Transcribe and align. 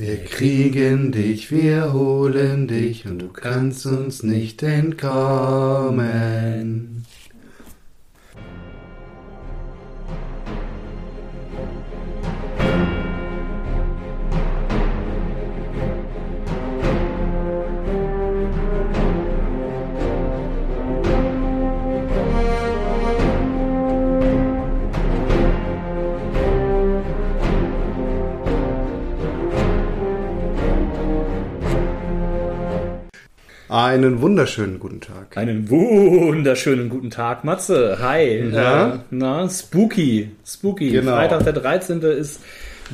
Wir 0.00 0.24
kriegen 0.24 1.12
dich, 1.12 1.52
wir 1.52 1.92
holen 1.92 2.66
dich 2.66 3.04
und 3.04 3.18
du 3.18 3.28
kannst 3.28 3.84
uns 3.84 4.22
nicht 4.22 4.62
entkommen. 4.62 5.04
Einen 33.90 34.20
wunderschönen 34.20 34.78
guten 34.78 35.00
Tag. 35.00 35.36
Einen 35.36 35.68
wunderschönen 35.68 36.88
guten 36.90 37.10
Tag, 37.10 37.42
Matze. 37.42 37.98
Hi. 38.00 38.48
Na? 38.48 38.94
Äh, 38.94 38.98
na, 39.10 39.48
spooky. 39.50 40.30
Spooky. 40.46 40.92
Genau. 40.92 41.16
Freitag 41.16 41.42
der 41.42 41.54
13. 41.54 42.00
ist 42.02 42.40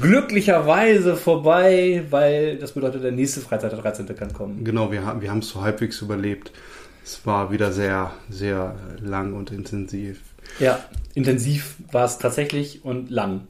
glücklicherweise 0.01 1.17
vorbei, 1.17 2.05
weil 2.09 2.57
das 2.57 2.73
bedeutet, 2.73 3.05
der 3.05 3.13
nächste 3.13 3.41
Freitag 3.43 3.73
der 3.73 3.81
13. 3.81 4.07
kann 4.17 4.33
kommen. 4.33 4.65
Genau, 4.65 4.91
wir 4.91 5.05
haben 5.05 5.21
wir 5.21 5.31
haben 5.31 5.41
es 5.41 5.51
so 5.51 5.61
halbwegs 5.61 6.01
überlebt. 6.01 6.51
Es 7.05 7.27
war 7.27 7.53
wieder 7.53 7.73
sehr, 7.73 8.13
sehr 8.31 8.75
lang 9.03 9.35
und 9.35 9.51
intensiv. 9.51 10.23
Ja, 10.61 10.79
intensiv 11.13 11.75
war 11.93 12.07
es 12.07 12.17
tatsächlich 12.17 12.87
und 12.87 13.11
lang. 13.11 13.43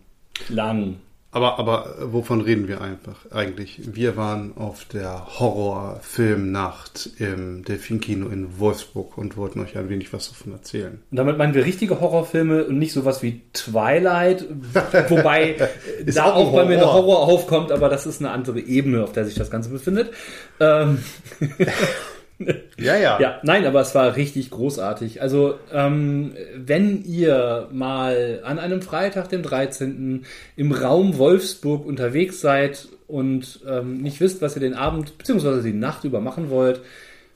Lang. 0.48 0.96
Aber, 1.36 1.58
aber 1.58 1.96
äh, 2.00 2.12
wovon 2.14 2.40
reden 2.40 2.66
wir 2.66 2.80
einfach 2.80 3.30
eigentlich? 3.30 3.82
Wir 3.84 4.16
waren 4.16 4.56
auf 4.56 4.86
der 4.86 5.38
Horrorfilmnacht 5.38 7.10
im 7.18 7.62
Delfinkino 7.62 8.28
in 8.28 8.59
Wolfsburg 8.59 9.18
und 9.18 9.37
wollten 9.37 9.60
euch 9.60 9.76
ein 9.76 9.90
wenig 9.90 10.15
was 10.15 10.30
davon 10.30 10.54
erzählen. 10.54 11.02
Und 11.10 11.16
damit 11.18 11.37
meinen 11.37 11.52
wir 11.52 11.66
richtige 11.66 12.01
Horrorfilme 12.01 12.65
und 12.65 12.78
nicht 12.78 12.95
sowas 12.95 13.23
wie 13.23 13.43
Twilight, 13.52 14.46
wobei 15.10 15.56
äh, 15.56 16.10
da 16.10 16.24
auch 16.24 16.37
auch 16.37 16.54
bei 16.54 16.65
mir 16.65 16.78
der 16.78 16.87
Horror. 16.87 17.18
Horror 17.18 17.28
aufkommt, 17.28 17.71
aber 17.71 17.90
das 17.90 18.06
ist 18.06 18.23
eine 18.23 18.30
andere 18.30 18.60
Ebene, 18.60 19.04
auf 19.04 19.12
der 19.12 19.26
sich 19.26 19.34
das 19.34 19.50
Ganze 19.50 19.68
befindet. 19.68 20.12
Ähm, 20.59 21.04
Ja, 22.79 22.96
ja. 22.96 23.18
Ja, 23.20 23.40
nein, 23.42 23.65
aber 23.65 23.80
es 23.80 23.95
war 23.95 24.16
richtig 24.16 24.51
großartig. 24.51 25.23
Also, 25.23 25.54
ähm, 25.73 26.34
wenn 26.54 27.04
ihr 27.04 27.68
mal 27.73 28.40
an 28.45 28.59
einem 28.59 28.82
Freitag, 28.82 29.28
dem 29.30 29.43
13. 29.43 30.24
im 30.56 30.73
Raum 30.73 31.16
Wolfsburg 31.16 31.87
unterwegs 31.87 32.40
seid 32.40 32.88
und 33.06 33.60
ähm, 33.66 33.98
nicht 34.02 34.20
wisst, 34.20 34.43
was 34.43 34.56
ihr 34.56 34.60
den 34.60 34.74
Abend 34.74 35.16
bzw. 35.16 35.62
die 35.62 35.73
Nacht 35.73 36.04
über 36.04 36.20
machen 36.20 36.51
wollt, 36.51 36.82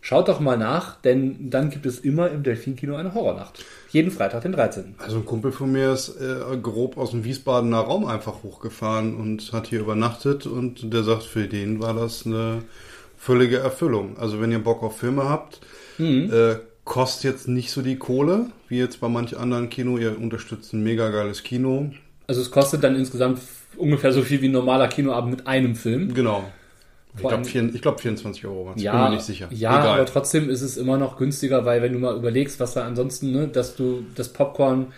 schaut 0.00 0.28
doch 0.28 0.40
mal 0.40 0.56
nach, 0.56 1.00
denn 1.00 1.50
dann 1.50 1.70
gibt 1.70 1.86
es 1.86 2.00
immer 2.00 2.30
im 2.30 2.42
Delfinkino 2.42 2.96
eine 2.96 3.14
Horrornacht. 3.14 3.64
Jeden 3.90 4.10
Freitag, 4.10 4.42
den 4.42 4.52
13. 4.52 4.94
Also 4.98 5.18
ein 5.18 5.24
Kumpel 5.24 5.52
von 5.52 5.72
mir 5.72 5.92
ist 5.92 6.20
äh, 6.20 6.56
grob 6.58 6.96
aus 6.96 7.10
dem 7.10 7.24
Wiesbadener 7.24 7.80
Raum 7.80 8.04
einfach 8.04 8.42
hochgefahren 8.42 9.14
und 9.16 9.52
hat 9.52 9.68
hier 9.68 9.80
übernachtet 9.80 10.46
und 10.46 10.92
der 10.92 11.02
sagt, 11.02 11.24
für 11.24 11.46
den 11.46 11.80
war 11.80 11.94
das 11.94 12.26
eine 12.26 12.62
völlige 13.20 13.58
Erfüllung. 13.58 14.16
Also 14.18 14.40
wenn 14.40 14.50
ihr 14.50 14.58
Bock 14.60 14.82
auf 14.82 14.98
Filme 14.98 15.28
habt, 15.28 15.60
äh, 15.98 16.54
kostet 16.84 17.24
jetzt 17.24 17.48
nicht 17.48 17.70
so 17.70 17.82
die 17.82 17.96
Kohle, 17.96 18.46
wie 18.68 18.78
jetzt 18.78 18.98
bei 19.00 19.08
manch 19.08 19.36
anderen 19.36 19.68
Kino. 19.68 19.98
Ihr 19.98 20.18
unterstützt 20.18 20.72
ein 20.72 20.82
mega 20.82 21.10
geiles 21.10 21.42
Kino. 21.42 21.90
Also 22.26 22.40
es 22.40 22.50
kostet 22.50 22.82
dann 22.82 22.96
insgesamt 22.96 23.40
ungefähr 23.76 24.12
so 24.12 24.22
viel 24.22 24.40
wie 24.40 24.48
ein 24.48 24.52
normaler 24.52 24.88
Kinoabend 24.88 25.30
mit 25.36 25.46
einem 25.46 25.76
Film. 25.76 26.14
Genau. 26.14 26.44
Ich 27.14 27.20
glaube 27.20 27.42
glaub 27.80 28.00
24 28.00 28.46
Euro 28.46 28.66
waren 28.66 28.76
es. 28.76 28.82
Ja, 28.82 28.92
Bin 28.92 29.02
mir 29.02 29.16
nicht 29.16 29.24
sicher. 29.26 29.48
Ja, 29.50 29.80
Egal. 29.80 29.98
aber 29.98 30.06
trotzdem 30.06 30.48
ist 30.48 30.62
es 30.62 30.78
immer 30.78 30.96
noch 30.96 31.18
günstiger, 31.18 31.66
weil 31.66 31.82
wenn 31.82 31.92
du 31.92 31.98
mal 31.98 32.16
überlegst, 32.16 32.58
was 32.58 32.72
da 32.74 32.84
ansonsten, 32.84 33.32
ne, 33.32 33.48
dass 33.48 33.76
du 33.76 34.04
das 34.14 34.32
Popcorn 34.32 34.92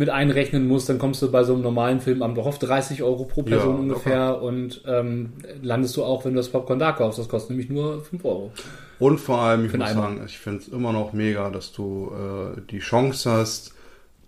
mit 0.00 0.08
einrechnen 0.08 0.66
musst, 0.66 0.88
dann 0.88 0.98
kommst 0.98 1.20
du 1.20 1.30
bei 1.30 1.44
so 1.44 1.52
einem 1.52 1.62
normalen 1.62 2.00
Filmabend 2.00 2.38
auch 2.38 2.46
auf 2.46 2.58
30 2.58 3.02
Euro 3.02 3.24
pro 3.24 3.42
Person 3.42 3.74
Ja, 3.74 3.80
ungefähr 3.80 4.42
und 4.42 4.82
ähm, 4.86 5.34
landest 5.60 5.94
du 5.98 6.04
auch, 6.04 6.24
wenn 6.24 6.32
du 6.32 6.38
das 6.38 6.48
Popcorn 6.48 6.78
da 6.78 6.92
kaufst. 6.92 7.18
Das 7.18 7.28
kostet 7.28 7.50
nämlich 7.50 7.68
nur 7.68 8.02
5 8.02 8.24
Euro. 8.24 8.50
Und 8.98 9.20
vor 9.20 9.42
allem, 9.42 9.66
ich 9.66 9.72
Für 9.72 9.76
muss 9.76 9.92
sagen, 9.92 10.22
ich 10.24 10.38
finde 10.38 10.60
es 10.60 10.68
immer 10.68 10.94
noch 10.94 11.12
mega, 11.12 11.50
dass 11.50 11.72
du 11.72 12.12
äh, 12.14 12.60
die 12.70 12.78
Chance 12.78 13.30
hast, 13.30 13.74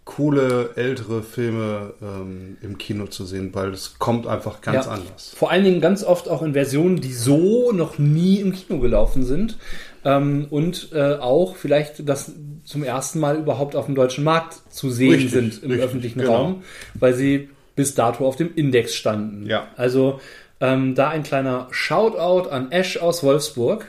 coole 0.05 0.71
ältere 0.75 1.23
Filme 1.23 1.95
ähm, 2.03 2.57
im 2.61 2.77
Kino 2.77 3.07
zu 3.07 3.25
sehen, 3.25 3.51
weil 3.53 3.71
es 3.71 3.99
kommt 4.01 4.27
einfach 4.27 4.61
ganz 4.61 4.87
Ja. 4.87 4.93
anders. 4.93 5.33
Vor 5.37 5.51
allen 5.51 5.65
Dingen 5.65 5.81
ganz 5.81 6.03
oft 6.03 6.29
auch 6.29 6.43
in 6.43 6.55
Versionen, 6.55 7.01
die 7.01 7.13
so 7.13 7.71
noch 7.73 7.99
nie 7.99 8.41
im 8.41 8.53
Kino 8.53 8.81
gelaufen 8.81 9.25
sind. 9.25 9.59
Ähm, 10.05 10.47
und 10.51 10.91
äh, 10.93 11.15
auch 11.15 11.55
vielleicht 11.55 12.09
das 12.09 12.33
zum 12.65 12.83
ersten 12.83 13.21
Mal 13.21 13.37
überhaupt 13.39 13.77
auf 13.77 13.87
dem 13.87 13.95
deutschen 13.95 14.25
Markt 14.25 14.57
zu 14.73 14.91
sehen 14.91 15.13
Richtig, 15.13 15.31
sind 15.31 15.63
im 15.63 15.71
richtig, 15.71 15.87
öffentlichen 15.87 16.19
genau. 16.19 16.34
Raum, 16.37 16.65
weil 16.95 17.15
sie 17.15 17.51
bis 17.77 17.95
dato 17.95 18.27
auf 18.27 18.34
dem 18.34 18.53
Index 18.57 18.95
standen. 18.97 19.47
Ja. 19.47 19.69
Also 19.77 20.21
ähm, 20.61 20.97
da 20.97 21.11
ein 21.11 21.23
kleiner 21.23 21.69
Shoutout 21.71 22.49
an 22.51 22.73
Ash 22.73 22.97
aus 22.97 23.23
Wolfsburg, 23.23 23.87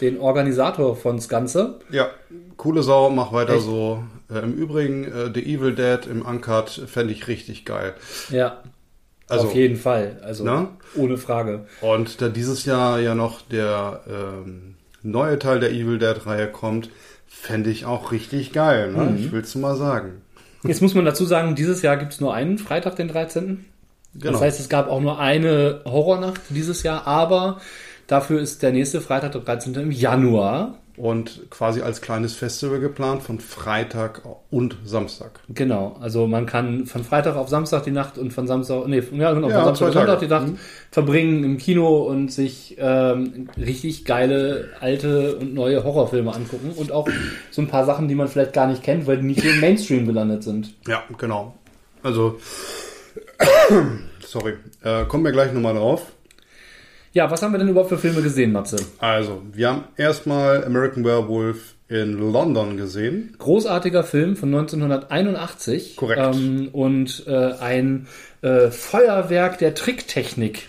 den 0.00 0.18
Organisator 0.18 0.96
von 0.96 1.16
das 1.16 1.28
Ganze. 1.28 1.80
Ja, 1.90 2.08
coole 2.56 2.82
Sau, 2.82 3.10
mach 3.10 3.32
weiter 3.32 3.54
Echt? 3.54 3.64
so. 3.64 4.02
Äh, 4.32 4.38
Im 4.40 4.52
Übrigen, 4.54 5.04
äh, 5.04 5.30
The 5.34 5.42
Evil 5.42 5.74
Dead 5.74 6.06
im 6.10 6.22
Uncut 6.22 6.70
fände 6.86 7.12
ich 7.12 7.28
richtig 7.28 7.64
geil. 7.64 7.94
Ja, 8.30 8.62
Also, 9.28 9.46
auf 9.48 9.54
jeden 9.54 9.76
Fall. 9.76 10.18
Also 10.22 10.44
Ne? 10.44 10.68
ohne 10.96 11.16
Frage. 11.16 11.66
Und 11.80 12.20
da 12.20 12.28
dieses 12.28 12.64
Jahr 12.64 12.98
ja 13.00 13.14
noch 13.14 13.42
der 13.42 14.00
ähm, 14.08 14.74
neue 15.02 15.38
Teil 15.38 15.60
der 15.60 15.70
Evil 15.72 15.98
Dead-Reihe 15.98 16.48
kommt, 16.48 16.90
fände 17.28 17.70
ich 17.70 17.84
auch 17.86 18.12
richtig 18.12 18.52
geil. 18.52 18.92
Ne? 18.92 19.04
Mhm. 19.04 19.16
Ich 19.16 19.32
will's 19.32 19.54
mal 19.54 19.76
sagen. 19.76 20.22
Jetzt 20.64 20.82
muss 20.82 20.94
man 20.94 21.04
dazu 21.04 21.24
sagen, 21.24 21.54
dieses 21.54 21.80
Jahr 21.82 21.96
gibt 21.96 22.12
es 22.12 22.20
nur 22.20 22.34
einen 22.34 22.58
Freitag, 22.58 22.96
den 22.96 23.08
13. 23.08 23.64
Genau. 24.14 24.32
Das 24.32 24.40
heißt, 24.42 24.60
es 24.60 24.68
gab 24.68 24.88
auch 24.88 25.00
nur 25.00 25.18
eine 25.20 25.80
Horrornacht 25.84 26.40
dieses 26.50 26.82
Jahr, 26.82 27.06
aber 27.06 27.60
dafür 28.08 28.40
ist 28.40 28.62
der 28.62 28.72
nächste 28.72 29.00
Freitag, 29.00 29.32
der 29.32 29.40
13. 29.42 29.74
im 29.76 29.90
Januar. 29.92 30.78
Und 31.00 31.48
quasi 31.48 31.80
als 31.80 32.02
kleines 32.02 32.34
Festival 32.34 32.78
geplant 32.78 33.22
von 33.22 33.40
Freitag 33.40 34.20
und 34.50 34.76
Samstag. 34.84 35.40
Genau, 35.48 35.96
also 35.98 36.26
man 36.26 36.44
kann 36.44 36.84
von 36.84 37.04
Freitag 37.04 37.36
auf 37.36 37.48
Samstag 37.48 37.84
die 37.84 37.90
Nacht 37.90 38.18
und 38.18 38.34
von 38.34 38.46
Samstag, 38.46 38.86
nee, 38.86 39.02
ja, 39.12 39.32
genau, 39.32 39.48
Ja, 39.48 39.54
von 39.56 39.64
Samstag 39.64 39.88
auf 39.88 39.94
Sonntag 39.94 40.18
die 40.20 40.26
Nacht 40.26 40.48
Mhm. 40.48 40.58
verbringen 40.90 41.42
im 41.42 41.56
Kino 41.56 42.02
und 42.02 42.30
sich 42.30 42.76
ähm, 42.78 43.48
richtig 43.56 44.04
geile 44.04 44.68
alte 44.80 45.36
und 45.36 45.54
neue 45.54 45.84
Horrorfilme 45.84 46.34
angucken 46.34 46.72
und 46.76 46.92
auch 46.92 47.08
so 47.50 47.62
ein 47.62 47.68
paar 47.68 47.86
Sachen, 47.86 48.06
die 48.06 48.14
man 48.14 48.28
vielleicht 48.28 48.52
gar 48.52 48.66
nicht 48.66 48.82
kennt, 48.82 49.06
weil 49.06 49.16
die 49.16 49.26
nicht 49.26 49.42
im 49.42 49.58
Mainstream 49.58 50.06
gelandet 50.06 50.42
sind. 50.42 50.74
Ja, 50.86 51.02
genau. 51.16 51.54
Also, 52.02 52.38
sorry, 54.20 54.54
äh, 54.82 55.04
kommen 55.06 55.24
wir 55.24 55.32
gleich 55.32 55.52
nochmal 55.54 55.74
drauf. 55.74 56.12
Ja, 57.12 57.30
was 57.30 57.42
haben 57.42 57.52
wir 57.52 57.58
denn 57.58 57.68
überhaupt 57.68 57.88
für 57.88 57.98
Filme 57.98 58.22
gesehen, 58.22 58.52
Matze? 58.52 58.76
Also, 58.98 59.42
wir 59.52 59.68
haben 59.68 59.84
erstmal 59.96 60.64
American 60.64 61.04
Werewolf 61.04 61.74
in 61.88 62.32
London 62.32 62.76
gesehen. 62.76 63.34
Großartiger 63.38 64.04
Film 64.04 64.36
von 64.36 64.54
1981. 64.54 65.96
Korrekt. 65.96 66.20
Ähm, 66.22 66.68
und 66.70 67.24
äh, 67.26 67.52
ein 67.54 68.06
äh, 68.42 68.70
Feuerwerk 68.70 69.58
der 69.58 69.74
Tricktechnik. 69.74 70.68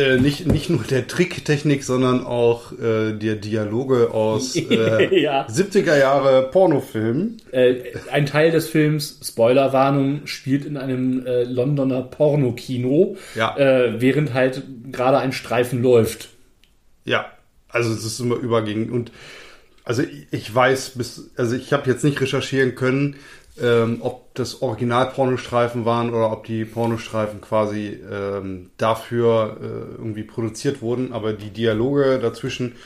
Äh, 0.00 0.16
nicht, 0.18 0.46
nicht 0.46 0.70
nur 0.70 0.82
der 0.82 1.06
Tricktechnik, 1.06 1.84
sondern 1.84 2.24
auch 2.24 2.72
äh, 2.72 3.12
der 3.12 3.36
Dialoge 3.36 4.12
aus 4.12 4.56
äh, 4.70 5.20
Ja. 5.20 5.46
70er 5.46 5.98
Jahre 5.98 6.48
Pornofilmen. 6.50 7.42
Äh, 7.52 7.82
ein 8.10 8.26
Teil 8.26 8.50
des 8.50 8.68
Films, 8.68 9.20
Spoilerwarnung, 9.22 10.26
spielt 10.26 10.64
in 10.64 10.76
einem 10.76 11.26
äh, 11.26 11.44
Londoner 11.44 12.02
Pornokino, 12.02 13.16
Ja. 13.34 13.56
äh, 13.58 14.00
während 14.00 14.32
halt 14.32 14.62
gerade 14.90 15.18
ein 15.18 15.32
Streifen 15.32 15.82
läuft. 15.82 16.30
Ja, 17.04 17.26
also 17.68 17.92
es 17.92 18.04
ist 18.04 18.20
immer 18.20 18.36
übergehend 18.36 18.90
und 18.90 19.12
also 19.84 20.02
ich- 20.02 20.26
ich 20.30 20.54
weiß 20.54 20.90
bis, 20.90 21.30
also 21.36 21.56
ich 21.56 21.72
habe 21.72 21.90
jetzt 21.90 22.04
nicht 22.04 22.20
recherchieren 22.20 22.74
können, 22.74 23.16
ähm, 23.60 23.98
ob 24.00 24.34
das 24.34 24.62
Original 24.62 25.06
Pornostreifen 25.10 25.84
waren 25.84 26.10
oder 26.10 26.32
ob 26.32 26.44
die 26.44 26.64
Pornostreifen 26.64 27.40
quasi 27.40 27.98
ähm, 28.10 28.70
dafür 28.76 29.56
äh, 29.60 29.98
irgendwie 29.98 30.22
produziert 30.22 30.82
wurden, 30.82 31.12
aber 31.12 31.32
die 31.32 31.50
Dialoge 31.50 32.18
dazwischen, 32.20 32.76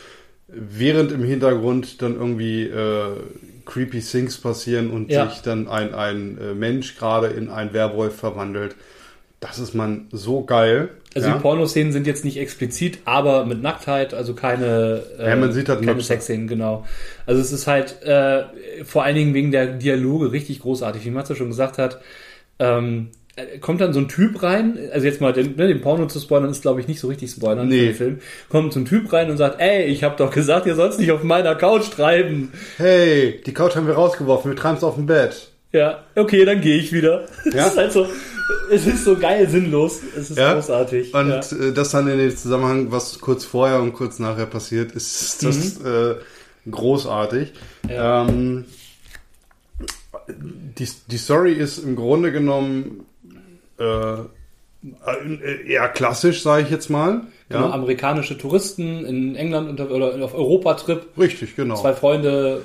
während 0.49 1.13
im 1.13 1.25
Hintergrund 1.25 2.03
dann 2.03 2.15
irgendwie 2.17 2.65
äh, 2.65 3.17
creepy 3.65 4.01
Things 4.01 4.39
passieren 4.39 4.91
und 4.91 5.11
Ja. 5.11 5.29
sich 5.31 5.41
dann 5.43 5.69
ein, 5.69 5.95
ein 5.95 6.39
äh, 6.39 6.55
Mensch 6.55 6.97
gerade 6.97 7.29
in 7.29 7.49
einen 7.51 7.73
Werwolf 7.73 8.17
verwandelt, 8.17 8.77
das 9.47 9.59
ist 9.59 9.75
man 9.75 10.07
so 10.11 10.43
geil. 10.43 10.89
Also 11.15 11.29
ja? 11.29 11.35
die 11.35 11.41
Pornoszenen 11.41 11.93
sind 11.93 12.07
jetzt 12.07 12.25
nicht 12.25 12.39
explizit, 12.39 12.99
aber 13.05 13.45
mit 13.47 13.63
Nacktheit, 13.63 14.15
also 14.15 14.35
keine, 14.35 15.03
äh, 15.19 15.29
Ja, 15.29 15.37
man 15.37 15.53
sieht 15.53 15.69
halt 15.69 15.85
keine. 15.85 16.01
Sexszenen, 16.01 16.49
genau. 16.49 16.85
Also 17.27 17.41
es 17.41 17.53
ist 17.53 17.67
halt 17.67 18.03
äh, 18.03 18.45
vor 18.85 19.05
allen 19.05 19.15
Dingen 19.15 19.35
wegen 19.35 19.51
der 19.53 19.67
Dialoge 19.67 20.33
richtig 20.33 20.61
großartig, 20.61 21.05
wie 21.05 21.11
Matze 21.11 21.37
schon 21.37 21.49
gesagt 21.49 21.79
hat. 21.79 22.01
Ähm, 22.59 23.11
äh, 23.37 23.59
kommt 23.59 23.81
dann 23.81 23.93
so 23.93 24.01
ein 24.01 24.09
Typ 24.09 24.43
rein, 24.43 24.79
also 24.93 25.07
jetzt 25.07 25.21
mal 25.21 25.33
den, 25.33 25.57
ne, 25.57 25.69
den 25.69 25.81
Porno 25.81 26.07
zu 26.07 26.21
spoilern 26.21 26.51
ist 26.51 26.63
glaube 26.63 26.81
ich 26.81 26.89
nicht 26.89 27.01
so 27.01 27.09
richtig 27.09 27.31
spoilern 27.31 27.69
Nee. 27.69 27.79
für 27.79 27.85
den 27.87 27.95
Film. 27.97 28.19
Kommt 28.49 28.73
so 28.73 28.81
ein 28.81 28.85
Typ 28.87 29.13
rein 29.13 29.31
und 29.31 29.37
sagt, 29.37 29.61
ey, 29.61 29.85
ich 29.85 30.03
habe 30.05 30.17
doch 30.17 30.31
gesagt, 30.33 30.67
ihr 30.67 30.75
sollst 30.75 30.99
nicht 30.99 31.13
auf 31.13 31.23
meiner 31.23 31.55
Couch 31.55 31.91
treiben. 31.91 32.53
Hey, 32.79 33.41
die 33.45 33.53
Couch 33.53 33.77
haben 33.77 33.87
wir 33.87 33.95
rausgeworfen, 33.95 34.51
wir 34.51 34.57
treiben 34.57 34.79
es 34.79 34.85
auf 34.85 34.95
dem 34.97 35.07
Bett. 35.07 35.51
Ja, 35.73 36.05
okay, 36.15 36.45
dann 36.45 36.61
gehe 36.61 36.77
ich 36.79 36.93
wieder. 36.93 37.27
Ja? 37.53 37.67
Es 37.67 37.73
ist 37.73 37.77
halt 37.79 37.93
so, 37.93 38.07
es 38.71 38.87
ist 38.87 39.05
so 39.05 39.17
geil 39.17 39.49
sinnlos. 39.49 40.01
Es 40.17 40.31
ist 40.31 40.39
Ja? 40.39 40.55
großartig. 40.55 41.15
Und 41.15 41.29
ja. 41.29 41.39
äh, 41.39 41.73
das 41.73 41.91
dann 41.91 42.09
in 42.09 42.19
dem 42.19 42.37
Zusammenhang, 42.37 42.93
was 42.93 43.21
kurz 43.21 43.45
vorher 43.45 43.81
und 43.81 43.93
kurz 43.93 44.19
nachher 44.19 44.47
passiert, 44.47 44.93
ist 44.93 45.45
das 45.45 45.81
äh, 45.81 46.17
großartig. 46.71 47.53
Ja. 47.89 48.27
Ähm, 48.27 48.65
die, 50.29 50.89
die 51.09 51.19
Story 51.19 51.53
ist 51.53 51.79
im 51.79 51.97
Grunde 51.97 52.33
genommen 52.33 53.07
äh, 53.79 53.85
äh, 53.85 55.67
eher 55.67 55.89
klassisch, 55.89 56.43
sage 56.43 56.65
ich 56.65 56.71
jetzt 56.71 56.91
mal. 56.91 57.23
Genau, 57.49 57.71
amerikanische 57.71 58.39
Touristen 58.39 59.05
in 59.05 59.37
England 59.37 59.69
unter, 59.69 59.91
oder 59.91 60.25
auf 60.25 60.35
Europatrip. 60.35 61.07
richtig, 61.19 61.57
genau. 61.57 61.77
Zwei 61.77 61.93
Freunde 61.93 62.63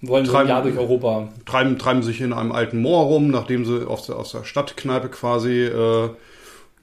wollen 0.00 0.24
so 0.26 0.32
ein 0.32 0.36
Treiben- 0.36 0.48
Jahr 0.48 0.62
durch 0.62 0.76
Europa. 0.78 1.28
Treiben, 1.46 1.78
treiben 1.78 2.02
sich 2.02 2.20
in 2.20 2.32
einem 2.32 2.52
alten 2.52 2.80
Moor 2.80 3.04
rum, 3.06 3.28
nachdem 3.28 3.64
sie 3.64 3.86
aus 3.88 4.06
der, 4.06 4.16
aus 4.16 4.32
der 4.32 4.44
Stadtkneipe 4.44 5.08
quasi, 5.08 5.64
äh, 5.64 6.08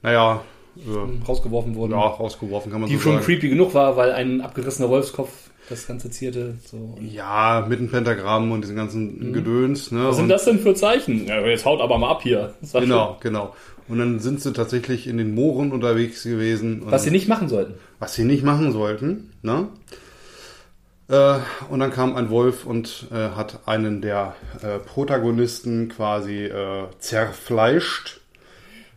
naja, 0.02 0.42
äh, 0.76 1.24
rausgeworfen 1.26 1.74
wurden. 1.74 1.92
ja, 1.92 1.98
rausgeworfen 2.00 2.70
kann 2.70 2.80
man 2.82 2.90
die 2.90 2.96
so 2.96 3.02
schon 3.02 3.12
sagen. 3.14 3.24
creepy 3.24 3.48
genug 3.48 3.72
war, 3.74 3.96
weil 3.96 4.12
ein 4.12 4.40
abgerissener 4.42 4.88
Wolfskopf 4.90 5.30
das 5.68 5.86
Ganze 5.86 6.10
zierte. 6.10 6.54
So. 6.64 6.96
Ja, 7.00 7.64
mit 7.68 7.80
dem 7.80 7.90
Pentagramm 7.90 8.52
und 8.52 8.60
diesem 8.62 8.76
ganzen 8.76 9.32
Gedöns. 9.32 9.90
Ne? 9.90 9.98
Mhm. 10.00 10.04
Was 10.06 10.16
sind 10.16 10.28
das 10.28 10.44
denn 10.44 10.58
für 10.60 10.74
Zeichen? 10.74 11.26
Ja, 11.26 11.40
jetzt 11.40 11.64
haut 11.64 11.80
aber 11.80 11.98
mal 11.98 12.10
ab 12.10 12.22
hier. 12.22 12.54
Das 12.60 12.74
war 12.74 12.80
Genau, 12.82 13.16
genau. 13.20 13.54
Und 13.88 13.98
dann 13.98 14.18
sind 14.20 14.40
sie 14.40 14.52
tatsächlich 14.52 15.06
in 15.08 15.16
den 15.16 15.34
Mooren 15.34 15.72
unterwegs 15.72 16.22
gewesen. 16.24 16.82
Was 16.86 17.04
sie 17.04 17.10
nicht 17.10 17.26
machen 17.28 17.48
sollten. 17.48 17.74
was 17.98 18.14
sie 18.14 18.24
nicht 18.24 18.44
machen 18.44 18.70
sollten. 18.72 19.30
Ne? 19.42 19.68
Äh, 21.08 21.38
und 21.70 21.78
dann 21.80 21.90
kam 21.92 22.16
ein 22.16 22.30
Wolf 22.30 22.66
und 22.66 23.06
äh, 23.12 23.30
hat 23.30 23.60
einen 23.66 24.00
der 24.02 24.34
äh, 24.62 24.78
Protagonisten 24.78 25.88
quasi 25.88 26.44
äh, 26.46 26.86
zerfleischt. 26.98 28.20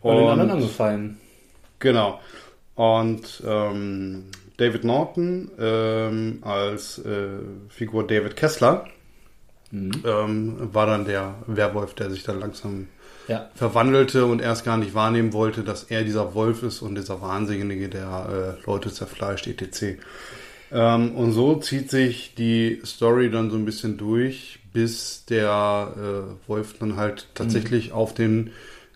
Und 0.00 0.16
den 0.16 0.24
Und- 0.24 0.30
anderen 0.30 0.50
angefallen. 0.50 1.18
Genau. 1.78 2.20
Und 2.74 3.42
ähm, 3.46 4.24
David 4.56 4.84
Norton 4.84 5.50
ähm, 5.58 6.38
als 6.42 6.98
äh, 6.98 7.28
Figur 7.68 8.06
David 8.06 8.36
Kessler 8.36 8.86
ähm, 9.72 10.56
war 10.74 10.86
dann 10.86 11.04
der 11.04 11.34
Werwolf, 11.46 11.94
der 11.94 12.10
sich 12.10 12.22
dann 12.24 12.40
langsam 12.40 12.88
Ja. 13.28 13.48
verwandelte 13.54 14.24
und 14.26 14.40
erst 14.42 14.64
gar 14.64 14.76
nicht 14.78 14.94
wahrnehmen 14.94 15.32
wollte, 15.32 15.62
dass 15.62 15.84
er 15.84 16.02
dieser 16.04 16.34
Wolf 16.34 16.62
ist 16.62 16.82
und 16.82 16.96
dieser 16.96 17.20
Wahnsinnige, 17.22 17.88
der 17.88 18.56
äh, 18.60 18.66
Leute 18.66 18.90
zerfleischt, 18.92 19.46
etc. 19.46 19.98
Ähm, 20.72 21.14
und 21.16 21.32
so 21.32 21.56
zieht 21.56 21.90
sich 21.90 22.34
die 22.36 22.80
Story 22.84 23.30
dann 23.30 23.50
so 23.50 23.56
ein 23.56 23.64
bisschen 23.64 23.96
durch, 23.96 24.60
bis 24.72 25.24
der 25.24 25.92
äh, 25.96 26.48
Wolf 26.48 26.78
dann 26.78 26.96
halt 26.96 27.26
tatsächlich 27.34 27.92
auf 27.92 28.14
den 28.14 28.52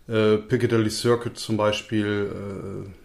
äh, 0.08 0.36
Piccadilly 0.36 0.90
Circuit 0.90 1.38
zum 1.38 1.56
Beispiel, 1.56 2.30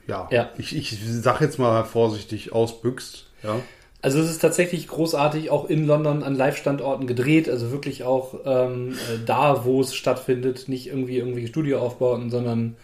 äh, 0.07 0.11
ja, 0.11 0.27
Ja. 0.31 0.49
ich, 0.57 0.75
ich 0.75 0.97
sag 1.01 1.41
jetzt 1.41 1.57
mal 1.57 1.83
vorsichtig, 1.83 2.51
ausbüchst. 2.53 3.27
Ja. 3.43 3.67
Also 4.01 4.19
es 4.19 4.29
ist 4.29 4.39
tatsächlich 4.39 4.87
großartig 4.87 5.49
auch 5.49 5.69
in 5.69 5.85
London 5.85 6.23
an 6.23 6.35
Live-Standorten 6.35 7.05
gedreht, 7.07 7.49
also 7.49 7.71
wirklich 7.71 8.03
auch 8.03 8.33
ähm, 8.45 8.93
äh, 8.93 9.17
da, 9.25 9.65
wo 9.65 9.81
es 9.81 9.93
stattfindet, 9.95 10.69
nicht 10.69 10.87
irgendwie 10.87 11.17
irgendwelche 11.17 11.47
Studioaufbauten, 11.49 12.29
sondern 12.29 12.75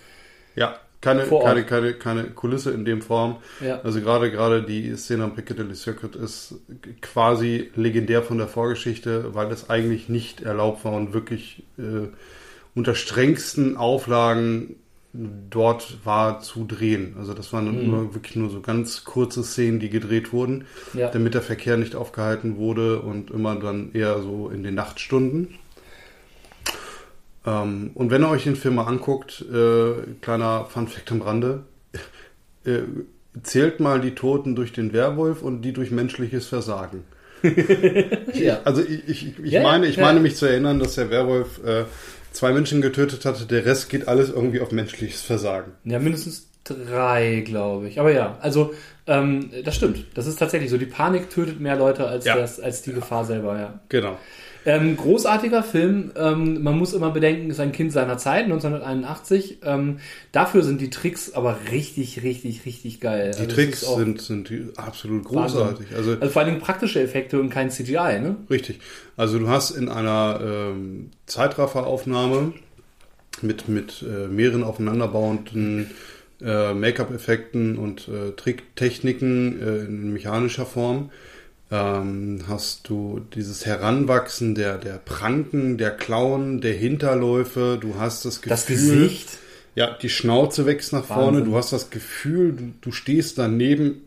Ja, 0.56 0.78
keine, 1.06 1.24
keine, 1.44 1.64
keine, 1.64 1.94
keine 1.94 2.24
Kulisse 2.26 2.72
in 2.72 2.84
dem 2.86 3.02
Form. 3.02 3.38
Ja. 3.62 3.80
Also 3.84 4.02
gerade 4.02 4.32
gerade 4.32 4.62
die 4.64 4.96
Szene 4.98 5.24
am 5.24 5.36
Piccadilly 5.36 5.76
Circuit 5.76 6.16
ist 6.16 6.56
quasi 7.02 7.70
legendär 7.76 8.24
von 8.24 8.38
der 8.38 8.48
Vorgeschichte, 8.48 9.34
weil 9.34 9.52
es 9.52 9.70
eigentlich 9.70 10.10
nicht 10.10 10.42
erlaubt 10.42 10.84
war 10.86 10.94
und 10.94 11.14
wirklich 11.14 11.64
äh, 11.78 12.08
unter 12.76 12.96
strengsten 12.96 13.78
Auflagen 13.78 14.76
dort 15.50 16.00
war 16.04 16.42
zu 16.42 16.66
drehen. 16.66 17.16
Also 17.18 17.34
das 17.34 17.54
waren 17.54 17.84
Mhm. 17.86 17.90
nur, 17.90 18.14
wirklich 18.16 18.36
nur 18.36 18.50
so 18.50 18.60
ganz 18.60 19.06
kurze 19.06 19.44
Szenen, 19.46 19.80
die 19.80 19.90
gedreht 19.90 20.34
wurden, 20.34 20.66
Ja. 20.94 21.10
damit 21.10 21.34
der 21.36 21.42
Verkehr 21.42 21.78
nicht 21.78 21.96
aufgehalten 21.96 22.58
wurde 22.58 23.00
und 23.00 23.32
immer 23.32 23.56
dann 23.56 23.92
eher 23.94 24.22
so 24.22 24.50
in 24.50 24.62
den 24.64 24.76
Nachtstunden. 24.76 25.56
Ähm, 27.46 27.92
und 27.94 28.12
wenn 28.12 28.24
ihr 28.24 28.30
euch 28.30 28.44
den 28.44 28.56
Film 28.56 28.76
mal 28.76 28.86
anguckt, 28.86 29.44
äh, 29.52 29.94
kleiner 30.22 30.66
Funfact 30.66 31.12
am 31.12 31.22
Rande, 31.22 31.64
äh, 32.66 32.80
zählt 33.44 33.80
mal 33.80 34.00
die 34.02 34.16
Toten 34.16 34.56
durch 34.56 34.74
den 34.74 34.94
Werwolf 34.94 35.42
und 35.42 35.62
die 35.62 35.74
durch 35.74 35.92
menschliches 35.92 36.48
Versagen. 36.48 37.04
ja. 38.34 38.60
Also 38.64 38.82
ich, 38.82 39.08
ich, 39.08 39.40
ich 39.40 39.52
Ja, 39.52 39.62
meine, 39.62 39.88
ich 39.88 39.98
ja. 39.98 40.04
meine 40.04 40.20
mich 40.20 40.36
zu 40.36 40.46
erinnern, 40.46 40.80
dass 40.80 40.96
der 40.96 41.10
Werwolf 41.10 41.64
äh, 41.64 41.84
zwei 42.32 42.52
Menschen 42.52 42.82
getötet 42.82 43.26
hatte, 43.26 43.46
der 43.46 43.66
Rest 43.66 43.90
geht 43.90 44.08
alles 44.08 44.30
irgendwie 44.30 44.62
auf 44.62 44.72
menschliches 44.72 45.22
Versagen. 45.22 45.74
Ja, 45.84 46.00
mindestens 46.00 46.48
drei, 46.64 47.42
glaube 47.46 47.88
ich. 47.88 48.00
Aber 48.00 48.12
ja, 48.12 48.38
also 48.42 48.74
ähm, 49.08 49.52
das 49.64 49.76
stimmt. 49.76 50.06
Das 50.16 50.26
ist 50.26 50.38
tatsächlich 50.40 50.72
so. 50.72 50.78
Die 50.78 50.86
Panik 50.88 51.30
tötet 51.30 51.60
mehr 51.60 51.76
Leute 51.76 52.08
als, 52.08 52.26
Ja. 52.26 52.36
das, 52.38 52.60
als 52.60 52.82
die 52.82 52.94
Gefahr 52.94 53.26
selber, 53.26 53.60
ja. 53.60 53.80
Genau. 53.90 54.18
Ähm, 54.66 54.98
großartiger 54.98 55.62
Film. 55.62 56.12
Ähm, 56.16 56.64
man 56.64 56.78
muss 56.78 56.94
immer 56.94 57.12
bedenken, 57.12 57.50
ist 57.52 57.60
ein 57.60 57.72
Kind 57.72 57.92
seiner 57.92 58.18
Zeit, 58.18 58.46
1981. 58.46 59.60
Ähm, 59.64 60.00
dafür 60.32 60.64
sind 60.64 60.82
die 60.82 60.90
Tricks 60.90 61.34
aber 61.34 61.58
richtig, 61.72 62.24
richtig, 62.24 62.66
richtig 62.66 63.00
geil. 63.00 63.32
Die 63.36 63.42
Also 63.42 63.56
Tricks 63.56 63.82
sind, 63.82 64.22
sind 64.22 64.52
absolut 64.78 65.24
großartig. 65.26 65.88
Also 65.96 66.14
Also 66.14 66.30
vor 66.30 66.42
allen 66.42 66.52
Dingen 66.52 66.62
praktische 66.62 67.02
Effekte 67.02 67.40
und 67.40 67.50
kein 67.50 67.70
CGI, 67.70 68.20
ne? 68.20 68.38
Richtig. 68.50 68.80
Also 69.18 69.38
du 69.38 69.48
hast 69.48 69.72
in 69.72 69.88
einer 69.88 70.40
ähm, 70.44 71.12
Zeitrafferaufnahme 71.28 72.54
mit, 73.42 73.68
mit 73.68 74.04
äh, 74.04 74.28
mehreren 74.28 74.64
aufeinanderbauenden 74.64 75.92
äh, 76.42 76.74
Make-up-Effekten 76.74 77.78
und 77.78 78.08
äh, 78.08 78.32
Tricktechniken 78.36 79.62
äh, 79.62 79.78
in 79.86 80.12
mechanischer 80.12 80.66
Form 80.66 81.12
ähm, 81.76 82.44
hast 82.48 82.88
du 82.90 83.22
dieses 83.36 83.66
Heranwachsen 83.66 84.56
der, 84.56 84.78
der 84.78 84.94
Pranken, 85.04 85.78
der 85.78 85.92
Klauen, 85.92 86.62
der 86.62 86.74
Hinterläufe. 86.74 87.78
Du 87.80 87.96
hast 88.00 88.26
das 88.26 88.38
Gefühl, 88.42 88.50
Das 88.50 88.66
Gesicht. 88.66 89.30
ja, 89.76 89.98
die 90.02 90.10
Schnauze 90.10 90.66
wächst 90.66 90.94
nach 90.94 91.06
vorne. 91.06 91.40
Wahnsinn. 91.40 91.46
Du 91.46 91.56
hast 91.58 91.74
das 91.74 91.90
Gefühl, 91.90 92.54
du, 92.54 92.64
du 92.82 92.92
stehst 92.92 93.38
daneben, 93.38 94.02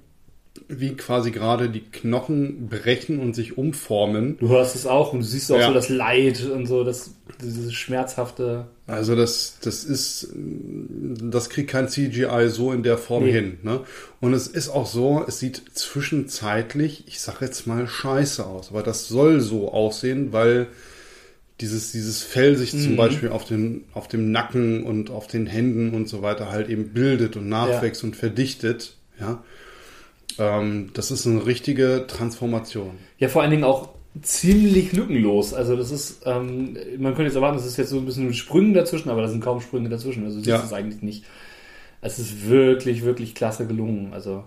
wie 0.68 0.94
quasi 0.96 1.30
gerade 1.30 1.70
die 1.70 1.80
Knochen 1.80 2.68
brechen 2.68 3.20
und 3.20 3.34
sich 3.34 3.56
umformen. 3.56 4.36
Du 4.38 4.48
hörst 4.48 4.74
es 4.74 4.86
auch 4.86 5.12
und 5.12 5.20
du 5.20 5.24
siehst 5.24 5.50
auch 5.52 5.58
Ja. 5.58 5.68
so 5.68 5.74
das 5.74 5.88
Leid 5.88 6.44
und 6.44 6.66
so, 6.66 6.84
das, 6.84 7.14
dieses 7.42 7.74
schmerzhafte. 7.74 8.66
Also 8.86 9.14
das, 9.16 9.58
das 9.60 9.84
ist, 9.84 10.28
das 10.34 11.50
kriegt 11.50 11.70
kein 11.70 11.88
CGI 11.88 12.48
so 12.48 12.72
in 12.72 12.82
der 12.82 12.98
Form 12.98 13.24
Nee. 13.24 13.32
hin. 13.32 13.58
Ne? 13.62 13.80
Und 14.20 14.34
es 14.34 14.46
ist 14.46 14.68
auch 14.68 14.86
so, 14.86 15.24
es 15.26 15.38
sieht 15.38 15.62
zwischenzeitlich, 15.74 17.04
ich 17.06 17.20
sag 17.20 17.40
jetzt 17.40 17.66
mal 17.66 17.86
scheiße 17.86 18.44
aus, 18.46 18.70
aber 18.70 18.82
das 18.82 19.08
soll 19.08 19.40
so 19.40 19.72
aussehen, 19.72 20.32
weil 20.32 20.66
dieses, 21.60 21.92
dieses 21.92 22.22
Fell 22.22 22.56
sich 22.56 22.72
Mhm. 22.72 22.82
zum 22.82 22.96
Beispiel 22.96 23.28
auf, 23.30 23.44
den, 23.44 23.84
auf 23.92 24.08
dem 24.08 24.30
Nacken 24.30 24.84
und 24.84 25.10
auf 25.10 25.26
den 25.26 25.46
Händen 25.46 25.94
und 25.94 26.08
so 26.08 26.22
weiter 26.22 26.50
halt 26.50 26.68
eben 26.68 26.90
bildet 26.90 27.36
und 27.36 27.48
nachwächst 27.48 28.04
und 28.04 28.14
verdichtet. 28.16 28.94
Ja, 29.20 29.42
ähm, 30.38 30.90
das 30.94 31.10
ist 31.10 31.26
eine 31.26 31.44
richtige 31.46 32.04
Transformation. 32.06 32.92
Ja, 33.18 33.28
vor 33.28 33.42
allen 33.42 33.50
Dingen 33.50 33.64
auch 33.64 33.88
ziemlich 34.22 34.92
lückenlos. 34.92 35.54
Also 35.54 35.76
das 35.76 35.90
ist, 35.90 36.22
ähm, 36.26 36.76
man 36.98 37.14
könnte 37.14 37.24
jetzt 37.24 37.36
erwarten, 37.36 37.56
das 37.56 37.66
ist 37.66 37.76
jetzt 37.76 37.90
so 37.90 37.98
ein 37.98 38.06
bisschen 38.06 38.32
Sprünge 38.34 38.74
dazwischen, 38.74 39.10
aber 39.10 39.22
da 39.22 39.28
sind 39.28 39.42
kaum 39.42 39.60
Sprünge 39.60 39.88
dazwischen. 39.88 40.24
Also 40.24 40.36
siehst 40.38 40.48
Ja. 40.48 40.62
es 40.64 40.72
eigentlich 40.72 41.02
nicht. 41.02 41.24
Es 42.00 42.18
ist 42.18 42.48
wirklich, 42.48 43.04
wirklich 43.04 43.34
klasse 43.34 43.66
gelungen. 43.66 44.12
Also 44.12 44.44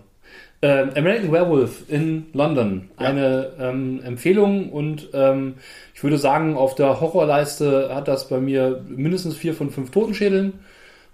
ähm, 0.62 0.90
American 0.96 1.32
Werewolf 1.32 1.84
in 1.88 2.26
London. 2.32 2.88
Ja. 2.98 3.06
Eine 3.08 3.52
ähm, 3.58 4.00
Empfehlung 4.04 4.70
und 4.70 5.08
ähm, 5.12 5.54
ich 5.94 6.02
würde 6.02 6.18
sagen, 6.18 6.56
auf 6.56 6.74
der 6.74 7.00
Horrorleiste 7.00 7.94
hat 7.94 8.08
das 8.08 8.28
bei 8.28 8.40
mir 8.40 8.84
mindestens 8.88 9.36
vier 9.36 9.54
von 9.54 9.70
fünf 9.70 9.90
Totenschädeln, 9.90 10.60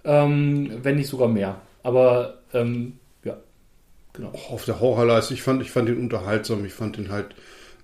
ähm, 0.05 0.71
wenn 0.83 0.95
nicht 0.97 1.07
sogar 1.09 1.27
mehr. 1.27 1.59
Aber 1.83 2.35
ähm, 2.53 2.93
ja, 3.23 3.37
genau. 4.13 4.31
Auf 4.49 4.65
der 4.65 4.79
Horrorleiste, 4.79 5.33
ich 5.33 5.41
fand, 5.41 5.61
ich 5.61 5.71
fand 5.71 5.89
ihn 5.89 5.97
unterhaltsam, 5.99 6.63
ich 6.65 6.73
fand 6.73 6.97
ihn 6.97 7.09
halt, 7.11 7.27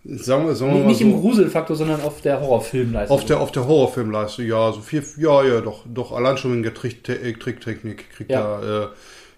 sagen 0.06 0.46
wir, 0.46 0.56
sagen 0.56 0.74
wir 0.74 0.86
Nicht 0.86 1.00
so, 1.00 1.06
im 1.06 1.20
Gruselfaktor, 1.20 1.76
sondern 1.76 2.02
auf 2.02 2.22
der 2.22 2.40
Horrorfilmleiste. 2.42 3.14
Auf 3.14 3.26
der, 3.26 3.40
auf 3.40 3.52
der 3.52 3.68
Horrorfilmleiste, 3.68 4.44
ja, 4.44 4.72
so 4.72 4.82
vier, 4.82 5.04
ja, 5.18 5.44
ja, 5.44 5.62
doch, 5.62 5.84
doch, 5.92 6.12
allein 6.12 6.38
schon 6.38 6.52
wegen 6.54 6.64
der 6.64 6.74
Trick, 6.74 7.04
Tricktechnik 7.04 8.10
kriegt 8.12 8.32
Ja. 8.32 8.60
er 8.60 8.84
äh, 8.84 8.88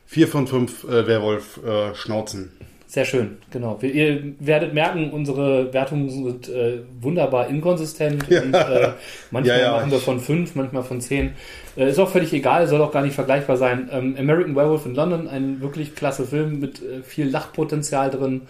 vier 0.06 0.28
von 0.28 0.48
fünf 0.48 0.84
äh, 0.84 1.08
Werwolf-Schnauzen. 1.08 2.52
Sehr 2.90 3.04
schön, 3.04 3.38
genau. 3.52 3.82
Wir, 3.82 3.94
ihr 3.94 4.34
werdet 4.40 4.74
merken, 4.74 5.12
unsere 5.12 5.74
Wertungen 5.74 6.10
sind 6.10 6.48
äh, 6.48 6.80
wunderbar 7.02 7.48
inkonsistent. 7.48 8.26
Ja. 8.30 8.42
Und, 8.42 8.54
äh, 8.54 8.94
manchmal 9.30 9.60
Ja, 9.62 9.72
machen 9.74 9.92
wir 9.92 10.00
von 10.00 10.22
fünf, 10.22 10.56
manchmal 10.56 10.84
von 10.84 11.02
zehn. 11.02 11.32
Äh, 11.76 11.90
ist 11.90 12.00
auch 12.00 12.10
völlig 12.10 12.32
egal, 12.32 12.66
soll 12.68 12.82
auch 12.82 12.94
gar 12.94 13.02
nicht 13.04 13.14
vergleichbar 13.14 13.58
sein. 13.58 13.90
Ähm, 13.92 14.16
American 14.18 14.56
Werewolf 14.56 14.86
in 14.86 14.96
London, 14.96 15.28
ein 15.28 15.60
wirklich 15.60 15.96
klasse 15.96 16.26
Film 16.26 16.62
mit 16.62 16.82
äh, 16.82 17.04
viel 17.04 17.30
Lachpotenzial 17.30 18.10
drin. 18.10 18.44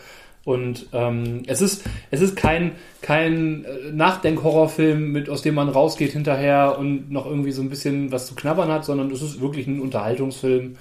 Und 0.47 0.87
ähm, 0.93 1.43
es 1.47 1.59
ist 1.59 1.83
es 2.09 2.21
ist 2.21 2.37
kein 2.37 2.71
kein 3.01 3.65
äh, 3.65 3.91
Nachdenk-Horrorfilm, 3.91 5.11
mit 5.11 5.29
aus 5.29 5.41
dem 5.41 5.55
man 5.55 5.67
rausgeht 5.67 6.13
hinterher 6.13 6.77
und 6.79 7.11
noch 7.11 7.25
irgendwie 7.25 7.51
so 7.51 7.61
ein 7.61 7.69
bisschen 7.69 8.13
was 8.13 8.27
zu 8.27 8.35
knabbern 8.35 8.71
hat, 8.71 8.85
sondern 8.85 9.11
es 9.11 9.21
ist 9.21 9.41
wirklich 9.41 9.67
ein 9.67 9.81
Unterhaltungsfilm. 9.81 10.77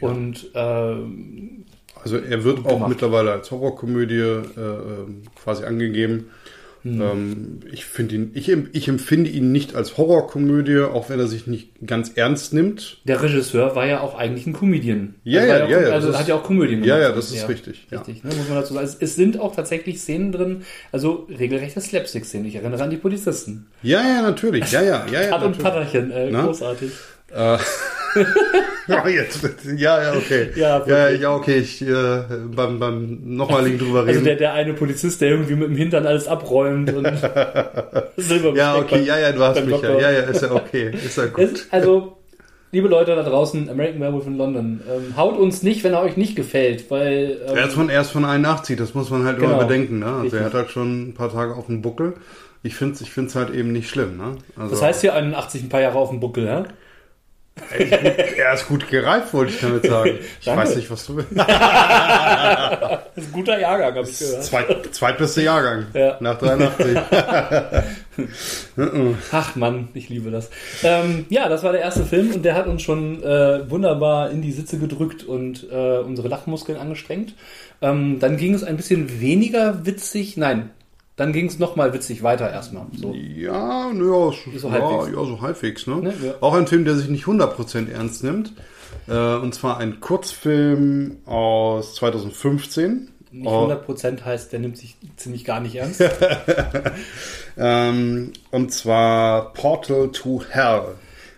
Und 0.00 0.50
ähm, 0.56 1.64
Also 2.02 2.16
er 2.16 2.42
wird 2.42 2.66
auch 2.66 2.70
gemacht. 2.70 2.88
mittlerweile 2.88 3.30
als 3.30 3.52
Horrorkomödie 3.52 4.18
äh, 4.18 4.40
ähm, 4.56 5.22
quasi 5.40 5.62
angegeben. 5.62 6.30
Hm. 6.84 7.00
Ähm, 7.00 7.60
ich 7.72 7.86
finde 7.86 8.14
ihn, 8.14 8.30
ich, 8.34 8.48
ich 8.72 8.88
empfinde 8.88 9.30
ihn 9.30 9.52
nicht 9.52 9.74
als 9.74 9.96
Horrorkomödie, 9.96 10.80
auch 10.80 11.08
wenn 11.08 11.18
er 11.18 11.26
sich 11.26 11.46
nicht 11.46 11.70
ganz 11.86 12.12
ernst 12.14 12.52
nimmt. 12.52 12.98
Der 13.04 13.22
Regisseur 13.22 13.74
war 13.74 13.86
ja 13.86 14.00
auch 14.00 14.14
eigentlich 14.18 14.46
ein 14.46 14.52
Comedian. 14.52 15.14
Ja, 15.24 15.40
Also 15.40 15.52
ja, 15.52 15.66
ja, 15.68 15.80
ja, 15.88 15.94
Also 15.94 16.16
hat 16.18 16.28
ja 16.28 16.34
auch 16.34 16.42
Komödien 16.42 16.84
Ja, 16.84 16.96
gemacht. 16.96 17.10
ja, 17.10 17.16
das 17.16 17.30
ist 17.32 17.48
richtig, 17.48 17.86
ja. 17.90 17.98
Richtig, 18.00 18.22
ne, 18.22 18.34
muss 18.36 18.48
man 18.48 18.58
dazu 18.58 18.74
sagen. 18.74 18.84
Es, 18.86 18.96
es 19.00 19.16
sind 19.16 19.40
auch 19.40 19.56
tatsächlich 19.56 19.98
Szenen 19.98 20.30
drin, 20.30 20.62
also 20.92 21.26
regelrechte 21.30 21.80
Slapstick-Szenen. 21.80 22.46
Ich 22.46 22.56
erinnere 22.56 22.82
an 22.84 22.90
die 22.90 22.98
Polizisten. 22.98 23.66
Ja, 23.82 24.02
ja, 24.02 24.20
natürlich. 24.22 24.70
Ja, 24.70 24.82
ja, 24.82 25.06
ja, 25.10 25.22
ja. 25.22 25.28
Tat 25.30 25.42
und. 25.42 25.58
Patterchen, 25.58 26.10
äh, 26.10 26.30
großartig. 26.30 26.90
Äh, 27.34 27.56
ja, 28.88 29.08
jetzt, 29.08 29.40
ja, 29.76 30.02
ja, 30.02 30.12
okay. 30.14 30.48
Ja, 30.56 30.84
ja, 30.86 31.08
ja, 31.10 31.34
okay. 31.34 31.58
Ich 31.58 31.80
äh, 31.82 32.22
beim, 32.54 32.78
beim 32.78 33.18
nochmaligen 33.36 33.78
drüber 33.78 34.00
Also 34.00 34.10
reden. 34.12 34.24
der, 34.24 34.36
der 34.36 34.52
eine 34.54 34.74
Polizist, 34.74 35.20
der 35.20 35.30
irgendwie 35.30 35.54
mit 35.54 35.68
dem 35.68 35.76
Hintern 35.76 36.06
alles 36.06 36.28
abräumt 36.28 36.92
und 36.92 37.04
Silberbesteck 38.16 38.56
ja, 38.56 38.76
okay, 38.76 39.02
ja, 39.02 39.18
ja, 39.18 39.32
du 39.32 39.40
hast 39.42 39.64
mich 39.64 39.80
ja. 39.80 39.98
Ja, 39.98 40.10
ja, 40.10 40.20
ist 40.20 40.42
ja 40.42 40.52
okay. 40.52 40.90
Ist 40.92 41.16
ja 41.16 41.26
gut. 41.26 41.38
Es, 41.44 41.66
also, 41.70 42.16
liebe 42.72 42.88
Leute 42.88 43.14
da 43.14 43.22
draußen, 43.22 43.68
American 43.70 44.00
Werewolf 44.00 44.26
in 44.26 44.36
London, 44.36 44.80
ähm, 44.92 45.16
haut 45.16 45.38
uns 45.38 45.62
nicht, 45.62 45.84
wenn 45.84 45.92
er 45.94 46.02
euch 46.02 46.16
nicht 46.16 46.36
gefällt, 46.36 46.90
weil 46.90 47.40
ähm, 47.48 47.56
Er 47.56 47.66
ist 47.66 47.74
von, 47.74 47.88
er 47.88 48.00
ist 48.02 48.10
von 48.10 48.24
81, 48.24 48.76
das 48.76 48.94
muss 48.94 49.10
man 49.10 49.24
halt 49.24 49.38
Genau. 49.38 49.50
immer 49.52 49.64
bedenken. 49.64 50.00
Ne? 50.00 50.06
Also 50.06 50.36
er 50.36 50.44
hat 50.46 50.54
halt 50.54 50.70
schon 50.70 51.08
ein 51.08 51.14
paar 51.14 51.32
Tage 51.32 51.54
auf 51.54 51.66
dem 51.66 51.82
Buckel. 51.82 52.14
Ich 52.62 52.76
finde 52.76 52.94
es 52.94 53.00
ich 53.02 53.10
find's 53.10 53.34
halt 53.34 53.50
eben 53.54 53.72
nicht 53.72 53.90
schlimm. 53.90 54.16
Ne? 54.16 54.36
Also, 54.56 54.70
das 54.70 54.82
heißt 54.82 55.00
hier 55.02 55.14
81 55.14 55.62
ein 55.64 55.68
paar 55.68 55.82
Jahre 55.82 55.98
auf 55.98 56.08
dem 56.10 56.20
Buckel, 56.20 56.46
ja? 56.46 56.64
Er 57.70 58.54
ist 58.54 58.66
gut 58.68 58.88
gereift, 58.90 59.32
wollte 59.32 59.52
ich 59.52 59.60
damit 59.60 59.86
sagen. 59.86 60.18
Ich 60.40 60.46
Danke. 60.46 60.62
weiß 60.62 60.76
nicht, 60.76 60.90
was 60.90 61.06
du 61.06 61.16
willst. 61.16 61.30
Das 61.36 63.00
ist 63.16 63.28
ein 63.28 63.32
guter 63.32 63.58
Jahrgang, 63.58 63.94
hab 63.94 64.08
ich 64.08 64.18
gehört. 64.18 64.44
Zweit, 64.44 64.94
zweitbeste 64.94 65.42
Jahrgang. 65.42 65.86
Ja. 65.94 66.16
Nach 66.20 66.38
83. 66.38 66.98
Ach 69.32 69.56
Mann, 69.56 69.88
ich 69.94 70.08
liebe 70.08 70.30
das. 70.30 70.50
Ähm, 70.82 71.26
ja, 71.30 71.48
das 71.48 71.62
war 71.62 71.72
der 71.72 71.80
erste 71.80 72.04
Film 72.04 72.32
und 72.32 72.44
der 72.44 72.54
hat 72.54 72.66
uns 72.66 72.82
schon 72.82 73.22
äh, 73.22 73.70
wunderbar 73.70 74.30
in 74.30 74.42
die 74.42 74.52
Sitze 74.52 74.78
gedrückt 74.78 75.24
und 75.24 75.66
äh, 75.70 75.98
unsere 75.98 76.28
Lachmuskeln 76.28 76.78
angestrengt. 76.78 77.34
Ähm, 77.80 78.18
dann 78.18 78.36
ging 78.36 78.54
es 78.54 78.64
ein 78.64 78.76
bisschen 78.76 79.20
weniger 79.20 79.86
witzig, 79.86 80.36
nein, 80.36 80.70
dann 81.16 81.32
ging 81.32 81.46
es 81.46 81.58
nochmal 81.58 81.92
witzig 81.92 82.22
weiter 82.22 82.50
erstmal. 82.50 82.86
So. 82.96 83.12
ja, 83.14 83.90
nö, 83.92 84.10
ja, 84.12 84.58
So 84.58 84.68
ja, 84.68 84.72
halbwegs. 84.74 85.16
ja, 85.16 85.24
so 85.24 85.40
halbwegs. 85.40 85.86
Ne? 85.86 85.94
Ne, 85.96 86.14
ja. 86.22 86.34
Auch 86.40 86.54
ein 86.54 86.66
Film, 86.66 86.84
der 86.84 86.96
sich 86.96 87.08
nicht 87.08 87.24
100% 87.26 87.90
ernst 87.90 88.24
nimmt. 88.24 88.52
Äh, 89.06 89.34
und 89.36 89.54
zwar 89.54 89.78
ein 89.78 90.00
Kurzfilm 90.00 91.18
aus 91.26 91.94
2015. 91.96 93.10
Nicht 93.32 93.46
Oh. 93.48 93.66
100% 93.68 94.24
heißt, 94.24 94.52
der 94.52 94.60
nimmt 94.60 94.78
sich 94.78 94.96
ziemlich 95.16 95.44
gar 95.44 95.60
nicht 95.60 95.74
ernst. 95.76 96.02
Ähm, 97.56 98.32
und 98.50 98.72
zwar 98.72 99.52
Portal 99.52 100.08
to 100.10 100.42
Hell 100.48 100.96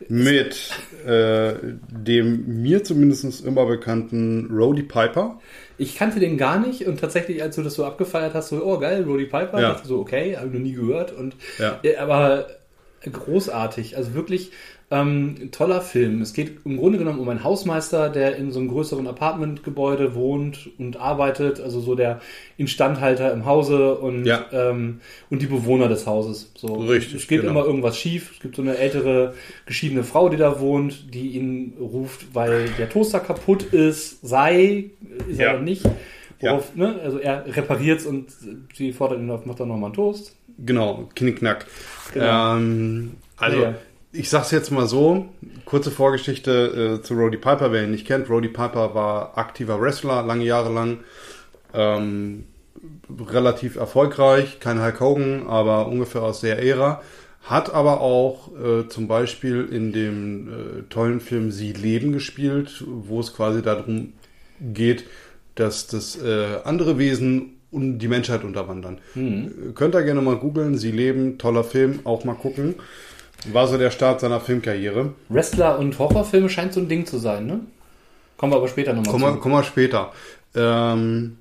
mit 0.08 0.70
äh, 1.06 1.54
dem 1.90 2.62
mir 2.62 2.84
zumindest 2.84 3.44
immer 3.44 3.66
bekannten 3.66 4.48
Roddy 4.50 4.82
Piper. 4.82 5.38
Ich 5.78 5.94
kannte 5.96 6.20
den 6.20 6.38
gar 6.38 6.58
nicht 6.58 6.86
und 6.86 7.00
tatsächlich, 7.00 7.42
als 7.42 7.56
du 7.56 7.62
das 7.62 7.74
so 7.74 7.84
abgefeiert 7.84 8.34
hast, 8.34 8.48
so, 8.48 8.64
oh 8.64 8.78
geil, 8.78 9.04
Roddy 9.04 9.26
Piper, 9.26 9.60
Ja. 9.60 9.80
so, 9.84 9.98
okay, 9.98 10.36
habe 10.36 10.48
ich 10.48 10.52
noch 10.54 10.60
nie 10.60 10.72
gehört 10.72 11.12
und 11.12 11.36
Ja. 11.58 11.80
Ja, 11.82 12.00
aber 12.00 12.46
großartig, 13.02 13.96
also 13.96 14.14
wirklich 14.14 14.52
ähm, 14.90 15.50
toller 15.50 15.80
Film. 15.80 16.22
Es 16.22 16.32
geht 16.32 16.58
im 16.64 16.76
Grunde 16.76 16.98
genommen 16.98 17.18
um 17.18 17.28
einen 17.28 17.42
Hausmeister, 17.42 18.08
der 18.08 18.36
in 18.36 18.52
so 18.52 18.60
einem 18.60 18.68
größeren 18.68 19.06
Apartmentgebäude 19.08 20.14
wohnt 20.14 20.70
und 20.78 20.96
arbeitet, 20.96 21.60
also 21.60 21.80
so 21.80 21.96
der 21.96 22.20
Instandhalter 22.56 23.32
im 23.32 23.44
Hause 23.46 23.96
und, 23.96 24.24
Ja. 24.26 24.44
ähm, 24.52 25.00
und 25.28 25.42
die 25.42 25.46
Bewohner 25.46 25.88
des 25.88 26.06
Hauses. 26.06 26.52
So. 26.56 26.74
Richtig, 26.76 27.16
Es 27.22 27.26
geht 27.28 27.40
genau. 27.40 27.52
immer 27.52 27.64
irgendwas 27.64 27.98
schief. 27.98 28.30
Es 28.34 28.40
gibt 28.40 28.54
so 28.54 28.62
eine 28.62 28.78
ältere 28.78 29.34
geschiedene 29.66 30.04
Frau, 30.04 30.28
die 30.28 30.36
da 30.36 30.60
wohnt, 30.60 31.12
die 31.12 31.30
ihn 31.30 31.72
ruft, 31.80 32.34
weil 32.34 32.68
der 32.78 32.88
Toaster 32.88 33.18
kaputt 33.20 33.64
ist, 33.64 34.24
sei, 34.26 34.90
ist 35.28 35.40
Ja. 35.40 35.54
er 35.54 35.60
nicht. 35.60 35.84
Ja. 36.40 36.52
Worauf, 36.52 36.76
ne, 36.76 37.00
also 37.02 37.18
er 37.18 37.44
repariert 37.56 38.04
und 38.06 38.26
sie 38.76 38.92
fordert 38.92 39.18
ihn 39.18 39.30
auf, 39.30 39.46
macht 39.46 39.58
doch 39.58 39.66
nochmal 39.66 39.86
einen 39.86 39.94
Toast. 39.94 40.36
Genau, 40.64 41.08
Knickknack. 41.14 41.66
Genau. 42.14 42.56
Ähm, 42.56 43.14
also, 43.36 43.56
Ja, 43.58 43.62
ja. 43.70 43.74
Ich 44.18 44.30
sag's 44.30 44.50
jetzt 44.50 44.70
mal 44.70 44.86
so: 44.86 45.26
kurze 45.64 45.90
Vorgeschichte 45.90 46.98
äh, 46.98 47.02
zu 47.02 47.14
Roddy 47.14 47.38
Piper, 47.38 47.72
wer 47.72 47.84
ihn 47.84 47.90
nicht 47.90 48.06
kennt. 48.06 48.28
Roddy 48.28 48.48
Piper 48.48 48.94
war 48.94 49.36
aktiver 49.38 49.80
Wrestler, 49.80 50.22
lange 50.22 50.44
Jahre 50.44 50.72
lang. 50.72 50.98
Ähm, 51.74 52.44
relativ 53.28 53.76
erfolgreich, 53.76 54.60
kein 54.60 54.82
Hulk 54.82 55.00
Hogan, 55.00 55.46
aber 55.46 55.86
ungefähr 55.88 56.22
aus 56.22 56.40
der 56.40 56.62
Ära. 56.62 57.02
Hat 57.42 57.72
aber 57.72 58.00
auch 58.00 58.50
äh, 58.56 58.88
zum 58.88 59.06
Beispiel 59.06 59.68
in 59.70 59.92
dem 59.92 60.48
äh, 60.48 60.82
tollen 60.90 61.20
Film 61.20 61.52
Sie 61.52 61.72
leben 61.72 62.12
gespielt, 62.12 62.84
wo 62.86 63.20
es 63.20 63.34
quasi 63.34 63.62
darum 63.62 64.14
geht, 64.60 65.04
dass 65.54 65.86
das 65.86 66.20
äh, 66.20 66.58
andere 66.64 66.98
Wesen 66.98 67.60
und 67.70 67.98
die 67.98 68.08
Menschheit 68.08 68.42
unterwandern. 68.42 68.98
Äh, 69.14 69.72
Könnt 69.74 69.94
ihr 69.94 70.02
gerne 70.02 70.22
mal 70.22 70.36
googeln, 70.36 70.76
Sie 70.76 70.90
leben, 70.90 71.38
toller 71.38 71.62
Film, 71.62 72.00
auch 72.04 72.24
mal 72.24 72.34
gucken. 72.34 72.74
War 73.52 73.68
so 73.68 73.78
der 73.78 73.90
Start 73.90 74.20
seiner 74.20 74.40
Filmkarriere. 74.40 75.12
Wrestler 75.28 75.78
und 75.78 75.98
Horrorfilme 75.98 76.48
scheint 76.48 76.72
so 76.72 76.80
ein 76.80 76.88
Ding 76.88 77.06
zu 77.06 77.18
sein, 77.18 77.46
ne? 77.46 77.60
Kommen 78.36 78.52
wir 78.52 78.56
aber 78.56 78.68
später 78.68 78.92
nochmal 78.92 79.34
zu. 79.34 79.38
kommen 79.40 79.54
wir 79.54 79.62
später. 79.62 80.12
Ähm, 80.54 81.38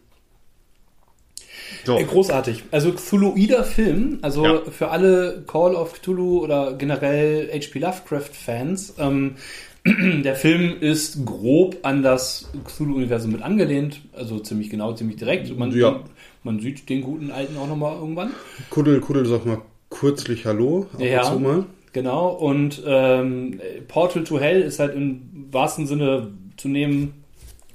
so. 1.84 1.98
Äh, 1.98 2.04
Großartig. 2.04 2.64
Also 2.72 2.92
Cthulhuider 2.94 3.64
Film, 3.64 4.20
also 4.22 4.46
Ja. 4.46 4.62
für 4.70 4.90
alle 4.90 5.44
Call 5.48 5.76
of 5.76 5.94
Cthulhu 5.94 6.40
oder 6.44 6.74
generell 6.74 7.50
HP 7.52 7.80
Lovecraft-Fans, 7.80 8.96
ähm, 9.00 9.36
der 9.86 10.36
Film 10.36 10.76
ist 10.80 11.26
grob 11.26 11.78
an 11.84 12.02
das 12.02 12.50
Cthulhu-Universum 12.66 13.32
mit 13.32 13.42
angelehnt, 13.42 14.02
also 14.14 14.40
ziemlich 14.40 14.70
genau, 14.70 14.94
ziemlich 14.94 15.18
direkt. 15.18 15.56
Man, 15.58 15.72
Ja. 15.72 16.00
man 16.44 16.60
sieht 16.60 16.88
den 16.90 17.02
guten 17.02 17.32
Alten 17.32 17.58
auch 17.58 17.68
nochmal 17.68 17.96
irgendwann. 17.98 18.32
Kuddel, 18.70 19.00
Kuddel, 19.02 19.26
sag 19.26 19.46
mal 19.46 19.62
kürzlich 19.90 20.46
Hallo. 20.46 20.88
Ab 20.94 21.00
Ja. 21.02 21.20
und 21.28 21.34
zu 21.34 21.40
mal. 21.40 21.66
Genau, 21.96 22.28
und 22.28 22.84
ähm, 22.86 23.62
Portal 23.88 24.26
to 24.26 24.38
Hell 24.38 24.62
ist 24.62 24.80
halt 24.80 24.94
im 24.94 25.48
wahrsten 25.50 25.88
Sinne 25.88 26.34
zu 26.58 26.68
nehmen, 26.68 27.24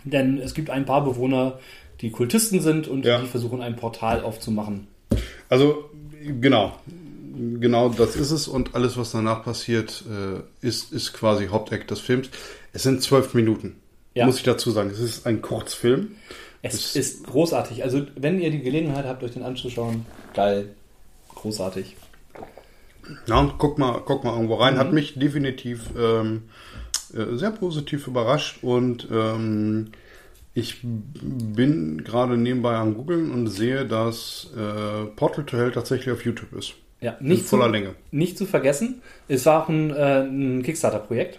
denn 0.05 0.37
es 0.37 0.53
gibt 0.53 0.69
ein 0.69 0.85
paar 0.85 1.03
Bewohner, 1.03 1.59
die 2.03 2.11
Kultisten 2.11 2.61
sind 2.61 2.87
und 2.87 3.07
Ja. 3.07 3.19
die 3.19 3.27
versuchen 3.27 3.63
ein 3.63 3.77
Portal 3.77 4.21
aufzumachen. 4.23 4.89
Also, 5.49 5.87
genau. 6.39 6.77
Genau 7.61 7.89
das 7.89 8.15
ist 8.15 8.31
es 8.31 8.47
und 8.47 8.75
alles, 8.75 8.99
was 8.99 9.13
danach 9.13 9.43
passiert, 9.43 10.05
äh, 10.07 10.67
ist, 10.67 10.93
ist 10.93 11.15
quasi 11.15 11.47
Haupteck 11.47 11.89
des 11.89 12.01
Films. 12.01 12.29
Es 12.75 12.83
sind 12.83 13.03
zwölf 13.03 13.33
Minuten, 13.33 13.77
Ja. 14.13 14.27
muss 14.27 14.37
ich 14.37 14.43
dazu 14.43 14.71
sagen. 14.71 14.91
Es 14.91 15.01
ist 15.01 15.27
ein 15.27 15.41
Kurzfilm. 15.41 16.09
Es 16.61 16.75
Es- 16.75 16.95
ist 16.97 17.27
großartig. 17.27 17.85
Also, 17.85 18.03
wenn 18.17 18.39
ihr 18.39 18.51
die 18.51 18.61
Gelegenheit 18.61 19.07
habt, 19.07 19.23
euch 19.25 19.31
den 19.31 19.45
anzuschauen, 19.45 20.05
geil. 20.35 20.75
Großartig. 21.35 21.97
Ja, 23.27 23.55
guck 23.59 23.79
mal, 23.79 24.03
guck 24.05 24.25
mal 24.25 24.33
irgendwo 24.33 24.57
rein. 24.57 24.75
Mhm. 24.75 24.79
Hat 24.79 24.93
mich 24.93 25.19
definitiv 25.19 25.91
ähm, 25.99 26.43
äh, 27.15 27.37
sehr 27.37 27.51
positiv 27.51 28.07
überrascht 28.07 28.63
und 28.63 29.09
ähm, 29.13 29.89
ich 30.55 30.79
bin 30.83 32.03
gerade 32.05 32.37
nebenbei 32.37 32.75
am 32.75 32.95
googeln 32.95 33.31
und 33.31 33.47
sehe, 33.47 33.87
dass 33.87 34.51
äh, 34.57 35.07
Portal 35.17 35.45
to 35.45 35.57
Hell 35.57 35.71
tatsächlich 35.71 36.13
auf 36.13 36.25
YouTube 36.25 36.53
ist. 36.53 36.75
Ja, 37.01 37.17
nicht 37.21 37.47
voller 37.47 37.67
zu, 37.67 37.71
Länge. 37.71 37.95
Nicht 38.11 38.37
zu 38.37 38.47
vergessen, 38.47 39.01
es 39.29 39.47
war 39.47 39.65
auch 39.65 39.69
ein, 39.69 39.91
äh, 39.91 40.23
ein 40.23 40.63
Kickstarter-Projekt. 40.63 41.39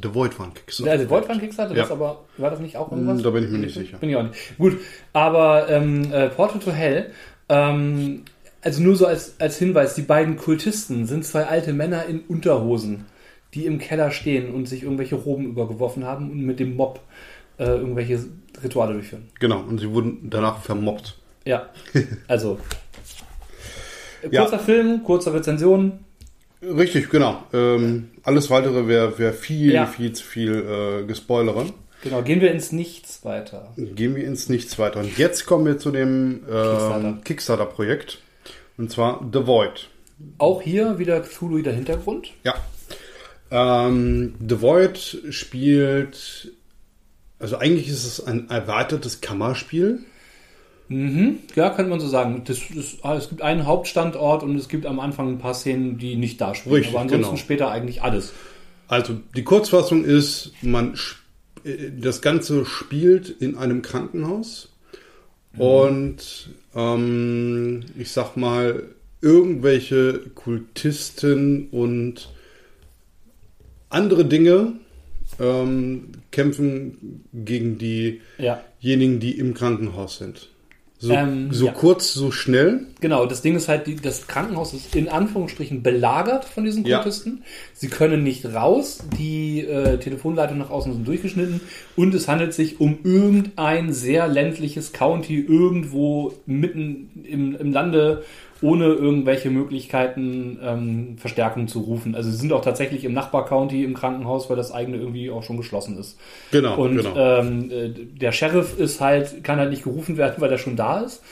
The 0.00 0.14
Void 0.14 0.38
war 0.38 0.46
ein 0.46 0.54
Kickstarter. 0.54 0.92
Ja, 0.92 0.98
das 0.98 1.10
wollte 1.10 1.28
man 1.28 1.40
Kickstarter, 1.40 1.74
Ja. 1.74 1.82
das 1.82 1.90
aber, 1.90 2.24
war 2.36 2.50
das 2.50 2.60
nicht 2.60 2.76
auch 2.76 2.92
irgendwas? 2.92 3.22
Da 3.22 3.30
bin 3.30 3.44
ich 3.44 3.50
mir 3.50 3.58
nicht 3.58 3.74
sicher. 3.74 3.98
Bin 3.98 4.10
ich 4.10 4.16
auch 4.16 4.22
nicht. 4.22 4.56
Gut, 4.56 4.78
aber 5.12 5.68
ähm, 5.68 6.12
äh, 6.12 6.28
Portal 6.28 6.60
to 6.60 6.70
Hell, 6.70 7.10
ähm, 7.48 8.22
also 8.62 8.82
nur 8.82 8.96
so 8.96 9.06
als, 9.06 9.34
als 9.38 9.58
Hinweis, 9.58 9.94
die 9.94 10.02
beiden 10.02 10.36
Kultisten 10.36 11.06
sind 11.06 11.24
zwei 11.24 11.44
alte 11.46 11.72
Männer 11.72 12.06
in 12.06 12.20
Unterhosen, 12.20 13.06
die 13.54 13.66
im 13.66 13.78
Keller 13.78 14.10
stehen 14.10 14.52
und 14.52 14.66
sich 14.66 14.82
irgendwelche 14.82 15.16
Roben 15.16 15.46
übergeworfen 15.46 16.04
haben 16.04 16.30
und 16.30 16.44
mit 16.44 16.60
dem 16.60 16.76
Mob 16.76 17.00
äh, 17.58 17.64
irgendwelche 17.64 18.20
Rituale 18.62 18.94
durchführen. 18.94 19.28
Genau, 19.38 19.60
und 19.60 19.78
sie 19.78 19.90
wurden 19.92 20.28
danach 20.30 20.62
vermobbt. 20.62 21.18
Ja, 21.44 21.70
also. 22.28 22.58
Ja. 24.30 24.42
Kurzer 24.42 24.58
Film, 24.58 25.02
kurze 25.04 25.32
Rezension. 25.32 26.00
Richtig, 26.62 27.08
genau. 27.08 27.42
Ähm, 27.54 28.10
alles 28.22 28.50
weitere 28.50 28.86
wäre 28.86 29.18
wär 29.18 29.32
viel, 29.32 29.72
Ja. 29.72 29.86
viel 29.86 30.12
zu 30.12 30.22
viel 30.24 31.00
äh, 31.02 31.06
gespoilere. 31.06 31.66
Genau, 32.02 32.22
gehen 32.22 32.40
wir 32.40 32.50
ins 32.52 32.72
Nichts 32.72 33.24
weiter. 33.24 33.72
Gehen 33.76 34.14
wir 34.16 34.24
ins 34.24 34.48
Nichts 34.50 34.78
weiter. 34.78 35.00
Und 35.00 35.16
jetzt 35.18 35.46
kommen 35.46 35.64
wir 35.66 35.78
zu 35.78 35.90
dem 35.90 36.40
ähm, 36.50 37.20
Kickstarter-Projekt. 37.24 38.18
Und 38.80 38.90
zwar 38.90 39.22
The 39.30 39.46
Void. 39.46 39.90
Auch 40.38 40.62
hier 40.62 40.98
wieder 40.98 41.20
Cthulhu 41.20 41.60
der 41.60 41.74
Hintergrund. 41.74 42.30
Ja. 42.44 42.54
Ähm, 43.50 44.36
The 44.40 44.62
Void 44.62 45.18
spielt. 45.28 46.52
Also 47.38 47.58
eigentlich 47.58 47.88
ist 47.88 48.06
es 48.06 48.24
ein 48.24 48.48
erweitertes 48.48 49.20
Kammerspiel. 49.20 50.00
Mhm. 50.88 51.40
Ja, 51.54 51.68
könnte 51.68 51.90
man 51.90 52.00
so 52.00 52.08
sagen. 52.08 52.40
Das, 52.46 52.58
das, 52.74 52.96
ah, 53.02 53.16
es 53.16 53.28
gibt 53.28 53.42
einen 53.42 53.66
Hauptstandort 53.66 54.42
und 54.42 54.56
es 54.56 54.70
gibt 54.70 54.86
am 54.86 54.98
Anfang 54.98 55.28
ein 55.28 55.38
paar 55.38 55.52
Szenen, 55.52 55.98
die 55.98 56.16
nicht 56.16 56.40
da 56.40 56.54
spielen. 56.54 56.76
Richtig, 56.76 56.94
Aber 56.94 57.02
ansonsten 57.02 57.32
genau. 57.32 57.36
später 57.36 57.70
eigentlich 57.70 58.02
alles. 58.02 58.32
Also 58.88 59.20
die 59.36 59.44
Kurzfassung 59.44 60.04
ist, 60.04 60.52
man 60.62 60.94
äh, 61.64 61.90
das 62.00 62.22
Ganze 62.22 62.64
spielt 62.64 63.28
in 63.28 63.58
einem 63.58 63.82
Krankenhaus 63.82 64.69
und 65.56 66.50
ähm, 66.74 67.84
ich 67.98 68.10
sag 68.10 68.36
mal 68.36 68.84
irgendwelche 69.20 70.20
Kultisten 70.34 71.68
und 71.70 72.32
andere 73.88 74.24
Dinge 74.24 74.74
ähm, 75.38 76.12
kämpfen 76.30 77.24
gegen 77.32 77.78
Ja. 78.38 78.62
diejenigen, 78.82 79.20
die 79.20 79.38
im 79.38 79.54
Krankenhaus 79.54 80.18
sind. 80.18 80.48
So, 81.02 81.14
Ähm, 81.14 81.48
so 81.50 81.64
ja. 81.64 81.72
kurz, 81.72 82.12
so 82.12 82.30
schnell. 82.30 82.80
Genau, 83.00 83.24
das 83.24 83.40
Ding 83.40 83.56
ist 83.56 83.68
halt, 83.68 83.86
die, 83.86 83.96
das 83.96 84.26
Krankenhaus 84.26 84.74
ist 84.74 84.94
in 84.94 85.08
Anführungsstrichen 85.08 85.82
belagert 85.82 86.44
von 86.44 86.64
diesen 86.66 86.84
Ja. 86.84 86.98
Kultisten. 86.98 87.42
Sie 87.72 87.88
können 87.88 88.22
nicht 88.22 88.44
raus, 88.44 88.98
die 89.18 89.60
äh, 89.60 89.96
Telefonleitungen 89.96 90.60
nach 90.62 90.68
außen 90.70 90.92
sind 90.92 91.08
durchgeschnitten 91.08 91.62
und 91.96 92.14
es 92.14 92.28
handelt 92.28 92.52
sich 92.52 92.80
um 92.80 92.98
irgendein 93.02 93.94
sehr 93.94 94.28
ländliches 94.28 94.92
County 94.92 95.40
irgendwo 95.40 96.34
mitten 96.44 97.08
im, 97.24 97.56
im 97.56 97.72
Lande 97.72 98.22
ohne 98.62 98.86
irgendwelche 98.86 99.50
Möglichkeiten 99.50 100.58
ähm, 100.62 101.16
Verstärkung 101.18 101.66
zu 101.68 101.80
rufen. 101.80 102.14
Also 102.14 102.30
sie 102.30 102.36
sind 102.36 102.52
auch 102.52 102.62
tatsächlich 102.62 103.04
im 103.04 103.12
Nachbar-County 103.12 103.84
im 103.84 103.94
Krankenhaus, 103.94 104.50
weil 104.50 104.56
das 104.56 104.72
eigene 104.72 104.98
irgendwie 104.98 105.30
auch 105.30 105.42
schon 105.42 105.56
geschlossen 105.56 105.98
ist. 105.98 106.18
Genau, 106.50 106.76
Und 106.76 106.96
genau. 106.98 107.16
ähm, 107.16 107.70
äh, 107.70 107.88
der 107.88 108.32
Sheriff 108.32 108.78
ist 108.78 109.00
halt, 109.00 109.42
kann 109.44 109.58
halt 109.58 109.70
nicht 109.70 109.84
gerufen 109.84 110.16
werden, 110.16 110.34
weil 110.38 110.50
er 110.50 110.58
schon 110.58 110.76
da 110.76 111.00
ist. 111.00 111.22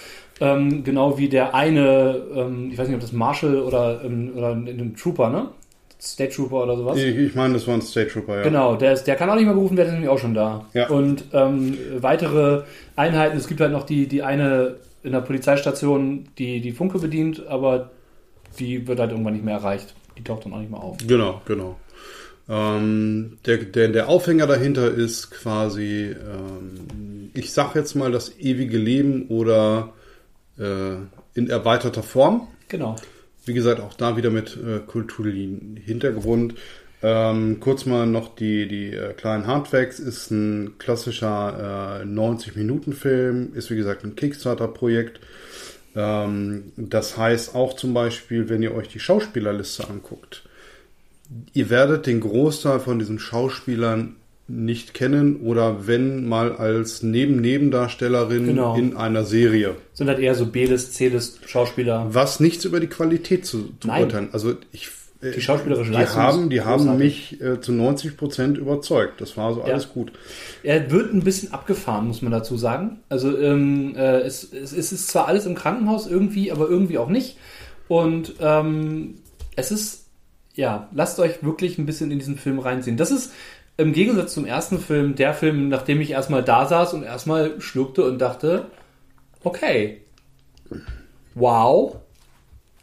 Ähm, 0.41 0.85
genau 0.85 1.19
wie 1.19 1.29
der 1.29 1.55
eine, 1.55 2.23
ähm, 2.35 2.71
ich 2.73 2.79
weiß 2.79 2.87
nicht, 2.87 2.95
ob 2.95 3.01
das 3.03 3.13
Marshall 3.13 3.57
oder, 3.61 4.01
ähm, 4.05 4.33
oder 4.37 4.53
ein 4.53 4.95
Trooper, 4.97 5.31
ne? 5.31 5.49
State 6.01 6.33
Trooper 6.33 6.63
oder 6.63 6.77
sowas. 6.77 6.97
ich, 6.97 7.17
ich 7.17 7.35
meine, 7.35 7.55
das 7.55 7.67
war 7.67 7.75
ein 7.75 7.83
State 7.83 8.11
Trooper, 8.11 8.37
ja. 8.37 8.43
Genau, 8.43 8.77
der, 8.77 8.93
ist, 8.93 9.05
der 9.05 9.17
kann 9.17 9.29
auch 9.29 9.35
nicht 9.35 9.47
mehr 9.47 9.55
gerufen 9.55 9.77
werden, 9.77 9.89
der 9.89 9.95
ist 9.95 10.01
nämlich 10.01 10.11
auch 10.11 10.21
schon 10.21 10.35
da. 10.35 10.65
Ja. 10.73 10.89
Und 10.89 11.25
ähm, 11.33 11.77
weitere 11.99 12.63
Einheiten, 12.95 13.37
es 13.37 13.49
gibt 13.49 13.61
halt 13.61 13.73
noch 13.73 13.85
die, 13.85 14.07
die 14.07 14.23
eine 14.23 14.77
in 15.03 15.13
der 15.13 15.21
Polizeistation, 15.21 16.29
die 16.39 16.61
die 16.61 16.73
Funke 16.73 16.99
bedient, 16.99 17.47
aber 17.47 17.91
die 18.59 18.87
wird 18.87 18.99
halt 18.99 19.11
irgendwann 19.11 19.35
nicht 19.35 19.45
mehr 19.45 19.57
erreicht. 19.57 19.95
Die 20.17 20.25
taucht 20.25 20.45
dann 20.45 20.53
auch 20.53 20.59
nicht 20.59 20.71
mehr 20.71 20.81
auf. 20.81 20.97
Genau, 21.07 21.41
genau. 21.47 21.79
Ähm, 22.49 23.39
der, 23.45 23.59
der, 23.59 23.89
der 23.89 24.09
Aufhänger 24.09 24.47
dahinter 24.47 24.91
ist 24.91 25.31
quasi, 25.31 26.07
ähm, 26.07 27.31
ich 27.35 27.53
sag 27.53 27.75
jetzt 27.75 27.95
mal 27.95 28.11
das 28.11 28.39
ewige 28.39 28.79
Leben 28.79 29.27
oder 29.29 29.93
äh, 30.59 30.95
in 31.35 31.51
erweiterter 31.51 32.03
Form. 32.03 32.49
Genau. 32.69 32.97
Wie 33.45 33.55
gesagt, 33.55 33.81
auch 33.81 33.95
da 33.95 34.17
wieder 34.17 34.31
mit 34.31 34.57
äh, 34.57 34.81
kulturellen 34.81 35.79
Hintergrund. 35.83 36.55
Ähm, 37.03 37.61
kurz 37.61 37.87
mal 37.87 38.07
noch 38.07 38.35
die, 38.35 38.67
die 38.67 38.93
äh, 38.93 39.13
kleinen 39.13 39.47
Hardfacts. 39.47 40.01
Ist 40.01 40.31
ein 40.31 40.75
klassischer 40.79 42.01
äh, 42.03 42.05
90-Minuten-Film. 42.05 43.55
Ist 43.55 43.71
wie 43.71 43.77
gesagt 43.77 44.05
ein 44.05 44.17
Kickstarter-Projekt. 44.17 45.21
Ähm, 45.95 46.73
das 46.77 47.17
heißt 47.17 47.55
auch 47.55 47.75
zum 47.75 47.95
Beispiel, 47.95 48.49
wenn 48.49 48.63
ihr 48.63 48.75
euch 48.75 48.89
die 48.89 49.01
Schauspielerliste 49.01 49.89
anguckt, 49.89 50.43
ihr 51.53 51.71
werdet 51.71 52.07
den 52.07 52.21
Großteil 52.21 52.81
von 52.81 52.99
diesen 52.99 53.19
Schauspielern 53.19 54.17
nicht 54.51 54.95
kennen 54.95 55.41
oder 55.43 55.87
wenn 55.87 56.27
mal 56.27 56.57
als 56.57 57.03
Neben-Nebendarstellerin 57.03 58.47
Genau. 58.47 58.77
in 58.77 58.97
einer 58.97 59.25
Serie. 59.25 59.77
Sind 59.93 60.09
halt 60.09 60.19
eher 60.21 60.35
so 60.35 60.47
B-List, 60.47 60.95
C-List 60.95 61.41
Schauspieler. 61.47 62.07
Was 62.11 62.41
nichts 62.41 62.65
über 62.65 62.81
die 62.81 62.87
Qualität 62.87 63.45
zu, 63.45 63.75
zu 63.79 63.89
urteilen. 63.89 64.31
Also 64.33 64.57
ich 64.73 64.89
Die 65.21 65.41
schauspielerische 65.41 65.91
die 65.91 65.97
Leistung 65.97 66.23
haben, 66.23 66.51
die 66.51 66.61
haben 66.63 66.97
mich 66.97 67.41
äh, 67.41 67.61
zu 67.61 67.73
90 67.73 68.17
Prozent 68.17 68.57
überzeugt. 68.57 69.21
Das 69.21 69.37
war 69.37 69.53
so 69.53 69.63
alles 69.63 69.89
gut. 69.89 70.13
Er 70.63 70.93
wird 70.93 71.13
ein 71.13 71.25
bisschen 71.25 71.53
abgefahren, 71.53 72.07
muss 72.07 72.23
man 72.23 72.31
dazu 72.31 72.57
sagen. 72.57 73.01
Also 73.09 73.37
ähm, 73.37 73.97
äh, 73.97 74.21
es, 74.21 74.45
es, 74.53 74.73
es 74.73 74.93
ist 74.93 75.09
zwar 75.09 75.27
alles 75.27 75.45
im 75.45 75.57
Krankenhaus 75.57 76.07
irgendwie, 76.07 76.53
aber 76.53 76.69
irgendwie 76.69 76.99
auch 76.99 77.09
nicht. 77.09 77.37
Und 77.89 78.35
ähm, 78.41 79.17
es 79.57 79.73
ist, 79.73 80.07
ja, 80.55 80.89
lasst 80.93 81.19
euch 81.19 81.43
wirklich 81.43 81.79
ein 81.79 81.87
bisschen 81.87 82.13
in 82.13 82.21
diesen 82.21 82.39
Film 82.39 82.61
reinziehen. 82.61 82.97
Das 82.97 83.11
ist 83.11 83.33
im 83.77 83.93
Gegensatz 83.93 84.35
zum 84.35 84.45
ersten 84.45 84.79
Film 84.79 85.17
der 85.17 85.35
Film, 85.35 85.69
nachdem 85.69 86.01
ich 86.01 86.13
erstmal 86.13 86.45
da 86.45 86.67
saß 86.67 86.95
und 86.95 87.03
erstmal 87.03 87.61
schluckte 87.61 88.05
und 88.05 88.19
dachte, 88.19 88.67
okay, 89.43 90.03
wow, 91.35 91.97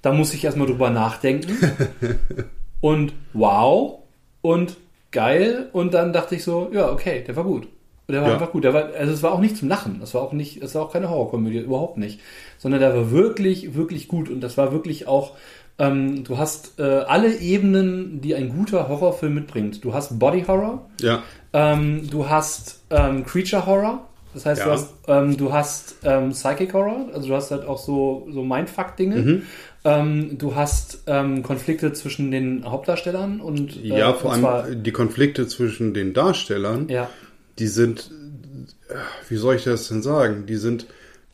da 0.05 0.13
muss 0.13 0.33
ich 0.35 0.43
erstmal 0.45 0.67
drüber 0.67 0.91
nachdenken. 0.91 1.57
und 2.81 3.13
wow 3.33 3.99
und 4.41 4.77
geil. 5.11 5.69
Und 5.73 5.93
dann 5.93 6.13
dachte 6.13 6.35
ich 6.35 6.43
so, 6.43 6.69
ja, 6.71 6.91
okay, 6.91 7.23
der 7.25 7.35
war 7.35 7.43
gut. 7.43 7.67
Der 8.07 8.21
war 8.21 8.27
Ja. 8.27 8.33
einfach 8.35 8.51
gut. 8.51 8.63
Der 8.63 8.73
war, 8.73 8.89
also 8.97 9.11
es 9.13 9.23
war 9.23 9.31
auch 9.31 9.39
nicht 9.39 9.57
zum 9.57 9.67
Lachen. 9.67 9.97
Das 9.99 10.13
war 10.13 10.21
auch 10.21 10.31
nicht, 10.31 10.61
es 10.61 10.75
war 10.75 10.83
auch 10.83 10.93
keine 10.93 11.09
Horrorkomödie, 11.09 11.57
überhaupt 11.59 11.97
nicht. 11.97 12.19
Sondern 12.59 12.79
der 12.81 12.95
war 12.95 13.09
wirklich, 13.09 13.73
wirklich 13.73 14.07
gut. 14.07 14.29
Und 14.29 14.41
das 14.41 14.57
war 14.57 14.71
wirklich 14.71 15.07
auch, 15.07 15.31
ähm, 15.79 16.23
du 16.23 16.37
hast 16.37 16.79
äh, 16.79 16.83
alle 16.83 17.35
Ebenen, 17.39 18.21
die 18.21 18.35
ein 18.35 18.49
guter 18.49 18.87
Horrorfilm 18.87 19.33
mitbringt. 19.33 19.83
Du 19.83 19.93
hast 19.95 20.19
Body 20.19 20.43
Horror, 20.47 20.87
Ja, 21.01 21.23
ähm, 21.53 22.07
du 22.11 22.29
hast 22.29 22.83
ähm, 22.91 23.25
Creature 23.25 23.65
Horror. 23.65 24.07
Das 24.35 24.45
heißt, 24.45 24.59
Ja. 24.59 24.65
du 24.65 24.71
hast, 24.73 24.93
ähm, 25.07 25.37
du 25.37 25.53
hast 25.53 25.95
ähm, 26.03 26.29
Psychic 26.31 26.73
Horror, 26.73 27.05
also 27.13 27.29
du 27.29 27.35
hast 27.35 27.51
halt 27.51 27.65
auch 27.65 27.77
so, 27.77 28.27
so 28.31 28.43
Mindfuck-Dinge. 28.43 29.15
Mhm. 29.15 29.43
Ähm, 29.85 30.37
du 30.39 30.55
hast 30.55 31.03
ähm, 31.05 31.43
Konflikte 31.43 31.93
zwischen 31.93 32.31
den 32.31 32.65
Hauptdarstellern 32.65 33.39
und 33.39 33.77
äh, 33.77 33.87
ja 33.99 34.13
vor 34.13 34.33
und 34.33 34.43
allem 34.43 34.83
die 34.83 34.91
Konflikte 34.91 35.47
zwischen 35.47 35.93
den 35.93 36.13
Darstellern, 36.13 36.89
ja, 36.89 37.09
die 37.59 37.67
sind, 37.67 38.09
wie 39.29 39.37
soll 39.37 39.55
ich 39.55 39.63
das 39.63 39.87
denn 39.87 40.01
sagen, 40.01 40.45
die 40.47 40.55
sind 40.55 40.87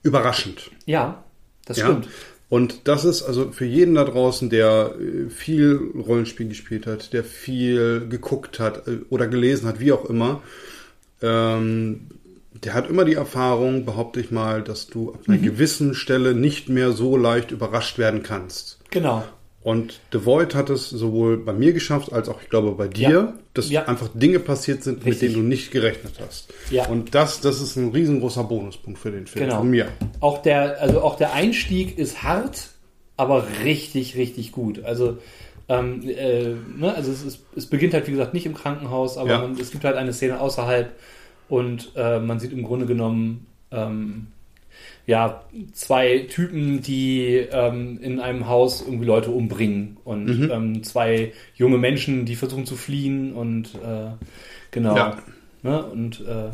überraschend. 0.03 0.69
ja, 0.85 1.23
das 1.65 1.77
Ja? 1.77 1.85
stimmt. 1.85 2.09
Und 2.49 2.89
das 2.89 3.05
ist 3.05 3.23
also 3.23 3.53
für 3.53 3.63
jeden 3.63 3.95
da 3.95 4.03
draußen, 4.03 4.49
der 4.49 4.95
äh, 4.99 5.29
viel 5.29 5.79
Rollenspiel 5.95 6.49
gespielt 6.49 6.85
hat, 6.85 7.13
der 7.13 7.23
viel 7.23 8.07
geguckt 8.09 8.59
hat 8.59 8.87
äh, 8.89 8.97
oder 9.09 9.27
gelesen 9.27 9.69
hat, 9.69 9.79
wie 9.79 9.93
auch 9.93 10.03
immer, 10.03 10.41
ähm, 11.21 12.07
der 12.63 12.73
hat 12.73 12.89
immer 12.89 13.05
die 13.05 13.15
Erfahrung, 13.15 13.85
behaupte 13.85 14.19
ich 14.19 14.31
mal, 14.31 14.61
dass 14.61 14.87
du 14.87 15.13
ab 15.13 15.21
einer 15.27 15.37
Mhm. 15.37 15.41
gewissen 15.43 15.93
Stelle 15.95 16.33
nicht 16.35 16.69
mehr 16.69 16.91
so 16.91 17.17
leicht 17.17 17.51
überrascht 17.51 17.97
werden 17.97 18.23
kannst. 18.23 18.79
Genau. 18.91 19.23
Und 19.63 19.99
The 20.11 20.25
Void 20.25 20.55
hat 20.55 20.71
es 20.71 20.89
sowohl 20.89 21.37
bei 21.37 21.53
mir 21.53 21.71
geschafft, 21.71 22.11
als 22.11 22.27
auch, 22.29 22.41
ich 22.41 22.49
glaube, 22.49 22.71
bei 22.71 22.87
dir, 22.87 23.09
Ja. 23.09 23.33
dass 23.53 23.69
Ja. 23.69 23.85
einfach 23.85 24.09
Dinge 24.13 24.39
passiert 24.39 24.81
sind, 24.83 24.99
mit 25.05 25.13
Richtig. 25.13 25.33
denen 25.33 25.43
du 25.43 25.47
nicht 25.47 25.69
gerechnet 25.71 26.13
hast. 26.25 26.51
Ja. 26.71 26.87
Und 26.87 27.13
das, 27.13 27.41
das 27.41 27.61
ist 27.61 27.75
ein 27.75 27.89
riesengroßer 27.91 28.43
Bonuspunkt 28.43 28.97
für 28.99 29.11
den 29.11 29.27
Film 29.27 29.45
Genau. 29.45 29.59
von 29.59 29.69
mir. 29.69 29.87
Auch 30.19 30.41
der, 30.41 30.81
also 30.81 31.01
auch 31.01 31.15
der 31.15 31.33
Einstieg 31.33 31.97
ist 31.99 32.23
hart, 32.23 32.69
aber 33.17 33.45
richtig, 33.63 34.15
richtig 34.15 34.51
gut. 34.51 34.83
Also, 34.83 35.19
ähm, 35.69 36.01
äh, 36.09 36.55
ne, 36.77 36.95
also 36.95 37.11
es, 37.11 37.23
ist, 37.23 37.39
es 37.55 37.67
beginnt 37.67 37.93
halt, 37.93 38.07
wie 38.07 38.11
gesagt, 38.11 38.33
nicht 38.33 38.47
im 38.47 38.55
Krankenhaus, 38.55 39.15
aber 39.17 39.29
Ja. 39.29 39.37
man, 39.41 39.59
es 39.59 39.69
gibt 39.69 39.83
halt 39.83 39.95
eine 39.95 40.11
Szene 40.11 40.39
außerhalb 40.39 40.91
und 41.51 41.91
äh, 41.95 42.19
man 42.19 42.39
sieht 42.39 42.53
im 42.53 42.63
Grunde 42.63 42.85
genommen 42.85 43.45
ähm, 43.71 44.27
ja, 45.05 45.43
zwei 45.73 46.19
Typen, 46.29 46.81
die 46.81 47.45
ähm, 47.51 47.99
in 48.01 48.19
einem 48.19 48.47
Haus 48.47 48.81
irgendwie 48.81 49.05
Leute 49.05 49.31
umbringen 49.31 49.97
und 50.05 50.25
Mhm. 50.25 50.51
ähm, 50.51 50.83
zwei 50.83 51.33
junge 51.55 51.77
Menschen, 51.77 52.25
die 52.25 52.35
versuchen 52.37 52.65
zu 52.65 52.75
fliehen 52.75 53.33
und 53.33 53.75
äh, 53.75 54.11
genau. 54.71 54.95
Ja. 54.95 55.17
Ne? 55.63 55.83
Und 55.83 56.21
äh, 56.21 56.51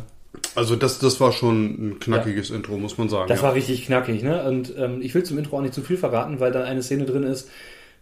Also 0.55 0.75
das, 0.75 0.97
das 0.99 1.19
war 1.19 1.31
schon 1.31 1.65
ein 1.89 1.99
knackiges 1.99 2.49
Intro, 2.49 2.77
muss 2.77 2.97
man 2.97 3.07
sagen. 3.09 3.27
das 3.29 3.41
ja. 3.41 3.47
war 3.47 3.53
richtig 3.53 3.85
knackig, 3.85 4.23
ne? 4.23 4.43
Und 4.49 4.73
ähm, 4.77 5.01
ich 5.01 5.13
will 5.13 5.23
zum 5.23 5.37
Intro 5.37 5.57
auch 5.57 5.61
nicht 5.61 5.73
zu 5.75 5.81
viel 5.83 5.97
verraten, 5.97 6.39
weil 6.39 6.51
da 6.51 6.63
eine 6.63 6.81
Szene 6.81 7.05
drin 7.05 7.23
ist, 7.23 7.49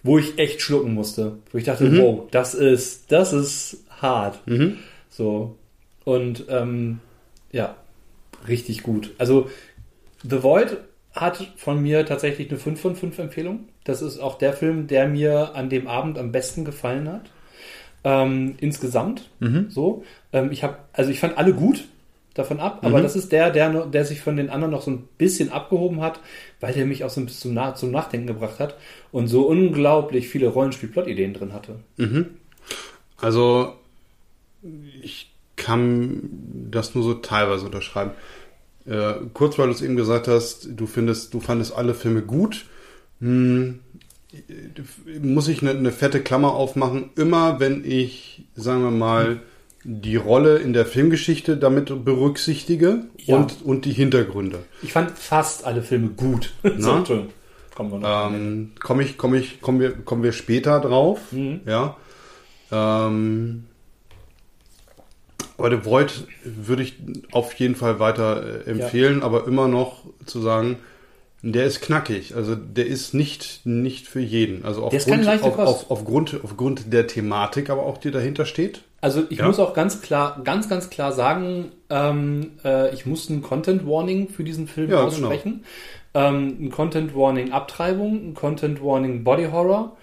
wo 0.04 0.18
ich 0.18 0.38
echt 0.40 0.62
schlucken 0.62 0.94
musste. 0.94 1.34
Wo 1.52 1.58
ich 1.58 1.66
dachte, 1.66 1.86
Mhm. 1.86 1.98
wow, 2.00 2.24
das 2.32 2.54
ist, 2.54 3.12
das 3.12 3.34
ist 3.34 3.84
hart. 4.02 4.40
So. 5.10 5.56
Und 6.06 6.46
ähm, 6.50 7.00
ja, 7.52 7.76
richtig 8.48 8.84
gut. 8.84 9.14
Also 9.18 9.50
The 10.24 10.42
Void 10.42 10.78
hat 11.14 11.52
von 11.58 11.82
mir 11.82 12.06
tatsächlich 12.06 12.50
eine 12.50 12.60
5 12.60 12.80
von 12.80 12.96
5 12.96 13.20
Empfehlung. 13.20 13.68
Das 13.84 14.02
ist 14.02 14.20
auch 14.20 14.38
der 14.38 14.54
Film, 14.54 14.88
der 14.88 15.08
mir 15.08 15.56
an 15.56 15.70
dem 15.70 15.88
Abend 15.88 16.18
am 16.18 16.32
besten 16.32 16.66
gefallen 16.66 17.12
hat. 17.12 17.30
Ähm, 18.04 18.56
insgesamt. 18.60 19.30
So. 19.70 20.04
Ähm, 20.32 20.52
ich 20.52 20.64
habe, 20.64 20.78
also 20.94 21.12
ich 21.12 21.20
fand 21.20 21.38
alle 21.38 21.54
gut 21.54 21.86
davon 22.36 22.60
ab, 22.60 22.80
aber 22.82 23.02
das 23.02 23.16
ist 23.16 23.32
der, 23.32 23.50
der, 23.50 23.86
der 23.86 24.04
sich 24.04 24.20
von 24.20 24.36
den 24.36 24.50
anderen 24.50 24.72
noch 24.72 24.82
so 24.82 24.92
ein 24.92 25.08
bisschen 25.18 25.52
abgehoben 25.52 26.02
hat, 26.02 26.20
weil 26.60 26.74
der 26.74 26.86
mich 26.86 27.06
auch 27.06 27.10
so 27.10 27.22
ein 27.22 27.26
bisschen 27.26 27.56
zum, 27.56 27.76
zum 27.76 27.92
Nachdenken 27.92 28.28
gebracht 28.28 28.60
hat 28.60 28.76
und 29.14 29.28
so 29.28 29.48
unglaublich 29.48 30.28
viele 30.28 30.48
Rollenspiel-Plot-Ideen 30.48 31.34
drin 31.34 31.54
hatte. 31.54 31.80
Also, 33.22 33.74
ich 33.85 33.85
kann 35.56 36.30
das 36.72 36.96
nur 36.96 37.04
so 37.04 37.14
teilweise 37.16 37.66
unterschreiben. 37.66 38.12
Äh, 38.86 39.14
kurz, 39.34 39.58
weil 39.58 39.68
du 39.68 39.74
es 39.74 39.82
eben 39.82 39.96
gesagt 39.96 40.28
hast, 40.28 40.70
du 40.72 40.86
findest, 40.86 41.34
du 41.34 41.40
fandest 41.40 41.76
alle 41.76 41.94
Filme 41.94 42.22
gut. 42.22 42.66
Hm, 43.20 43.80
muss 45.22 45.48
ich 45.48 45.62
eine, 45.62 45.72
eine 45.72 45.92
fette 45.92 46.22
Klammer 46.22 46.54
aufmachen. 46.54 47.10
Immer 47.16 47.60
wenn 47.60 47.84
ich, 47.86 48.44
sagen 48.56 48.84
wir 48.84 48.92
mal, 48.92 49.42
die 49.84 50.16
Rolle 50.16 50.58
in 50.58 50.74
der 50.74 50.86
Filmgeschichte 50.86 51.58
damit 51.58 52.06
berücksichtige 52.06 53.06
Ja. 53.18 53.38
und, 53.38 53.64
und 53.64 53.86
die 53.86 53.94
Hintergründe. 53.94 54.60
Ich 54.82 54.92
fand 54.94 55.12
fast 55.12 55.64
alle 55.66 55.84
Filme 55.84 56.10
gut. 56.10 56.54
Na? 56.64 56.98
Entschuldigung. 56.98 57.32
Kommen 57.76 57.92
wir 57.92 58.00
noch. 58.00 58.32
Ähm, 58.32 58.72
komme 58.80 59.04
ich, 59.04 59.18
komme 59.18 59.38
ich, 59.38 59.62
kommen 59.62 59.80
wir, 59.80 59.92
kommen 59.92 60.24
wir 60.24 60.32
später 60.32 60.80
drauf. 60.80 61.20
Mhm. 61.32 61.62
Ja. 61.66 61.98
Ähm, 62.72 63.66
aber 65.58 65.72
The 65.72 65.86
Void 65.86 66.28
würde 66.44 66.84
ich 66.84 66.96
auf 67.32 67.54
jeden 67.54 67.76
Fall 67.76 68.00
weiter 68.00 68.66
äh, 68.66 68.70
empfehlen, 68.70 69.24
aber 69.24 69.48
immer 69.48 69.68
noch 69.68 70.04
zu 70.26 70.42
sagen, 70.42 70.78
der 71.42 71.66
ist 71.66 71.82
knackig. 71.82 72.36
Also 72.36 72.56
der 72.56 72.88
ist 72.88 73.14
nicht, 73.14 73.62
nicht 73.66 74.08
für 74.08 74.20
jeden. 74.20 74.66
Also 74.66 74.84
aufgrund, 74.84 75.28
auf, 75.28 75.60
auf, 75.60 75.92
aufgrund, 75.92 76.40
aufgrund 76.44 76.92
der 76.92 77.06
Thematik, 77.08 77.70
aber 77.70 77.84
auch 77.84 78.00
die 78.00 78.10
dahinter 78.12 78.46
steht. 78.46 78.82
Also 79.00 79.24
ich 79.30 79.38
Ja. 79.38 79.46
muss 79.46 79.60
auch 79.60 79.76
ganz 79.76 80.02
klar, 80.02 80.42
ganz, 80.44 80.68
ganz 80.68 80.90
klar 80.90 81.12
sagen, 81.12 81.72
ähm, 81.92 82.54
äh, 82.64 82.92
ich 82.96 83.06
muss 83.06 83.30
ein 83.30 83.44
Content 83.44 83.86
Warning 83.86 84.30
für 84.30 84.44
diesen 84.44 84.68
Film 84.68 84.90
Ja, 84.90 85.04
aussprechen. 85.04 85.64
Ähm, 86.16 86.58
ein 86.60 86.72
Content 86.72 87.16
Warning 87.16 87.52
Abtreibung, 87.52 88.30
ein 88.30 88.34
Content 88.34 88.84
Warning 88.84 89.24
Body 89.24 89.50
Horror. 89.52 89.96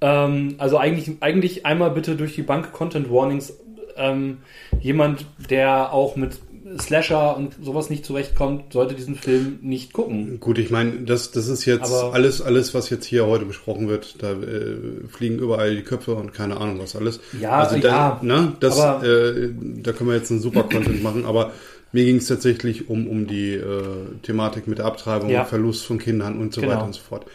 Ähm, 0.00 0.54
also 0.56 0.78
eigentlich, 0.78 1.10
eigentlich 1.20 1.66
einmal 1.66 1.90
bitte 1.90 2.16
durch 2.16 2.34
die 2.34 2.42
Bank 2.42 2.72
Content 2.72 3.10
Warnings. 3.10 3.52
Ähm, 3.98 4.38
jemand, 4.80 5.26
der 5.50 5.92
auch 5.92 6.16
mit 6.16 6.38
Slasher 6.80 7.36
und 7.36 7.54
sowas 7.62 7.90
nicht 7.90 8.04
zurechtkommt, 8.04 8.72
sollte 8.72 8.94
diesen 8.96 9.14
Film 9.14 9.60
nicht 9.62 9.92
gucken. 9.92 10.40
Gut, 10.40 10.58
ich 10.58 10.70
meine, 10.70 10.92
das, 11.02 11.30
das 11.30 11.46
ist 11.46 11.64
jetzt 11.64 11.92
Aber- 11.92 12.12
alles, 12.12 12.42
alles, 12.42 12.74
was 12.74 12.90
jetzt 12.90 13.04
hier 13.06 13.26
heute 13.26 13.44
besprochen 13.44 13.88
wird. 13.88 14.20
Da 14.22 14.32
äh, 14.32 14.76
fliegen 15.08 15.38
überall 15.38 15.76
die 15.76 15.82
Köpfe 15.82 16.14
und 16.16 16.34
keine 16.34 16.56
Ahnung 16.60 16.80
was 16.80 16.96
alles. 16.96 17.20
Ja, 17.40 17.50
also 17.60 17.78
da, 17.78 17.88
ja, 17.88 18.20
Ne, 18.22 18.52
das, 18.58 18.76
äh, 18.78 19.48
da 19.82 19.92
können 19.92 20.10
wir 20.10 20.16
jetzt 20.16 20.30
einen 20.32 20.40
super 20.40 20.64
Content 20.64 21.02
machen, 21.04 21.24
aber 21.24 21.52
mir 21.92 22.04
ging 22.04 22.16
es 22.16 22.26
tatsächlich 22.26 22.90
um, 22.90 23.06
um 23.06 23.28
die 23.28 23.52
äh, 23.54 23.82
Thematik 24.22 24.66
mit 24.66 24.78
der 24.78 24.86
Abtreibung, 24.86 25.30
Ja. 25.30 25.44
Verlust 25.44 25.86
von 25.86 25.98
Kindern 25.98 26.38
und 26.40 26.52
so 26.52 26.60
Genau. 26.60 26.74
weiter 26.74 26.84
und 26.84 26.94
so 26.94 27.00
fort. 27.00 27.26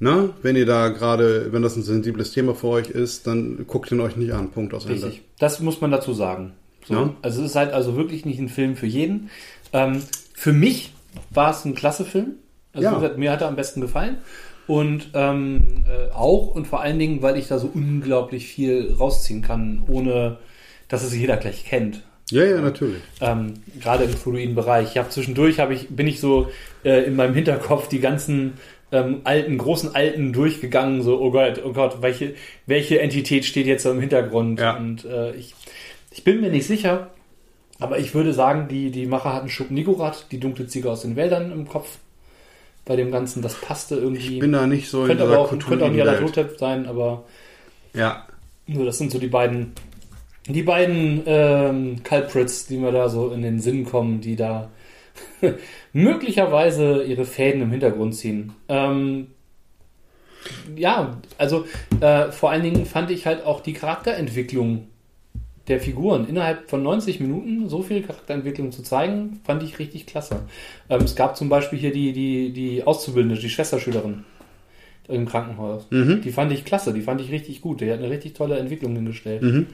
Ne? 0.00 0.30
Wenn 0.42 0.56
ihr 0.56 0.66
da 0.66 0.88
gerade, 0.88 1.52
wenn 1.52 1.62
das 1.62 1.76
ein 1.76 1.82
sensibles 1.82 2.32
Thema 2.32 2.54
für 2.54 2.68
euch 2.68 2.90
ist, 2.90 3.26
dann 3.26 3.64
guckt 3.66 3.92
ihn 3.92 4.00
euch 4.00 4.16
nicht 4.16 4.32
an. 4.32 4.50
Punkt 4.50 4.74
aus 4.74 4.86
Ende. 4.86 5.06
Richtig. 5.06 5.22
Das 5.38 5.60
muss 5.60 5.80
man 5.80 5.90
dazu 5.90 6.12
sagen. 6.12 6.52
So. 6.86 6.94
Ja. 6.94 7.14
Also 7.22 7.42
es 7.42 7.50
ist 7.50 7.56
halt 7.56 7.72
also 7.72 7.96
wirklich 7.96 8.24
nicht 8.26 8.38
ein 8.38 8.48
Film 8.48 8.76
für 8.76 8.86
jeden. 8.86 9.30
Ähm, 9.72 10.02
für 10.34 10.52
mich 10.52 10.92
war 11.30 11.50
es 11.50 11.64
ein 11.64 11.74
klasse 11.74 12.04
Film. 12.04 12.34
Also 12.72 12.88
Ja. 12.88 12.94
gesagt, 12.94 13.18
mir 13.18 13.30
hat 13.30 13.40
er 13.40 13.48
am 13.48 13.56
besten 13.56 13.80
gefallen. 13.80 14.18
Und 14.66 15.10
ähm, 15.14 15.84
äh, 15.86 16.12
auch 16.12 16.48
und 16.54 16.66
vor 16.66 16.80
allen 16.80 16.98
Dingen, 16.98 17.22
weil 17.22 17.36
ich 17.36 17.48
da 17.48 17.58
so 17.58 17.70
unglaublich 17.72 18.46
viel 18.46 18.94
rausziehen 18.98 19.42
kann, 19.42 19.82
ohne 19.86 20.38
dass 20.88 21.02
es 21.02 21.14
jeder 21.14 21.36
gleich 21.36 21.64
kennt. 21.64 22.02
Ja, 22.30 22.42
ja, 22.44 22.60
natürlich. 22.60 23.02
Ähm, 23.20 23.54
gerade 23.80 24.04
im 24.04 24.10
Fluiden-Bereich. 24.10 24.92
Ich 24.92 24.98
habe 24.98 25.10
zwischendurch 25.10 25.60
habe 25.60 25.74
ich 25.74 25.90
bin 25.90 26.06
ich 26.06 26.20
so 26.20 26.48
äh, 26.82 27.04
in 27.04 27.16
meinem 27.16 27.34
Hinterkopf 27.34 27.88
die 27.88 28.00
ganzen 28.00 28.54
ähm, 28.92 29.20
alten 29.24 29.58
großen 29.58 29.94
alten 29.94 30.32
durchgegangen. 30.32 31.02
So 31.02 31.20
oh 31.20 31.30
Gott, 31.30 31.60
oh 31.64 31.72
Gott, 31.72 32.02
welche 32.02 32.34
welche 32.66 33.00
Entität 33.00 33.44
steht 33.44 33.66
jetzt 33.66 33.84
im 33.86 34.00
Hintergrund? 34.00 34.60
Ja. 34.60 34.76
Und 34.76 35.04
äh, 35.04 35.34
ich 35.34 35.54
ich 36.10 36.24
bin 36.24 36.40
mir 36.40 36.50
nicht 36.50 36.66
sicher, 36.66 37.10
aber 37.78 37.98
ich 37.98 38.14
würde 38.14 38.32
sagen, 38.32 38.68
die 38.68 38.90
die 38.90 39.06
Macher 39.06 39.32
hatten 39.32 39.48
Schub 39.48 39.70
Nigorat, 39.70 40.26
die 40.30 40.40
dunkle 40.40 40.66
Ziege 40.66 40.90
aus 40.90 41.02
den 41.02 41.16
Wäldern 41.16 41.52
im 41.52 41.68
Kopf. 41.68 41.98
Bei 42.86 42.96
dem 42.96 43.10
Ganzen, 43.10 43.40
das 43.40 43.54
passte 43.54 43.96
irgendwie. 43.96 44.34
Ich 44.34 44.40
bin 44.40 44.52
da 44.52 44.66
nicht 44.66 44.90
so 44.90 45.02
in 45.02 45.08
könnte 45.08 45.24
dieser 45.24 45.34
aber 45.36 45.44
auch, 45.44 45.58
könnte 45.58 45.86
auch. 45.86 45.90
Nyarlathotep 45.90 46.58
sein, 46.58 46.86
aber 46.86 47.24
Ja, 47.94 48.26
so, 48.68 48.84
das 48.84 48.98
sind 48.98 49.10
so 49.10 49.18
die 49.18 49.28
beiden, 49.28 49.72
die 50.46 50.62
beiden 50.62 51.22
ähm, 51.26 52.02
Culprits, 52.02 52.66
die 52.66 52.78
mir 52.78 52.92
da 52.92 53.08
so 53.08 53.30
in 53.30 53.42
den 53.42 53.60
Sinn 53.60 53.84
kommen, 53.84 54.20
die 54.20 54.36
da 54.36 54.70
möglicherweise 55.92 57.02
ihre 57.04 57.24
Fäden 57.24 57.62
im 57.62 57.70
Hintergrund 57.70 58.14
ziehen. 58.14 58.52
Ähm, 58.68 59.28
ja, 60.76 61.18
also 61.38 61.66
äh, 62.00 62.30
vor 62.30 62.50
allen 62.50 62.62
Dingen 62.62 62.86
fand 62.86 63.10
ich 63.10 63.26
halt 63.26 63.44
auch 63.44 63.60
die 63.60 63.72
Charakterentwicklung 63.72 64.88
der 65.68 65.80
Figuren 65.80 66.28
innerhalb 66.28 66.68
von 66.68 66.82
90 66.82 67.20
Minuten 67.20 67.68
so 67.68 67.82
viel 67.82 68.02
Charakterentwicklung 68.02 68.70
zu 68.70 68.82
zeigen, 68.82 69.40
fand 69.44 69.62
ich 69.62 69.78
richtig 69.78 70.06
klasse. 70.06 70.40
Ähm, 70.90 71.02
es 71.02 71.16
gab 71.16 71.36
zum 71.36 71.48
Beispiel 71.48 71.78
hier 71.78 71.92
die, 71.92 72.12
die, 72.12 72.52
die 72.52 72.84
Auszubildende, 72.84 73.40
die 73.40 73.48
Schwesterschülerin 73.48 74.24
im 75.08 75.26
Krankenhaus. 75.26 75.86
Mhm. 75.90 76.20
Die 76.22 76.32
fand 76.32 76.52
ich 76.52 76.64
klasse, 76.64 76.92
die 76.92 77.02
fand 77.02 77.20
ich 77.20 77.30
richtig 77.30 77.60
gut. 77.60 77.80
Die 77.80 77.90
hat 77.90 77.98
eine 77.98 78.10
richtig 78.10 78.34
tolle 78.34 78.58
Entwicklung 78.58 78.94
hingestellt. 78.94 79.42
Mhm. 79.42 79.66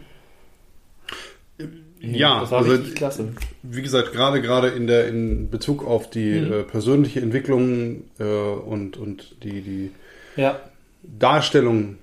Ja, 2.00 2.40
das 2.40 2.50
war 2.50 2.58
also 2.60 2.72
richtig 2.72 2.94
klasse. 2.96 3.28
wie 3.62 3.82
gesagt, 3.82 4.12
gerade 4.12 4.40
gerade 4.42 4.68
in 4.68 4.86
der 4.86 5.08
in 5.08 5.50
Bezug 5.50 5.86
auf 5.86 6.08
die 6.10 6.40
Mhm. 6.40 6.52
äh, 6.52 6.62
persönliche 6.64 7.20
Entwicklung 7.20 8.04
äh, 8.18 8.24
und 8.24 8.96
und 8.96 9.36
die 9.42 9.60
die 9.62 9.90
Ja, 10.36 10.60
Darstellung 11.02 11.96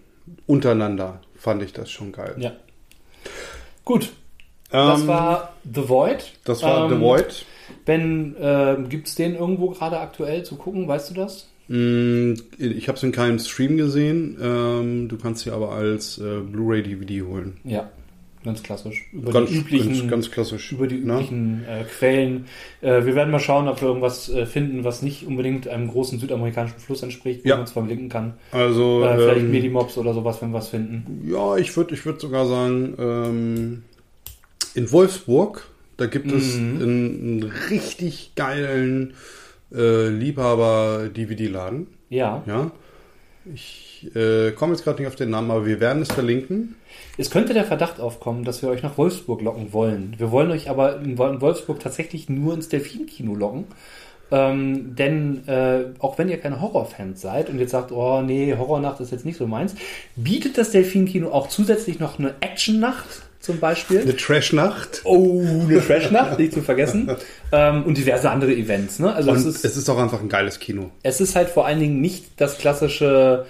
untereinander 0.46 1.22
fand 1.36 1.64
ich 1.64 1.74
das 1.74 1.90
schon 1.92 2.12
geil. 2.12 2.36
ja. 2.40 2.52
Gut, 3.86 4.10
das 4.70 5.02
Ähm, 5.02 5.08
war 5.08 5.54
The 5.74 5.88
Void. 5.90 6.34
das 6.44 6.62
war 6.64 6.90
ähm, 6.92 6.98
The 6.98 7.02
Void. 7.02 7.46
Ben, 7.86 8.36
äh, 8.38 8.76
gibt 8.90 9.08
es 9.08 9.16
den 9.16 9.36
irgendwo 9.36 9.70
gerade 9.70 10.00
aktuell 10.00 10.44
zu 10.44 10.56
gucken? 10.56 10.88
Weißt 10.88 11.10
du 11.10 11.14
das? 11.14 11.48
Mm, 11.70 12.34
Ich 12.58 12.88
habe 12.88 12.98
es 12.98 13.04
in 13.04 13.12
keinem 13.12 13.40
Stream 13.40 13.78
gesehen. 13.78 14.38
Ähm, 14.42 15.08
du 15.10 15.18
kannst 15.18 15.44
sie 15.44 15.52
aber 15.52 15.72
als 15.72 16.18
äh, 16.18 16.40
Blu-ray 16.42 16.84
DVD 16.84 17.22
holen. 17.24 17.58
Ja, 17.66 17.90
ganz 18.48 18.64
klassisch. 18.64 19.06
Über 19.14 19.32
Ganz, 19.32 19.50
die 19.52 19.58
üblichen, 19.58 19.94
ganz, 20.00 20.10
ganz 20.10 20.32
klassisch. 20.32 20.72
über 20.72 20.88
die 20.88 20.96
ne? 20.98 21.14
üblichen 21.14 21.64
äh, 21.70 21.84
Quellen. 21.84 22.46
Äh, 22.82 23.06
wir 23.06 23.14
werden 23.14 23.30
mal 23.30 23.40
schauen, 23.40 23.68
ob 23.68 23.80
wir 23.82 23.88
irgendwas 23.90 24.28
äh, 24.30 24.48
finden, 24.48 24.84
was 24.84 25.04
nicht 25.04 25.28
unbedingt 25.28 25.68
einem 25.68 25.88
großen 25.88 26.18
südamerikanischen 26.18 26.80
Fluss 26.80 27.04
entspricht, 27.04 27.46
wo 27.46 27.50
Ja. 27.50 27.56
man 27.58 27.66
es 27.66 27.72
verlinken 27.72 28.10
kann. 28.10 28.34
Also 28.52 29.04
Äh, 29.04 29.16
vielleicht 29.18 29.42
ähm, 29.42 29.52
Medimobs 29.52 29.98
oder 30.00 30.16
sowas, 30.16 30.42
wenn 30.42 30.50
wir 30.50 30.58
was 30.58 30.70
finden. 30.70 31.30
ja, 31.32 31.56
ich 31.58 31.78
würde 31.78 31.94
ich 31.94 32.04
würd 32.06 32.20
sogar 32.20 32.48
sagen, 32.48 32.96
ähm, 32.98 33.84
in 34.74 34.92
Wolfsburg, 34.92 35.68
da 35.98 36.06
gibt 36.08 36.32
es 36.32 36.56
Mhm. 36.58 36.82
einen, 36.82 36.84
einen 37.44 37.52
richtig 37.70 38.34
geilen 38.36 39.14
äh, 39.76 40.08
Liebhaber-DVD-Laden. 40.10 41.88
Ja. 42.10 42.44
Ja. 42.48 42.72
Ich 43.54 43.87
äh, 44.16 44.52
komme 44.52 44.74
jetzt 44.74 44.84
gerade 44.84 45.00
nicht 45.02 45.08
auf 45.08 45.16
den 45.16 45.30
Namen, 45.30 45.52
aber 45.52 45.66
wir 45.66 45.80
werden 45.80 46.02
es 46.02 46.12
verlinken. 46.12 46.76
Es 47.18 47.30
könnte 47.32 47.54
der 47.54 47.66
Verdacht 47.66 48.00
aufkommen, 48.00 48.44
dass 48.44 48.62
wir 48.62 48.70
euch 48.70 48.84
nach 48.84 48.98
Wolfsburg 48.98 49.42
locken 49.42 49.74
wollen. 49.74 50.16
Wir 50.18 50.32
wollen 50.32 50.52
euch 50.52 50.70
aber 50.70 51.00
in 51.02 51.18
Wol- 51.18 51.34
in 51.34 51.42
Wolfsburg 51.42 51.80
tatsächlich 51.80 52.30
nur 52.30 52.54
ins 52.54 52.70
Delfinkino 52.70 53.34
locken. 53.36 53.66
Ähm, 54.30 54.94
denn 54.96 55.48
äh, 55.48 55.86
auch 56.00 56.18
wenn 56.18 56.28
ihr 56.28 56.38
keine 56.38 56.60
Horrorfans 56.60 57.22
seid 57.22 57.50
und 57.50 57.60
jetzt 57.60 57.72
sagt, 57.72 57.94
oh 57.94 58.22
nee, 58.22 58.54
Horrornacht 58.58 59.00
ist 59.00 59.12
jetzt 59.12 59.24
nicht 59.26 59.38
so 59.38 59.48
meins, 59.48 59.74
bietet 60.18 60.58
das 60.58 60.72
Delfinkino 60.72 61.30
auch 61.32 61.48
zusätzlich 61.48 62.00
noch 62.00 62.20
eine 62.20 62.36
Actionnacht 62.42 63.06
zum 63.40 63.60
Beispiel. 63.62 64.02
Eine 64.02 64.18
Trash-Nacht. 64.18 65.02
Oh, 65.06 65.40
eine 65.42 65.80
Trashnacht, 65.82 66.38
nicht 66.40 66.52
zu 66.52 66.62
vergessen. 66.62 67.10
Ähm, 67.54 67.84
und 67.86 67.98
diverse 67.98 68.30
andere 68.30 68.52
Events. 68.54 69.00
Ne? 69.00 69.14
Also 69.14 69.32
Und 69.32 69.38
es 69.38 69.46
es 69.46 69.64
ist, 69.64 69.78
ist, 69.78 69.90
auch 69.90 69.98
einfach 69.98 70.20
ein 70.20 70.28
geiles 70.28 70.60
Kino. 70.60 70.92
es 71.04 71.22
ist 71.22 71.36
halt 71.38 71.48
vor 71.48 71.66
allen 71.66 71.80
Dingen 71.80 72.02
nicht 72.02 72.26
das 72.42 72.58
klassische 72.58 73.46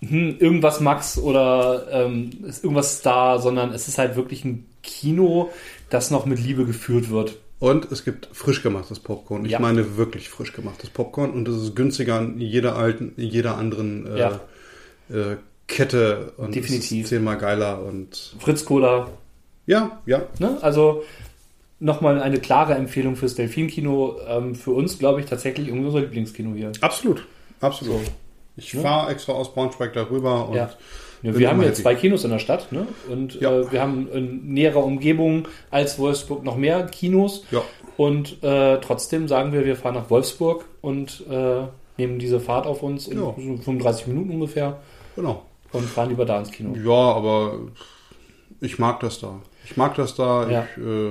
hm, 0.00 0.36
irgendwas 0.38 0.80
Max 0.80 1.18
oder 1.18 1.86
ähm, 1.90 2.30
ist 2.46 2.64
irgendwas 2.64 2.98
Star, 2.98 3.38
sondern 3.38 3.72
es 3.72 3.88
ist 3.88 3.98
halt 3.98 4.16
wirklich 4.16 4.44
ein 4.44 4.66
Kino, 4.82 5.50
das 5.90 6.10
noch 6.10 6.26
mit 6.26 6.38
Liebe 6.42 6.64
geführt 6.64 7.10
wird. 7.10 7.36
Und 7.58 7.92
es 7.92 8.04
gibt 8.04 8.28
frisch 8.32 8.62
gemachtes 8.62 8.98
Popcorn. 9.00 9.44
Ich 9.44 9.52
Ja. 9.52 9.58
meine 9.60 9.98
wirklich 9.98 10.30
frisch 10.30 10.52
gemachtes 10.54 10.88
Popcorn. 10.88 11.30
Und 11.30 11.46
es 11.46 11.62
ist 11.62 11.76
günstiger 11.76 12.16
an 12.16 12.40
jeder 12.40 12.76
alten, 12.76 13.12
jeder 13.18 13.58
anderen 13.58 14.06
äh, 14.06 14.18
Ja. 14.18 14.40
äh, 15.10 15.36
Kette. 15.68 16.32
Und 16.38 16.54
Definitiv. 16.54 16.90
Es 16.90 17.04
ist 17.04 17.08
zehnmal 17.10 17.36
geiler. 17.36 17.82
Und 17.84 18.34
Fritz 18.38 18.64
Cola, 18.64 19.08
ja, 19.66 20.00
ja. 20.06 20.22
ne? 20.38 20.56
Also 20.62 21.04
nochmal 21.78 22.20
eine 22.22 22.40
klare 22.40 22.74
Empfehlung 22.74 23.14
fürs 23.16 23.34
Delfin-Kino. 23.34 24.16
Ähm, 24.26 24.54
für 24.54 24.70
uns, 24.70 24.98
glaube 24.98 25.20
ich, 25.20 25.26
tatsächlich 25.26 25.70
unser 25.70 26.00
Lieblingskino 26.00 26.54
hier. 26.54 26.72
Absolut, 26.80 27.26
absolut. 27.60 28.00
Ich 28.56 28.72
Ja. 28.72 28.80
fahre 28.80 29.10
extra 29.10 29.32
aus 29.32 29.52
Braunschweig 29.54 29.92
darüber 29.92 30.48
und 30.48 30.54
Ja. 30.56 30.70
Ja, 31.22 31.38
wir 31.38 31.50
haben 31.50 31.60
happy. 31.60 31.74
zwei 31.74 31.94
Kinos 31.94 32.24
in 32.24 32.30
der 32.30 32.38
Stadt, 32.38 32.72
ne? 32.72 32.86
Und 33.10 33.38
Ja. 33.40 33.60
äh, 33.60 33.70
wir 33.70 33.82
haben 33.82 34.08
in 34.10 34.54
näherer 34.54 34.82
Umgebung 34.82 35.46
als 35.70 35.98
Wolfsburg 35.98 36.44
noch 36.44 36.56
mehr 36.56 36.84
Kinos. 36.86 37.44
Ja. 37.50 37.60
Und 37.98 38.42
äh, 38.42 38.78
trotzdem 38.80 39.28
sagen 39.28 39.52
wir, 39.52 39.66
wir 39.66 39.76
fahren 39.76 39.96
nach 39.96 40.08
Wolfsburg 40.08 40.64
und 40.80 41.22
äh, 41.30 41.64
nehmen 41.98 42.18
diese 42.18 42.40
Fahrt 42.40 42.66
auf 42.66 42.82
uns 42.82 43.06
in 43.06 43.18
Ja. 43.18 43.34
so 43.36 43.56
35 43.62 44.06
Minuten 44.06 44.30
ungefähr 44.30 44.78
genau. 45.14 45.42
und 45.72 45.84
fahren 45.84 46.08
lieber 46.08 46.24
da 46.24 46.38
ins 46.38 46.50
Kino. 46.50 46.74
Ja, 46.82 47.14
aber 47.14 47.58
ich 48.62 48.78
mag 48.78 49.00
das 49.00 49.20
da. 49.20 49.40
Ich 49.66 49.76
mag 49.76 49.94
das 49.96 50.14
da. 50.14 50.48
Ja. 50.48 50.66
Ich, 50.74 50.82
äh, 50.82 51.10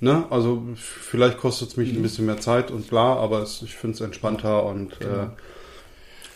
ne? 0.00 0.24
Also 0.28 0.62
vielleicht 0.76 1.38
kostet 1.38 1.68
es 1.70 1.76
mich 1.78 1.90
ein 1.94 2.02
bisschen 2.02 2.26
mehr 2.26 2.38
Zeit 2.38 2.70
und 2.70 2.88
bla, 2.90 3.14
aber 3.16 3.40
es, 3.40 3.62
ich 3.62 3.74
finde 3.74 3.94
es 3.94 4.00
entspannter 4.02 4.64
und 4.66 4.92
äh, 5.00 5.28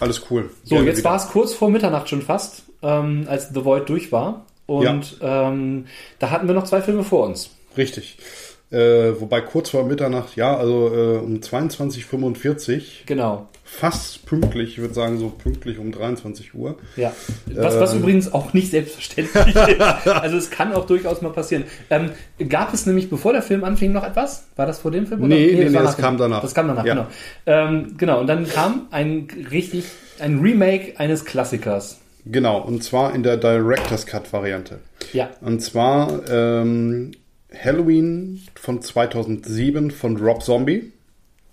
alles 0.00 0.22
cool. 0.30 0.50
So, 0.64 0.76
Gerne 0.76 0.88
jetzt 0.88 1.04
war 1.04 1.16
es 1.16 1.28
kurz 1.28 1.52
vor 1.54 1.70
Mitternacht 1.70 2.08
schon 2.08 2.22
fast, 2.22 2.62
ähm, 2.82 3.26
als 3.28 3.50
The 3.50 3.64
Void 3.64 3.88
durch 3.88 4.10
war. 4.12 4.46
Und 4.66 5.18
ähm, 5.20 5.86
da 6.18 6.30
hatten 6.30 6.46
wir 6.46 6.54
noch 6.54 6.64
zwei 6.64 6.80
Filme 6.80 7.04
vor 7.04 7.26
uns. 7.26 7.50
Richtig. 7.76 8.18
Äh, 8.70 9.20
wobei 9.20 9.40
kurz 9.40 9.70
vor 9.70 9.84
Mitternacht, 9.84 10.36
ja, 10.36 10.56
also 10.56 10.94
äh, 10.94 11.18
um 11.18 11.40
22.45 11.40 13.04
Genau. 13.06 13.48
Fast 13.72 14.26
pünktlich, 14.26 14.70
ich 14.72 14.78
würde 14.78 14.92
sagen 14.94 15.18
so 15.18 15.30
pünktlich 15.30 15.78
um 15.78 15.92
23 15.92 16.54
Uhr. 16.54 16.76
Ja. 16.96 17.12
Was, 17.54 17.78
was 17.80 17.92
Ähm. 17.94 18.00
übrigens 18.00 18.33
auch 18.33 18.52
nicht 18.52 18.70
selbstverständlich 18.70 19.54
ist. 19.54 19.80
Also 20.06 20.37
es 20.37 20.50
kann 20.50 20.72
auch 20.72 20.87
durchaus 20.87 21.22
mal 21.22 21.30
passieren. 21.33 21.64
Ähm, 21.88 22.11
gab 22.48 22.74
es 22.74 22.85
nämlich, 22.87 23.09
bevor 23.09 23.33
der 23.33 23.42
Film 23.42 23.64
anfing, 23.64 23.92
noch 23.92 24.04
etwas? 24.04 24.44
War 24.56 24.66
das 24.66 24.80
vor 24.80 24.90
dem 24.90 25.06
Film? 25.06 25.20
Nee, 25.28 25.52
nee, 25.54 25.64
nee, 25.68 25.74
war 25.74 25.83
das 25.85 25.96
kam 25.96 26.18
danach. 26.18 26.42
Das 26.42 26.54
kam 26.54 26.68
danach, 26.68 26.85
Ja. 26.85 26.94
genau. 26.94 27.06
Ähm, 27.46 27.94
genau, 27.96 28.20
und 28.20 28.26
dann 28.26 28.46
kam 28.48 28.88
ein 28.90 29.28
richtig, 29.50 29.85
ein 30.18 30.40
Remake 30.40 30.98
eines 30.98 31.24
Klassikers. 31.24 32.00
Genau, 32.26 32.61
und 32.61 32.85
zwar 32.85 33.14
in 33.14 33.22
der 33.22 33.37
Director's 33.38 34.04
Cut 34.04 34.30
Variante. 34.33 34.80
Ja. 35.14 35.30
Und 35.40 35.61
zwar 35.62 36.20
ähm, 36.28 37.12
Halloween 37.59 38.42
von 38.56 38.83
2007 38.83 39.90
von 39.90 40.16
Rob 40.18 40.42
Zombie. 40.42 40.92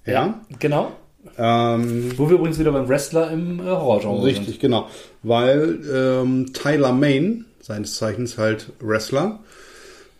Ja. 0.06 0.41
Genau. 0.60 0.91
Ähm, 1.38 2.12
Wo 2.18 2.30
wir 2.30 2.38
übrigens 2.38 2.60
wieder 2.60 2.72
beim 2.72 2.88
Wrestler 2.90 3.32
im 3.32 3.60
äh, 3.60 3.63
Horrorgenre 3.63 4.24
richtig, 4.26 4.60
genau. 4.60 4.88
Weil 5.24 5.80
ähm, 5.94 6.54
Tyler 6.54 6.92
Main, 6.94 7.46
seines 7.62 7.96
Zeichens 7.96 8.38
halt 8.38 8.72
Wrestler, 8.80 9.40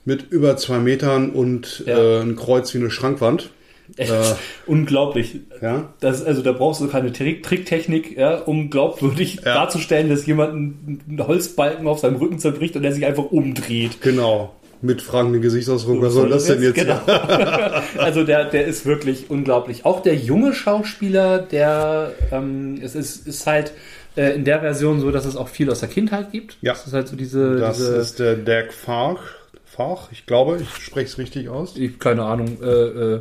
mit 0.06 0.32
über 0.32 0.56
zwei 0.58 0.80
Metern 0.80 1.30
und 1.32 1.84
Ja. 1.86 1.98
äh, 1.98 2.22
ein 2.22 2.36
Kreuz 2.36 2.74
wie 2.74 2.78
eine 2.80 2.90
Schrankwand. 2.92 3.50
sind. 3.98 4.10
Äh. 4.10 4.36
Unglaublich. 4.68 5.40
Ja. 5.62 5.94
Das, 6.00 6.24
also 6.24 6.42
da 6.42 6.52
brauchst 6.52 6.82
du 6.82 6.88
keine 6.88 7.12
Trick 7.14 7.44
Tricktechnik, 7.44 8.18
ja, 8.18 8.38
um 8.40 8.70
glaubwürdig 8.70 9.36
Ja. 9.46 9.54
darzustellen, 9.56 10.10
dass 10.10 10.26
jemand 10.26 10.52
einen 10.54 11.02
einen 11.08 11.28
Holzbalken 11.28 11.88
auf 11.88 12.00
seinem 12.00 12.18
Rücken 12.18 12.40
zerbricht 12.40 12.76
und 12.76 12.84
er 12.84 12.92
sich 12.94 13.06
einfach 13.06 13.26
umdreht. 13.26 14.02
Genau. 14.02 14.54
Mit 14.82 15.02
fragenden 15.02 15.42
Gesichtsausdruck. 15.42 16.02
Was 16.02 16.14
soll 16.14 16.30
das 16.30 16.46
denn 16.46 16.62
jetzt? 16.62 16.76
Genau. 16.76 17.00
also 17.98 18.24
der, 18.24 18.46
der 18.46 18.66
ist 18.66 18.86
wirklich 18.86 19.30
unglaublich. 19.30 19.86
Auch 19.86 20.02
der 20.02 20.16
junge 20.16 20.54
Schauspieler, 20.54 21.40
der 21.40 22.12
ähm, 22.32 22.80
es 22.82 22.94
ist, 22.96 23.28
ist 23.28 23.48
halt 23.48 23.72
äh, 24.16 24.36
in 24.36 24.46
der 24.46 24.60
Version 24.60 25.00
so, 25.00 25.10
dass 25.12 25.26
es 25.26 25.36
auch 25.36 25.48
viel 25.48 25.70
aus 25.72 25.80
der 25.80 25.90
Kindheit 25.90 26.32
gibt. 26.32 26.58
Ja. 26.62 26.74
Das 26.74 26.86
ist 26.86 26.94
halt 26.94 27.08
so 27.08 27.16
diese, 27.16 27.58
Das 27.58 27.78
diese 27.78 27.96
ist 27.96 28.20
der 28.20 28.36
Dirk 28.36 28.72
Fach. 28.74 29.20
Fach, 29.66 30.12
ich 30.12 30.26
glaube, 30.26 30.60
ich 30.62 30.70
spreche 30.84 31.06
es 31.08 31.18
richtig 31.18 31.50
aus. 31.50 31.76
ich, 31.78 32.00
keine 32.00 32.24
Ahnung, 32.24 32.58
äh, 32.64 32.66
äh, 32.66 33.20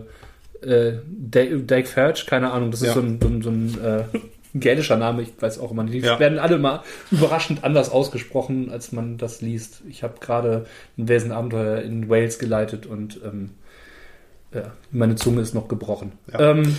äh, 0.62 0.98
Dave 1.06 1.84
Ferch, 1.84 2.26
keine 2.26 2.50
Ahnung, 2.50 2.70
das 2.70 2.80
ist 2.80 2.88
Ja. 2.88 2.94
so 2.94 3.00
ein, 3.00 3.18
so 3.20 3.28
ein, 3.28 3.42
so 3.42 3.50
ein 3.50 3.78
äh, 4.56 4.58
gälischer 4.58 4.96
Name, 4.96 5.22
ich 5.22 5.32
weiß 5.40 5.58
auch 5.60 5.70
immer 5.70 5.82
nicht. 5.84 5.94
Die 5.94 6.00
Ja. 6.00 6.18
werden 6.18 6.38
alle 6.38 6.58
mal 6.58 6.82
überraschend 7.10 7.64
anders 7.64 7.90
ausgesprochen, 7.90 8.70
als 8.70 8.92
man 8.92 9.18
das 9.18 9.40
liest. 9.42 9.82
Ich 9.88 10.02
habe 10.02 10.14
gerade 10.20 10.66
ein 10.98 11.08
Wesen-Abenteuer 11.08 11.82
in 11.82 12.08
Wales 12.08 12.38
geleitet 12.38 12.86
und 12.86 13.20
ähm, 13.24 13.50
ja, 14.54 14.72
meine 14.90 15.16
Zunge 15.16 15.40
ist 15.42 15.54
noch 15.54 15.68
gebrochen. 15.68 16.12
Ja. 16.32 16.50
Ähm, 16.52 16.76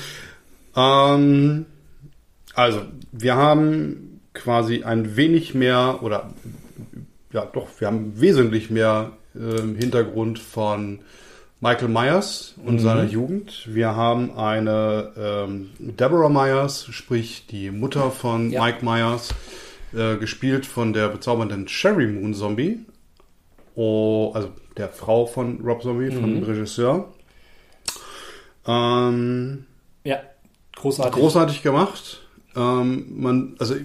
Ähm, 0.75 1.65
also, 2.53 2.81
wir 3.11 3.35
haben 3.35 4.21
quasi 4.33 4.83
ein 4.83 5.15
wenig 5.15 5.53
mehr 5.55 5.99
oder 6.01 6.29
ja 7.33 7.45
doch, 7.45 7.67
wir 7.79 7.87
haben 7.87 8.19
wesentlich 8.21 8.69
mehr 8.69 9.11
äh, 9.35 9.61
Hintergrund 9.79 10.37
von 10.39 10.99
Michael 11.59 11.87
Myers 11.87 12.53
und 12.63 12.75
Mhm. 12.75 12.79
seiner 12.79 13.03
Jugend. 13.03 13.63
Wir 13.67 13.95
haben 13.95 14.37
eine 14.37 15.11
ähm, 15.17 15.69
Deborah 15.79 16.29
Myers, 16.29 16.85
sprich 16.91 17.47
die 17.47 17.71
Mutter 17.71 18.11
von 18.11 18.51
Ja. 18.51 18.63
Mike 18.63 18.85
Myers, 18.85 19.33
äh, 19.95 20.17
gespielt 20.17 20.65
von 20.67 20.93
der 20.93 21.07
bezaubernden 21.09 21.67
Sherry 21.67 22.05
Moon 22.07 22.33
Zombie. 22.35 22.85
Oh, 23.75 24.31
also 24.35 24.49
der 24.75 24.89
Frau 24.89 25.25
von 25.25 25.59
Rob 25.63 25.81
Zombie, 25.81 26.11
Mhm. 26.11 26.19
vom 26.19 26.43
Regisseur. 26.43 27.13
Ähm, 28.67 29.65
ja, 30.03 30.19
großartig. 30.75 31.13
großartig 31.19 31.63
gemacht. 31.63 32.21
Ähm, 32.55 33.05
man, 33.21 33.55
also 33.59 33.75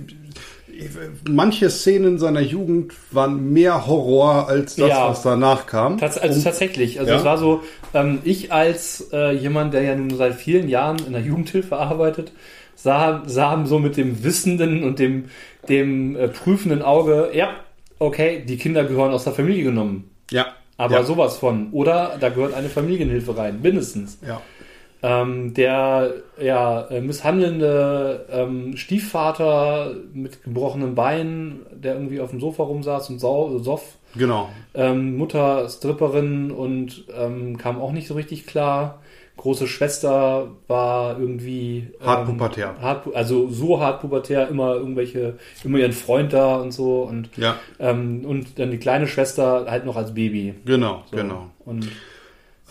manche 1.28 1.70
Szenen 1.70 2.18
seiner 2.18 2.40
Jugend 2.40 2.92
waren 3.10 3.52
mehr 3.52 3.86
Horror 3.86 4.48
als 4.48 4.76
das, 4.76 4.88
Ja. 4.88 5.08
was 5.08 5.22
danach 5.22 5.66
kam. 5.66 5.98
Tats 5.98 6.18
also 6.18 6.40
tatsächlich. 6.42 6.98
Also 7.00 7.12
Ja. 7.12 7.18
es 7.18 7.24
war 7.24 7.38
so, 7.38 7.62
ähm, 7.94 8.18
ich 8.24 8.52
als 8.52 9.08
äh, 9.12 9.32
jemand, 9.32 9.74
der 9.74 9.82
ja 9.82 9.94
nun 9.94 10.16
seit 10.16 10.34
vielen 10.34 10.68
Jahren 10.68 10.98
in 11.06 11.12
der 11.12 11.22
Jugendhilfe 11.22 11.76
arbeitet, 11.76 12.32
sah, 12.74 13.22
sah 13.26 13.64
so 13.64 13.78
mit 13.78 13.96
dem 13.96 14.24
wissenden 14.24 14.84
und 14.84 14.98
dem, 14.98 15.26
dem 15.68 16.16
äh, 16.16 16.28
prüfenden 16.28 16.82
Auge, 16.82 17.30
ja, 17.32 17.50
okay, 17.98 18.42
die 18.46 18.56
Kinder 18.56 18.84
gehören 18.84 19.12
aus 19.12 19.24
der 19.24 19.32
Familie 19.32 19.64
genommen. 19.64 20.10
Ja. 20.30 20.46
Aber 20.76 20.96
ja. 20.96 21.02
sowas 21.04 21.36
von. 21.36 21.70
Oder 21.72 22.16
da 22.18 22.30
gehört 22.30 22.54
eine 22.54 22.68
Familienhilfe 22.68 23.36
rein, 23.36 23.60
mindestens. 23.62 24.18
Ja. 24.26 24.40
Ähm, 25.04 25.52
der 25.54 26.12
ja, 26.40 26.82
äh, 26.82 27.00
misshandelnde 27.00 28.26
ähm, 28.30 28.76
Stiefvater 28.76 29.94
mit 30.12 30.44
gebrochenen 30.44 30.94
Beinen, 30.94 31.60
der 31.72 31.94
irgendwie 31.94 32.20
auf 32.20 32.30
dem 32.30 32.40
Sofa 32.40 32.62
rumsaß 32.62 33.10
und 33.10 33.18
sau 33.18 33.58
soff. 33.58 33.96
Genau. 34.14 34.48
Ähm, 34.74 35.16
Mutter 35.16 35.68
Stripperin 35.68 36.50
und 36.50 37.04
ähm, 37.18 37.56
kam 37.58 37.80
auch 37.80 37.92
nicht 37.92 38.06
so 38.06 38.14
richtig 38.14 38.46
klar. 38.46 39.00
Große 39.38 39.66
Schwester 39.66 40.48
war 40.68 41.18
irgendwie 41.18 41.88
Hart 42.04 42.28
ähm, 42.28 42.34
pubertär. 42.36 42.74
hart, 42.80 43.08
also 43.14 43.48
so 43.48 43.80
hart 43.80 44.02
pubertär, 44.02 44.46
immer 44.48 44.74
irgendwelche, 44.74 45.38
immer 45.64 45.78
ihren 45.78 45.92
Freund 45.92 46.32
da 46.34 46.56
und 46.56 46.70
so 46.70 47.02
und 47.02 47.30
Ja. 47.38 47.56
ähm, 47.80 48.24
und 48.26 48.58
dann 48.58 48.70
die 48.70 48.78
kleine 48.78 49.08
Schwester 49.08 49.64
halt 49.68 49.84
noch 49.86 49.96
als 49.96 50.12
Baby. 50.14 50.54
Genau. 50.66 51.02
So. 51.10 51.16
Genau. 51.16 51.46
Und 51.64 51.88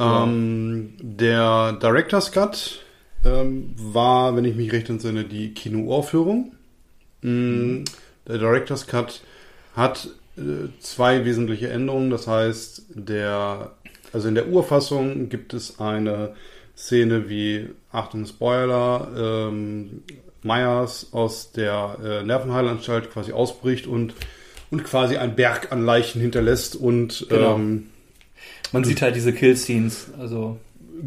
Ähm, 0.02 0.94
der 1.02 1.74
Director's 1.74 2.32
Cut 2.32 2.82
ähm, 3.24 3.74
war, 3.78 4.36
wenn 4.36 4.46
ich 4.46 4.56
mich 4.56 4.72
recht 4.72 4.90
entsinne, 4.90 5.24
die 5.26 5.54
Kinoaufführung. 5.54 6.54
Mm, 7.22 7.84
Der 8.28 8.38
Director's 8.38 8.88
Cut 8.88 9.22
hat 9.76 10.10
äh, 10.38 10.70
zwei 10.80 11.26
wesentliche 11.26 11.70
Änderungen. 11.70 12.10
Das 12.10 12.28
heißt, 12.28 12.84
der, 12.96 13.72
also 14.14 14.28
in 14.28 14.36
der 14.36 14.48
Urfassung 14.48 15.30
gibt 15.30 15.54
es 15.54 15.80
eine 15.80 16.34
Szene 16.76 17.30
wie, 17.30 17.68
Achtung 17.92 18.26
Spoiler, 18.26 19.08
ähm, 19.50 20.02
Myers 20.44 21.10
aus 21.12 21.52
der 21.52 21.98
äh, 22.04 22.24
Nervenheilanstalt 22.24 23.12
quasi 23.12 23.32
ausbricht 23.34 23.86
und, 23.86 24.16
und 24.72 24.84
quasi 24.84 25.18
einen 25.18 25.36
Berg 25.36 25.72
an 25.72 25.86
Leichen 25.86 26.20
hinterlässt 26.22 26.76
und 26.76 27.28
Genau. 27.30 27.56
ähm, 27.56 27.88
man 28.72 28.84
sieht 28.84 29.02
halt 29.02 29.16
diese 29.16 29.34
Kill-Scenes. 29.34 30.08
Also 30.20 30.58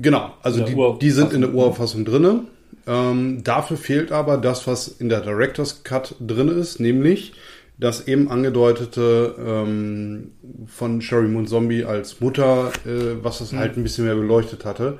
Genau, 0.00 0.32
also 0.42 0.64
die, 0.64 0.74
die 1.00 1.10
sind 1.10 1.32
in 1.32 1.40
der 1.42 1.50
Fassung. 1.50 1.64
Urfassung 1.64 2.04
drinne. 2.04 2.40
Ähm, 2.86 3.44
dafür 3.44 3.76
fehlt 3.76 4.10
aber 4.12 4.36
das, 4.38 4.66
was 4.66 4.88
in 4.88 5.08
der 5.08 5.20
Director's 5.20 5.84
Cut 5.84 6.16
drin 6.20 6.48
ist, 6.48 6.80
nämlich 6.80 7.32
das 7.78 8.06
eben 8.08 8.28
angedeutete 8.30 9.34
ähm, 9.38 10.32
von 10.66 11.00
Sherry 11.00 11.28
Moon 11.28 11.46
Zombie 11.46 11.84
als 11.84 12.20
Mutter, 12.20 12.72
äh, 12.86 13.22
was 13.22 13.40
Mhm. 13.40 13.44
das 13.44 13.52
halt 13.54 13.76
ein 13.76 13.82
bisschen 13.82 14.04
mehr 14.04 14.14
beleuchtet 14.16 14.64
hatte. 14.64 14.98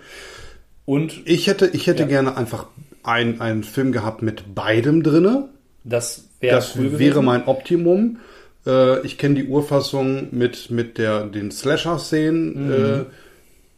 und 0.86 1.22
Ich 1.24 1.46
hätte, 1.46 1.66
ich 1.72 1.86
hätte 1.86 2.02
Ja. 2.02 2.08
gerne 2.08 2.36
einfach 2.36 2.66
ein, 3.02 3.40
einen 3.40 3.64
Film 3.64 3.90
gehabt 3.92 4.22
mit 4.22 4.54
beidem 4.54 5.02
drinne. 5.02 5.48
das 5.82 6.28
wäre 6.40 6.56
Das 6.56 6.76
cool 6.76 6.84
wäre 6.84 6.92
gewesen. 6.92 7.24
mein 7.24 7.46
Optimum. 7.46 8.18
Äh, 8.66 9.04
ich 9.06 9.18
kenne 9.18 9.34
die 9.36 9.44
Urfassung 9.46 10.28
mit, 10.30 10.70
mit 10.70 10.98
der, 10.98 11.24
den 11.26 11.50
Slasher-Szenen. 11.50 12.66
Mhm. 12.66 12.72
Äh, 12.72 13.04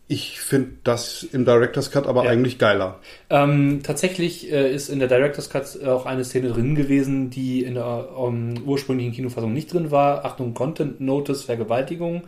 Ich 0.09 0.39
finde 0.41 0.69
das 0.85 1.25
im 1.33 1.45
Director's 1.45 1.91
Cut 1.91 2.07
aber 2.07 2.23
Ja. 2.25 2.31
eigentlich 2.31 2.59
geiler. 2.59 3.01
Ähm, 3.29 3.81
tatsächlich 3.83 4.53
äh, 4.53 4.73
ist 4.73 4.89
in 4.89 5.01
der 5.01 5.09
Director's 5.09 5.51
Cut 5.51 5.83
auch 5.85 6.07
eine 6.07 6.25
Szene 6.25 6.51
drin 6.51 6.77
gewesen, 6.77 7.29
die 7.31 7.65
in 7.65 7.75
der 7.75 8.09
ähm, 8.17 8.55
ursprünglichen 8.65 9.11
Kinofassung 9.13 9.53
nicht 9.53 9.73
drin 9.73 9.91
war. 9.91 10.25
Achtung, 10.25 10.55
Content 10.55 11.01
Notice, 11.01 11.43
Vergewaltigung. 11.43 12.23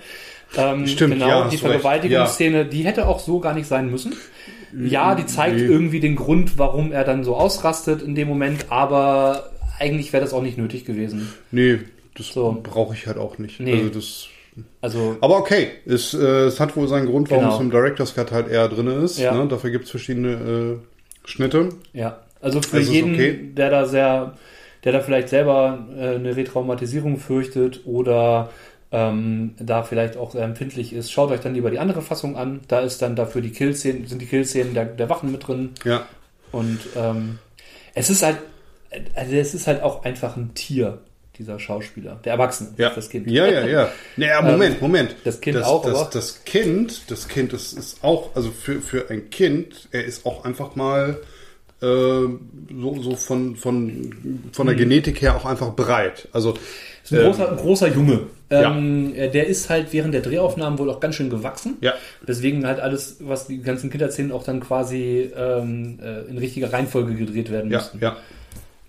Ähm, 0.56 0.88
Stimmt, 0.88 1.14
genau, 1.14 1.28
ja, 1.28 1.48
die. 1.48 1.56
Vergewaltigungsszene, 1.58 2.64
die 2.66 2.82
hätte 2.82 3.06
auch 3.06 3.20
so 3.20 3.38
gar 3.38 3.54
nicht 3.54 3.68
sein 3.68 3.88
müssen. 3.92 4.12
Ja, 4.76 5.14
die 5.14 5.26
zeigt 5.26 5.56
Nee. 5.58 5.62
irgendwie 5.66 6.00
den 6.00 6.16
Grund, 6.16 6.58
warum 6.58 6.90
er 6.90 7.04
dann 7.04 7.22
so 7.22 7.36
ausrastet 7.36 8.02
in 8.02 8.16
dem 8.16 8.26
Moment, 8.26 8.66
aber 8.70 9.50
eigentlich 9.78 10.12
wäre 10.12 10.24
das 10.24 10.34
auch 10.34 10.42
nicht 10.42 10.58
nötig 10.58 10.84
gewesen. 10.84 11.32
Nee, 11.52 11.78
das 12.18 12.28
So. 12.28 12.59
brauche 12.62 12.94
ich 12.94 13.07
halt 13.07 13.16
auch 13.18 13.38
nicht. 13.38 13.59
Nee. 13.61 13.72
Also 13.74 13.88
das, 13.88 14.26
Also, 14.83 15.16
aber 15.20 15.38
okay, 15.38 15.68
es, 15.87 16.14
äh, 16.14 16.18
es 16.46 16.59
hat 16.61 16.76
wohl 16.76 16.88
seinen 16.88 17.07
Grund, 17.07 17.31
warum 17.31 17.44
Genau. 17.44 17.54
es 17.54 17.61
im 17.61 17.70
Director's 17.70 18.14
Cut 18.14 18.33
halt 18.33 18.48
eher 18.48 18.68
drin 18.68 18.88
ist. 18.88 19.18
Ja. 19.18 19.33
Ne? 19.35 19.48
Dafür 19.48 19.70
gibt 19.70 19.85
es 19.85 19.90
verschiedene 19.90 20.78
äh, 20.83 21.28
Schnitte. 21.28 21.70
ja. 21.92 22.18
Also 22.40 22.62
für 22.62 22.76
Es 22.78 22.85
ist 22.87 22.92
jeden, 22.92 23.14
okay. 23.14 23.50
der 23.54 23.68
da 23.70 23.85
sehr, 23.87 24.37
der 24.85 24.92
da 24.92 25.00
vielleicht 25.00 25.28
selber 25.28 25.88
äh, 25.98 26.14
eine 26.14 26.37
Retraumatisierung 26.37 27.16
fürchtet 27.16 27.81
oder 27.85 28.50
ähm, 28.92 29.54
da 29.59 29.83
vielleicht 29.83 30.16
auch 30.16 30.31
sehr 30.31 30.44
empfindlich 30.44 30.92
ist, 30.92 31.11
schaut 31.11 31.33
euch 31.33 31.40
dann 31.40 31.54
lieber 31.54 31.70
die 31.72 31.81
andere 31.81 32.00
Fassung 32.00 32.37
an. 32.37 32.61
Da 32.68 32.78
ist 32.78 33.02
dann 33.02 33.16
dafür 33.16 33.42
die 33.42 33.50
Killszenen, 33.50 34.07
sind 34.07 34.22
die 34.22 34.26
Killszenen 34.26 34.72
der, 34.72 34.85
der 34.85 35.11
Wachen 35.11 35.33
mit 35.33 35.48
drin. 35.48 35.70
Ja. 35.85 36.07
Und 36.52 36.78
ähm, 36.96 37.40
es 37.94 38.09
ist 38.09 38.22
halt, 38.22 38.38
also 39.16 39.35
es 39.35 39.52
ist 39.52 39.66
halt 39.66 39.83
auch 39.83 40.04
einfach 40.04 40.37
ein 40.37 40.54
Tier, 40.54 40.98
dieser 41.38 41.59
Schauspieler, 41.59 42.18
der 42.24 42.33
Erwachsene, 42.33 42.70
Ja. 42.77 42.90
das 42.94 43.09
Kind. 43.09 43.31
Ja, 43.31 43.46
ja, 43.46 43.66
ja. 43.66 43.92
Naja, 44.16 44.42
Moment, 44.42 44.81
Moment. 44.83 45.14
das 45.24 45.40
Kind 45.40 45.57
das, 45.57 45.66
auch, 45.66 45.85
das, 45.85 46.11
das 46.11 46.44
Kind, 46.44 47.11
das 47.11 47.29
Kind 47.29 47.53
ist, 47.53 47.72
ist 47.72 48.03
auch, 48.03 48.35
also 48.35 48.51
für, 48.51 48.81
für 48.81 49.09
ein 49.11 49.31
Kind, 49.31 49.88
er 49.92 50.05
ist 50.05 50.27
auch 50.27 50.44
einfach 50.44 50.74
mal 50.77 51.18
äh, 51.81 51.87
so, 51.87 52.96
so 53.01 53.14
von, 53.16 53.55
von, 53.57 54.12
von 54.53 54.66
Mhm. 54.66 54.68
der 54.68 54.77
Genetik 54.77 55.22
her 55.22 55.37
auch 55.37 55.44
einfach 55.44 55.74
breit. 55.77 56.27
Also 56.33 56.55
Ist 57.05 57.12
ein 57.12 57.22
großer, 57.22 57.51
ein 57.53 57.57
großer 57.57 57.88
Junge. 57.88 58.20
Ja. 58.51 58.74
Ähm, 58.77 59.14
äh, 59.14 59.29
Der 59.31 59.46
ist 59.46 59.70
halt 59.70 59.92
während 59.92 60.12
der 60.14 60.22
Drehaufnahmen 60.22 60.79
wohl 60.79 60.90
auch 60.90 60.98
ganz 61.01 61.14
schön 61.14 61.31
gewachsen. 61.31 61.77
Ja. 61.81 61.94
Deswegen 62.27 62.66
halt 62.66 62.81
alles, 62.81 63.18
was 63.20 63.46
die 63.46 63.61
ganzen 63.62 63.90
Kinderszenen 63.90 64.33
auch 64.33 64.42
dann 64.42 64.59
quasi 64.61 65.31
ähm, 65.37 65.98
äh, 66.03 66.22
in 66.22 66.38
richtiger 66.38 66.72
Reihenfolge 66.72 67.14
gedreht 67.14 67.51
werden 67.53 67.70
ja, 67.70 67.79
mussten. 67.79 67.98
ja. 68.01 68.16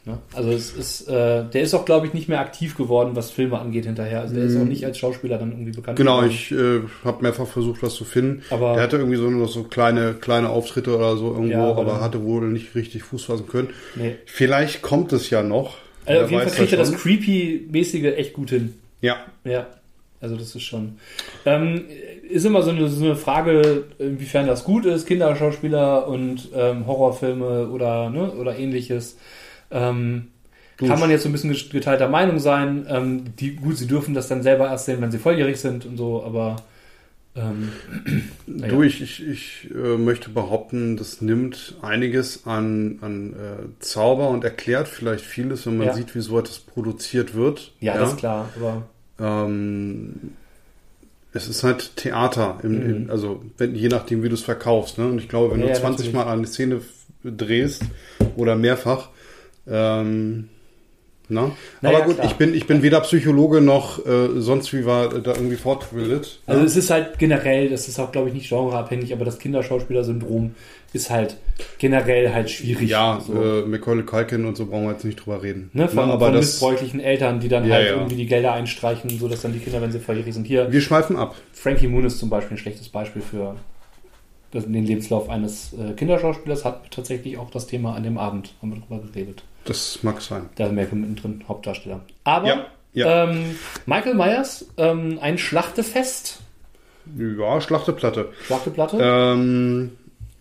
Ne? 0.10 0.18
Also 0.34 0.50
es 0.52 0.72
ist, 0.74 1.08
äh, 1.08 1.44
der 1.46 1.62
ist 1.62 1.74
auch, 1.74 1.86
glaube 1.86 2.08
ich, 2.08 2.14
nicht 2.14 2.28
mehr 2.30 2.40
aktiv 2.40 2.76
geworden, 2.76 3.12
was 3.16 3.30
Filme 3.32 3.60
angeht 3.60 3.86
hinterher. 3.86 4.22
Also 4.22 4.34
der 4.36 4.46
ist 4.46 4.58
auch 4.58 4.66
nicht 4.66 4.84
als 4.86 4.98
Schauspieler 4.98 5.38
dann 5.38 5.52
irgendwie 5.52 5.72
bekannt. 5.72 5.98
Mhm. 5.98 6.04
Genau, 6.04 6.18
geworden. 6.18 6.32
ich 6.32 6.52
äh, 6.52 6.82
habe 7.06 7.22
mehrfach 7.22 7.48
versucht, 7.48 7.84
was 7.84 7.94
zu 7.94 8.06
finden. 8.06 8.42
Aber- 8.50 8.76
er 8.76 8.82
hatte 8.82 8.98
irgendwie 8.98 9.18
so 9.18 9.30
noch 9.30 9.48
so 9.48 9.64
kleine, 9.64 10.16
kleine 10.16 10.50
Auftritte 10.50 10.96
oder 10.98 11.16
so 11.18 11.28
irgendwo, 11.34 11.52
Ja, 11.52 11.70
aber 11.70 11.82
aber 11.82 12.02
hatte 12.02 12.24
wohl 12.24 12.48
nicht 12.48 12.74
richtig 12.76 13.04
Fuß 13.04 13.26
fassen 13.26 13.48
können. 13.48 13.70
Nee. 13.96 14.16
Vielleicht 14.26 14.82
kommt 14.82 15.14
es 15.14 15.30
ja 15.30 15.44
noch. 15.44 15.78
Also 16.06 16.24
auf 16.24 16.32
jeden 16.32 16.44
Fall 16.44 16.52
kriegt 16.52 16.72
er 16.72 16.78
das. 16.80 16.92
Creepy-mäßige 16.94 18.16
echt 18.18 18.34
gut 18.34 18.50
hin. 18.50 18.74
Ja, 19.02 19.18
Ja, 19.44 19.68
also 20.22 20.36
das 20.36 20.56
ist 20.56 20.64
schon. 20.64 20.98
Ähm, 21.46 21.84
ist 22.30 22.46
immer 22.46 22.62
so 22.64 22.72
eine, 22.72 22.88
so 22.90 23.06
eine 23.06 23.16
Frage, 23.16 23.84
inwiefern 24.00 24.48
das 24.48 24.64
gut 24.64 24.86
ist, 24.86 25.08
Kinderschauspieler 25.08 26.08
und 26.08 26.50
ähm, 26.56 26.86
Horrorfilme 26.88 27.70
oder, 27.70 28.10
ne, 28.10 28.32
oder 28.32 28.58
ähnliches. 28.58 29.18
Ähm, 29.72 30.28
kann 30.78 31.00
man 31.00 31.10
jetzt 31.10 31.24
so 31.24 31.30
ein 31.30 31.34
bisschen 31.34 31.54
geteilter 31.72 32.08
Meinung 32.10 32.40
sein. 32.40 32.86
Ähm, 32.90 33.36
die, 33.38 33.56
gut, 33.56 33.78
sie 33.78 33.88
dürfen 33.88 34.14
das 34.14 34.28
dann 34.28 34.44
selber 34.44 34.68
erst 34.70 34.86
sehen, 34.86 35.02
wenn 35.02 35.12
sie 35.12 35.18
volljährig 35.20 35.60
sind 35.60 35.86
und 35.86 35.98
so, 35.98 36.24
aber 36.24 36.58
ähm, 37.36 37.70
naja. 38.48 38.72
Du, 38.72 38.82
ich, 38.84 39.02
ich, 39.02 39.28
ich 39.28 39.70
äh, 39.72 39.98
möchte 39.98 40.30
behaupten, 40.30 40.98
das 40.98 41.22
nimmt 41.22 41.76
einiges 41.82 42.46
an, 42.48 43.00
an 43.02 43.34
äh, 43.34 43.84
Zauber 43.84 44.30
und 44.30 44.44
erklärt 44.44 44.88
vielleicht 44.88 45.26
vieles, 45.26 45.66
wenn 45.66 45.78
man 45.78 45.88
Ja. 45.88 45.94
sieht, 45.94 46.16
wie 46.16 46.22
so 46.22 46.40
etwas 46.40 46.60
produziert 46.60 47.36
wird. 47.36 47.74
ja, 47.82 47.98
das 47.98 48.14
ist 48.14 48.18
klar, 48.20 48.50
aber 48.56 48.84
Ähm, 49.20 50.32
es 51.32 51.48
ist 51.48 51.64
halt 51.64 51.96
Theater, 51.96 52.60
im, 52.64 52.74
Mhm. 52.74 52.90
im, 53.04 53.10
also 53.12 53.44
wenn, 53.58 53.76
je 53.76 53.88
nachdem, 53.90 54.24
wie 54.24 54.30
du 54.30 54.36
es 54.36 54.42
verkaufst. 54.42 54.98
Ne? 54.98 55.06
Und 55.08 55.20
ich 55.20 55.30
glaube, 55.30 55.52
wenn 55.54 55.60
Ja, 55.62 55.68
du 55.68 55.74
ja, 55.74 55.80
20 55.80 56.08
natürlich. 56.08 56.14
Mal 56.16 56.28
eine 56.28 56.48
Szene 56.48 56.82
drehst 57.24 57.84
oder 58.36 58.56
mehrfach, 58.56 59.10
ähm, 59.70 60.50
na? 61.32 61.52
Naja, 61.82 61.98
Aber 61.98 62.06
gut, 62.08 62.16
klar. 62.16 62.26
ich 62.28 62.34
bin, 62.38 62.56
ich 62.56 62.66
bin 62.66 62.82
weder 62.82 63.02
Psychologe 63.02 63.62
noch 63.62 64.04
äh, 64.04 64.30
sonst 64.42 64.74
wie 64.74 64.86
war 64.86 65.10
da 65.10 65.36
irgendwie 65.36 65.58
fortgebildet. 65.58 66.40
Also 66.48 66.64
es 66.66 66.76
ist 66.76 66.90
halt 66.90 67.20
generell, 67.20 67.70
das 67.70 67.88
ist 67.88 68.00
auch 68.00 68.12
glaube 68.12 68.30
ich 68.30 68.34
nicht 68.34 68.50
genreabhängig, 68.50 69.14
aber 69.14 69.26
das 69.26 69.38
Kinderschauspieler-Syndrom 69.38 70.56
ist 70.92 71.12
halt 71.12 71.38
generell 71.78 72.34
halt 72.34 72.50
schwierig. 72.50 72.90
Ja, 72.90 73.22
so. 73.26 73.34
äh, 73.34 73.62
Macaulay 73.62 74.04
Culkin 74.04 74.46
und 74.46 74.58
so 74.58 74.66
brauchen 74.66 74.86
wir 74.86 74.94
jetzt 74.94 75.06
nicht 75.06 75.18
drüber 75.24 75.44
reden. 75.44 75.70
Ne, 75.74 75.88
von, 75.88 76.08
Na, 76.08 76.14
aber 76.14 76.26
von 76.28 76.34
das, 76.36 76.46
missbräuchlichen 76.48 77.00
Eltern, 77.00 77.40
die 77.40 77.48
dann 77.48 77.68
Ja, 77.68 77.76
halt 77.76 77.88
ja. 77.90 77.94
irgendwie 77.94 78.16
die 78.16 78.26
Gelder 78.26 78.54
einstreichen, 78.54 79.12
so 79.20 79.28
dass 79.28 79.44
dann 79.44 79.54
die 79.54 79.60
Kinder, 79.60 79.84
wenn 79.84 79.92
sie 79.92 80.00
volljährig 80.00 80.34
sind, 80.34 80.48
hier. 80.48 80.72
wir 80.72 80.82
schweifen 80.82 81.16
ab. 81.16 81.36
Frankie 81.54 81.88
Moon 81.88 82.06
ist 82.06 82.18
zum 82.18 82.32
Beispiel 82.32 82.56
ein 82.56 82.60
schlechtes 82.60 82.90
Beispiel 82.90 83.22
für 83.22 83.56
den 84.52 84.84
Lebenslauf 84.84 85.30
eines 85.30 85.74
äh, 85.74 85.94
Kinderschauspielers. 85.94 86.66
Hat 86.66 86.90
tatsächlich 86.90 87.38
auch 87.38 87.52
das 87.52 87.68
Thema 87.68 87.94
an 87.96 88.02
dem 88.02 88.18
Abend, 88.18 88.56
haben 88.64 88.74
wir 88.74 88.80
drüber 88.82 89.08
geredet. 89.14 89.44
Das 89.66 90.00
mag 90.04 90.22
sein. 90.22 90.50
Da 90.56 90.68
ist 90.68 90.74
Malcolm 90.74 91.02
mittendrin, 91.02 91.44
Hauptdarsteller. 91.48 92.02
Aber 92.24 92.48
Ja, 92.48 92.66
ja. 92.94 93.24
Ähm, 93.26 93.56
Michael 93.86 94.16
Myers, 94.16 94.66
ähm, 94.78 95.20
ein 95.22 95.38
Schlachtefest, 95.38 96.40
Ja, 97.18 97.60
Schlachteplatte. 97.62 98.30
Schlachteplatte. 98.46 98.98
Ähm, 99.02 99.92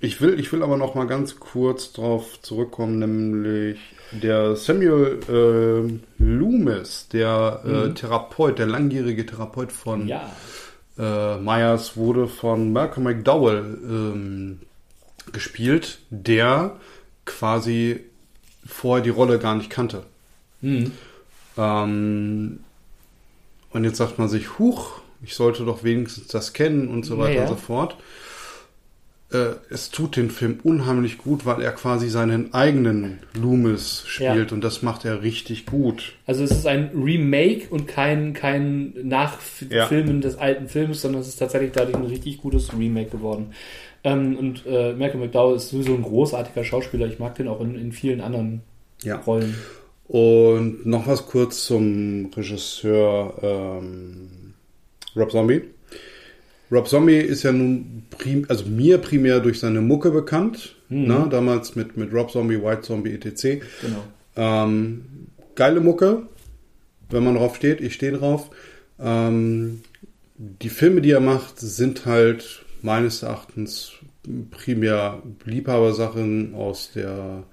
ich, 0.01 0.21
will, 0.21 0.39
ich 0.39 0.53
will 0.53 0.63
aber 0.63 0.77
noch 0.77 0.95
mal 0.95 1.07
ganz 1.07 1.39
kurz 1.41 1.93
drauf 1.93 2.41
zurückkommen, 2.43 2.99
nämlich 3.01 3.79
der 4.13 4.57
Samuel 4.57 5.19
äh, 5.29 6.23
Loomis, 6.23 7.09
der 7.13 7.63
äh, 7.67 7.95
Therapeut, 7.95 8.59
der 8.59 8.67
langjährige 8.67 9.27
Therapeut 9.27 9.73
von 9.73 10.03
Mhm. 10.05 10.09
ja, 10.09 10.31
äh, 10.99 11.37
Myers, 11.39 11.97
wurde 11.97 12.29
von 12.29 12.73
Malcolm 12.73 13.05
McDowell 13.05 13.79
ähm, 13.85 14.61
gespielt, 15.33 15.99
der 16.11 16.77
quasi 17.27 18.05
vorher 18.69 19.03
die 19.03 19.11
Rolle 19.11 19.39
gar 19.39 19.57
nicht 19.57 19.71
kannte. 19.71 20.05
Mhm. 20.61 20.93
Ähm, 21.57 22.61
und 23.71 23.85
jetzt 23.85 23.97
sagt 23.97 24.19
man 24.19 24.29
sich, 24.29 24.59
huch, 24.59 25.01
ich 25.23 25.35
sollte 25.35 25.65
doch 25.65 25.83
wenigstens 25.85 26.29
das 26.29 26.53
kennen 26.53 26.89
und 26.89 27.05
so 27.05 27.19
weiter 27.19 27.31
Ja, 27.33 27.37
ja. 27.37 27.43
und 27.43 27.49
so 27.49 27.57
fort. 27.57 27.97
Äh, 29.31 29.57
es 29.69 29.91
tut 29.91 30.17
den 30.17 30.31
Film 30.31 30.59
unheimlich 30.63 31.19
gut, 31.19 31.45
weil 31.45 31.61
er 31.61 31.73
quasi 31.73 32.09
seinen 32.09 32.55
eigenen 32.55 33.19
Loomis 33.35 34.05
spielt 34.07 34.49
Ja. 34.51 34.55
und 34.55 34.63
das 34.65 34.81
macht 34.83 35.05
er 35.05 35.23
richtig 35.23 35.67
gut. 35.67 36.15
Also 36.27 36.45
es 36.45 36.51
ist 36.51 36.67
ein 36.67 36.91
Remake 36.95 37.67
und 37.69 37.87
kein, 37.87 38.33
kein 38.33 38.95
Nachfilmen 39.03 40.23
des 40.23 40.37
alten 40.39 40.69
Films, 40.69 41.03
sondern 41.03 41.21
es 41.21 41.29
ist 41.29 41.37
tatsächlich 41.37 41.73
dadurch 41.73 41.97
ein 41.97 42.07
richtig 42.07 42.39
gutes 42.39 42.73
Remake 42.73 43.11
geworden. 43.11 43.51
Ähm, 44.05 44.37
und 44.37 44.65
äh, 44.67 44.93
Malcolm 44.93 45.21
McDowell 45.23 45.57
ist 45.57 45.71
sowieso 45.71 45.95
ein 45.95 46.03
großartiger 46.03 46.65
Schauspieler. 46.65 47.07
Ich 47.07 47.19
mag 47.19 47.35
den 47.35 47.49
auch 47.49 47.61
in, 47.61 47.75
in 47.75 47.93
vielen 47.93 48.21
anderen 48.21 48.63
Ja. 49.03 49.17
Rollen. 49.17 49.55
Und 50.07 50.87
noch 50.87 51.07
was 51.07 51.27
kurz 51.27 51.67
zum 51.67 52.31
Regisseur 52.35 53.35
ähm, 53.43 54.55
Rob 55.15 55.31
Zombie. 55.31 55.63
Rob 56.71 56.89
Zombie 56.89 57.17
ist 57.19 57.43
ja 57.43 57.53
nun 57.53 58.05
prim, 58.11 58.47
also 58.49 58.67
mir 58.67 58.99
primär 58.99 59.41
durch 59.41 59.61
seine 59.61 59.81
Mucke 59.81 60.11
bekannt. 60.11 60.77
Ne? 60.91 61.27
Damals 61.31 61.77
mit, 61.77 61.97
mit 61.99 62.13
Rob 62.13 62.31
Zombie, 62.31 62.63
White 62.63 62.83
Zombie, 62.83 63.13
etc. 63.13 63.63
Genau. 63.83 64.05
Ähm, 64.37 65.05
geile 65.55 65.81
Mucke, 65.81 66.23
wenn 67.11 67.25
man 67.25 67.35
drauf 67.35 67.57
steht. 67.57 67.81
Ich 67.81 67.95
stehe 67.95 68.13
drauf. 68.13 68.51
Ähm, 68.99 69.83
die 70.37 70.69
Filme, 70.71 71.01
die 71.03 71.11
er 71.11 71.21
macht, 71.21 71.59
sind 71.61 72.07
halt 72.07 72.65
meines 72.83 73.23
Erachtens 73.23 73.93
primär 74.51 75.23
Liebhabersachen 75.45 76.55
aus 76.55 76.91
der 76.95 77.45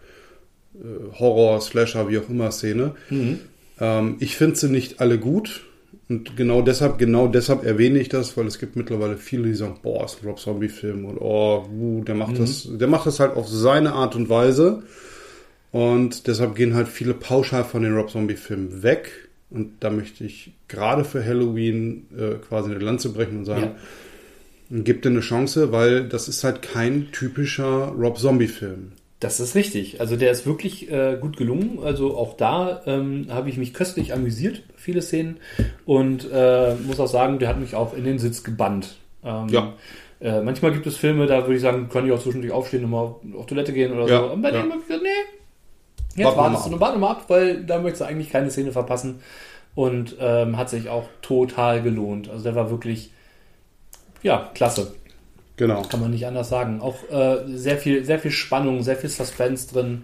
äh, 0.75 1.17
Horror, 1.19 1.61
Slasher, 1.61 2.09
wie 2.09 2.17
auch 2.17 2.29
immer 2.29 2.51
Szene. 2.51 2.95
Ähm, 3.79 4.17
ich 4.19 4.35
finde 4.35 4.55
sie 4.55 4.69
nicht 4.69 4.99
alle 4.99 5.19
gut. 5.19 5.61
Und 6.07 6.37
genau 6.37 6.61
deshalb, 6.61 6.99
genau 6.99 7.27
deshalb 7.27 7.63
erwähne 7.65 7.97
ich 7.99 8.09
das, 8.09 8.37
weil 8.37 8.45
es 8.45 8.59
gibt 8.59 8.75
mittlerweile 8.75 9.17
viele, 9.17 9.47
die 9.47 9.55
sagen, 9.55 9.79
boah, 9.81 10.05
ist 10.05 10.21
ein 10.21 10.27
Rob 10.27 10.39
Zombie-Film 10.39 11.05
und 11.05 11.17
oh, 11.17 11.67
uh, 11.67 12.03
der 12.03 12.13
macht 12.13 12.37
das, 12.37 12.67
der 12.69 12.87
macht 12.87 13.07
das 13.07 13.19
halt 13.19 13.35
auf 13.35 13.47
seine 13.47 13.93
Art 13.93 14.15
und 14.15 14.29
Weise. 14.29 14.83
Und 15.71 16.27
deshalb 16.27 16.55
gehen 16.55 16.75
halt 16.75 16.87
viele 16.87 17.15
pauschal 17.15 17.63
von 17.63 17.81
den 17.81 17.95
Rob 17.95 18.11
Zombie-Filmen 18.11 18.83
weg. 18.83 19.29
Und 19.49 19.71
da 19.79 19.89
möchte 19.89 20.23
ich 20.23 20.53
gerade 20.67 21.05
für 21.05 21.25
Halloween 21.25 22.05
äh, 22.17 22.35
quasi 22.35 22.71
eine 22.71 22.79
Lanze 22.79 23.09
brechen 23.09 23.39
und 23.39 23.45
sagen, 23.45 23.71
gib 24.69 25.01
dir 25.01 25.09
eine 25.09 25.19
Chance, 25.19 25.71
weil 25.71 26.07
das 26.07 26.27
ist 26.27 26.43
halt 26.43 26.61
kein 26.61 27.11
typischer 27.11 27.93
Rob 27.97 28.17
Zombie-Film. 28.17 28.93
Das 29.19 29.39
ist 29.39 29.55
richtig. 29.55 30.01
Also 30.01 30.17
der 30.17 30.31
ist 30.31 30.45
wirklich 30.45 30.91
äh, 30.91 31.17
gut 31.19 31.37
gelungen. 31.37 31.79
Also 31.83 32.17
auch 32.17 32.35
da 32.35 32.81
ähm, 32.85 33.27
habe 33.29 33.49
ich 33.49 33.57
mich 33.57 33.73
köstlich 33.73 34.13
amüsiert, 34.13 34.63
viele 34.75 35.01
Szenen. 35.01 35.37
Und 35.85 36.29
äh, 36.31 36.75
muss 36.75 36.99
auch 36.99 37.07
sagen, 37.07 37.39
der 37.39 37.49
hat 37.49 37.59
mich 37.59 37.75
auch 37.75 37.95
in 37.95 38.03
den 38.03 38.19
Sitz 38.19 38.43
gebannt. 38.43 38.97
Ähm, 39.23 39.47
Ja. 39.49 39.73
Äh, 40.21 40.41
manchmal 40.41 40.71
gibt 40.71 40.87
es 40.87 40.95
Filme, 40.95 41.27
da 41.27 41.41
würde 41.43 41.55
ich 41.55 41.61
sagen, 41.61 41.89
kann 41.89 42.05
ich 42.05 42.11
auch 42.11 42.21
zwischendurch 42.21 42.53
aufstehen 42.53 42.85
und 42.85 42.91
mal 42.91 43.15
auf 43.37 43.45
Toilette 43.47 43.73
gehen 43.73 43.93
oder 43.93 44.07
Ja, 44.07 44.19
so. 44.19 44.31
Und 44.31 44.41
bei 44.41 44.51
ja. 44.51 44.61
dem 44.61 44.71
habe 44.71 44.81
ich 44.81 44.87
gesagt, 44.87 45.03
nee, 45.03 46.23
jetzt 46.23 46.37
wartest 46.37 46.63
mal 46.63 46.69
du 46.69 46.75
und 46.75 46.81
warte 46.81 46.99
mal 46.99 47.11
ab, 47.11 47.25
weil 47.27 47.63
da 47.63 47.79
möchtest 47.79 48.01
du 48.01 48.05
eigentlich 48.05 48.29
keine 48.29 48.49
Szene 48.49 48.71
verpassen. 48.71 49.19
Und 49.75 50.15
ähm, 50.21 50.57
hat 50.57 50.69
sich 50.69 50.87
auch 50.87 51.03
total 51.21 51.81
gelohnt. 51.81 52.29
Also 52.29 52.43
der 52.43 52.55
war 52.55 52.69
wirklich, 52.69 53.11
ja, 54.23 54.49
klasse. 54.53 54.93
Genau. 55.57 55.83
Kann 55.83 56.01
man 56.01 56.11
nicht 56.11 56.25
anders 56.27 56.49
sagen. 56.49 56.81
Auch 56.81 56.95
äh, 57.09 57.37
sehr 57.47 57.77
viel, 57.77 58.03
sehr 58.03 58.19
viel 58.19 58.31
Spannung, 58.31 58.83
sehr 58.83 58.95
viel 58.97 59.09
Suspense 59.09 59.71
drin. 59.73 60.03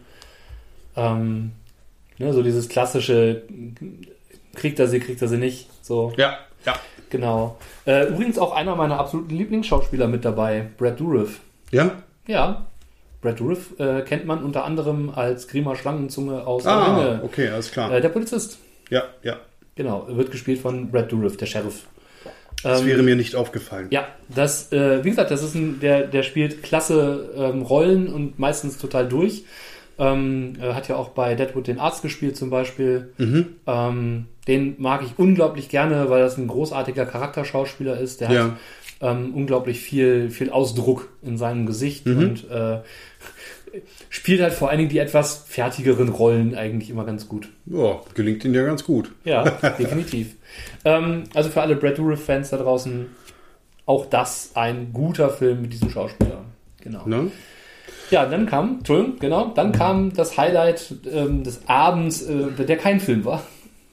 Ähm, 0.96 1.52
ne, 2.18 2.32
so 2.34 2.42
dieses 2.44 2.70
klassische, 2.70 3.44
kriegt 4.56 4.80
er 4.80 4.88
sie, 4.88 5.00
kriegt 5.00 5.22
er 5.22 5.28
sie 5.28 5.38
nicht. 5.38 5.68
So, 5.82 6.14
Ja, 6.18 6.38
ja. 6.66 6.76
genau. 7.10 7.58
Äh, 7.86 8.08
übrigens 8.08 8.38
auch 8.40 8.54
einer 8.54 8.76
meiner 8.76 9.00
absoluten 9.00 9.36
Lieblingsschauspieler 9.36 10.08
mit 10.08 10.24
dabei, 10.24 10.68
Brad 10.78 11.00
Dourif. 11.00 11.42
Ja? 11.72 11.92
Ja, 12.28 12.66
Brad 13.22 13.40
Dourif 13.40 13.78
äh, 13.80 14.02
kennt 14.04 14.26
man 14.26 14.44
unter 14.44 14.64
anderem 14.66 15.10
als 15.14 15.48
Grima 15.48 15.76
Schlangenzunge 15.76 16.46
aus 16.48 16.64
Der 16.64 16.72
Ah, 16.72 16.96
Ringe. 16.98 17.22
okay, 17.24 17.50
alles 17.50 17.72
klar. 17.72 17.92
Äh, 17.92 18.00
der 18.02 18.10
Polizist. 18.10 18.58
Ja, 18.90 19.04
ja. 19.24 19.38
Genau, 19.76 20.06
wird 20.10 20.32
gespielt 20.32 20.60
von 20.60 20.92
Brad 20.92 21.12
Dourif, 21.12 21.38
der 21.38 21.46
Sheriff. 21.46 21.88
Das 22.64 22.82
Ähm, 22.82 22.88
wäre 22.88 23.02
mir 23.04 23.16
nicht 23.16 23.36
aufgefallen. 23.36 23.88
Ja, 23.90 24.08
das, 24.34 24.72
äh, 24.72 25.04
wie 25.04 25.10
gesagt, 25.10 25.32
das 25.32 25.44
ist 25.44 25.56
ein, 25.56 25.80
der, 25.80 26.08
der 26.08 26.24
spielt 26.24 26.62
klasse 26.64 27.30
ähm, 27.36 27.62
Rollen 27.64 28.08
und 28.12 28.38
meistens 28.40 28.78
total 28.78 29.08
durch. 29.08 29.44
Ähm, 30.00 30.54
äh, 30.62 30.74
hat 30.74 30.88
ja 30.88 30.96
auch 30.96 31.10
bei 31.10 31.36
Deadwood 31.36 31.68
den 31.68 31.80
Arzt 31.80 32.02
gespielt 32.02 32.36
zum 32.38 32.50
Beispiel. 32.50 33.12
Mhm. 33.18 33.48
Ähm, 33.68 34.26
den 34.48 34.76
mag 34.80 35.02
ich 35.04 35.14
unglaublich 35.18 35.70
gerne, 35.70 36.10
weil 36.10 36.22
das 36.22 36.38
ein 36.38 36.48
großartiger 36.48 37.06
Charakterschauspieler 37.06 38.00
ist. 38.00 38.22
Der 38.22 38.32
Ja. 38.32 38.44
hat 38.46 38.52
ähm, 39.02 39.34
unglaublich 39.34 39.80
viel, 39.80 40.30
viel 40.30 40.50
Ausdruck 40.52 41.10
in 41.24 41.38
seinem 41.38 41.66
Gesicht 41.66 42.06
Mhm. 42.06 42.18
und 42.18 42.50
äh, 42.52 42.80
spielt 44.10 44.42
halt 44.42 44.54
vor 44.54 44.70
allen 44.70 44.80
Dingen 44.80 44.90
die 44.90 45.00
etwas 45.00 45.46
fertigeren 45.48 46.10
Rollen 46.10 46.56
eigentlich 46.56 46.90
immer 46.90 47.06
ganz 47.06 47.28
gut. 47.28 47.50
Ja, 47.66 48.02
gelingt 48.14 48.44
Ihnen 48.46 48.54
ja 48.54 48.64
ganz 48.64 48.84
gut. 48.84 49.12
Ja, 49.24 49.44
definitiv. 49.80 50.36
Ähm, 50.84 51.24
also 51.34 51.50
für 51.50 51.62
alle 51.62 51.78
Brad 51.78 51.98
Dourif-Fans 51.98 52.50
da 52.50 52.58
draußen, 52.58 53.06
auch 53.86 54.06
das 54.08 54.52
ein 54.56 54.92
guter 54.92 55.30
Film 55.30 55.62
mit 55.62 55.72
diesem 55.72 55.90
Schauspieler. 55.90 56.44
Genau. 56.82 57.06
Ne? 57.06 57.32
Ja, 58.10 58.26
dann 58.26 58.48
kam, 58.48 58.80
Entschuldigung, 58.80 59.20
genau, 59.20 59.54
dann 59.56 59.72
kam 59.72 60.14
das 60.14 60.38
Highlight 60.38 60.96
ähm, 61.10 61.44
des 61.44 61.62
Abends, 61.68 62.24
äh, 62.24 62.66
der 62.66 62.78
kein 62.78 63.00
Film 63.00 63.24
war. 63.24 63.44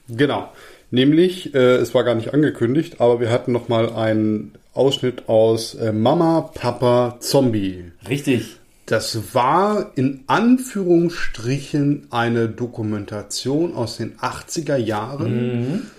Genau. 0.09 0.49
Nämlich, 0.91 1.53
äh, 1.53 1.75
es 1.75 1.93
war 1.93 2.03
gar 2.03 2.15
nicht 2.15 2.33
angekündigt, 2.33 2.99
aber 2.99 3.19
wir 3.19 3.29
hatten 3.29 3.53
noch 3.53 3.69
mal 3.69 3.93
einen 3.93 4.53
Ausschnitt 4.73 5.29
aus 5.29 5.75
äh, 5.75 5.91
Mama, 5.91 6.51
Papa, 6.53 7.17
Zombie. 7.19 7.91
Richtig. 8.07 8.58
Das 8.89 9.35
war 9.35 9.91
in 9.93 10.23
Anführungsstrichen 10.25 12.07
eine 12.09 12.49
Dokumentation 12.49 13.75
aus 13.75 13.97
den 13.97 14.17
80er 14.17 14.77
Jahren. 14.77 15.91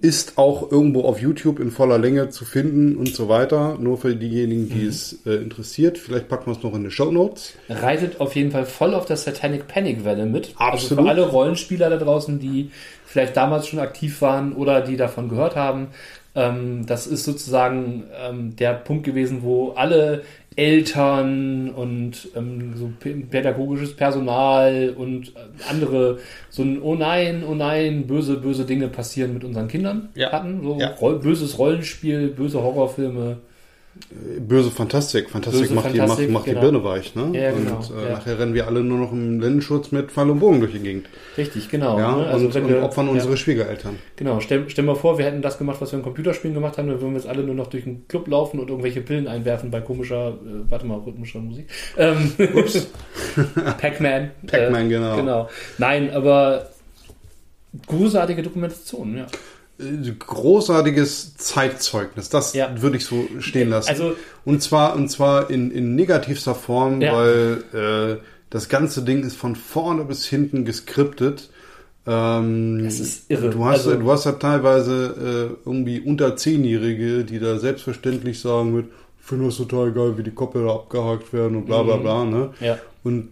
Ist 0.00 0.38
auch 0.38 0.72
irgendwo 0.72 1.02
auf 1.02 1.20
YouTube 1.20 1.60
in 1.60 1.70
voller 1.70 1.98
Länge 1.98 2.30
zu 2.30 2.44
finden 2.44 2.96
und 2.96 3.14
so 3.14 3.28
weiter. 3.28 3.76
Nur 3.78 3.96
für 3.96 4.16
diejenigen, 4.16 4.68
die 4.68 4.86
es 4.86 5.24
äh, 5.24 5.34
interessiert. 5.34 5.98
Vielleicht 5.98 6.28
packen 6.28 6.46
wir 6.46 6.56
es 6.56 6.62
noch 6.64 6.74
in 6.74 6.82
die 6.82 6.90
Show 6.90 7.12
Notes. 7.12 7.54
Reitet 7.68 8.20
auf 8.20 8.34
jeden 8.34 8.50
Fall 8.50 8.66
voll 8.66 8.94
auf 8.94 9.06
der 9.06 9.18
Satanic 9.18 9.68
Panic 9.68 10.04
Welle 10.04 10.26
mit. 10.26 10.54
Also 10.56 10.86
Absolut. 10.86 11.04
für 11.04 11.10
alle 11.10 11.28
Rollenspieler 11.28 11.90
da 11.90 11.96
draußen, 11.96 12.40
die 12.40 12.72
vielleicht 13.04 13.36
damals 13.36 13.68
schon 13.68 13.78
aktiv 13.78 14.20
waren 14.20 14.52
oder 14.52 14.80
die 14.80 14.96
davon 14.96 15.28
gehört 15.28 15.54
haben. 15.54 15.88
Ähm, 16.34 16.86
das 16.86 17.06
ist 17.06 17.24
sozusagen 17.24 18.04
ähm, 18.20 18.56
der 18.56 18.72
Punkt 18.72 19.04
gewesen, 19.04 19.42
wo 19.42 19.72
alle 19.72 20.22
Eltern 20.56 21.70
und 21.70 22.28
ähm, 22.36 22.74
so 22.76 22.90
pädagogisches 23.30 23.94
Personal 23.96 24.94
und 24.96 25.28
äh, 25.28 25.40
andere 25.70 26.18
so 26.50 26.62
ein 26.62 26.80
Oh 26.82 26.94
nein, 26.94 27.42
oh 27.48 27.54
nein, 27.54 28.06
böse, 28.06 28.36
böse 28.36 28.64
Dinge 28.64 28.88
passieren 28.88 29.34
mit 29.34 29.44
unseren 29.44 29.68
Kindern 29.68 30.08
Ja. 30.14 30.32
hatten. 30.32 30.62
So 30.62 30.78
Ja. 30.78 30.88
Roll 31.00 31.18
böses 31.18 31.58
Rollenspiel, 31.58 32.28
böse 32.28 32.62
Horrorfilme. 32.62 33.38
Böse 34.38 34.70
Fantastik. 34.70 35.28
Fantastik 35.28 35.62
Böse 35.62 35.74
macht, 35.74 35.86
Fantastik, 35.88 36.26
die, 36.26 36.32
macht, 36.32 36.32
macht 36.32 36.44
genau. 36.46 36.60
die 36.60 36.66
Birne 36.66 36.84
weich. 36.84 37.14
Ne? 37.14 37.30
Ja, 37.38 37.52
genau, 37.52 37.76
Und 37.76 37.90
äh, 37.90 38.04
ja. 38.08 38.12
nachher 38.14 38.38
rennen 38.38 38.54
wir 38.54 38.66
alle 38.66 38.82
nur 38.82 38.98
noch 38.98 39.12
im 39.12 39.38
Lendenschutz 39.38 39.92
mit 39.92 40.10
Pfeil 40.10 40.30
und 40.30 40.40
Bogen 40.40 40.60
durch 40.60 40.72
die 40.72 40.78
Gegend. 40.78 41.08
Richtig, 41.36 41.68
genau. 41.68 41.98
ja? 41.98 42.16
ne? 42.16 42.26
Also 42.26 42.46
und, 42.46 42.54
wenn 42.54 42.64
und 42.64 42.70
wir- 42.70 42.82
opfern 42.82 43.06
ja. 43.06 43.12
unsere 43.12 43.36
Schwiegereltern. 43.36 43.98
Genau, 44.16 44.40
stell, 44.40 44.64
stell 44.68 44.84
mal 44.84 44.94
vor, 44.94 45.18
wir 45.18 45.26
hätten 45.26 45.42
das 45.42 45.58
gemacht, 45.58 45.80
was 45.80 45.92
wir 45.92 45.98
in 45.98 46.04
Computerspielen 46.04 46.54
gemacht 46.54 46.78
haben, 46.78 46.88
dann 46.88 47.00
würden 47.00 47.12
wir 47.12 47.20
jetzt 47.20 47.28
alle 47.28 47.42
nur 47.42 47.54
noch 47.54 47.66
durch 47.66 47.84
den 47.84 48.08
Club 48.08 48.28
laufen 48.28 48.60
und 48.60 48.70
irgendwelche 48.70 49.02
Pillen 49.02 49.28
einwerfen 49.28 49.70
bei 49.70 49.82
komischer, 49.82 50.28
äh, 50.28 50.70
warte 50.70 50.86
mal, 50.86 50.98
rhythmischer 50.98 51.40
Musik. 51.40 51.68
Ähm, 51.98 52.32
Pac-Man. 53.78 54.30
Pac-Man, 54.46 54.88
genau. 54.88 55.16
Genau. 55.16 55.48
Nein, 55.76 56.10
aber 56.12 56.70
großartige 57.86 58.42
Dokumentation, 58.42 59.16
ja. 59.18 59.26
Äh, 59.82 60.12
Großartiges 60.18 61.36
Zeitzeugnis. 61.36 62.28
Das 62.28 62.52
Ja. 62.54 62.70
würde 62.80 62.96
ich 62.96 63.04
so 63.04 63.26
stehen 63.40 63.70
lassen. 63.70 63.88
Also- 63.90 64.14
und 64.44 64.62
zwar, 64.62 64.94
und 64.96 65.08
zwar 65.08 65.50
in, 65.50 65.70
in 65.70 65.94
negativster 65.94 66.54
Form, 66.54 67.00
Ja. 67.00 67.14
weil 67.16 67.64
äh, 67.72 68.22
das 68.50 68.68
ganze 68.68 69.02
Ding 69.02 69.22
ist 69.24 69.36
von 69.36 69.56
vorne 69.56 70.04
bis 70.04 70.26
hinten 70.26 70.64
geskriptet. 70.64 71.50
Ähm, 72.06 72.82
Das 72.84 72.98
ist 73.00 73.30
irre. 73.30 73.50
Du 73.50 73.64
hast, 73.64 73.86
Also- 73.86 73.96
du 73.96 74.10
hast 74.10 74.24
ja 74.24 74.32
teilweise 74.32 75.54
äh, 75.64 75.68
irgendwie 75.68 76.00
unter 76.00 76.36
Zehnjährige, 76.36 77.24
die 77.24 77.38
da 77.38 77.58
selbstverständlich 77.58 78.40
sagen 78.40 78.74
mit, 78.74 78.86
ich 79.20 79.26
finde 79.28 79.46
das 79.46 79.56
total 79.56 79.92
geil, 79.92 80.18
wie 80.18 80.24
die 80.24 80.32
Koppel 80.32 80.64
da 80.64 80.72
abgehakt 80.74 81.32
werden 81.32 81.56
und 81.58 81.66
bla 81.66 81.82
bla 81.84 81.96
bla. 81.96 82.24
Ne? 82.24 82.50
Mhm. 82.58 82.66
Ja. 82.66 82.78
Und 83.04 83.28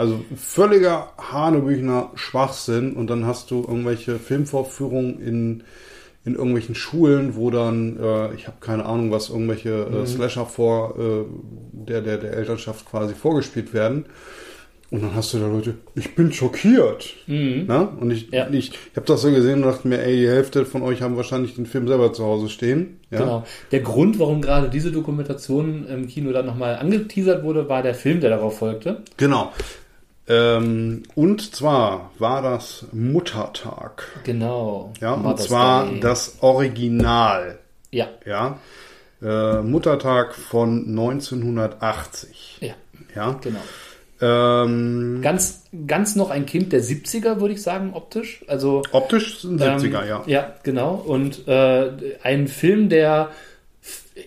also 0.00 0.24
völliger 0.36 1.12
Hanebüchner 1.18 2.10
Schwachsinn 2.14 2.94
und 2.94 3.08
dann 3.08 3.26
hast 3.26 3.50
du 3.50 3.60
irgendwelche 3.60 4.18
Filmvorführungen 4.18 5.20
in, 5.20 5.62
in 6.24 6.34
irgendwelchen 6.34 6.74
Schulen, 6.74 7.36
wo 7.36 7.50
dann, 7.50 7.96
äh, 7.98 8.34
ich 8.34 8.46
habe 8.46 8.56
keine 8.60 8.84
Ahnung, 8.86 9.10
was 9.10 9.30
irgendwelche 9.30 9.86
Mhm. 9.90 10.02
äh, 10.02 10.06
Slasher 10.06 10.46
vor 10.46 10.96
äh, 10.98 11.24
der, 11.72 12.00
der, 12.02 12.18
der 12.18 12.32
Elternschaft 12.34 12.84
quasi 12.90 13.14
vorgespielt 13.14 13.72
werden. 13.74 14.06
Und 14.92 15.04
dann 15.04 15.14
hast 15.14 15.32
du 15.32 15.38
da 15.38 15.46
Leute, 15.46 15.74
ich 15.94 16.16
bin 16.16 16.32
schockiert. 16.32 17.14
Na? 17.28 17.82
Und 18.00 18.10
ich, 18.10 18.26
Mhm. 18.32 18.34
Ja. 18.36 18.48
ich, 18.50 18.70
ich 18.72 18.96
habe 18.96 19.06
das 19.06 19.22
so 19.22 19.30
gesehen 19.30 19.62
und 19.62 19.70
dachte 19.70 19.86
mir, 19.86 20.02
ey, 20.02 20.16
die 20.16 20.28
Hälfte 20.28 20.66
von 20.66 20.82
euch 20.82 21.00
haben 21.00 21.16
wahrscheinlich 21.16 21.54
den 21.54 21.64
Film 21.66 21.86
selber 21.86 22.12
zu 22.12 22.24
Hause 22.24 22.48
stehen. 22.48 22.98
Ja? 23.12 23.20
Genau. 23.20 23.44
Der 23.70 23.80
Grund, 23.82 24.18
warum 24.18 24.42
gerade 24.42 24.68
diese 24.68 24.90
Dokumentation 24.90 25.86
im 25.86 26.08
Kino 26.08 26.32
dann 26.32 26.44
nochmal 26.46 26.74
angeteasert 26.74 27.44
wurde, 27.44 27.68
war 27.68 27.84
der 27.84 27.94
Film, 27.94 28.18
der 28.20 28.30
darauf 28.30 28.58
folgte. 28.58 29.02
Genau. 29.16 29.52
Ähm, 30.30 31.02
und 31.16 31.54
zwar 31.56 32.12
war 32.18 32.40
das 32.40 32.86
Muttertag. 32.92 34.06
Genau. 34.22 34.92
Ja, 35.00 35.14
und 35.14 35.22
Mother's 35.24 35.46
zwar 35.48 35.86
Day. 35.86 35.98
das 36.00 36.36
Original. 36.40 37.58
Ja, 37.90 38.08
Ja. 38.24 38.58
Äh, 39.22 39.60
Muttertag 39.62 40.34
von 40.34 40.86
1980. 40.88 42.58
ja, 42.60 42.74
Ja. 43.14 43.38
genau. 43.42 43.58
Ähm, 44.22 45.20
Ganz, 45.22 45.64
ganz 45.86 46.14
noch 46.14 46.30
ein 46.30 46.46
Kind 46.46 46.72
der 46.72 46.82
70er, 46.82 47.40
würde 47.40 47.54
ich 47.54 47.62
sagen, 47.62 47.92
optisch. 47.94 48.44
Also 48.48 48.82
optisch 48.92 49.40
sind 49.40 49.60
70er, 49.60 50.02
ähm, 50.02 50.08
ja. 50.08 50.22
Ja, 50.26 50.54
genau. 50.62 50.94
Und 50.94 51.48
äh, 51.48 51.90
ein 52.22 52.46
Film, 52.48 52.88
der 52.88 53.30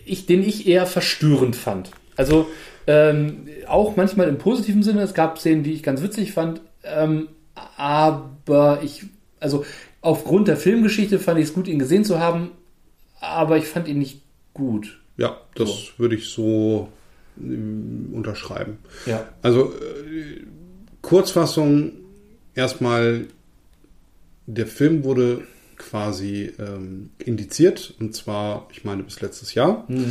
ich, 0.06 0.26
den 0.26 0.43
ich 0.43 0.68
eher 0.68 0.86
verstörend 0.86 1.56
fand. 1.56 1.91
Also 2.16 2.47
ähm, 2.88 3.48
auch 3.68 3.96
manchmal 3.96 4.28
im 4.30 4.38
positiven 4.38 4.84
Sinne. 4.84 5.02
Es 5.02 5.14
gab 5.14 5.40
Szenen, 5.40 5.64
die 5.64 5.74
ich 5.74 5.84
ganz 5.84 6.02
witzig 6.02 6.34
fand. 6.34 6.62
Ähm, 6.84 7.30
aber 7.78 8.82
ich, 8.84 9.06
also 9.40 9.66
aufgrund 10.02 10.48
der 10.48 10.58
Filmgeschichte 10.58 11.20
fand 11.20 11.40
ich 11.40 11.46
es 11.46 11.54
gut, 11.54 11.68
ihn 11.68 11.80
gesehen 11.80 12.04
zu 12.04 12.20
haben. 12.20 12.52
Aber 13.20 13.58
ich 13.58 13.66
fand 13.66 13.88
ihn 13.88 14.00
nicht 14.00 14.22
gut. 14.54 15.00
Ja, 15.18 15.38
das 15.56 15.94
würde 15.98 16.16
ich 16.16 16.30
so 16.30 16.90
ähm, 17.40 18.10
unterschreiben. 18.14 18.80
Ja. 19.06 19.28
Also 19.42 19.72
äh, 19.74 20.42
Kurzfassung 21.02 21.94
erstmal, 22.56 23.28
der 24.46 24.68
Film 24.68 25.04
wurde 25.04 25.44
quasi 25.78 26.52
ähm, 26.60 27.12
indiziert 27.20 27.94
und 28.00 28.16
zwar, 28.16 28.68
ich 28.72 28.84
meine, 28.84 29.04
bis 29.04 29.22
letztes 29.22 29.54
Jahr. 29.54 29.86
Äh, 29.90 30.04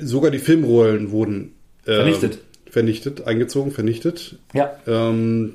Sogar 0.00 0.30
die 0.30 0.38
Filmrollen 0.38 1.10
wurden 1.10 1.54
ähm, 1.86 1.94
Vernichtet. 1.96 2.38
vernichtet, 2.70 3.26
eingezogen, 3.26 3.70
vernichtet. 3.72 4.38
Ja. 4.54 4.76
Ähm, 4.86 5.54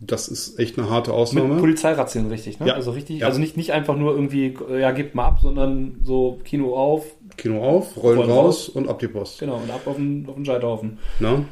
das 0.00 0.26
ist 0.28 0.58
echt 0.58 0.78
eine 0.78 0.90
harte 0.90 1.10
Mit 1.10 1.18
Ausnahme. 1.20 1.56
Polizeirazzien 1.60 2.26
richtig, 2.28 2.58
ne? 2.58 2.68
Ja. 2.68 2.74
Also 2.74 2.90
richtig, 2.92 3.20
Ja. 3.20 3.26
also 3.28 3.38
nicht, 3.38 3.56
nicht 3.56 3.72
einfach 3.72 3.96
nur 3.96 4.12
irgendwie, 4.14 4.56
äh, 4.70 4.80
ja, 4.80 4.90
gebt 4.92 5.14
mal 5.14 5.26
ab, 5.26 5.38
sondern 5.40 6.00
so 6.02 6.40
Kino 6.44 6.74
auf, 6.74 7.04
Kino 7.36 7.62
auf, 7.62 7.96
Rollen 8.02 8.18
Rollen 8.18 8.30
raus 8.30 8.68
und 8.68 8.88
ab 8.88 8.98
die 8.98 9.06
Post. 9.08 9.38
genau, 9.38 9.56
und 9.58 9.70
ab 9.70 9.82
auf 9.86 9.96
den, 9.96 10.24
auf 10.28 10.34
den 10.34 10.44
Scheiterhaufen. 10.44 10.98
Ne? 11.20 11.44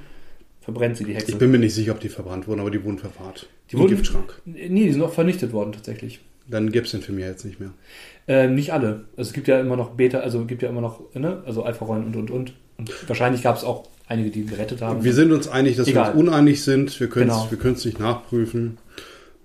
Verbrennt 0.61 0.97
sie 0.97 1.05
die 1.05 1.15
Hexe. 1.15 1.31
Ich 1.33 1.39
bin 1.39 1.53
mir 1.53 1.59
nicht 1.59 1.75
sicher, 1.75 1.93
ob 1.93 2.01
die 2.01 2.09
verbrannt 2.09 2.49
wurden, 2.49 2.59
aber 2.59 2.73
die 2.73 2.83
wurden 2.83 2.99
verwahrt. 2.99 3.49
Die 3.71 3.75
Im 3.75 3.83
wurden- 3.83 3.91
Giftschrank. 3.91 4.41
Nee, 4.45 4.69
die 4.87 4.93
sind 4.93 5.03
auch 5.03 5.13
vernichtet 5.13 5.53
worden 5.53 5.71
tatsächlich. 5.73 6.19
dann 6.49 6.73
gäbe 6.73 6.85
es 6.87 6.91
den 6.93 7.03
Film 7.03 7.19
ja 7.21 7.27
jetzt 7.27 7.45
nicht 7.45 7.61
mehr. 7.61 7.71
Äh, 8.29 8.49
nicht 8.49 8.73
alle. 8.73 9.05
Also 9.17 9.29
es 9.29 9.33
gibt 9.33 9.47
ja 9.49 9.61
immer 9.61 9.77
noch 9.77 9.91
Beta, 9.91 10.19
also 10.19 10.45
gibt 10.47 10.63
ja 10.63 10.69
immer 10.69 10.81
noch, 10.81 11.01
ne? 11.15 11.43
Also 11.47 11.63
Alpha-Rollen 11.63 12.05
und 12.07 12.17
und 12.17 12.31
und. 12.31 12.53
Und 12.79 13.09
wahrscheinlich 13.09 13.43
gab 13.43 13.57
es 13.57 13.65
auch 13.65 13.85
einige, 14.09 14.31
die 14.31 14.45
gerettet 14.45 14.83
haben. 14.83 15.03
Wir 15.05 15.13
sind 15.15 15.33
uns 15.33 15.49
einig, 15.49 15.77
dass 15.77 15.87
Egal. 15.89 16.07
wir 16.15 16.21
uns 16.21 16.29
uneinig 16.29 16.63
sind. 16.63 16.99
Wir 17.01 17.09
können 17.09 17.31
es 17.31 17.49
Genau. 17.51 17.75
nicht 17.85 18.01
nachprüfen. 18.01 18.79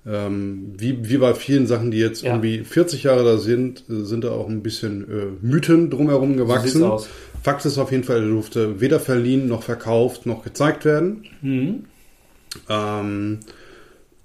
Ähm, 0.05 0.73
wie, 0.77 1.07
wie 1.09 1.17
bei 1.17 1.35
vielen 1.35 1.67
Sachen, 1.67 1.91
die 1.91 1.99
jetzt 1.99 2.23
Ja. 2.23 2.31
irgendwie 2.33 2.63
40 2.63 3.03
Jahre 3.03 3.23
da 3.23 3.37
sind, 3.37 3.83
äh, 3.87 4.03
sind 4.03 4.23
da 4.23 4.31
auch 4.31 4.49
ein 4.49 4.63
bisschen 4.63 5.03
äh, 5.03 5.25
Mythen 5.45 5.91
drumherum 5.91 6.37
gewachsen. 6.37 6.83
aus. 6.83 7.07
Fakt 7.43 7.63
ist 7.65 7.77
auf 7.77 7.91
jeden 7.91 8.03
Fall, 8.03 8.17
er 8.23 8.27
durfte 8.27 8.81
weder 8.81 8.99
verliehen 8.99 9.47
noch 9.47 9.61
verkauft 9.63 10.25
noch 10.25 10.43
gezeigt 10.43 10.85
werden. 10.85 11.25
Mhm. 11.41 11.85
Ähm, 12.69 13.39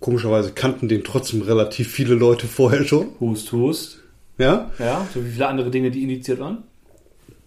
komischerweise 0.00 0.52
kannten 0.52 0.88
den 0.88 1.04
trotzdem 1.04 1.42
relativ 1.42 1.88
viele 1.90 2.14
Leute 2.14 2.46
vorher 2.46 2.84
schon. 2.84 3.08
Hust, 3.20 3.52
hust. 3.52 3.98
Ja, 4.38 4.70
Ja, 4.78 5.06
so 5.14 5.24
wie 5.24 5.30
viele 5.30 5.46
andere 5.48 5.70
Dinge, 5.70 5.90
die 5.90 6.02
indiziert 6.02 6.38
waren. 6.40 6.64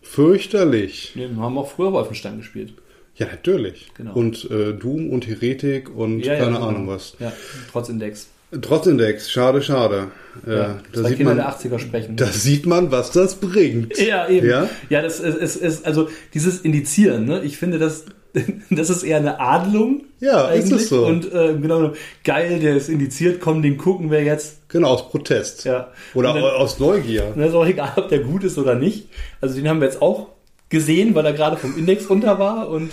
fürchterlich. 0.01 1.11
Nee, 1.15 1.27
wir 1.31 1.41
haben 1.41 1.57
auch 1.57 1.69
früher 1.69 1.91
Wolfenstein 1.93 2.37
gespielt. 2.37 2.73
Ja, 3.15 3.25
natürlich. 3.27 3.91
Genau. 3.95 4.13
Und 4.13 4.49
äh, 4.49 4.73
Doom 4.73 5.09
und 5.09 5.27
Heretik 5.27 5.93
und 5.93 6.21
Ja, 6.21 6.33
ja, 6.33 6.39
keine 6.39 6.55
genau. 6.55 6.67
Ahnung 6.67 6.87
was. 6.87 7.15
Ja, 7.19 7.33
trotz 7.71 7.89
Index. 7.89 8.29
Trotz 8.61 8.87
Index, 8.87 9.29
schade, 9.29 9.61
schade. 9.61 10.07
Äh, 10.47 10.51
Ja, 10.55 10.79
da, 10.93 11.03
sieht 11.03 11.17
Kinder 11.17 11.35
man, 11.35 11.37
der 11.37 11.49
80er 11.55 11.79
sprechen. 11.79 12.15
da 12.15 12.25
sieht 12.27 12.65
man, 12.65 12.89
was 12.91 13.11
das 13.11 13.35
bringt. 13.35 13.97
Ja, 13.99 14.27
eben. 14.27 14.47
Ja? 14.49 14.69
Ja, 14.89 15.01
das 15.03 15.19
ist, 15.19 15.35
ist, 15.37 15.55
ist 15.57 15.85
also 15.85 16.09
dieses 16.33 16.61
Indizieren, 16.61 17.25
ne? 17.25 17.43
Ich 17.43 17.57
finde, 17.57 17.77
das, 17.77 18.05
das 18.69 18.89
ist 18.89 19.03
eher 19.03 19.17
eine 19.17 19.39
Adelung. 19.39 20.03
Ja, 20.19 20.49
ist 20.49 20.65
eigentlich. 20.65 20.81
es 20.83 20.89
so. 20.89 21.05
Und 21.05 21.31
äh, 21.33 21.55
genau, 21.59 21.93
geil, 22.23 22.59
der 22.59 22.75
ist 22.75 22.89
indiziert, 22.89 23.39
komm, 23.41 23.61
den 23.61 23.77
gucken 23.77 24.11
wir 24.11 24.23
jetzt. 24.23 24.69
Genau, 24.69 24.89
aus 24.89 25.09
Protest. 25.09 25.63
Ja. 25.65 25.91
Oder 26.13 26.33
dann- 26.33 26.43
aus 26.43 26.79
Neugier. 26.79 27.33
Das 27.35 27.49
ist 27.49 27.55
auch 27.55 27.65
egal, 27.65 27.93
ob 27.95 28.09
der 28.09 28.19
gut 28.19 28.43
ist 28.43 28.57
oder 28.57 28.75
nicht. 28.75 29.07
Also 29.41 29.55
den 29.55 29.67
haben 29.67 29.79
wir 29.81 29.87
jetzt 29.87 30.01
auch 30.01 30.27
gesehen, 30.69 31.15
weil 31.15 31.25
er 31.25 31.33
gerade 31.33 31.57
vom 31.57 31.77
Index 31.77 32.09
runter 32.09 32.37
war 32.37 32.69
und 32.69 32.91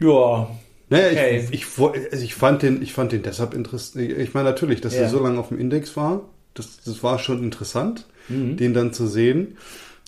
ja. 0.00 0.48
Naja, 0.88 1.08
Okay. 1.10 1.48
ich, 1.50 1.62
ich, 1.62 1.78
also 2.12 2.24
ich, 2.24 2.34
fand 2.34 2.62
den, 2.62 2.80
ich 2.80 2.92
fand 2.92 3.10
den 3.10 3.22
deshalb 3.22 3.54
interessant. 3.54 4.08
Ich 4.08 4.34
meine 4.34 4.48
natürlich, 4.48 4.80
dass 4.80 4.94
Ja. 4.94 5.02
er 5.02 5.08
so 5.08 5.20
lange 5.20 5.40
auf 5.40 5.48
dem 5.48 5.58
Index 5.58 5.96
war, 5.96 6.20
das, 6.54 6.78
das 6.84 7.02
war 7.02 7.18
schon 7.18 7.42
interessant, 7.42 8.06
Mhm. 8.28 8.56
den 8.56 8.72
dann 8.74 8.92
zu 8.92 9.06
sehen. 9.08 9.56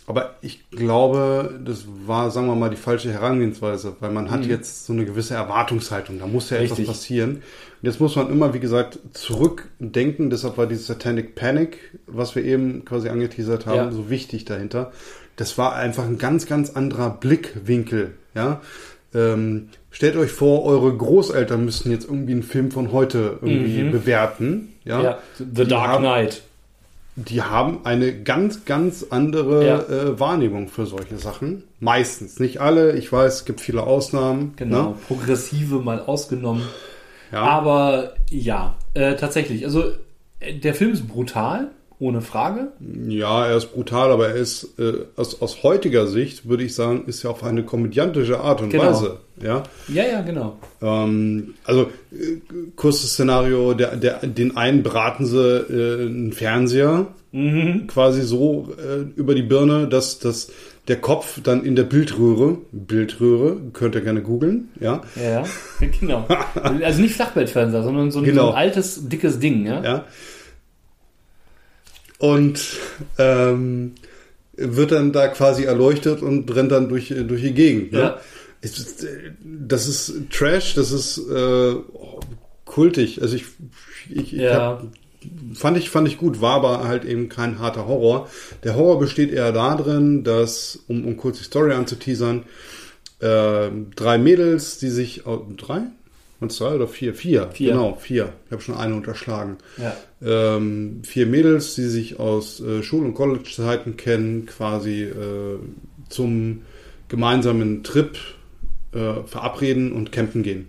Aber 0.08 0.34
ich 0.40 0.70
glaube, 0.70 1.60
das 1.64 1.84
war, 2.06 2.30
sagen 2.30 2.46
wir 2.46 2.54
mal, 2.56 2.70
die 2.70 2.76
falsche 2.76 3.12
Herangehensweise, 3.12 3.94
weil 4.00 4.10
man 4.10 4.30
hat 4.30 4.46
jetzt 4.46 4.86
so 4.86 4.92
eine 4.94 5.04
gewisse 5.04 5.34
Erwartungshaltung. 5.34 6.18
Da 6.18 6.26
muss 6.26 6.48
ja 6.50 6.56
etwas 6.56 6.70
Mhm. 6.70 6.72
Richtig. 6.82 6.86
passieren. 6.88 7.30
Und 7.36 7.42
jetzt 7.82 8.00
muss 8.00 8.16
man 8.16 8.30
immer, 8.30 8.54
wie 8.54 8.58
gesagt, 8.58 8.98
zurückdenken. 9.12 10.30
Deshalb 10.30 10.56
war 10.58 10.66
dieses 10.66 10.86
Satanic 10.86 11.34
Panic, 11.34 11.78
was 12.06 12.34
wir 12.34 12.44
eben 12.44 12.84
quasi 12.84 13.08
angeteasert 13.08 13.66
haben, 13.66 13.76
Ja. 13.76 13.90
so 13.92 14.10
wichtig 14.10 14.44
dahinter. 14.44 14.92
Das 15.36 15.56
war 15.58 15.76
einfach 15.76 16.04
ein 16.04 16.18
ganz, 16.18 16.46
ganz 16.46 16.70
anderer 16.70 17.10
Blickwinkel. 17.10 18.14
Ja, 18.34 18.60
ähm, 19.14 19.68
stellt 19.90 20.16
euch 20.16 20.30
vor, 20.30 20.64
eure 20.64 20.94
Großeltern 20.96 21.64
müssten 21.64 21.90
jetzt 21.90 22.04
irgendwie 22.06 22.32
einen 22.32 22.42
Film 22.42 22.70
von 22.70 22.92
heute 22.92 23.38
irgendwie 23.42 23.82
Mhm. 23.84 23.92
bewerten. 23.92 24.72
Ja, 24.84 25.02
Ja, 25.02 25.18
The 25.38 25.64
Dark 25.64 25.98
Knight. 25.98 26.42
Die 27.26 27.42
haben 27.42 27.80
eine 27.84 28.22
ganz, 28.22 28.64
ganz 28.64 29.06
andere 29.10 29.66
Ja. 29.66 29.78
äh, 29.80 30.20
Wahrnehmung 30.20 30.68
für 30.68 30.86
solche 30.86 31.16
Sachen. 31.18 31.64
Meistens, 31.80 32.38
nicht 32.38 32.60
alle. 32.60 32.92
Ich 32.96 33.12
weiß, 33.12 33.34
es 33.36 33.44
gibt 33.44 33.60
viele 33.60 33.82
Ausnahmen. 33.82 34.52
Genau, 34.56 34.90
Ne? 34.90 34.94
progressive 35.08 35.80
mal 35.80 36.00
ausgenommen. 36.00 36.62
Ja. 37.32 37.42
Aber 37.42 38.14
ja, 38.30 38.76
äh, 38.94 39.16
tatsächlich. 39.16 39.64
Also 39.64 39.84
äh, 40.40 40.54
der 40.54 40.74
Film 40.74 40.92
ist 40.92 41.08
brutal, 41.08 41.72
ohne 42.00 42.20
Frage. 42.20 42.68
ja, 43.08 43.46
er 43.46 43.56
ist 43.56 43.72
brutal, 43.74 44.10
aber 44.12 44.28
er 44.28 44.36
ist 44.36 44.78
äh, 44.78 44.92
aus, 45.16 45.40
aus 45.42 45.62
heutiger 45.64 46.06
Sicht, 46.06 46.48
würde 46.48 46.62
ich 46.64 46.74
sagen, 46.74 47.04
ist 47.06 47.22
ja 47.24 47.30
auf 47.30 47.42
eine 47.42 47.64
komödiantische 47.64 48.38
Art 48.40 48.60
und 48.62 48.70
Genau. 48.70 48.84
Weise. 48.84 49.18
Ja. 49.42 49.62
Ja, 49.88 50.04
ja, 50.04 50.20
genau. 50.22 50.58
Ähm, 50.80 51.54
also 51.64 51.82
äh, 52.12 52.36
kurzes 52.76 53.12
Szenario, 53.14 53.74
der, 53.74 53.96
der, 53.96 54.18
den 54.26 54.56
einen 54.56 54.82
braten 54.82 55.26
sie 55.26 55.38
äh, 55.38 56.02
einen 56.06 56.32
Fernseher 56.32 57.06
Mhm. 57.30 57.88
quasi 57.88 58.22
so 58.22 58.68
äh, 58.78 59.02
über 59.20 59.34
die 59.34 59.42
Birne, 59.42 59.86
dass, 59.86 60.18
dass 60.18 60.50
der 60.88 60.96
Kopf 60.96 61.40
dann 61.42 61.62
in 61.62 61.76
der 61.76 61.82
Bildröhre, 61.82 62.56
Bildröhre, 62.72 63.58
könnt 63.74 63.94
ihr 63.94 64.00
gerne 64.00 64.22
googeln, 64.22 64.68
ja, 64.80 65.02
Ja, 65.14 65.30
ja, 65.30 65.44
genau. 66.00 66.26
Also 66.82 67.02
nicht 67.02 67.14
Flachbildfernseher, 67.16 67.82
sondern 67.82 68.10
so 68.10 68.20
ein, 68.20 68.24
Genau. 68.24 68.44
so 68.46 68.50
ein 68.52 68.56
altes, 68.56 69.08
dickes 69.10 69.38
Ding, 69.40 69.66
ja? 69.66 69.82
ja. 69.84 70.04
Und 72.18 72.60
ähm, 73.18 73.92
wird 74.56 74.90
dann 74.92 75.12
da 75.12 75.28
quasi 75.28 75.64
erleuchtet 75.64 76.20
und 76.20 76.52
rennt 76.54 76.72
dann 76.72 76.88
durch, 76.88 77.08
durch 77.26 77.42
die 77.42 77.54
Gegend. 77.54 77.92
Ne? 77.92 77.98
Ja. 78.00 78.20
Das 79.44 79.86
ist 79.86 80.12
Trash, 80.32 80.74
das 80.74 80.90
ist 80.90 81.18
äh, 81.18 81.74
oh, 81.92 82.18
kultig. 82.64 83.22
Also 83.22 83.36
ich, 83.36 83.44
ich, 84.10 84.32
ich 84.34 84.40
Ja. 84.40 84.52
hab, 84.58 84.86
fand 85.54 85.78
ich 85.78 85.90
fand 85.90 86.08
ich 86.08 86.18
gut, 86.18 86.40
war 86.40 86.56
aber 86.56 86.88
halt 86.88 87.04
eben 87.04 87.28
kein 87.28 87.60
harter 87.60 87.86
Horror. 87.86 88.28
Der 88.64 88.74
Horror 88.74 88.98
besteht 88.98 89.30
eher 89.32 89.52
darin, 89.52 90.24
dass 90.24 90.80
um, 90.88 91.04
um 91.04 91.16
kurz 91.16 91.38
die 91.38 91.44
Story 91.44 91.72
anzuteasern, 91.72 92.44
äh, 93.20 93.68
drei 93.94 94.18
Mädels, 94.18 94.78
die 94.78 94.90
sich 94.90 95.24
au- 95.26 95.46
drei, 95.56 95.82
waren 96.40 96.48
drei 96.48 96.74
oder 96.74 96.88
vier? 96.88 97.14
Vier, 97.14 97.48
Vier. 97.52 97.72
genau 97.72 97.94
vier. 97.94 98.32
Ich 98.46 98.52
habe 98.52 98.62
schon 98.62 98.76
eine 98.76 98.94
unterschlagen. 98.94 99.56
Ja. 99.76 99.96
Ähm, 100.22 101.02
vier 101.04 101.26
Mädels, 101.26 101.74
die 101.74 101.86
sich 101.86 102.18
aus 102.18 102.60
äh, 102.60 102.82
Schul- 102.82 103.04
und 103.04 103.14
College-Zeiten 103.14 103.96
kennen, 103.96 104.46
quasi 104.46 105.02
äh, 105.04 105.58
zum 106.08 106.62
gemeinsamen 107.08 107.82
Trip 107.82 108.16
äh, 108.92 109.22
verabreden 109.26 109.92
und 109.92 110.12
campen 110.12 110.42
gehen. 110.42 110.68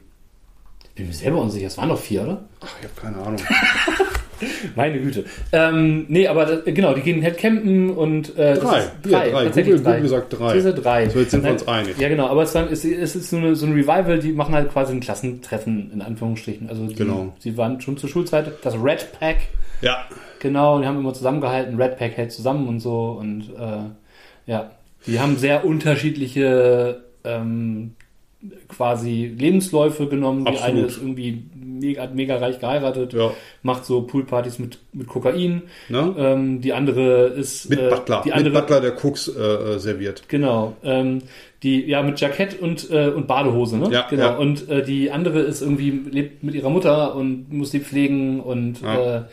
Ich 0.83 0.89
bin 0.95 1.07
mir 1.07 1.13
selber 1.13 1.41
unsicher, 1.41 1.67
es 1.67 1.77
waren 1.77 1.89
doch 1.89 1.99
vier, 1.99 2.23
oder? 2.23 2.45
Ach, 2.61 2.75
ich 2.81 2.87
habe 2.89 2.99
keine 2.99 3.17
Ahnung. 3.25 3.39
Meine 4.75 4.99
Güte. 4.99 5.25
Ähm, 5.51 6.05
nee, 6.07 6.27
aber 6.27 6.45
das, 6.45 6.63
genau, 6.65 6.93
die 6.93 7.01
gehen 7.01 7.21
halt 7.23 7.37
campen 7.37 7.89
und 7.91 8.37
äh, 8.37 8.55
Drei. 8.55 8.79
ist 8.79 8.91
Ja, 9.07 9.19
drei. 9.25 9.43
tatsächlich 9.45 9.75
Google- 9.77 9.93
Google 9.95 10.09
sagt 10.09 10.39
drei. 10.39 10.53
Diese 10.53 10.73
drei. 10.73 11.09
So, 11.09 11.19
jetzt 11.19 11.31
sind 11.31 11.43
wir 11.43 11.51
uns 11.51 11.67
einig. 11.67 11.97
Ja, 11.99 12.09
genau, 12.09 12.27
aber 12.27 12.43
es, 12.43 12.55
es, 12.55 12.85
es 12.85 13.15
ist 13.15 13.29
so, 13.29 13.37
eine, 13.37 13.55
so 13.55 13.65
ein 13.65 13.73
Revival, 13.73 14.19
die 14.19 14.31
machen 14.31 14.53
halt 14.55 14.71
quasi 14.71 14.93
ein 14.93 14.99
Klassentreffen, 14.99 15.91
in 15.93 16.01
Anführungsstrichen. 16.01 16.69
Also 16.69 16.85
die, 16.87 16.95
Genau. 16.95 17.33
sie 17.39 17.57
waren 17.57 17.81
schon 17.81 17.97
zur 17.97 18.09
Schulzeit, 18.09 18.51
das 18.63 18.75
Red 18.75 19.07
Pack, 19.19 19.37
Ja, 19.81 20.05
genau, 20.39 20.79
die 20.79 20.85
haben 20.87 20.97
immer 20.99 21.13
zusammengehalten, 21.13 21.81
Red 21.81 21.97
Pack 21.97 22.17
hält 22.17 22.31
zusammen 22.31 22.67
und 22.67 22.79
so 22.79 23.17
und 23.19 23.49
äh, 23.57 24.49
ja, 24.51 24.71
die 25.07 25.19
haben 25.19 25.37
sehr 25.37 25.63
unterschiedliche 25.65 27.03
ähm, 27.23 27.93
quasi 28.69 29.33
Lebensläufe 29.37 30.07
genommen. 30.07 30.45
Die 30.45 30.51
Absolut. 30.51 30.69
eine 30.69 30.85
ist 30.87 30.97
irgendwie 30.97 31.43
mega, 31.55 32.07
mega 32.07 32.37
reich 32.37 32.59
geheiratet, 32.59 33.13
ja. 33.13 33.31
macht 33.63 33.85
so 33.85 34.01
Poolpartys 34.01 34.59
mit, 34.59 34.79
mit 34.93 35.07
Kokain. 35.07 35.63
Ne? 35.89 36.15
Ähm, 36.17 36.61
die 36.61 36.73
andere 36.73 37.27
ist 37.27 37.69
Mit 37.69 37.79
äh, 37.79 37.89
Butler. 37.89 38.21
Die 38.25 38.31
andere, 38.31 38.53
Mit 38.53 38.61
Butler, 38.61 38.81
der 38.81 38.93
Cooks 39.03 39.27
äh, 39.27 39.41
äh, 39.41 39.79
serviert. 39.79 40.23
Genau. 40.27 40.75
Ähm, 40.83 41.19
die 41.63 41.85
ja 41.85 42.01
mit 42.01 42.21
Jackett 42.21 42.61
und 42.61 42.89
äh, 42.89 43.09
und 43.09 43.27
Badehose, 43.27 43.77
ne? 43.77 43.89
Ja, 43.91 44.07
genau. 44.09 44.23
ja. 44.23 44.35
Und 44.37 44.69
äh, 44.69 44.81
die 44.81 45.11
andere 45.11 45.41
ist 45.41 45.61
irgendwie 45.61 45.91
lebt 46.09 46.41
mit 46.41 46.55
ihrer 46.55 46.69
Mutter 46.69 47.15
und 47.15 47.51
muss 47.51 47.71
die 47.71 47.81
pflegen 47.81 48.39
und 48.39 48.81
Ja. 48.81 49.27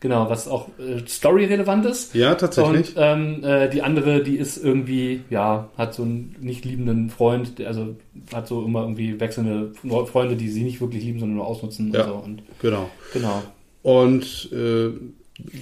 Genau, 0.00 0.28
was 0.30 0.48
auch 0.48 0.68
äh, 0.78 1.06
Story 1.06 1.44
relevant 1.44 1.86
ist. 1.86 2.14
Ja, 2.14 2.34
tatsächlich. 2.34 2.96
Und 2.96 3.02
ähm, 3.02 3.44
äh, 3.44 3.68
die 3.70 3.82
andere, 3.82 4.22
die 4.22 4.36
ist 4.36 4.56
irgendwie, 4.62 5.20
ja, 5.30 5.68
hat 5.76 5.94
so 5.94 6.02
einen 6.02 6.34
nicht 6.40 6.64
liebenden 6.64 7.10
Freund, 7.10 7.58
der, 7.58 7.68
also 7.68 7.96
hat 8.34 8.48
so 8.48 8.64
immer 8.64 8.80
irgendwie 8.82 9.20
wechselnde 9.20 9.72
Freunde, 10.06 10.36
die 10.36 10.48
sie 10.48 10.62
nicht 10.62 10.80
wirklich 10.80 11.04
lieben, 11.04 11.20
sondern 11.20 11.36
nur 11.36 11.46
ausnutzen 11.46 11.92
Ja. 11.92 12.02
und 12.04 12.08
so. 12.08 12.14
Und 12.16 12.42
Genau. 12.60 12.90
genau. 13.12 13.42
Und 13.82 14.50
äh, 14.52 14.90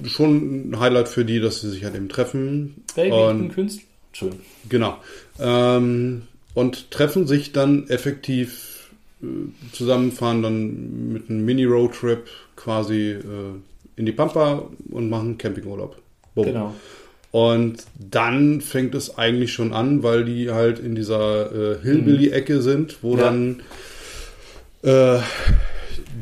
schon 0.07 0.71
ein 0.71 0.79
Highlight 0.79 1.07
für 1.07 1.23
die, 1.25 1.39
dass 1.39 1.61
sie 1.61 1.69
sich 1.69 1.83
halt 1.83 1.95
eben 1.95 2.09
treffen. 2.09 2.83
Baby, 2.95 3.07
ich 3.09 3.13
Und 3.13 3.37
bin 3.39 3.51
Künstler. 3.51 3.83
Schön. 4.11 4.33
Genau. 4.67 4.97
Ähm, 5.39 6.23
und 6.53 6.91
treffen 6.91 7.27
sich 7.27 7.51
dann 7.53 7.87
effektiv 7.89 8.89
äh, 9.21 9.25
zusammen, 9.71 10.11
fahren 10.11 10.41
dann 10.41 11.13
mit 11.13 11.29
einem 11.29 11.45
Mini-Roadtrip 11.45 12.25
quasi 12.55 13.11
äh, 13.11 13.21
in 13.99 14.05
die 14.05 14.13
Pampa 14.13 14.63
und 14.91 15.09
machen 15.09 15.37
Campingurlaub. 15.37 15.97
Bumm. 16.33 16.45
Genau. 16.45 16.73
Und 17.31 17.83
dann 17.99 18.61
fängt 18.61 18.95
es 18.95 19.17
eigentlich 19.17 19.51
schon 19.53 19.73
an, 19.73 20.01
weil 20.01 20.23
die 20.25 20.49
halt 20.49 20.79
in 20.79 20.95
dieser 20.95 21.51
äh, 21.73 21.77
Hillbilly-Ecke 21.83 22.61
sind, 22.61 23.03
wo 23.03 23.15
Ja. 23.17 23.23
dann 23.25 23.61
äh, 24.83 25.19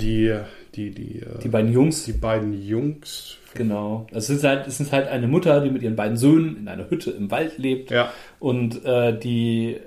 die, 0.02 0.36
die, 0.76 0.90
die, 0.92 1.20
äh, 1.20 1.40
Die 1.44 1.48
beiden 1.48 1.72
Jungs, 1.72 2.04
die 2.06 2.14
beiden 2.14 2.54
Jungs, 2.62 3.38
Genau. 3.54 4.06
Es 4.12 4.30
ist 4.30 4.44
halt, 4.44 4.68
es 4.68 4.80
ist 4.80 4.92
halt 4.92 5.08
eine 5.08 5.28
Mutter, 5.28 5.62
die 5.62 5.72
mit 5.72 5.82
ihren 5.82 5.96
beiden 5.96 6.16
Söhnen 6.18 6.58
in 6.58 6.68
einer 6.68 6.90
Hütte 6.92 7.10
im 7.12 7.32
Wald 7.32 7.58
lebt 7.58 7.90
ja, 7.90 8.12
und 8.40 8.86
äh, 8.86 9.18
die 9.18 9.78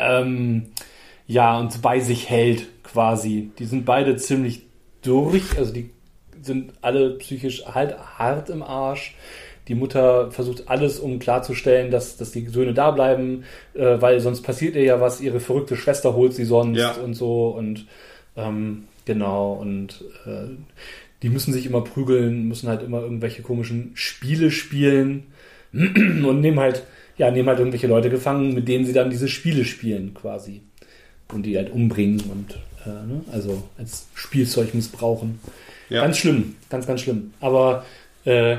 ähm, 0.00 0.68
ja 1.28 1.56
und 1.58 1.80
bei 1.82 2.00
sich 2.00 2.28
hält 2.30 2.66
quasi. 2.82 3.50
Die 3.60 3.64
sind 3.66 3.84
beide 3.84 4.16
ziemlich 4.16 4.62
durch, 5.02 5.56
also 5.56 5.72
die 5.72 5.90
sind 6.46 6.72
alle 6.82 7.10
psychisch 7.18 7.64
halt 7.66 7.96
hart 8.18 8.50
im 8.50 8.62
Arsch. 8.62 9.14
Die 9.68 9.74
Mutter 9.74 10.30
versucht 10.30 10.68
alles, 10.68 11.00
um 11.00 11.18
klarzustellen, 11.18 11.90
dass, 11.90 12.16
dass 12.16 12.30
die 12.30 12.46
Söhne 12.46 12.72
da 12.72 12.92
bleiben, 12.92 13.44
äh, 13.74 14.00
weil 14.00 14.20
sonst 14.20 14.42
passiert 14.42 14.76
ihr 14.76 14.84
ja 14.84 15.00
was. 15.00 15.20
Ihre 15.20 15.40
verrückte 15.40 15.76
Schwester 15.76 16.14
holt 16.14 16.34
sie 16.34 16.44
sonst 16.44 16.78
Ja. 16.78 16.92
und 16.92 17.14
so 17.14 17.48
und 17.48 17.86
ähm, 18.36 18.84
genau 19.04 19.54
und 19.54 20.04
äh, 20.24 20.54
die 21.22 21.30
müssen 21.30 21.52
sich 21.52 21.66
immer 21.66 21.80
prügeln, 21.80 22.46
müssen 22.46 22.68
halt 22.68 22.82
immer 22.82 23.00
irgendwelche 23.00 23.42
komischen 23.42 23.90
Spiele 23.94 24.50
spielen 24.50 25.24
und 25.72 26.40
nehmen 26.40 26.60
halt 26.60 26.84
ja 27.18 27.30
nehmen 27.30 27.48
halt 27.48 27.58
irgendwelche 27.58 27.86
Leute 27.88 28.10
gefangen, 28.10 28.54
mit 28.54 28.68
denen 28.68 28.84
sie 28.84 28.92
dann 28.92 29.10
diese 29.10 29.26
Spiele 29.28 29.64
spielen 29.64 30.14
quasi 30.14 30.60
und 31.32 31.44
die 31.44 31.56
halt 31.56 31.70
umbringen 31.72 32.20
und 32.30 32.54
äh, 32.84 32.90
ne? 32.90 33.24
also 33.32 33.64
als 33.78 34.06
Spielzeug 34.14 34.74
missbrauchen. 34.74 35.40
Ja. 35.88 36.02
Ganz 36.02 36.18
schlimm, 36.18 36.56
ganz, 36.68 36.86
ganz 36.86 37.00
schlimm. 37.00 37.32
Aber 37.40 37.84
äh, 38.24 38.56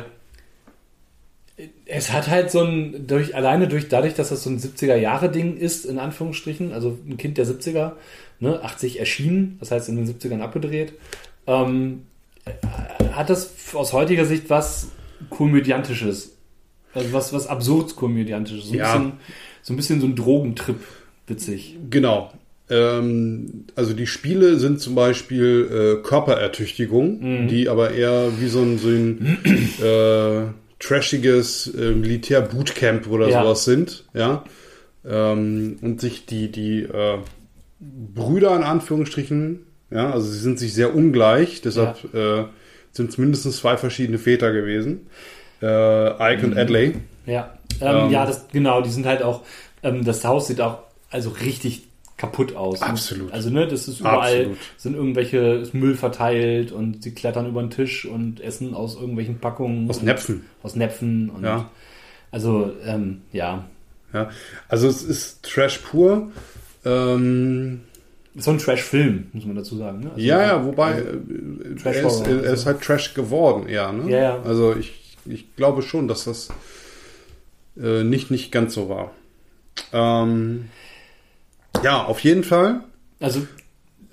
es 1.86 2.12
hat 2.14 2.28
halt 2.28 2.52
so 2.52 2.62
ein, 2.62 3.08
durch, 3.08 3.36
alleine 3.36 3.68
durch, 3.68 3.90
dadurch, 3.90 4.14
dass 4.14 4.30
das 4.30 4.44
so 4.44 4.50
ein 4.50 4.60
70er-Jahre-Ding 4.60 5.58
ist, 5.58 5.86
in 5.86 5.98
Anführungsstrichen, 6.00 6.72
also 6.72 6.98
ein 7.08 7.18
Kind 7.18 7.38
der 7.38 7.48
70er, 7.48 7.94
ne, 8.40 8.62
80 8.64 9.00
erschienen, 9.00 9.58
das 9.60 9.72
heißt 9.72 9.90
in 9.90 9.96
den 9.96 10.06
70ern 10.08 10.42
abgedreht, 10.42 10.94
ähm, 11.48 12.04
hat 13.14 13.30
das 13.30 13.52
aus 13.74 13.94
heutiger 13.94 14.26
Sicht 14.26 14.50
was 14.50 14.90
Komödiantisches. 15.30 16.34
Also 16.94 17.12
was, 17.12 17.34
was 17.34 17.48
absurd 17.48 17.96
Komödiantisches. 17.96 18.66
So 18.66 18.74
ein, 18.74 18.78
Ja. 18.80 18.94
bisschen, 18.94 19.14
so 19.64 19.74
ein 19.74 19.76
bisschen 19.78 20.00
so 20.02 20.08
ein 20.08 20.16
Drogentrip, 20.16 20.80
witzig. 21.26 21.76
Genau. 21.90 22.32
Ähm, 22.70 23.66
also 23.76 23.94
die 23.94 24.08
Spiele 24.08 24.58
sind 24.60 24.82
zum 24.82 24.94
Beispiel 24.96 25.98
äh, 26.00 26.04
Körperertüchtigung, 26.08 27.20
Mhm. 27.44 27.48
die 27.48 27.70
aber 27.70 27.92
eher 27.92 28.32
wie 28.40 28.48
so 28.48 28.62
ein, 28.62 28.78
so 28.78 28.90
ein 28.90 29.38
äh, 29.82 30.52
trashiges 30.80 31.68
äh, 31.74 31.92
Militär-Bootcamp 31.92 33.08
oder 33.08 33.30
Ja. 33.30 33.42
sowas 33.44 33.64
sind, 33.66 34.04
ja. 34.14 34.44
Ähm, 35.06 35.78
und 35.82 36.02
sich 36.02 36.26
die, 36.26 36.52
die 36.52 36.82
äh, 36.84 37.18
Brüder 37.80 38.56
in 38.56 38.64
Anführungsstrichen, 38.64 39.60
ja, 39.92 40.12
also 40.12 40.28
sie 40.30 40.40
sind 40.40 40.60
sich 40.60 40.74
sehr 40.74 40.94
ungleich, 40.94 41.62
deshalb 41.62 42.14
äh, 42.14 42.44
sind 42.92 43.12
es 43.12 43.18
mindestens 43.18 43.58
zwei 43.58 43.78
verschiedene 43.78 44.18
Väter 44.18 44.52
gewesen. 44.52 45.08
Äh, 45.62 46.34
Ike 46.34 46.46
Mhm. 46.46 46.52
und 46.52 46.58
Adley. 46.58 46.96
Ja, 47.26 47.58
ähm, 47.80 48.06
Ähm. 48.06 48.10
ja, 48.12 48.26
das, 48.26 48.48
genau, 48.52 48.82
die 48.82 48.90
sind 48.90 49.06
halt 49.06 49.22
auch, 49.24 49.44
ähm, 49.84 50.04
das 50.04 50.26
Haus 50.26 50.48
sieht 50.48 50.60
auch 50.60 50.80
also 51.10 51.30
richtig 51.30 51.87
kaputt 52.18 52.56
aus. 52.56 52.82
Absolut. 52.82 53.32
Also, 53.32 53.50
ne, 53.50 53.68
das 53.68 53.88
ist 53.88 54.00
überall, 54.00 54.38
Absolut. 54.38 54.58
sind 54.78 54.96
irgendwelche 54.96 55.38
ist 55.38 55.74
Müll 55.74 55.96
verteilt 55.96 56.72
und 56.72 57.04
sie 57.04 57.14
klettern 57.14 57.48
über 57.48 57.62
den 57.62 57.70
Tisch 57.70 58.06
und 58.06 58.42
essen 58.42 58.74
aus 58.74 58.96
irgendwelchen 58.96 59.40
Packungen. 59.40 59.90
Aus 59.90 60.02
Näpfen. 60.02 60.46
Aus 60.64 60.76
Näpfen 60.76 61.30
und, 61.30 61.44
Ja. 61.44 61.70
also, 62.32 62.72
ähm, 62.84 63.22
ja. 63.32 63.66
Ja, 64.14 64.30
also 64.68 64.88
es 64.88 65.04
ist 65.04 65.44
Trash 65.44 65.80
pur. 65.80 66.32
Ähm, 66.86 67.82
So 68.40 68.52
ein 68.52 68.58
Trash-Film, 68.58 69.28
muss 69.34 69.46
man 69.46 69.56
dazu 69.56 69.76
sagen. 69.78 70.00
Ne? 70.00 70.10
Also, 70.12 70.22
ja, 70.22 70.42
ja, 70.44 70.66
wobei 70.66 70.92
äh, 71.00 71.76
Trash 71.82 71.98
er, 71.98 72.08
ist, 72.08 72.28
er 72.28 72.44
ist 72.54 72.66
halt 72.66 72.82
Trash 72.82 73.14
geworden, 73.16 73.68
eher. 73.68 73.92
Ne? 73.92 74.10
Ja, 74.12 74.20
ja. 74.20 74.42
Also 74.44 74.76
ich, 74.76 75.18
ich 75.26 75.56
glaube 75.56 75.82
schon, 75.82 76.08
dass 76.08 76.24
das 76.26 76.50
äh, 77.82 78.04
nicht, 78.04 78.32
nicht 78.32 78.52
ganz 78.52 78.74
so 78.76 78.90
war. 78.90 79.12
Ähm, 79.92 80.70
ja, 81.84 82.04
auf 82.06 82.20
jeden 82.22 82.44
Fall 82.44 82.82
Also, 83.20 83.42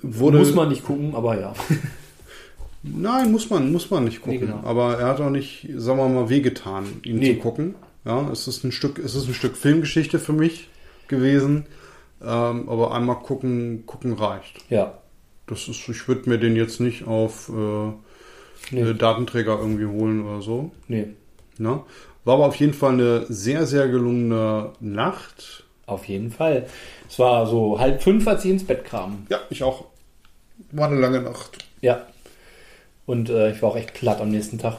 wurde. 0.03 0.39
muss 0.39 0.55
man 0.55 0.69
nicht 0.69 0.85
gucken, 0.85 1.15
aber 1.15 1.41
ja. 1.41 1.53
Nein, 2.83 3.33
muss 3.33 3.49
man, 3.49 3.73
muss 3.73 3.91
man 3.91 4.05
nicht 4.05 4.21
gucken. 4.21 4.41
Nee, 4.41 4.47
genau. 4.47 4.61
Aber 4.63 4.99
er 4.99 5.07
hat 5.09 5.21
auch 5.21 5.31
nicht, 5.31 5.69
sagen 5.77 5.99
wir 5.99 6.09
mal, 6.09 6.29
wehgetan, 6.29 6.85
ihn 7.05 7.19
Nee. 7.19 7.35
zu 7.35 7.41
gucken. 7.41 7.75
Ja, 8.05 8.29
es 8.31 8.47
ist 8.47 8.63
ein 8.65 8.73
Stück, 8.73 8.99
es 8.99 9.15
ist 9.15 9.27
ein 9.27 9.33
Stück 9.35 9.57
Filmgeschichte 9.57 10.19
für 10.19 10.35
mich 10.35 10.69
gewesen. 11.09 11.65
Ähm, 12.23 12.69
aber 12.69 12.95
einmal 12.95 13.17
gucken, 13.21 13.85
gucken 13.87 14.13
reicht. 14.15 14.61
ja. 14.71 14.99
Das 15.47 15.69
ist, 15.69 15.87
ich 15.91 16.09
würde 16.09 16.31
mir 16.31 16.39
den 16.39 16.57
jetzt 16.57 16.81
nicht 16.81 17.07
auf 17.07 17.51
äh, 17.51 17.93
Nee. 18.75 18.81
äh, 18.81 18.95
Datenträger 18.95 19.59
irgendwie 19.59 19.85
holen 19.85 20.25
oder 20.25 20.41
so. 20.41 20.71
Nee, 20.89 21.09
Ne? 21.59 21.81
War 22.25 22.35
aber 22.37 22.47
auf 22.47 22.57
jeden 22.57 22.73
Fall 22.73 22.93
eine 22.95 23.27
sehr, 23.29 23.67
sehr 23.67 23.89
gelungene 23.89 24.71
Nacht. 24.81 25.64
Auf 25.87 26.07
jeden 26.07 26.31
Fall. 26.31 26.67
Es 27.09 27.19
war 27.19 27.47
so 27.47 27.79
halb 27.79 28.03
fünf, 28.03 28.27
als 28.27 28.45
ich 28.45 28.51
ins 28.51 28.65
Bett 28.65 28.85
kam. 28.85 29.27
Ja, 29.31 29.41
ich 29.51 29.63
auch. 29.63 29.85
War 30.73 30.89
eine 30.89 31.01
lange 31.01 31.21
Nacht. 31.21 31.59
Ja. 31.81 32.07
Und 33.07 33.29
äh, 33.29 33.51
ich 33.53 33.61
war 33.63 33.71
auch 33.71 33.77
echt 33.77 33.95
platt 33.95 34.21
am 34.21 34.31
nächsten 34.31 34.59
Tag. 34.59 34.79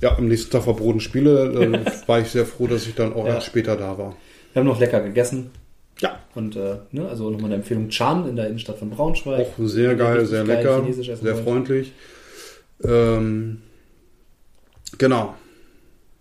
Ja, 0.00 0.16
am 0.16 0.26
nächsten 0.26 0.50
Tag 0.50 0.66
war 0.66 0.74
Brot 0.74 0.94
und 0.94 1.00
Spiele. 1.00 1.52
Da 1.84 1.92
war 2.08 2.20
ich 2.20 2.28
sehr 2.28 2.46
froh, 2.46 2.66
dass 2.66 2.86
ich 2.86 2.94
dann 2.94 3.12
auch 3.12 3.26
Ja. 3.26 3.34
erst 3.34 3.46
später 3.46 3.76
da 3.76 3.96
war. 3.98 4.16
Wir 4.52 4.60
haben 4.60 4.66
noch 4.66 4.80
lecker 4.80 5.00
gegessen. 5.00 5.50
Ja, 6.00 6.18
Und 6.34 6.56
äh, 6.56 6.78
ne, 6.90 7.08
also 7.08 7.30
nochmal 7.30 7.46
eine 7.46 7.56
Empfehlung 7.56 7.88
Chan 7.88 8.28
in 8.28 8.34
der 8.34 8.48
Innenstadt 8.48 8.78
von 8.78 8.90
Braunschweig. 8.90 9.40
auch 9.46 9.52
sehr 9.58 9.94
geil, 9.94 10.26
sehr 10.26 10.42
lecker, 10.42 10.82
sehr 10.92 11.36
freundlich. 11.36 11.92
Ähm, 12.82 13.62
genau. 14.98 15.34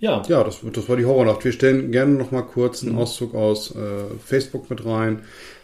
Ja, 0.02 0.22
Ja, 0.28 0.44
das, 0.44 0.60
das 0.74 0.90
war 0.90 0.98
die 0.98 1.06
Horrornacht. 1.06 1.46
Wir 1.46 1.52
stellen 1.54 1.92
gerne 1.92 2.14
noch 2.16 2.32
mal 2.32 2.42
kurz 2.42 2.82
Mhm. 2.84 2.90
einen 2.90 2.98
Auszug 3.00 3.34
aus 3.36 3.74
äh, 3.76 3.80
Facebook 4.26 4.70
mit 4.70 4.86
rein, 4.86 5.20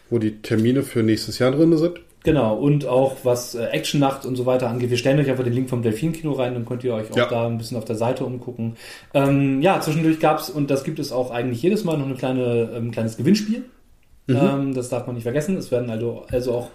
wo 0.09 0.19
die 0.19 0.41
Termine 0.41 0.83
für 0.83 1.03
nächstes 1.03 1.39
Jahr 1.39 1.51
drin 1.51 1.75
sind. 1.77 1.99
genau. 2.23 2.55
Und 2.57 2.85
auch 2.85 3.15
was 3.23 3.55
äh, 3.55 3.65
Actionnacht 3.67 4.25
und 4.25 4.35
so 4.35 4.45
weiter 4.45 4.69
angeht. 4.69 4.89
Wir 4.89 4.97
stellen 4.97 5.17
euch 5.19 5.29
einfach 5.29 5.43
den 5.45 5.53
Link 5.53 5.69
vom 5.69 5.81
Delfin-Kino 5.81 6.33
rein, 6.33 6.53
dann 6.53 6.65
könnt 6.65 6.83
ihr 6.83 6.93
euch 6.93 7.09
auch 7.11 7.15
Ja. 7.17 7.25
da 7.27 7.47
ein 7.47 7.57
bisschen 7.57 7.77
auf 7.77 7.85
der 7.85 7.95
Seite 7.95 8.25
umgucken. 8.25 8.75
Ähm, 9.13 9.61
ja, 9.61 9.79
zwischendurch 9.81 10.19
gab's 10.19 10.49
und 10.49 10.69
das 10.69 10.83
gibt 10.83 10.99
es 10.99 11.11
auch 11.11 11.31
eigentlich 11.31 11.61
jedes 11.61 11.83
Mal, 11.85 11.97
noch 11.97 12.05
eine 12.05 12.15
kleine, 12.15 12.69
ähm, 12.75 12.91
kleines 12.91 13.15
Gewinnspiel. 13.17 13.63
Mhm. 14.27 14.35
Ähm, 14.35 14.73
das 14.73 14.89
darf 14.89 15.05
man 15.07 15.15
nicht 15.15 15.23
vergessen. 15.23 15.55
Es 15.57 15.71
werden 15.71 15.89
also, 15.89 16.25
also 16.29 16.51
auch 16.53 16.69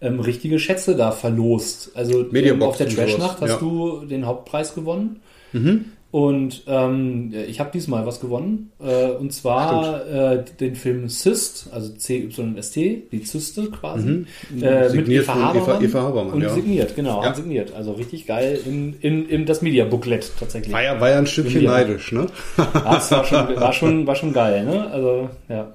ähm, 0.00 0.18
richtige 0.20 0.58
Schätze 0.58 0.96
da 0.96 1.12
verlost. 1.12 1.92
Also 1.94 2.26
ähm, 2.32 2.62
auf 2.62 2.76
der 2.76 2.88
Trash-Nacht 2.88 3.40
hast 3.40 3.48
ja. 3.50 3.56
du 3.58 4.04
den 4.06 4.26
Hauptpreis 4.26 4.74
gewonnen. 4.74 5.20
Mhm. 5.52 5.84
Und 6.16 6.62
ähm, 6.66 7.34
ich 7.46 7.60
habe 7.60 7.70
diesmal 7.74 8.06
was 8.06 8.20
gewonnen. 8.20 8.72
Äh, 8.82 9.08
und 9.10 9.34
zwar 9.34 10.06
äh, 10.06 10.44
den 10.58 10.74
Film 10.74 11.10
Cyst, 11.10 11.68
also 11.72 11.92
C-Y-S-T, 11.92 13.02
die 13.12 13.22
Zyste 13.22 13.66
quasi. 13.70 14.06
Mhm. 14.08 14.26
Äh, 14.62 14.88
mit 14.94 15.08
Eva 15.10 15.32
von 15.34 15.42
Eva- 15.42 15.48
Habermann. 15.48 15.84
Eva 15.84 16.02
Habermann, 16.02 16.32
Und 16.32 16.40
ja. 16.40 16.48
signiert, 16.54 16.96
genau, 16.96 17.22
Ja. 17.22 17.34
signiert. 17.34 17.74
Also 17.74 17.92
richtig 17.92 18.26
geil 18.26 18.58
in, 18.64 18.94
in, 19.02 19.28
in 19.28 19.44
das 19.44 19.60
Media-Booklet 19.60 20.32
tatsächlich. 20.40 20.72
War 20.72 20.82
ja, 20.82 20.98
war 21.02 21.10
ja 21.10 21.18
ein 21.18 21.26
Stückchen 21.26 21.60
Ja. 21.60 21.72
neidisch, 21.72 22.10
ne? 22.12 22.28
Das 22.56 23.10
war 23.10 23.24
schon, 23.26 23.56
war, 23.60 23.72
schon, 23.74 24.06
war 24.06 24.14
schon 24.16 24.32
geil, 24.32 24.64
ne? 24.64 24.90
Also, 24.90 25.28
ja. 25.50 25.74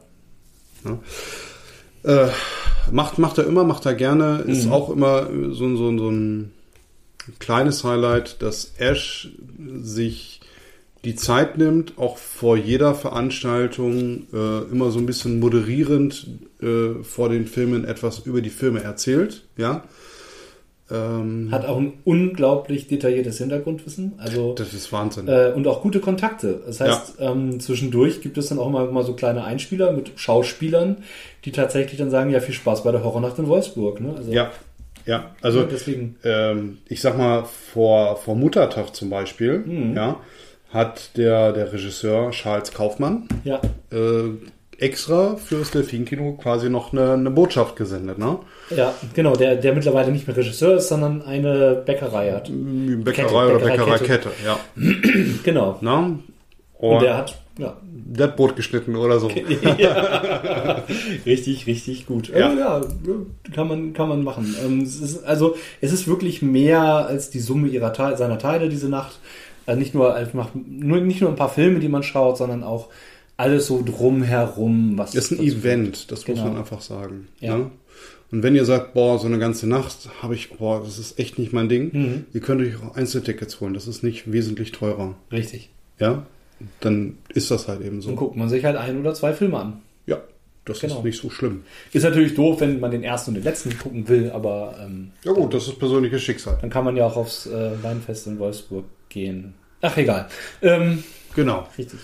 Äh, 2.03 2.29
macht, 2.91 3.19
macht 3.19 3.37
er 3.37 3.45
immer, 3.45 3.63
macht 3.63 3.85
er 3.85 3.93
gerne. 3.93 4.43
Ist 4.47 4.65
Mhm. 4.65 4.71
auch 4.71 4.89
immer 4.89 5.27
so, 5.51 5.75
so, 5.75 5.95
so 5.99 6.09
ein 6.09 6.51
kleines 7.37 7.83
Highlight, 7.83 8.41
dass 8.41 8.73
Ash 8.79 9.29
sich 9.83 10.30
die 11.03 11.15
Zeit 11.15 11.57
nimmt, 11.57 11.97
auch 11.97 12.17
vor 12.17 12.55
jeder 12.57 12.93
Veranstaltung 12.93 14.27
äh, 14.33 14.59
immer 14.71 14.91
so 14.91 14.99
ein 14.99 15.05
bisschen 15.07 15.39
moderierend 15.39 16.27
äh, 16.61 17.03
vor 17.03 17.29
den 17.29 17.47
Filmen 17.47 17.85
etwas 17.85 18.19
über 18.19 18.41
die 18.41 18.49
Filme 18.51 18.83
erzählt. 18.83 19.43
Ja. 19.57 19.83
Ähm, 20.91 21.47
Hat 21.51 21.65
auch 21.65 21.77
ein 21.77 21.93
unglaublich 22.03 22.87
detailliertes 22.87 23.37
Hintergrundwissen. 23.37 24.13
Also, 24.17 24.53
das 24.53 24.73
ist 24.73 24.91
Wahnsinn. 24.91 25.27
äh, 25.29 25.53
und 25.55 25.65
auch 25.65 25.81
gute 25.81 26.01
Kontakte. 26.01 26.61
Das 26.65 26.81
heißt, 26.81 27.15
ähm, 27.19 27.59
zwischendurch 27.61 28.21
gibt 28.21 28.37
es 28.37 28.47
dann 28.49 28.59
auch 28.59 28.67
immer, 28.67 28.85
mal 28.91 29.03
so 29.05 29.13
kleine 29.13 29.45
Einspieler 29.45 29.93
mit 29.93 30.11
Schauspielern, 30.17 30.97
die 31.45 31.51
tatsächlich 31.53 31.97
dann 31.97 32.09
sagen, 32.09 32.29
ja, 32.29 32.41
viel 32.41 32.53
Spaß 32.53 32.83
bei 32.83 32.91
der 32.91 33.03
Horrornacht 33.05 33.39
in 33.39 33.47
Wolfsburg. 33.47 34.01
Ne? 34.01 34.15
Also, 34.17 34.31
ja. 34.33 34.51
Ja, 35.07 35.31
also 35.41 35.61
Ja, 35.61 35.65
deswegen. 35.71 36.17
ähm, 36.23 36.77
ich 36.87 37.01
sag 37.01 37.17
mal, 37.17 37.45
vor, 37.45 38.17
vor 38.17 38.35
Muttertag 38.35 38.93
zum 38.93 39.09
Beispiel, 39.09 39.59
Mhm. 39.59 39.95
ja, 39.95 40.19
hat 40.73 41.17
der, 41.17 41.51
der 41.51 41.71
Regisseur 41.73 42.31
Charles 42.31 42.73
Kaufmann 42.73 43.27
Ja, 43.43 43.61
äh, 43.91 44.29
extra 44.77 45.35
fürs 45.35 45.71
Delfinkino 45.71 46.33
quasi 46.41 46.69
noch 46.69 46.91
eine, 46.91 47.13
eine 47.13 47.29
Botschaft 47.29 47.75
gesendet, 47.75 48.17
ne? 48.17 48.39
ja, 48.75 48.93
genau, 49.13 49.35
der, 49.35 49.55
der 49.55 49.73
mittlerweile 49.73 50.11
nicht 50.11 50.27
mehr 50.27 50.35
Regisseur 50.35 50.77
ist, 50.77 50.87
sondern 50.87 51.21
eine 51.21 51.83
Bäckerei 51.85 52.31
hat. 52.31 52.49
Bäckerei 52.49 53.47
oder 53.47 53.59
Bäckereikette. 53.59 54.29
Bäckereikette, 54.29 54.29
ja. 54.43 54.59
Genau. 55.43 55.77
Ne? 55.81 56.19
Und 56.81 56.95
Und 56.95 57.01
der 57.03 57.15
hat, 57.15 57.37
ja, 57.59 57.77
der 57.83 58.27
hat 58.27 58.37
Brot 58.37 58.55
geschnitten 58.55 58.95
oder 58.95 59.19
so. 59.19 59.29
ja. 59.77 60.83
richtig, 61.27 61.67
richtig 61.67 62.07
gut. 62.07 62.29
Ja. 62.29 62.51
Ja, 62.53 62.81
kann 63.53 63.67
man, 63.67 63.93
kann 63.93 64.09
man 64.09 64.23
machen. 64.23 64.55
Ähm, 64.65 64.81
es 64.81 64.99
ist, 64.99 65.23
also, 65.23 65.55
es 65.79 65.91
ist 65.91 66.07
wirklich 66.07 66.41
mehr 66.41 66.81
als 66.81 67.29
die 67.29 67.39
Summe 67.39 67.67
ihrer 67.67 67.93
seiner 68.17 68.39
Teile 68.39 68.67
diese 68.67 68.89
Nacht. 68.89 69.19
Äh, 69.67 69.75
nicht 69.75 69.93
nur 69.93 70.15
einfach, 70.15 70.49
nur, 70.55 70.99
nicht 71.01 71.21
nur 71.21 71.29
ein 71.29 71.35
paar 71.35 71.49
Filme, 71.49 71.79
die 71.79 71.87
man 71.89 72.03
schaut, 72.03 72.37
sondern 72.37 72.63
auch 72.63 72.89
alles 73.37 73.67
so 73.67 73.81
drumherum, 73.83 74.97
was. 74.97 75.15
Ist 75.15 75.31
ein 75.31 75.39
Event, 75.39 76.11
das 76.11 76.27
muss 76.27 76.37
Genau. 76.37 76.49
man 76.49 76.57
einfach 76.57 76.81
sagen. 76.81 77.27
Ja. 77.39 77.57
Ne? 77.57 77.71
Und 78.31 78.43
wenn 78.43 78.55
ihr 78.55 78.63
sagt, 78.65 78.93
boah, 78.93 79.19
so 79.19 79.27
eine 79.27 79.39
ganze 79.39 79.67
Nacht 79.67 80.09
habe 80.21 80.35
ich, 80.35 80.51
boah, 80.51 80.81
das 80.83 80.97
ist 80.99 81.19
echt 81.19 81.37
nicht 81.37 81.51
mein 81.51 81.67
Ding, 81.69 81.89
Mhm. 81.93 82.25
ihr 82.33 82.39
könnt 82.41 82.61
euch 82.61 82.75
auch 82.81 82.95
Einzeltickets 82.95 83.59
holen. 83.59 83.73
Das 83.73 83.87
ist 83.87 84.03
nicht 84.03 84.31
wesentlich 84.31 84.71
teurer. 84.71 85.15
Richtig. 85.31 85.69
Ja, 85.99 86.25
dann 86.79 87.17
ist 87.33 87.51
das 87.51 87.67
halt 87.67 87.81
eben 87.81 87.97
Dann 87.99 88.01
so. 88.01 88.15
guckt 88.15 88.35
man 88.37 88.47
sich 88.47 88.63
halt 88.63 88.77
ein 88.77 88.99
oder 88.99 89.13
zwei 89.13 89.33
Filme 89.33 89.57
an. 89.57 89.81
Ja, 90.05 90.21
das 90.65 90.79
Genau. 90.79 90.99
ist 90.99 91.03
nicht 91.03 91.19
so 91.21 91.29
schlimm. 91.29 91.63
Ist 91.91 92.03
natürlich 92.03 92.33
doof, 92.35 92.61
wenn 92.61 92.79
man 92.79 92.91
den 92.91 93.03
ersten 93.03 93.31
und 93.31 93.35
den 93.35 93.43
letzten 93.43 93.77
gucken 93.77 94.07
will, 94.07 94.31
aber 94.31 94.75
ähm, 94.81 95.11
Ja 95.25 95.33
gut, 95.33 95.53
das 95.53 95.67
ist 95.67 95.77
persönliches 95.79 96.21
Schicksal. 96.21 96.57
dann 96.61 96.69
kann 96.69 96.85
man 96.85 96.95
ja 96.95 97.05
auch 97.07 97.17
aufs 97.17 97.47
äh, 97.47 97.71
Weinfest 97.83 98.27
in 98.27 98.39
Wolfsburg 98.39 98.85
gehen. 99.11 99.53
Ach, 99.81 99.95
egal. 99.97 100.27
Ähm, 100.63 101.03
Genau. 101.35 101.67
richtig. 101.77 101.99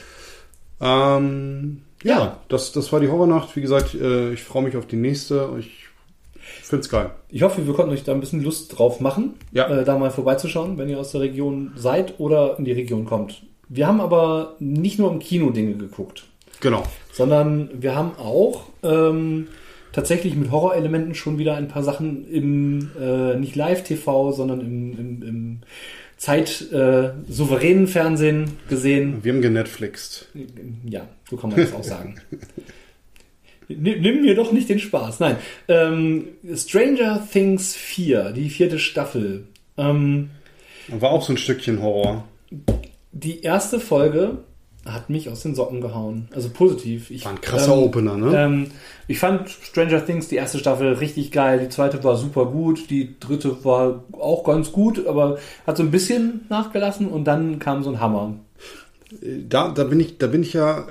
Ähm, 0.80 1.82
ja, 2.03 2.18
Ja. 2.20 2.38
Das, 2.49 2.72
das 2.72 2.91
war 2.93 2.99
die 2.99 3.10
Horrornacht. 3.10 3.55
Wie 3.55 3.62
gesagt, 3.62 3.95
äh, 3.95 4.34
ich 4.34 4.43
freue 4.43 4.64
mich 4.64 4.78
auf 4.78 4.86
die 4.86 4.95
nächste. 4.95 5.49
Ich 5.60 5.86
find's 6.39 6.89
geil. 6.89 7.10
Ich 7.30 7.41
hoffe, 7.41 7.66
wir 7.66 7.74
konnten 7.74 7.91
euch 7.91 8.03
da 8.03 8.14
ein 8.14 8.20
bisschen 8.20 8.43
Lust 8.43 8.78
drauf 8.78 8.99
machen, 8.99 9.34
Ja. 9.51 9.68
äh, 9.68 9.84
da 9.84 9.97
mal 9.97 10.12
vorbeizuschauen, 10.12 10.78
wenn 10.78 10.89
ihr 10.89 10.99
aus 10.99 11.12
der 11.12 11.22
Region 11.22 11.72
seid 11.76 12.20
oder 12.20 12.58
in 12.60 12.66
die 12.66 12.72
Region 12.72 13.05
kommt. 13.05 13.41
Wir 13.70 13.88
haben 13.88 13.99
aber 13.99 14.55
nicht 14.60 14.97
nur 14.99 15.12
im 15.12 15.20
Kino 15.20 15.49
Dinge 15.49 15.74
geguckt, 15.76 16.26
Genau. 16.62 16.84
sondern 17.12 17.70
wir 17.74 17.95
haben 17.95 18.12
auch 18.18 18.64
ähm, 18.84 19.47
tatsächlich 19.91 20.36
mit 20.36 20.51
Horrorelementen 20.51 21.16
schon 21.16 21.38
wieder 21.38 21.55
ein 21.55 21.68
paar 21.68 21.84
Sachen 21.84 22.26
im 22.32 22.91
äh, 22.99 23.36
nicht 23.36 23.55
Live-TV, 23.55 24.32
sondern 24.32 24.62
im, 24.62 24.97
im, 24.97 25.24
im 25.24 25.60
Zeit 26.18 26.72
äh, 26.72 27.11
souveränen 27.30 27.88
Fernsehen 27.88 28.53
gesehen. 28.70 29.24
Wir 29.24 29.34
haben 29.34 29.41
genetflixt. 29.41 30.30
Ja, 30.84 31.07
so 31.30 31.38
kann 31.38 31.51
man 31.51 31.59
das 31.59 31.74
auch 31.74 31.84
sagen. 31.84 32.20
Nimm, 33.70 34.01
nimm 34.01 34.22
mir 34.22 34.34
doch 34.36 34.51
nicht 34.51 34.70
den 34.70 34.80
Spaß. 34.80 35.20
Nein. 35.20 35.36
Ähm, 35.68 36.30
Stranger 36.55 37.26
Things 37.32 37.76
4, 37.76 38.32
die 38.32 38.49
vierte 38.49 38.80
Staffel. 38.80 39.45
Ähm, 39.78 40.30
War 40.88 41.11
auch 41.11 41.22
so 41.22 41.34
ein 41.34 41.38
Stückchen 41.38 41.82
Horror. 41.82 42.28
die 43.11 43.41
erste 43.41 43.80
Folge 43.80 44.39
hat 44.93 45.09
mich 45.09 45.29
aus 45.29 45.41
den 45.41 45.55
Socken 45.55 45.81
gehauen. 45.81 46.27
Also 46.33 46.49
positiv. 46.49 47.11
Ich, 47.11 47.25
War 47.25 47.31
ein 47.31 47.41
krasser 47.41 47.73
ähm, 47.73 47.83
Opener, 47.83 48.17
ne? 48.17 48.38
Ähm, 48.38 48.67
ich 49.07 49.19
fand 49.19 49.49
Stranger 49.49 50.05
Things, 50.05 50.27
die 50.27 50.35
erste 50.35 50.57
Staffel, 50.57 50.93
richtig 50.93 51.31
geil. 51.31 51.59
Die 51.59 51.69
zweite 51.69 52.03
war 52.03 52.17
super 52.17 52.45
gut. 52.45 52.89
Die 52.89 53.19
dritte 53.19 53.63
war 53.63 54.03
auch 54.13 54.43
ganz 54.43 54.71
gut, 54.71 55.05
aber 55.07 55.38
hat 55.65 55.77
so 55.77 55.83
ein 55.83 55.91
bisschen 55.91 56.45
nachgelassen 56.49 57.07
und 57.07 57.25
dann 57.25 57.59
kam 57.59 57.83
so 57.83 57.89
ein 57.89 57.99
Hammer. 57.99 58.33
Da, 59.21 59.69
da 59.69 59.83
bin 59.85 59.99
ich, 59.99 60.17
da 60.17 60.27
bin 60.27 60.41
ich 60.41 60.53
ja 60.53 60.88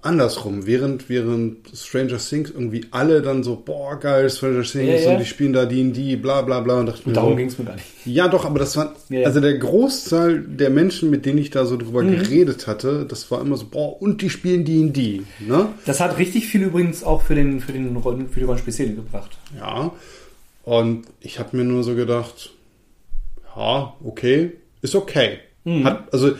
andersrum. 0.00 0.66
Während, 0.66 1.08
während 1.08 1.56
Stranger 1.74 2.18
Things 2.18 2.50
irgendwie 2.50 2.86
alle 2.92 3.20
dann 3.20 3.42
so, 3.42 3.56
boah, 3.56 3.98
geil, 3.98 4.30
Stranger 4.30 4.62
Things 4.62 4.74
Ja, 4.88 4.96
ja. 4.96 5.12
und 5.12 5.18
die 5.20 5.24
spielen 5.26 5.52
da 5.52 5.66
D&D, 5.66 6.16
bla 6.16 6.42
bla 6.42 6.60
bla. 6.60 6.78
Und 6.80 6.86
dachte 6.86 7.08
mir 7.08 7.14
Darum 7.14 7.30
so, 7.32 7.36
ging 7.36 7.48
es 7.48 7.58
mir 7.58 7.64
gar 7.64 7.74
nicht. 7.74 7.86
Ja, 8.04 8.28
doch, 8.28 8.44
aber 8.44 8.58
das 8.58 8.76
war, 8.76 8.94
Ja, 9.08 9.26
also 9.26 9.40
der 9.40 9.58
Großteil 9.58 10.40
der 10.40 10.70
Menschen, 10.70 11.10
mit 11.10 11.26
denen 11.26 11.38
ich 11.38 11.50
da 11.50 11.64
so 11.66 11.76
drüber 11.76 12.02
Mhm. 12.02 12.18
geredet 12.18 12.66
hatte, 12.66 13.06
das 13.08 13.30
war 13.30 13.40
immer 13.40 13.56
so, 13.56 13.66
boah, 13.66 14.00
und 14.00 14.22
die 14.22 14.30
spielen 14.30 14.64
D&D, 14.64 15.22
ne? 15.40 15.68
Das 15.84 16.00
hat 16.00 16.16
richtig 16.18 16.46
viel 16.46 16.62
übrigens 16.62 17.02
auch 17.02 17.22
für, 17.22 17.34
den, 17.34 17.60
für, 17.60 17.72
den 17.72 17.96
Rollen, 17.96 18.28
für 18.28 18.40
die 18.40 18.46
Rollenspielszene 18.46 18.94
gebracht. 18.94 19.36
Ja. 19.56 19.92
Und 20.64 21.06
ich 21.20 21.38
habe 21.38 21.56
mir 21.56 21.64
nur 21.64 21.82
so 21.82 21.94
gedacht, 21.94 22.50
ja, 23.56 23.94
okay, 24.04 24.52
ist 24.82 24.94
okay. 24.94 25.38
Mhm. 25.64 25.84
Hat, 25.84 26.12
also 26.12 26.32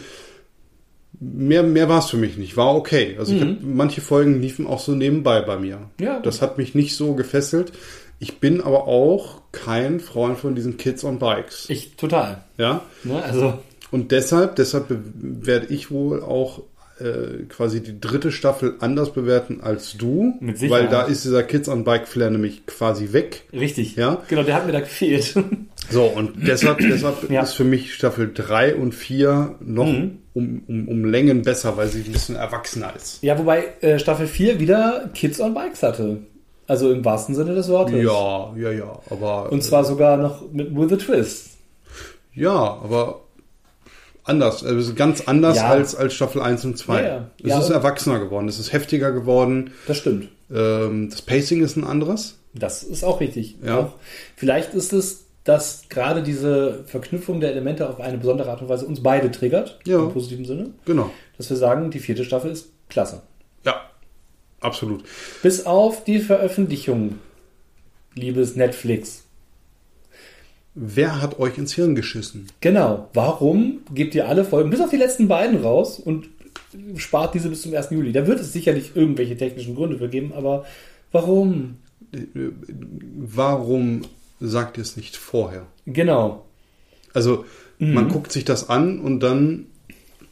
mehr, 1.20 1.62
mehr 1.62 1.88
war 1.88 1.98
es 2.00 2.06
für 2.10 2.16
mich 2.16 2.36
nicht, 2.36 2.56
war 2.56 2.74
okay. 2.74 3.16
Also 3.18 3.34
ich 3.34 3.40
hab, 3.42 3.48
manche 3.62 4.00
Folgen 4.00 4.40
liefen 4.40 4.66
auch 4.66 4.80
so 4.80 4.92
nebenbei 4.92 5.40
bei 5.42 5.58
mir. 5.58 5.78
Mhm. 5.98 6.04
Ja. 6.04 6.20
Das 6.20 6.42
hat 6.42 6.58
mich 6.58 6.74
nicht 6.74 6.96
so 6.96 7.14
gefesselt. 7.14 7.72
Ich 8.20 8.38
bin 8.40 8.60
aber 8.60 8.88
auch 8.88 9.42
kein 9.52 10.00
Freund 10.00 10.38
von 10.38 10.54
diesen 10.56 10.76
Kids 10.76 11.04
on 11.04 11.18
Bikes. 11.18 11.66
Ich 11.70 11.94
total. 11.96 12.42
Ja. 12.56 12.82
Ne? 13.04 13.22
Also, 13.22 13.58
Und 13.92 14.10
deshalb, 14.12 14.56
deshalb 14.56 14.86
werde 15.14 15.66
ich 15.72 15.90
wohl 15.92 16.20
auch 16.22 16.62
äh, 16.98 17.44
quasi 17.48 17.80
die 17.80 18.00
dritte 18.00 18.32
Staffel 18.32 18.74
anders 18.80 19.12
bewerten 19.12 19.60
als 19.60 19.96
du. 19.96 20.34
Mit 20.40 20.58
Sicherheit. 20.58 20.82
Weil 20.86 20.88
da 20.90 21.02
ist 21.02 21.24
dieser 21.24 21.44
Kids 21.44 21.68
on 21.68 21.84
Bike 21.84 22.08
Flair 22.08 22.30
nämlich 22.30 22.66
quasi 22.66 23.12
weg. 23.12 23.44
richtig. 23.52 23.94
Ja. 23.94 24.20
Genau, 24.26 24.42
der 24.42 24.56
hat 24.56 24.66
mir 24.66 24.72
da 24.72 24.80
gefehlt. 24.80 25.34
So, 25.90 26.02
und 26.04 26.32
deshalb, 26.46 26.78
deshalb 26.78 27.30
Ja. 27.30 27.42
ist 27.42 27.52
für 27.54 27.62
mich 27.64 27.94
Staffel 27.94 28.32
3 28.34 28.74
und 28.74 28.96
4 28.96 29.54
noch 29.60 29.86
Mhm. 29.86 30.18
Um, 30.38 30.62
um, 30.68 30.88
um 30.88 31.04
Längen 31.04 31.42
besser, 31.42 31.76
weil 31.76 31.88
sie 31.88 32.00
ein 32.02 32.12
bisschen 32.12 32.36
erwachsener 32.36 32.92
ist. 32.96 33.22
ja, 33.22 33.38
wobei 33.38 33.64
äh, 33.80 33.98
Staffel 33.98 34.26
4 34.26 34.58
wieder 34.60 35.10
Kids 35.14 35.40
on 35.40 35.54
Bikes 35.54 35.82
hatte. 35.82 36.18
Also 36.66 36.92
im 36.92 37.04
wahrsten 37.04 37.34
Sinne 37.34 37.54
des 37.54 37.68
Wortes. 37.68 37.94
Ja, 38.02 38.54
ja, 38.56 38.70
ja, 38.72 38.98
aber. 39.10 39.50
Und 39.50 39.64
zwar 39.64 39.84
sogar 39.84 40.16
noch 40.18 40.42
mit 40.52 40.74
With 40.76 40.92
a 40.92 40.96
Twist. 40.96 41.50
Ja, 42.34 42.52
aber 42.52 43.22
anders. 44.24 44.62
Also 44.64 44.92
ganz 44.94 45.22
anders 45.22 45.56
Ja. 45.56 45.68
als, 45.68 45.94
als 45.94 46.12
Staffel 46.14 46.42
1 46.42 46.64
und 46.66 46.76
2. 46.78 47.02
Ja, 47.02 47.08
ja. 47.08 47.30
Es 47.42 47.48
Ja, 47.50 47.58
ist 47.60 47.70
erwachsener 47.70 48.18
geworden, 48.20 48.48
es 48.48 48.58
ist 48.58 48.72
heftiger 48.72 49.12
geworden. 49.12 49.70
Das 49.86 49.96
stimmt. 49.96 50.28
Ähm, 50.54 51.08
das 51.10 51.22
Pacing 51.22 51.62
ist 51.62 51.76
ein 51.76 51.84
anderes. 51.84 52.36
Das 52.54 52.82
ist 52.82 53.02
auch 53.04 53.20
richtig. 53.20 53.56
Ja. 53.64 53.78
Auch, 53.78 53.92
vielleicht 54.36 54.74
ist 54.74 54.92
es, 54.92 55.24
dass 55.48 55.88
gerade 55.88 56.22
diese 56.22 56.84
Verknüpfung 56.84 57.40
der 57.40 57.52
Elemente 57.52 57.88
auf 57.88 58.00
eine 58.00 58.18
besondere 58.18 58.50
Art 58.50 58.60
und 58.60 58.68
Weise 58.68 58.84
uns 58.84 59.02
beide 59.02 59.30
triggert. 59.30 59.78
Ja. 59.86 59.98
Im 59.98 60.12
positiven 60.12 60.44
Sinne. 60.44 60.74
Genau. 60.84 61.10
Dass 61.38 61.48
wir 61.48 61.56
sagen, 61.56 61.90
die 61.90 62.00
vierte 62.00 62.26
Staffel 62.26 62.50
ist 62.50 62.70
klasse. 62.90 63.22
Ja, 63.64 63.80
absolut. 64.60 65.04
Bis 65.42 65.64
auf 65.64 66.04
die 66.04 66.18
Veröffentlichung, 66.18 67.18
liebes 68.14 68.56
Netflix. 68.56 69.24
Wer 70.74 71.22
hat 71.22 71.38
euch 71.38 71.56
ins 71.56 71.72
Hirn 71.72 71.94
geschissen? 71.94 72.48
Genau. 72.60 73.08
Warum 73.14 73.78
gebt 73.94 74.14
ihr 74.14 74.28
alle 74.28 74.44
Folgen, 74.44 74.68
bis 74.68 74.82
auf 74.82 74.90
die 74.90 74.96
letzten 74.96 75.28
beiden 75.28 75.62
raus 75.62 75.98
und 75.98 76.28
spart 76.96 77.34
diese 77.34 77.48
bis 77.48 77.62
zum 77.62 77.74
1. 77.74 77.88
Juli? 77.88 78.12
Da 78.12 78.26
wird 78.26 78.38
es 78.38 78.52
sicherlich 78.52 78.94
irgendwelche 78.94 79.38
technischen 79.38 79.74
Gründe 79.74 79.96
für 79.96 80.10
geben, 80.10 80.34
aber 80.34 80.66
warum? 81.10 81.78
Äh, 82.12 82.18
Warum 83.16 84.02
sagt 84.40 84.76
ihr 84.78 84.82
es 84.82 84.96
nicht 84.96 85.16
vorher? 85.16 85.66
Genau. 85.86 86.44
Also, 87.14 87.44
Mhm. 87.78 87.94
man 87.94 88.08
guckt 88.08 88.32
sich 88.32 88.44
das 88.44 88.68
an 88.70 88.98
und 89.00 89.20
dann 89.20 89.66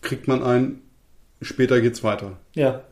kriegt 0.02 0.26
man 0.28 0.42
ein, 0.42 0.80
später 1.40 1.80
geht's 1.80 2.02
weiter. 2.02 2.38
Ja. 2.54 2.82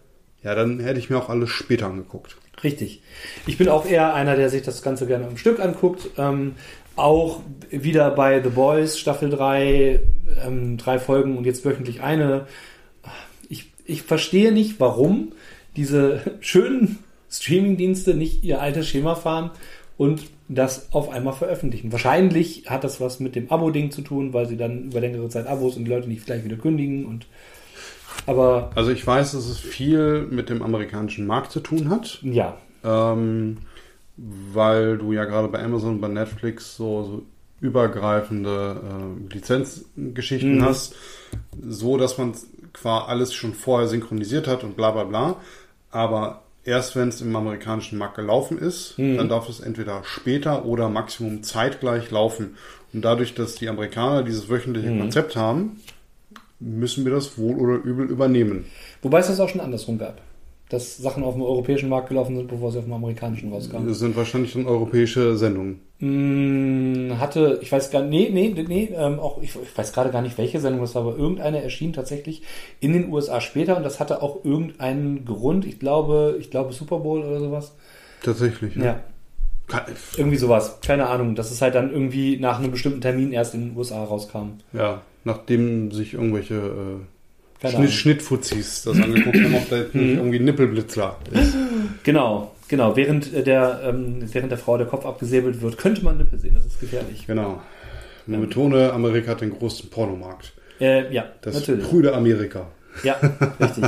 Ja, 0.42 0.54
dann 0.54 0.78
hätte 0.80 0.98
ich 1.00 1.10
mir 1.10 1.16
auch 1.18 1.28
alles 1.28 1.50
später 1.50 1.86
angeguckt. 1.86 2.36
Richtig. 2.62 3.02
Ich 3.46 3.58
bin 3.58 3.68
auch 3.68 3.84
eher 3.86 4.14
einer, 4.14 4.36
der 4.36 4.50
sich 4.50 4.62
das 4.62 4.82
Ganze 4.82 5.06
gerne 5.06 5.26
im 5.26 5.36
Stück 5.36 5.58
anguckt. 5.58 6.08
Ähm, 6.18 6.54
auch 6.96 7.40
wieder 7.70 8.10
bei 8.12 8.40
The 8.42 8.50
Boys 8.50 8.98
Staffel 8.98 9.28
3, 9.30 10.00
ähm, 10.46 10.76
drei 10.76 10.98
Folgen 11.00 11.36
und 11.36 11.44
jetzt 11.46 11.64
wöchentlich 11.64 12.00
eine. 12.02 12.46
Ich, 13.48 13.72
ich 13.84 14.02
verstehe 14.02 14.52
nicht, 14.52 14.78
warum 14.78 15.32
diese 15.76 16.20
schönen 16.40 16.98
Streamingdienste 17.30 18.14
nicht 18.14 18.44
ihr 18.44 18.60
altes 18.60 18.86
Schema 18.86 19.16
fahren 19.16 19.50
und 19.96 20.22
das 20.48 20.92
auf 20.92 21.08
einmal 21.10 21.32
veröffentlichen. 21.32 21.90
Wahrscheinlich 21.92 22.64
hat 22.68 22.84
das 22.84 23.00
was 23.00 23.18
mit 23.20 23.34
dem 23.34 23.50
Abo-Ding 23.50 23.90
zu 23.90 24.02
tun, 24.02 24.32
weil 24.32 24.46
sie 24.46 24.56
dann 24.56 24.84
über 24.84 25.00
längere 25.00 25.28
Zeit 25.28 25.46
Abos 25.46 25.76
und 25.76 25.84
die 25.84 25.90
Leute 25.90 26.08
nicht 26.08 26.26
gleich 26.26 26.44
wieder 26.44 26.56
kündigen 26.56 27.06
und 27.06 27.26
aber 28.26 28.70
Also 28.74 28.90
ich 28.90 29.06
weiß, 29.06 29.32
dass 29.32 29.46
es 29.46 29.58
viel 29.58 30.26
mit 30.30 30.48
dem 30.48 30.62
amerikanischen 30.62 31.26
Markt 31.26 31.50
zu 31.52 31.60
tun 31.60 31.90
hat, 31.90 32.20
ja, 32.22 32.56
ähm, 32.84 33.58
weil 34.16 34.98
du 34.98 35.12
ja 35.12 35.24
gerade 35.24 35.48
bei 35.48 35.62
Amazon, 35.62 36.00
bei 36.00 36.08
Netflix 36.08 36.76
so, 36.76 37.02
so 37.02 37.22
übergreifende 37.60 38.80
äh, 39.30 39.34
Lizenzgeschichten 39.34 40.58
Mhm. 40.58 40.62
hast, 40.64 40.94
so 41.60 41.96
dass 41.96 42.18
man 42.18 42.34
quasi 42.72 43.06
alles 43.08 43.34
schon 43.34 43.54
vorher 43.54 43.88
synchronisiert 43.88 44.46
hat 44.46 44.62
und 44.64 44.76
bla 44.76 44.90
bla 44.92 45.04
bla. 45.04 45.36
Aber 45.90 46.43
erst 46.64 46.96
wenn 46.96 47.08
es 47.08 47.20
im 47.20 47.34
amerikanischen 47.36 47.98
Markt 47.98 48.16
gelaufen 48.16 48.58
ist, 48.58 48.98
Mhm. 48.98 49.16
dann 49.18 49.28
darf 49.28 49.48
es 49.48 49.60
entweder 49.60 50.02
später 50.04 50.64
oder 50.64 50.88
maximum 50.88 51.42
zeitgleich 51.42 52.10
laufen. 52.10 52.56
Und 52.92 53.04
dadurch, 53.04 53.34
dass 53.34 53.56
die 53.56 53.68
Amerikaner 53.68 54.22
dieses 54.22 54.48
wöchentliche 54.48 54.90
Mhm. 54.90 55.00
Konzept 55.00 55.36
haben, 55.36 55.80
müssen 56.60 57.04
wir 57.04 57.12
das 57.12 57.36
wohl 57.36 57.56
oder 57.56 57.74
übel 57.84 58.06
übernehmen. 58.08 58.64
Wobei 59.02 59.18
es 59.18 59.26
das 59.26 59.40
auch 59.40 59.48
schon 59.48 59.60
andersrum 59.60 59.98
gab. 59.98 60.20
Dass 60.74 60.96
Sachen 60.96 61.22
auf 61.22 61.34
dem 61.34 61.42
europäischen 61.42 61.88
Markt 61.88 62.08
gelaufen 62.08 62.34
sind, 62.36 62.48
bevor 62.48 62.72
sie 62.72 62.78
auf 62.78 62.84
dem 62.84 62.92
amerikanischen 62.94 63.52
rauskamen. 63.52 63.86
Das 63.86 64.00
sind 64.00 64.16
wahrscheinlich 64.16 64.52
dann 64.54 64.66
europäische 64.66 65.36
Sendungen. 65.36 65.80
Mm, 66.00 67.18
hatte, 67.20 67.58
ich 67.62 67.70
weiß 67.70 67.90
gar 67.90 68.02
nicht, 68.02 68.32
nee, 68.32 68.50
nee, 68.54 68.64
nee, 68.66 68.88
ähm, 68.96 69.20
auch, 69.20 69.40
ich, 69.40 69.50
ich 69.54 69.78
weiß 69.78 69.92
gerade 69.92 70.10
gar 70.10 70.20
nicht, 70.22 70.36
welche 70.36 70.58
Sendung 70.60 70.80
das 70.80 70.94
war, 70.96 71.02
aber 71.02 71.16
irgendeine 71.16 71.62
erschien 71.62 71.92
tatsächlich 71.92 72.42
in 72.80 72.92
den 72.92 73.12
USA 73.12 73.40
später 73.40 73.76
und 73.76 73.84
das 73.84 74.00
hatte 74.00 74.20
auch 74.22 74.44
irgendeinen 74.44 75.24
Grund. 75.24 75.64
Ich 75.64 75.78
glaube, 75.78 76.36
ich 76.40 76.50
glaube 76.50 76.72
Super 76.72 76.98
Bowl 76.98 77.20
oder 77.22 77.38
sowas. 77.38 77.74
Tatsächlich. 78.22 78.74
Ja, 78.76 79.00
Ka- 79.68 79.86
irgendwie 80.16 80.36
sowas. 80.36 80.80
Keine 80.82 81.06
Ahnung, 81.06 81.36
dass 81.36 81.50
es 81.52 81.62
halt 81.62 81.74
dann 81.74 81.92
irgendwie 81.92 82.38
nach 82.38 82.58
einem 82.58 82.70
bestimmten 82.72 83.00
Termin 83.00 83.32
erst 83.32 83.54
in 83.54 83.68
den 83.68 83.76
USA 83.76 84.02
rauskam. 84.02 84.58
Ja, 84.72 85.02
nachdem 85.24 85.92
sich 85.92 86.14
irgendwelche 86.14 86.54
äh, 86.54 87.13
Schnitt. 87.72 87.92
Schnittfuzis 87.92 88.82
das 88.84 89.00
angeguckt 89.00 89.36
haben, 89.36 89.54
ob 89.54 89.68
da 89.70 89.76
jetzt 89.76 89.94
nicht 89.94 90.16
irgendwie 90.16 90.38
Nippelblitzler 90.40 91.16
ist. 91.32 91.56
Genau, 92.02 92.52
genau. 92.68 92.96
Während 92.96 93.32
äh, 93.32 93.42
der, 93.42 93.80
ähm, 93.84 94.22
während 94.32 94.50
der 94.50 94.58
Frau 94.58 94.76
der 94.78 94.86
Kopf 94.86 95.04
abgesäbelt 95.06 95.60
wird, 95.62 95.78
könnte 95.78 96.04
man 96.04 96.18
Nippel 96.18 96.38
sehen. 96.38 96.54
Das 96.54 96.64
ist 96.66 96.80
gefährlich. 96.80 97.26
Genau. 97.26 97.60
Man 98.26 98.40
betone, 98.40 98.92
Amerika 98.92 99.32
hat 99.32 99.40
den 99.42 99.50
größten 99.50 99.90
Pornomarkt. 99.90 100.52
Äh, 100.80 101.12
ja, 101.12 101.24
Das 101.42 101.54
natürlich. 101.54 101.86
prüde 101.88 102.14
Amerika. 102.14 102.66
Ja, 103.02 103.16
richtig. 103.60 103.84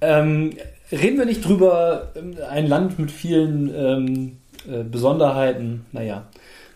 ähm, 0.00 0.52
reden 0.92 1.18
wir 1.18 1.24
nicht 1.26 1.44
drüber, 1.46 2.12
ähm, 2.14 2.34
ein 2.50 2.66
Land 2.66 2.98
mit 2.98 3.10
vielen 3.10 3.74
ähm, 3.74 4.36
äh, 4.70 4.84
Besonderheiten, 4.84 5.86
naja. 5.92 6.26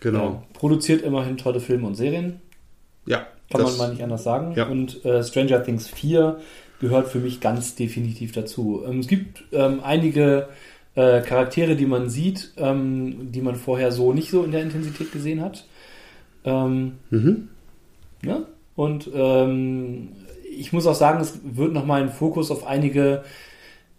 Genau. 0.01 0.43
Äh, 0.53 0.57
produziert 0.57 1.01
immerhin 1.03 1.37
tolle 1.37 1.59
Filme 1.59 1.87
und 1.87 1.95
Serien, 1.95 2.41
Ja. 3.05 3.27
Kann 3.49 3.61
das, 3.61 3.77
man 3.77 3.87
mal 3.87 3.93
nicht 3.93 4.03
anders 4.03 4.23
sagen. 4.23 4.53
Ja. 4.55 4.67
Und 4.67 5.03
äh, 5.05 5.23
Stranger 5.23 5.63
Things 5.63 5.87
4 5.87 6.39
gehört 6.79 7.07
für 7.07 7.19
mich 7.19 7.39
ganz 7.39 7.75
definitiv 7.75 8.31
dazu. 8.31 8.83
Ähm, 8.87 8.99
es 8.99 9.07
gibt 9.07 9.43
ähm, 9.51 9.81
einige 9.83 10.47
äh, 10.95 11.21
Charaktere, 11.21 11.75
die 11.75 11.85
man 11.85 12.09
sieht, 12.09 12.53
ähm, 12.57 13.31
die 13.31 13.41
man 13.41 13.55
vorher 13.55 13.91
so 13.91 14.13
nicht 14.13 14.31
so 14.31 14.43
in 14.43 14.51
der 14.51 14.61
Intensität 14.61 15.11
gesehen 15.11 15.41
hat. 15.41 15.65
Ähm, 16.45 16.93
Mhm. 17.09 17.49
Ne? 18.21 18.45
Und 18.75 19.09
ähm, 19.13 20.09
ich 20.57 20.73
muss 20.73 20.87
auch 20.87 20.95
sagen, 20.95 21.21
es 21.21 21.39
wird 21.43 21.73
nochmal 21.73 22.01
ein 22.01 22.09
Fokus 22.09 22.51
auf 22.51 22.65
einige 22.65 23.23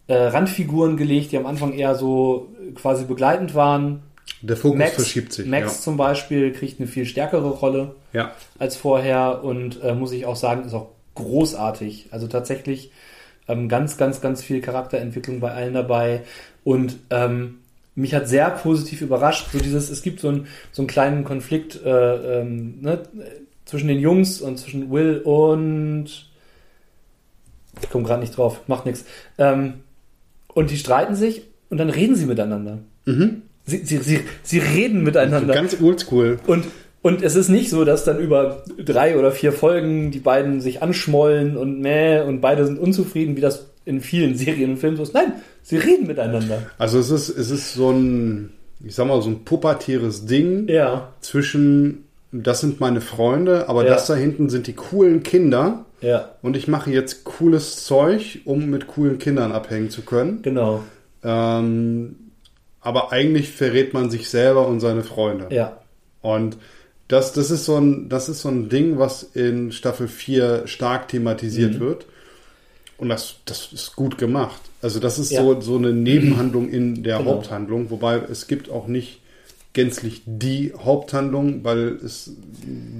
äh, 0.06 0.14
Randfiguren 0.14 0.96
gelegt, 0.96 1.32
die 1.32 1.38
am 1.38 1.46
Anfang 1.46 1.72
eher 1.72 1.94
so 1.94 2.48
quasi 2.74 3.04
begleitend 3.04 3.54
waren. 3.54 4.02
Der 4.42 4.56
Fokus 4.56 4.78
Max, 4.78 4.94
verschiebt 4.94 5.32
sich. 5.32 5.46
Max 5.46 5.82
zum 5.82 5.96
Beispiel 5.96 6.52
kriegt 6.52 6.80
eine 6.80 6.88
viel 6.88 7.04
stärkere 7.04 7.50
Rolle 7.50 7.94
Ja. 8.12 8.22
ja. 8.22 8.32
als 8.58 8.76
vorher 8.76 9.44
und 9.44 9.82
äh, 9.82 9.94
muss 9.94 10.12
ich 10.12 10.26
auch 10.26 10.36
sagen, 10.36 10.64
ist 10.64 10.74
auch 10.74 10.88
großartig. 11.14 12.08
Also 12.10 12.26
tatsächlich 12.26 12.90
ähm, 13.48 13.68
ganz, 13.68 13.96
ganz, 13.96 14.20
ganz 14.20 14.42
viel 14.42 14.60
Charakterentwicklung 14.60 15.40
bei 15.40 15.52
allen 15.52 15.74
dabei 15.74 16.22
und 16.64 16.96
ähm, 17.10 17.58
mich 17.94 18.14
hat 18.14 18.28
sehr 18.28 18.48
positiv 18.50 19.02
überrascht, 19.02 19.48
so 19.52 19.58
dieses, 19.58 19.90
es 19.90 20.02
gibt 20.02 20.20
so, 20.20 20.28
ein, 20.28 20.46
so 20.72 20.82
einen 20.82 20.88
kleinen 20.88 21.24
Konflikt 21.24 21.82
äh, 21.84 22.40
ähm, 22.40 22.80
ne, 22.80 23.02
zwischen 23.64 23.88
den 23.88 23.98
Jungs 24.00 24.40
und 24.40 24.58
zwischen 24.58 24.90
Will 24.90 25.20
und 25.24 26.30
ich 27.82 27.90
komme 27.90 28.04
gerade 28.04 28.20
nicht 28.20 28.36
drauf, 28.36 28.60
macht 28.68 28.86
nichts. 28.86 29.04
Ähm, 29.38 29.80
und 30.48 30.70
die 30.70 30.76
streiten 30.76 31.14
sich 31.14 31.42
und 31.68 31.78
dann 31.78 31.90
reden 31.90 32.16
sie 32.16 32.26
miteinander. 32.26 32.78
Mhm. 33.04 33.42
Sie, 33.66 33.78
sie, 33.84 33.98
sie, 33.98 34.20
sie 34.42 34.58
reden 34.58 35.02
miteinander. 35.02 35.54
Ganz 35.54 35.80
oldschool. 35.80 36.38
Und, 36.46 36.64
und 37.02 37.22
es 37.22 37.36
ist 37.36 37.48
nicht 37.48 37.70
so, 37.70 37.84
dass 37.84 38.04
dann 38.04 38.18
über 38.18 38.64
drei 38.84 39.16
oder 39.16 39.30
vier 39.32 39.52
Folgen 39.52 40.10
die 40.10 40.18
beiden 40.18 40.60
sich 40.60 40.82
anschmollen 40.82 41.56
und 41.56 41.80
mäh 41.80 42.20
und 42.22 42.40
beide 42.40 42.64
sind 42.66 42.78
unzufrieden, 42.78 43.36
wie 43.36 43.40
das 43.40 43.66
in 43.84 44.00
vielen 44.00 44.34
Serien 44.36 44.70
und 44.72 44.76
Filmen 44.78 44.96
so 44.96 45.02
ist. 45.04 45.14
Nein, 45.14 45.32
sie 45.62 45.76
reden 45.76 46.06
miteinander. 46.06 46.62
Also 46.78 46.98
es 46.98 47.10
ist, 47.10 47.28
es 47.28 47.50
ist 47.50 47.74
so 47.74 47.90
ein, 47.90 48.50
ich 48.84 48.94
sag 48.94 49.06
mal, 49.06 49.20
so 49.22 49.30
ein 49.30 49.44
pubertäres 49.44 50.26
Ding 50.26 50.68
Ja, 50.68 51.12
zwischen, 51.20 52.04
das 52.32 52.60
sind 52.60 52.80
meine 52.80 53.00
Freunde, 53.00 53.68
aber 53.68 53.84
Ja. 53.84 53.90
das 53.90 54.06
da 54.06 54.14
hinten 54.16 54.48
sind 54.48 54.66
die 54.66 54.74
coolen 54.74 55.22
Kinder. 55.22 55.84
ja, 56.00 56.30
Und 56.42 56.56
ich 56.56 56.66
mache 56.66 56.90
jetzt 56.90 57.24
cooles 57.24 57.84
Zeug, 57.84 58.40
um 58.44 58.68
mit 58.70 58.86
coolen 58.88 59.18
Kindern 59.18 59.52
abhängen 59.52 59.90
zu 59.90 60.02
können. 60.02 60.40
genau. 60.42 60.82
Ähm, 61.22 62.16
aber 62.80 63.12
eigentlich 63.12 63.50
verrät 63.50 63.92
man 63.94 64.10
sich 64.10 64.28
selber 64.28 64.66
und 64.66 64.80
seine 64.80 65.02
Freunde. 65.02 65.48
Ja, 65.50 65.78
Und 66.22 66.56
das, 67.08 67.32
das, 67.32 67.50
ist 67.50 67.64
so 67.64 67.76
ein, 67.76 68.08
das 68.08 68.28
ist 68.28 68.42
so 68.42 68.48
ein 68.48 68.68
Ding, 68.68 68.98
was 68.98 69.22
in 69.34 69.72
Staffel 69.72 70.06
4 70.08 70.66
stark 70.66 71.08
thematisiert 71.08 71.74
Mhm. 71.74 71.80
wird. 71.80 72.06
Und 72.98 73.08
das, 73.08 73.36
das 73.46 73.72
ist 73.72 73.96
gut 73.96 74.16
gemacht. 74.18 74.60
Also 74.82 75.00
das 75.00 75.18
ist 75.18 75.32
Ja. 75.32 75.42
so, 75.42 75.60
so 75.60 75.76
eine 75.76 75.92
Nebenhandlung 75.92 76.68
in 76.68 77.02
der 77.02 77.18
Genau. 77.18 77.30
Haupthandlung, 77.32 77.90
wobei 77.90 78.16
es 78.18 78.46
gibt 78.46 78.70
auch 78.70 78.86
nicht 78.86 79.20
gänzlich 79.72 80.22
die 80.26 80.72
Haupthandlung, 80.76 81.64
weil 81.64 81.98
es 82.04 82.32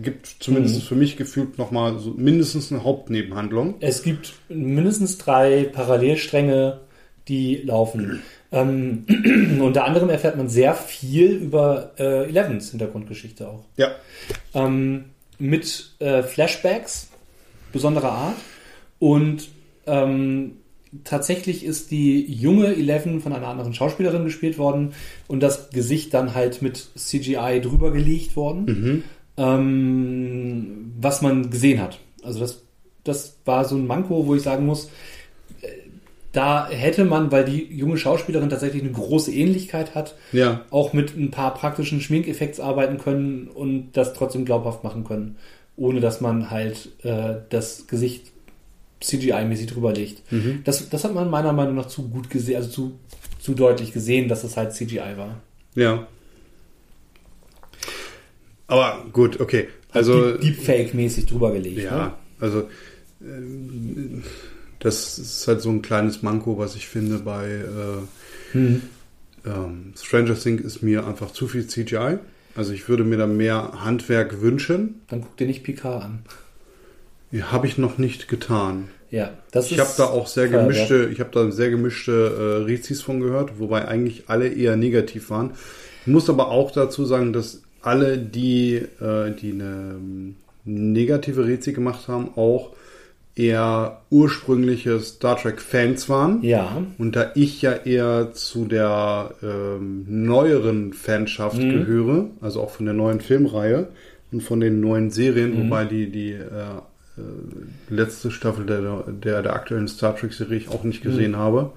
gibt 0.03 0.27
zumindest 0.41 0.77
Mhm. 0.77 0.81
für 0.83 0.95
mich 0.95 1.17
gefühlt 1.17 1.59
nochmal 1.59 1.99
so 1.99 2.11
mindestens 2.17 2.73
eine 2.73 2.83
Hauptnebenhandlung. 2.85 3.75
es 3.81 4.03
gibt 4.03 4.33
mindestens 4.49 5.19
drei 5.19 5.65
Parallelstränge, 5.65 6.81
die 7.29 7.57
laufen. 7.65 8.23
Ähm, 8.53 9.07
unter 9.61 9.85
anderem 9.85 10.11
erfährt 10.11 10.37
man 10.37 10.49
sehr 10.49 10.75
viel 10.75 11.31
über 11.31 11.93
äh, 11.99 12.29
Elevens 12.29 12.71
Hintergrundgeschichte 12.71 13.49
auch. 13.49 13.65
Ja, 13.77 13.93
ähm, 14.55 15.07
mit 15.39 15.93
äh, 15.99 16.23
Flashbacks 16.23 17.09
besonderer 17.73 18.13
Art. 18.13 18.37
Und 18.99 19.49
ähm, 19.87 20.57
tatsächlich 21.05 21.65
ist 21.65 21.91
die 21.91 22.31
junge 22.33 22.69
Eleven 22.75 23.21
von 23.21 23.33
einer 23.33 23.47
anderen 23.47 23.75
Schauspielerin 23.75 24.25
gespielt 24.25 24.59
worden 24.59 24.93
und 25.29 25.41
das 25.41 25.71
Gesicht 25.71 26.13
dann 26.15 26.35
halt 26.35 26.63
mit 26.63 26.91
CGI 26.97 27.61
drüber 27.63 27.93
gelegt 27.93 28.37
worden, 28.37 29.05
ähm, 29.37 30.93
was 31.01 31.23
man 31.23 31.51
gesehen 31.51 31.81
hat. 31.81 31.99
Also 32.23 32.41
das, 32.41 32.63
das 33.05 33.39
war 33.45 33.65
so 33.65 33.77
ein 33.77 33.87
Manko, 33.87 34.27
wo 34.27 34.35
ich 34.35 34.43
sagen 34.43 34.67
muss, 34.67 34.91
da 36.33 36.69
hätte 36.69 37.05
man, 37.05 37.33
weil 37.33 37.45
die 37.45 37.65
junge 37.75 37.97
Schauspielerin 37.99 38.51
tatsächlich 38.51 38.83
eine 38.83 38.93
große 38.93 39.33
Ähnlichkeit 39.33 39.95
hat, 39.95 40.15
ja. 40.33 40.65
auch 40.71 40.93
mit 40.93 41.17
ein 41.17 41.31
paar 41.31 41.55
praktischen 41.55 42.01
Schminkeffekts 42.01 42.61
arbeiten 42.61 42.99
können 42.99 43.49
und 43.49 43.93
das 43.95 44.15
trotzdem 44.15 44.45
glaubhaft 44.45 44.85
machen 44.85 45.03
können, 45.05 45.37
ohne 45.77 46.01
dass 46.01 46.21
man 46.21 46.51
halt 46.51 46.91
äh, 47.03 47.35
das 47.49 47.87
Gesicht 47.89 48.31
CGI-mäßig 49.03 49.67
drüber 49.69 49.93
legt. 49.95 50.23
Das, 50.65 50.89
das 50.91 51.05
hat 51.05 51.15
man 51.15 51.31
meiner 51.31 51.53
Meinung 51.55 51.75
nach 51.75 51.87
zu 51.87 52.09
gut 52.11 52.29
gesehen, 52.29 52.57
also 52.57 52.69
zu, 52.69 52.93
zu 53.41 53.55
deutlich 53.55 53.93
gesehen, 53.93 54.29
dass 54.29 54.45
es 54.45 54.57
halt 54.59 54.75
CGI 54.75 55.17
war. 55.17 55.41
Ja. 55.75 56.07
Aber 58.67 59.05
gut, 59.13 59.41
okay. 59.41 59.69
Also, 59.91 60.33
Deep- 60.37 60.43
Deepfake-mäßig 60.43 61.27
drüber 61.27 61.51
gelegt. 61.53 61.79
ja, 61.79 62.07
Ne? 62.07 62.13
also, 62.41 62.69
das 64.81 65.19
ist 65.19 65.47
halt 65.47 65.61
so 65.63 65.71
ein 65.71 65.83
kleines 65.83 66.23
Manko, 66.23 66.59
was 66.59 66.75
ich 66.75 66.89
finde 66.89 67.19
bei 67.19 67.49
äh, 67.51 68.53
Hm. 68.53 68.83
ähm, 69.47 69.93
Stranger 69.97 70.35
Things 70.35 70.63
ist 70.63 70.83
mir 70.83 71.07
einfach 71.07 71.31
zu 71.33 71.47
viel 71.47 71.67
CGI. 71.67 72.19
Also 72.57 72.73
ich 72.73 72.89
würde 72.89 73.05
mir 73.05 73.17
da 73.17 73.27
mehr 73.29 73.85
Handwerk 73.85 74.41
wünschen. 74.41 75.03
Dann 75.09 75.21
guck 75.21 75.37
dir 75.37 75.47
nicht 75.47 75.63
Picard 75.63 76.03
an. 76.03 76.19
Ja, 77.31 77.53
Habe 77.53 77.69
ich 77.69 77.79
noch 77.79 77.97
nicht 77.99 78.27
getan. 78.27 78.89
Ja, 79.13 79.31
das 79.53 79.71
Ich 79.71 79.79
habe 79.79 79.91
da 79.97 80.05
auch 80.05 80.27
sehr 80.27 80.49
Feuerwerk. 80.49 80.69
gemischte, 80.69 81.09
ich 81.13 81.21
habe 81.21 81.31
da 81.33 81.51
sehr 81.53 81.71
gemischte 81.71 82.13
äh, 82.13 82.65
Rezis 82.65 83.03
von 83.03 83.21
gehört, 83.21 83.59
wobei 83.61 83.87
eigentlich 83.87 84.25
alle 84.29 84.49
eher 84.49 84.77
negativ 84.77 85.31
waren. 85.31 85.53
Ich 86.03 86.07
muss 86.09 86.29
aber 86.29 86.49
auch 86.49 86.71
dazu 86.73 87.05
sagen, 87.05 87.33
dass 87.33 87.63
alle, 87.83 88.19
die, 88.19 88.75
äh, 89.01 89.31
die 89.41 89.53
eine 89.53 89.95
ähm, 89.97 90.37
negative 90.65 91.47
Rezi 91.47 91.73
gemacht 91.73 92.09
haben, 92.09 92.31
auch 92.37 92.71
eher 93.41 94.03
ursprüngliche 94.11 95.01
Star 95.01 95.37
Trek 95.37 95.61
Fans 95.61 96.09
waren. 96.09 96.43
Ja, 96.43 96.83
Und 96.99 97.17
da 97.17 97.31
ich 97.35 97.63
ja 97.63 97.73
eher 97.73 98.33
zu 98.33 98.67
der 98.67 99.31
ähm, 99.43 100.05
neueren 100.09 100.93
Fanschaft 100.93 101.59
Mhm. 101.63 101.71
gehöre, 101.71 102.27
also 102.41 102.61
auch 102.61 102.71
von 102.71 102.87
der 102.87 102.95
neuen 102.95 103.21
Filmreihe 103.21 103.89
und 104.33 104.43
von 104.43 104.61
den 104.61 104.81
neuen 104.81 105.11
Serien, 105.11 105.51
Mhm. 105.55 105.65
wobei 105.67 105.85
die, 105.87 106.11
die 106.11 106.33
äh, 106.33 106.41
äh, 107.19 107.23
letzte 107.89 108.31
Staffel 108.31 108.67
der, 108.67 109.05
der, 109.25 109.43
der 109.43 109.53
aktuellen 109.55 109.89
Star 109.89 110.15
Trek-Serie 110.17 110.57
ich 110.59 110.69
auch 110.69 110.85
nicht 110.85 111.05
Mhm. 111.05 111.09
gesehen 111.09 111.37
habe. 111.37 111.73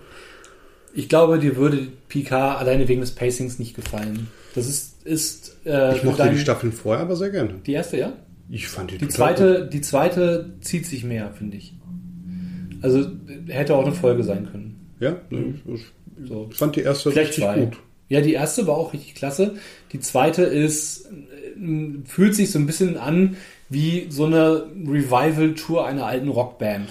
ich 0.96 1.10
glaube, 1.10 1.40
dir 1.40 1.56
würde 1.56 1.88
Picard 2.08 2.60
alleine 2.60 2.88
wegen 2.88 3.02
des 3.02 3.12
Pacings 3.12 3.58
nicht 3.58 3.76
gefallen. 3.76 4.28
Das 4.54 4.68
ist, 4.68 5.04
ist 5.06 5.58
äh, 5.66 5.96
Ich 5.96 6.04
mochte 6.04 6.22
dein- 6.24 6.34
die 6.36 6.40
Staffeln 6.40 6.72
vorher 6.72 7.02
aber 7.04 7.16
sehr 7.16 7.32
gerne. 7.32 7.56
die 7.66 7.74
erste, 7.74 7.98
ja? 7.98 8.14
Ich 8.50 8.68
fand 8.68 8.92
die, 8.92 8.98
Die 8.98 9.08
zweite, 9.08 9.68
die 9.68 9.82
zweite 9.82 10.54
zieht 10.62 10.86
sich 10.86 11.04
mehr, 11.04 11.32
finde 11.32 11.58
ich. 11.58 11.74
Also 12.82 13.06
hätte 13.48 13.76
auch 13.76 13.86
eine 13.86 13.94
Folge 13.96 14.24
sein 14.24 14.48
können. 14.52 14.80
gut. 15.00 15.02
Ja, 15.02 15.16
ich, 15.74 16.28
So. 16.28 16.48
ich 16.52 16.58
fand 16.58 16.76
die 16.76 16.82
erste 16.82 17.12
Vielleicht 17.12 17.30
richtig 17.30 17.44
zwei. 17.46 17.60
gut. 17.66 17.78
Ja, 18.10 18.22
die 18.22 18.34
erste 18.34 18.68
war 18.68 18.76
auch 18.78 18.94
richtig 18.94 19.16
klasse. 19.16 19.56
Die 19.94 20.00
zweite 20.00 20.44
ist, 20.44 21.06
äh, 21.06 22.04
fühlt 22.06 22.36
sich 22.36 22.52
so 22.52 22.60
ein 22.60 22.66
bisschen 22.68 22.98
an 22.98 23.38
wie 23.70 24.08
so 24.10 24.26
eine 24.26 24.66
Revival-Tour 24.86 25.86
einer 25.88 26.06
alten 26.06 26.28
Rockband. 26.28 26.90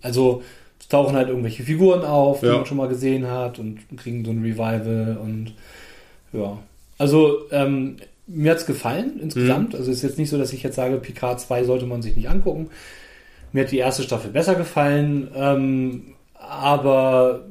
Also 0.00 0.42
es 0.80 0.88
tauchen 0.88 1.16
halt 1.16 1.28
irgendwelche 1.28 1.64
Figuren 1.64 2.02
auf, 2.04 2.40
die 2.40 2.46
Ja. 2.46 2.56
man 2.58 2.66
schon 2.66 2.76
mal 2.76 2.88
gesehen 2.88 3.26
hat 3.26 3.58
und 3.58 3.80
kriegen 3.96 4.24
so 4.24 4.30
ein 4.30 4.42
Revival 4.42 5.18
und 5.20 5.52
ja. 6.32 6.58
Also 6.98 7.40
ähm, 7.50 7.96
mir 8.26 8.52
hat's 8.52 8.66
gefallen 8.66 9.20
insgesamt. 9.20 9.74
Also 9.74 9.90
es 9.90 9.98
ist 9.98 10.02
jetzt 10.02 10.18
nicht 10.18 10.30
so, 10.30 10.38
dass 10.38 10.52
ich 10.52 10.62
jetzt 10.62 10.76
sage, 10.76 10.96
Picard 10.98 11.40
2 11.40 11.64
sollte 11.64 11.86
man 11.86 12.02
sich 12.02 12.16
nicht 12.16 12.28
angucken. 12.28 12.70
Mir 13.52 13.64
hat 13.64 13.70
die 13.72 13.78
erste 13.78 14.02
Staffel 14.02 14.30
besser 14.30 14.54
gefallen, 14.54 15.28
ähm, 15.34 16.02
aber 16.34 17.46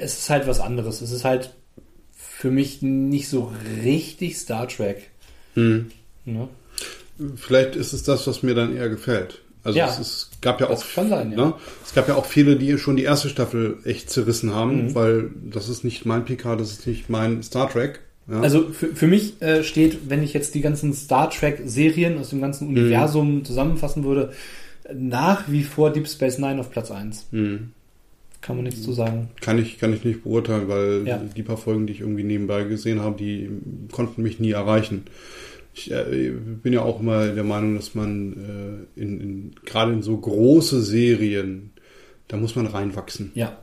es 0.00 0.18
ist 0.18 0.30
halt 0.30 0.46
was 0.46 0.60
anderes. 0.60 1.00
Es 1.00 1.10
ist 1.12 1.24
halt 1.24 1.54
für 2.14 2.50
mich 2.50 2.82
nicht 2.82 3.28
so 3.28 3.52
richtig 3.84 4.38
Star 4.38 4.68
Trek. 4.68 5.10
Hm. 5.54 5.90
Ne? 6.24 6.48
Vielleicht 7.36 7.76
ist 7.76 7.92
es 7.92 8.02
das, 8.02 8.26
was 8.26 8.42
mir 8.42 8.54
dann 8.54 8.76
eher 8.76 8.88
gefällt. 8.88 9.40
Also 9.64 9.78
Ja. 9.78 9.86
es, 9.88 9.98
es 9.98 10.30
gab 10.40 10.60
ja 10.60 10.70
auch 10.70 10.82
sein, 10.82 11.30
ja. 11.32 11.36
ne? 11.46 11.54
es 11.84 11.94
gab 11.94 12.08
ja 12.08 12.16
auch 12.16 12.26
viele, 12.26 12.56
die 12.56 12.76
schon 12.78 12.96
die 12.96 13.04
erste 13.04 13.28
Staffel 13.28 13.78
echt 13.84 14.10
zerrissen 14.10 14.54
haben, 14.54 14.86
Mhm. 14.86 14.94
weil 14.94 15.30
das 15.50 15.68
ist 15.68 15.84
nicht 15.84 16.04
mein 16.04 16.24
PK, 16.24 16.56
das 16.56 16.72
ist 16.72 16.86
nicht 16.86 17.08
mein 17.08 17.42
Star 17.42 17.70
Trek. 17.70 18.00
Ja? 18.28 18.40
Also 18.40 18.68
für, 18.70 18.94
für 18.94 19.06
mich 19.06 19.40
äh, 19.42 19.64
steht, 19.64 20.08
wenn 20.10 20.22
ich 20.22 20.32
jetzt 20.32 20.54
die 20.54 20.60
ganzen 20.60 20.92
Star 20.94 21.30
Trek-Serien 21.30 22.18
aus 22.18 22.30
dem 22.30 22.40
ganzen 22.40 22.68
Mhm. 22.70 22.76
Universum 22.76 23.44
zusammenfassen 23.44 24.04
würde, 24.04 24.32
nach 24.94 25.50
wie 25.50 25.62
vor 25.62 25.92
Deep 25.92 26.08
Space 26.08 26.38
Nine 26.38 26.60
auf 26.60 26.70
Platz 26.70 26.90
1. 26.90 27.26
Hm. 27.30 27.70
Kann 28.40 28.56
man 28.56 28.64
nichts 28.64 28.82
zu 28.82 28.92
sagen. 28.92 29.28
Kann 29.40 29.58
ich, 29.58 29.78
kann 29.78 29.92
ich 29.94 30.04
nicht 30.04 30.24
beurteilen, 30.24 30.66
weil 30.68 31.06
Ja. 31.06 31.18
die 31.18 31.42
paar 31.44 31.56
Folgen, 31.56 31.86
die 31.86 31.92
ich 31.92 32.00
irgendwie 32.00 32.24
nebenbei 32.24 32.64
gesehen 32.64 33.00
habe, 33.00 33.16
die 33.16 33.48
konnten 33.92 34.22
mich 34.22 34.40
nie 34.40 34.50
erreichen. 34.50 35.04
Ich 35.74 35.90
äh, 35.92 36.32
bin 36.62 36.72
ja 36.72 36.82
auch 36.82 37.00
immer 37.00 37.28
der 37.28 37.44
Meinung, 37.44 37.76
dass 37.76 37.94
man 37.94 38.88
äh, 38.96 39.00
in, 39.00 39.20
in, 39.20 39.50
gerade 39.64 39.92
in 39.92 40.02
so 40.02 40.16
große 40.16 40.82
Serien, 40.82 41.70
da 42.28 42.36
muss 42.36 42.56
man 42.56 42.66
reinwachsen. 42.66 43.30
Ja. 43.34 43.56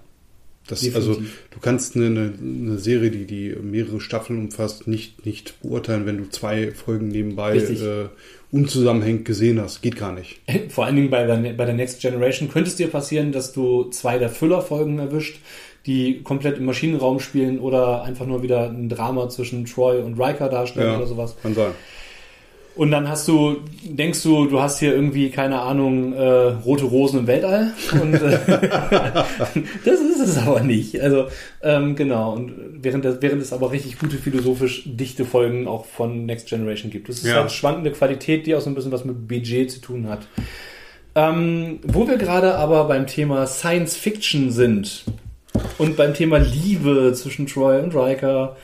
Das, 0.70 0.82
Definitiv. 0.82 1.10
also 1.10 1.22
du 1.22 1.60
kannst 1.62 1.96
eine, 1.96 2.06
eine, 2.06 2.34
eine 2.40 2.78
Serie, 2.78 3.10
die, 3.10 3.26
die 3.26 3.56
mehrere 3.62 4.00
Staffeln 4.00 4.40
umfasst, 4.40 4.88
nicht, 4.88 5.26
nicht 5.26 5.60
beurteilen, 5.62 6.06
wenn 6.06 6.18
du 6.18 6.30
zwei 6.30 6.72
Folgen 6.72 7.08
nebenbei 7.08 7.58
äh, 7.58 8.10
unzusammenhängend 8.52 9.26
gesehen 9.26 9.60
hast. 9.60 9.82
Geht 9.82 9.98
gar 9.98 10.12
nicht. 10.12 10.40
Vor 10.70 10.86
allen 10.86 10.96
Dingen 10.96 11.10
bei 11.10 11.26
der, 11.26 11.38
bei 11.54 11.66
der 11.66 11.74
Next 11.74 12.02
Generation 12.02 12.50
könnte 12.50 12.70
es 12.70 12.76
dir 12.76 12.88
passieren, 12.88 13.32
dass 13.32 13.52
du 13.52 13.86
zwei 13.86 14.20
der 14.20 14.30
Füllerfolgen 14.30 15.00
erwischt, 15.00 15.40
die 15.88 16.22
komplett 16.22 16.58
im 16.58 16.66
Maschinenraum 16.66 17.20
spielen 17.20 17.60
oder 17.60 18.04
einfach 18.04 18.28
nur 18.28 18.44
wieder 18.44 18.70
ein 18.70 18.90
Drama 18.90 19.30
zwischen 19.30 19.66
Troy 19.66 19.98
und 20.02 20.20
Riker 20.20 20.50
darstellen 20.50 20.98
oder 20.98 21.08
sowas. 21.08 21.36
kann 21.42 21.56
sein. 21.56 21.72
Und 22.76 22.92
dann 22.92 23.10
hast 23.10 23.28
du, 23.28 23.58
denkst 23.84 24.24
du, 24.24 24.46
du 24.46 24.62
hast 24.62 24.80
hier 24.80 24.94
irgendwie, 24.96 25.32
keine 25.32 25.60
Ahnung, 25.62 26.14
äh, 26.14 26.22
rote 26.24 26.86
Rosen 26.86 27.20
im 27.22 27.28
Weltall. 27.28 27.74
Und 27.92 28.14
äh, 28.14 28.40
das 29.86 30.00
ist 30.00 30.20
es 30.22 30.38
aber 30.38 30.62
nicht. 30.62 31.00
Also, 31.02 31.28
ähm, 31.62 31.96
genau. 31.98 32.34
Und 32.34 32.54
während, 32.82 33.04
das, 33.04 33.22
während 33.22 33.42
es 33.42 33.52
aber 33.52 33.72
richtig 33.72 34.00
gute 34.00 34.16
philosophisch 34.18 34.84
dichte 34.86 35.26
Folgen 35.26 35.68
auch 35.68 35.86
von 35.86 36.26
Next 36.26 36.48
Generation 36.48 36.90
gibt. 36.90 37.10
Das 37.10 37.18
ist 37.18 37.26
Ja. 37.26 37.36
halt 37.42 37.52
schwankende 37.52 37.92
Qualität, 37.92 38.46
die 38.48 38.56
auch 38.56 38.62
so 38.62 38.70
ein 38.70 38.76
bisschen 38.76 38.94
was 38.94 39.04
mit 39.04 39.28
Budget 39.28 39.70
zu 39.72 39.82
tun 39.82 40.08
hat. 40.08 40.22
Ähm, 41.16 41.80
wo 41.84 42.08
wir 42.08 42.18
gerade 42.18 42.56
aber 42.56 42.86
beim 42.86 43.08
Thema 43.08 43.46
Science 43.48 43.98
Fiction 43.98 44.52
sind 44.52 45.04
und 45.80 45.98
beim 45.98 46.14
Thema 46.14 46.38
Liebe 46.38 47.12
zwischen 47.14 47.48
Troy 47.48 47.82
und 47.82 47.94
Riker 47.94 48.56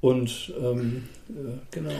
und 0.00 0.52
ähm, 0.60 1.04
äh, 1.28 1.32
genau. 1.70 1.90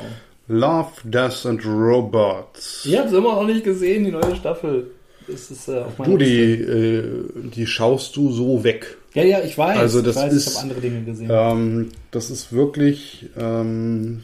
Love, 0.49 0.89
Death 1.05 1.47
and 1.47 1.65
Robots. 1.65 2.85
Ich 2.85 2.97
habe 2.99 3.09
es 3.09 3.15
immer 3.15 3.35
noch 3.37 3.47
nicht 3.47 3.65
gesehen, 3.65 4.05
die 4.05 4.11
neue 4.11 4.37
Staffel. 4.37 4.89
Das 5.27 5.51
ist 5.51 5.69
äh, 5.69 5.79
auf 5.79 5.95
Du, 6.05 6.19
die, 6.19 6.53
äh, 6.53 7.25
die 7.35 7.67
schaust 7.67 8.15
du 8.17 8.31
so 8.31 8.63
weg. 8.63 8.99
Ja, 9.15 9.25
ja, 9.25 9.41
ich 9.43 9.57
weiß. 9.57 9.79
Also 9.79 10.03
das 10.03 10.17
ich 10.17 10.23
weiß, 10.23 10.33
ist- 10.35 10.47
ich 10.49 10.55
habe 10.57 10.63
andere 10.65 10.81
Dinge 10.83 11.03
gesehen. 11.05 11.31
Ähm, 11.33 11.89
das 12.11 12.29
ist 12.31 12.53
wirklich, 12.53 13.27
ähm, 13.39 14.23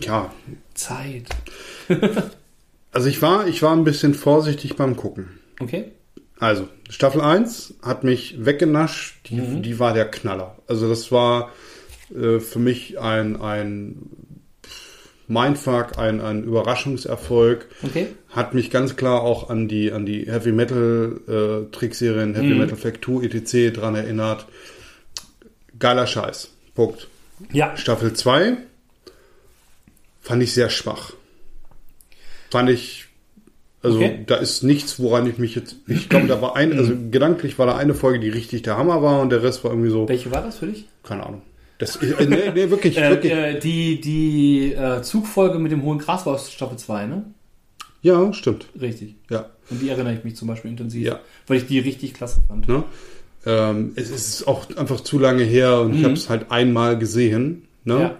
ja, 0.00 0.32
Zeit. 0.74 1.26
also 2.92 3.08
ich 3.08 3.22
war, 3.22 3.46
ich 3.46 3.62
war 3.62 3.76
ein 3.76 3.84
bisschen 3.84 4.14
vorsichtig 4.14 4.74
beim 4.76 4.96
Gucken. 4.96 5.38
Okay. 5.60 5.92
Also, 6.40 6.66
Staffel 6.90 7.20
1 7.20 7.74
hat 7.82 8.02
mich 8.02 8.44
weggenascht, 8.44 9.28
die, 9.28 9.36
Mhm. 9.36 9.62
die 9.62 9.78
war 9.78 9.94
der 9.94 10.06
Knaller. 10.10 10.56
Also 10.66 10.88
das 10.88 11.12
war 11.12 11.50
äh, 12.12 12.40
für 12.40 12.58
mich 12.58 12.98
ein, 12.98 13.40
ein 13.40 13.98
Mindfuck, 15.32 15.98
ein, 15.98 16.20
ein 16.20 16.44
Überraschungserfolg. 16.44 17.66
Okay. 17.82 18.08
Hat 18.28 18.54
mich 18.54 18.70
ganz 18.70 18.96
klar 18.96 19.22
auch 19.22 19.48
an 19.50 19.66
die, 19.68 19.92
an 19.92 20.04
die 20.06 20.26
Heavy 20.30 20.52
Metal 20.52 21.20
äh, 21.26 21.74
Trickserien, 21.74 22.34
Heavy 22.34 22.48
Mhm. 22.54 22.58
Metal 22.58 22.76
Fact 22.76 23.04
2, 23.04 23.24
etc. 23.24 23.72
dran 23.78 23.94
erinnert. 23.94 24.46
Geiler 25.78 26.06
Scheiß. 26.06 26.50
Punkt. 26.74 27.08
Ja. 27.52 27.76
Staffel 27.76 28.12
2 28.12 28.56
fand 30.20 30.42
ich 30.42 30.52
sehr 30.54 30.70
schwach. 30.70 31.12
Fand 32.50 32.68
ich, 32.70 33.06
also 33.82 33.96
Okay. 33.98 34.22
da 34.26 34.36
ist 34.36 34.62
nichts, 34.62 35.00
woran 35.00 35.26
ich 35.26 35.38
mich 35.38 35.54
jetzt, 35.54 35.76
ich 35.86 36.08
glaube, 36.08 36.26
da 36.28 36.40
war 36.42 36.54
ein, 36.56 36.72
also 36.78 36.92
gedanklich 37.10 37.58
war 37.58 37.66
da 37.66 37.76
eine 37.76 37.94
Folge, 37.94 38.20
die 38.20 38.28
richtig 38.28 38.62
der 38.62 38.76
Hammer 38.76 39.02
war 39.02 39.20
und 39.20 39.30
der 39.30 39.42
Rest 39.42 39.64
war 39.64 39.72
irgendwie 39.72 39.90
so, 39.90 40.08
Welche 40.08 40.30
war 40.30 40.42
das 40.42 40.58
für 40.58 40.66
dich? 40.66 40.86
keine 41.02 41.26
Ahnung. 41.26 41.42
Das, 41.78 41.96
äh, 41.96 42.26
nee, 42.26 42.50
nee, 42.54 42.70
wirklich, 42.70 42.96
Äh, 42.98 43.10
wirklich. 43.10 43.32
äh, 43.32 43.58
die 43.58 44.00
die 44.00 44.72
äh, 44.72 45.02
Zugfolge 45.02 45.58
mit 45.58 45.72
dem 45.72 45.82
hohen 45.82 45.98
Gras 45.98 46.26
war 46.26 46.34
aus 46.34 46.52
Staffel 46.52 46.76
2, 46.78 47.06
ne? 47.06 47.24
Ja, 48.02 48.32
stimmt. 48.32 48.66
Richtig. 48.80 49.14
Ja. 49.30 49.46
Und 49.70 49.80
die 49.80 49.88
erinnere 49.88 50.14
ich 50.14 50.24
mich 50.24 50.36
zum 50.36 50.48
Beispiel 50.48 50.70
intensiv, 50.70 51.06
Ja. 51.06 51.20
weil 51.46 51.56
ich 51.58 51.66
die 51.66 51.78
richtig 51.78 52.14
klasse 52.14 52.40
fand. 52.48 52.66
Ne? 52.68 52.82
Ähm, 53.46 53.92
es 53.96 54.10
ist 54.10 54.46
auch 54.48 54.68
einfach 54.76 55.00
zu 55.00 55.18
lange 55.18 55.42
her 55.44 55.80
und 55.80 55.94
ich 55.94 56.00
Mhm. 56.00 56.04
habe 56.04 56.14
es 56.14 56.28
halt 56.28 56.50
einmal 56.50 56.98
gesehen. 56.98 57.66
Ne? 57.84 58.00
Ja. 58.00 58.18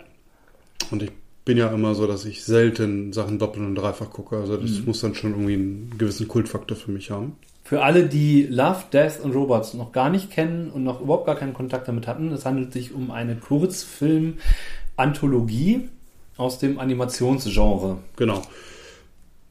Und 0.90 1.02
ich 1.02 1.10
bin 1.44 1.58
ja 1.58 1.68
immer 1.72 1.94
so, 1.96 2.06
dass 2.06 2.24
ich 2.24 2.44
selten 2.44 3.12
Sachen 3.12 3.38
doppelt 3.40 3.64
und 3.66 3.74
dreifach 3.74 4.10
gucke. 4.10 4.36
Also 4.36 4.56
das 4.56 4.70
Mhm. 4.70 4.84
muss 4.86 5.00
dann 5.00 5.14
schon 5.16 5.32
irgendwie 5.32 5.54
einen 5.54 5.94
gewissen 5.98 6.28
Kultfaktor 6.28 6.76
für 6.76 6.90
mich 6.92 7.10
haben. 7.10 7.36
Für 7.64 7.82
alle, 7.82 8.08
die 8.08 8.44
Love, 8.44 8.84
Death 8.92 9.20
und 9.22 9.34
Robots 9.34 9.74
noch 9.74 9.92
gar 9.92 10.08
nicht 10.10 10.30
kennen 10.30 10.70
und 10.70 10.82
noch 10.82 11.00
überhaupt 11.00 11.26
gar 11.26 11.36
keinen 11.36 11.54
Kontakt 11.54 11.86
damit 11.88 12.08
hatten, 12.08 12.32
es 12.32 12.44
handelt 12.44 12.72
sich 12.72 12.92
um 12.92 13.10
eine 13.10 13.36
Kurzfilm-Anthologie 13.36 15.88
aus 16.36 16.58
dem 16.58 16.78
Animationsgenre. 16.80 17.98
Genau. 18.16 18.42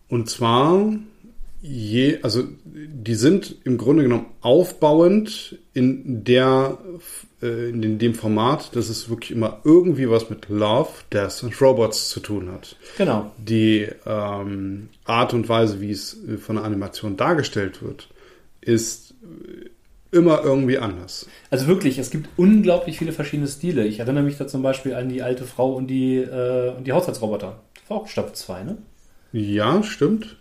Und 0.10 0.30
zwar 0.30 0.92
je, 1.62 2.20
also 2.24 2.44
die 2.66 3.16
sind 3.16 3.56
im 3.64 3.78
Grunde 3.78 4.04
genommen 4.04 4.26
aufbauend 4.42 5.58
in 5.74 6.24
der 6.24 6.78
äh, 7.42 7.70
in 7.70 8.00
dem 8.00 8.14
Format, 8.16 8.76
dass 8.76 8.90
es 8.90 9.10
wirklich 9.10 9.32
immer 9.32 9.60
irgendwie 9.64 10.10
was 10.10 10.30
mit 10.30 10.50
Love, 10.50 10.90
Death 11.12 11.44
und 11.44 11.60
Robots 11.62 12.10
zu 12.10 12.20
tun 12.20 12.52
hat. 12.52 12.76
Genau. 12.98 13.32
Die 13.38 13.88
ähm, 14.06 14.90
Art 15.06 15.34
und 15.34 15.48
Weise, 15.50 15.82
wie 15.82 15.92
es 15.92 16.18
äh, 16.28 16.38
von 16.38 16.56
der 16.56 16.66
Animation 16.66 17.18
dargestellt 17.18 17.82
wird, 17.84 18.10
ist 18.62 19.14
äh, 19.22 19.70
immer 20.18 20.44
irgendwie 20.44 20.78
anders. 20.78 21.28
Also 21.50 21.68
wirklich, 21.68 21.98
es 21.98 22.10
gibt 22.10 22.30
unglaublich 22.38 22.98
viele 22.98 23.14
verschiedene 23.14 23.48
Stile. 23.48 23.86
Ich 23.86 24.00
erinnere 24.00 24.24
mich 24.24 24.38
da 24.38 24.48
zum 24.48 24.62
Beispiel 24.62 24.94
an 24.94 25.10
die 25.10 25.22
alte 25.22 25.46
Frau 25.46 25.74
und 25.74 25.88
die, 25.88 26.18
äh, 26.18 26.76
und 26.76 26.86
die 26.86 26.92
Haushaltsroboter. 26.92 27.62
Das 27.76 27.90
war 27.90 27.98
auch 27.98 28.08
Staffel 28.08 28.34
2, 28.34 28.64
ne? 28.64 28.78
Ja, 29.32 29.82
stimmt. 29.84 30.38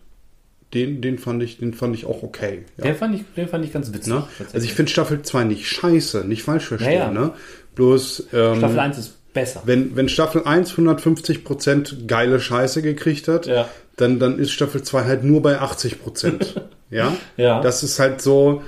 Den, 0.75 1.01
den 1.03 1.19
fand 1.19 1.43
ich, 1.43 1.59
den 1.59 1.75
fand 1.75 1.97
ich 1.97 2.07
auch 2.07 2.23
okay. 2.23 2.65
Ja. 2.77 2.85
Den, 2.85 2.95
fand 2.95 3.15
ich, 3.17 3.23
den 3.37 3.49
fand 3.49 3.65
ich 3.65 3.73
ganz 3.73 3.93
witzig. 3.93 4.13
Ne? 4.13 4.25
Also 4.53 4.65
ich 4.65 4.73
finde 4.75 4.91
Staffel 4.91 5.21
2 5.23 5.45
nicht 5.45 5.67
scheiße, 5.67 6.25
nicht 6.25 6.45
falsch 6.45 6.67
verstehen. 6.67 6.93
Ja, 6.93 6.99
ja. 7.07 7.11
Ne? 7.11 7.33
Bloß 7.75 8.29
ähm, 8.33 8.57
Staffel 8.59 8.79
1 8.79 8.99
ist 8.99 9.33
besser. 9.33 9.63
wenn, 9.65 9.97
wenn 9.97 10.09
Staffel 10.09 10.45
1 10.45 10.73
150% 10.75 12.07
geile 12.07 12.39
Scheiße 12.41 12.83
gekriegt 12.83 13.27
hat, 13.27 13.47
Ja. 13.47 13.69
dann, 13.97 14.21
dann 14.21 14.39
ist 14.39 14.53
Staffel 14.53 14.83
2 14.83 15.05
halt 15.05 15.25
nur 15.25 15.43
bei 15.43 15.61
80%. 15.61 16.61
ja? 16.91 17.17
Ja. 17.37 17.61
Das 17.63 17.83
ist 17.83 17.99
halt 17.99 18.23
so. 18.23 18.63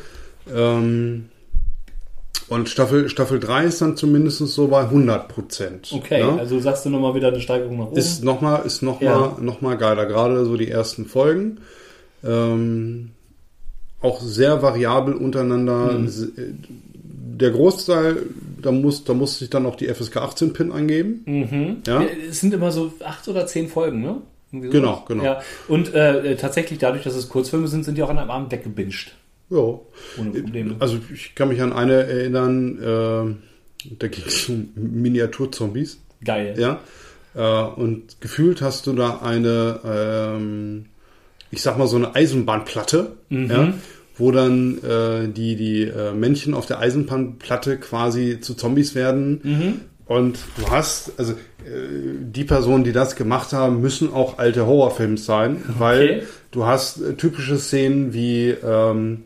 Ähm, 0.53 1.29
und 2.49 2.69
Staffel, 2.69 3.09
Staffel 3.09 3.39
3 3.41 3.65
ist 3.65 3.81
dann 3.81 3.97
zumindest 3.97 4.39
so 4.39 4.69
bei 4.69 4.83
100%. 4.83 5.95
Okay, 5.95 6.23
ne? 6.23 6.39
also 6.39 6.59
sagst 6.61 6.85
du 6.85 6.91
nochmal 6.91 7.15
wieder 7.15 7.29
eine 7.29 7.41
Steigerung 7.41 7.79
nach 7.79 7.87
oben. 7.87 7.97
Ist 7.97 8.25
nochmal 8.25 8.67
ist 8.67 8.83
noch 8.83 9.01
Ja. 9.01 9.19
mal, 9.19 9.37
noch 9.41 9.61
mal 9.61 9.79
geiler. 9.79 10.05
Gerade 10.07 10.45
so 10.45 10.57
die 10.57 10.69
ersten 10.69 11.07
Folgen. 11.07 11.59
Ähm, 12.25 13.11
auch 14.01 14.21
sehr 14.21 14.63
variabel 14.63 15.15
untereinander. 15.15 15.93
Mhm. 15.93 16.07
Äh, 16.37 16.43
Der 17.39 17.51
Großteil, 17.51 18.19
da 18.61 18.71
muss, 18.73 19.05
da 19.05 19.15
muss 19.15 19.39
sich 19.39 19.51
dann 19.51 19.67
auch 19.67 19.77
die 19.77 19.89
FSK 19.89 20.19
18 20.19 20.53
PIN 20.53 20.73
eingeben. 20.73 21.23
Mhm. 21.25 21.77
Ja. 21.87 22.03
Es 22.29 22.41
sind 22.41 22.55
immer 22.55 22.71
so 22.73 22.93
acht 23.05 23.27
oder 23.29 23.47
zehn 23.47 23.69
Folgen, 23.69 24.01
ne? 24.01 24.23
Genau, 24.53 25.05
genau. 25.09 25.25
Ja. 25.25 25.41
Und 25.67 25.95
äh, 25.95 26.37
tatsächlich 26.37 26.79
dadurch, 26.79 27.05
dass 27.05 27.15
es 27.15 27.29
Kurzfilme 27.31 27.69
sind, 27.69 27.85
sind 27.85 27.97
die 27.97 28.03
auch 28.03 28.11
an 28.11 28.19
einem 28.19 28.31
Abend 28.31 28.53
weggebinged. 28.53 29.13
Ja. 29.49 29.57
Ohne 29.57 30.31
Probleme. 30.43 30.77
Also 30.79 30.99
ich 31.13 31.35
kann 31.35 31.49
mich 31.49 31.63
an 31.63 31.73
eine 31.73 32.05
erinnern, 32.05 32.79
äh, 32.79 33.95
da 33.99 34.09
ging 34.09 34.25
es 34.27 34.49
um 34.49 34.69
Miniaturzombies. 34.75 36.01
Geil. 36.25 36.55
Ja. 36.59 36.81
Äh, 37.35 37.81
und 37.81 38.21
gefühlt 38.21 38.61
hast 38.61 38.87
du 38.87 38.93
da 38.93 39.19
eine, 39.23 39.81
ähm, 39.85 40.87
ich 41.53 41.63
sag 41.63 41.79
mal 41.79 41.87
so 41.87 41.97
eine 41.97 42.15
Eisenbahnplatte, 42.17 43.13
Mhm. 43.29 43.51
ja, 43.51 43.73
wo 44.19 44.31
dann 44.33 44.79
äh, 44.83 45.29
die, 45.29 45.55
die 45.57 45.83
äh, 45.85 46.13
Männchen 46.13 46.55
auf 46.55 46.67
der 46.67 46.81
Eisenbahnplatte 46.81 47.77
quasi 47.79 48.41
zu 48.41 48.55
Zombies 48.55 48.95
werden. 48.95 49.41
Mhm. 49.45 49.81
Und 50.07 50.39
du 50.59 50.69
hast, 50.71 51.13
also 51.19 51.33
äh, 51.33 51.37
die 52.21 52.45
Personen, 52.45 52.85
die 52.85 52.93
das 52.93 53.15
gemacht 53.17 53.53
haben, 53.53 53.81
müssen 53.81 54.13
auch 54.13 54.39
alte 54.39 54.67
Horrorfilms 54.67 55.25
sein, 55.25 55.59
weil 55.79 56.25
du 56.51 56.67
hast 56.67 57.01
äh, 57.01 57.15
typische 57.15 57.57
Szenen 57.59 58.13
wie 58.13 58.49
ähm, 58.51 59.23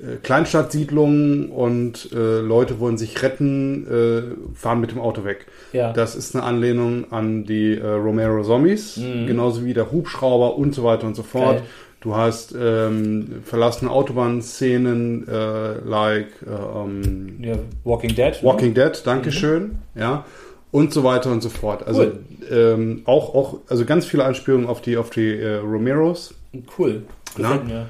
äh, 0.00 0.16
Kleinstadtsiedlungen 0.22 1.50
und 1.50 2.10
äh, 2.12 2.38
Leute 2.40 2.78
wollen 2.80 2.98
sich 2.98 3.22
retten, 3.22 3.86
äh, 3.86 4.56
fahren 4.56 4.80
mit 4.80 4.90
dem 4.92 5.00
Auto 5.00 5.24
weg. 5.24 5.46
Ja. 5.72 5.92
Das 5.92 6.14
ist 6.16 6.34
eine 6.34 6.44
Anlehnung 6.44 7.12
an 7.12 7.44
die 7.44 7.76
äh, 7.76 7.86
Romero 7.86 8.42
Zombies, 8.42 8.96
Mhm. 8.98 9.26
genauso 9.26 9.64
wie 9.64 9.74
der 9.74 9.90
Hubschrauber 9.92 10.56
und 10.56 10.74
so 10.74 10.84
weiter 10.84 11.06
und 11.06 11.14
so 11.16 11.22
fort. 11.22 11.56
Geil. 11.58 11.62
Du 12.00 12.14
hast 12.14 12.54
ähm, 12.56 13.42
verlassene 13.44 13.90
Autobahnszenen, 13.90 15.26
äh, 15.26 15.78
like 15.84 16.28
äh, 16.46 16.50
ähm, 16.84 17.38
Ja, 17.42 17.56
Walking 17.84 18.14
Dead. 18.14 18.38
Walking 18.42 18.72
Dead, 18.74 18.92
Dankeschön, 19.04 19.78
ja, 19.96 20.24
und 20.70 20.92
so 20.92 21.02
weiter 21.02 21.32
und 21.32 21.42
so 21.42 21.48
fort. 21.48 21.84
Also 21.86 22.02
Cool. 22.02 22.18
ähm, 22.50 23.02
auch, 23.04 23.34
auch, 23.34 23.58
also 23.68 23.84
ganz 23.84 24.04
viele 24.06 24.24
Anspielungen 24.24 24.66
auf 24.68 24.80
die, 24.80 24.96
auf 24.96 25.10
die 25.10 25.32
äh, 25.40 25.56
Romeros. 25.56 26.34
Ne? 26.52 26.62
Cool. 26.78 27.02
Na? 27.36 27.56
Mir. 27.64 27.86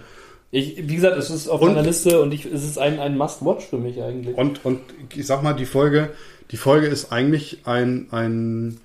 Ich, 0.50 0.88
wie 0.88 0.94
gesagt, 0.96 1.16
es 1.18 1.28
ist 1.30 1.48
auf 1.48 1.60
Und- 1.60 1.74
meiner 1.74 1.86
Liste 1.86 2.20
und 2.22 2.32
ich, 2.32 2.46
es 2.46 2.64
ist 2.64 2.78
ein, 2.78 2.98
ein 3.00 3.16
Must-Watch 3.18 3.66
für 3.66 3.78
mich 3.78 4.02
eigentlich. 4.02 4.36
Und, 4.36 4.64
und 4.64 4.80
ich 5.14 5.26
sag 5.26 5.42
mal, 5.42 5.52
die 5.52 5.66
Folge, 5.66 6.10
die 6.50 6.56
Folge 6.56 6.86
ist 6.86 7.12
eigentlich 7.12 7.58
ein, 7.66 8.08
ein 8.12 8.80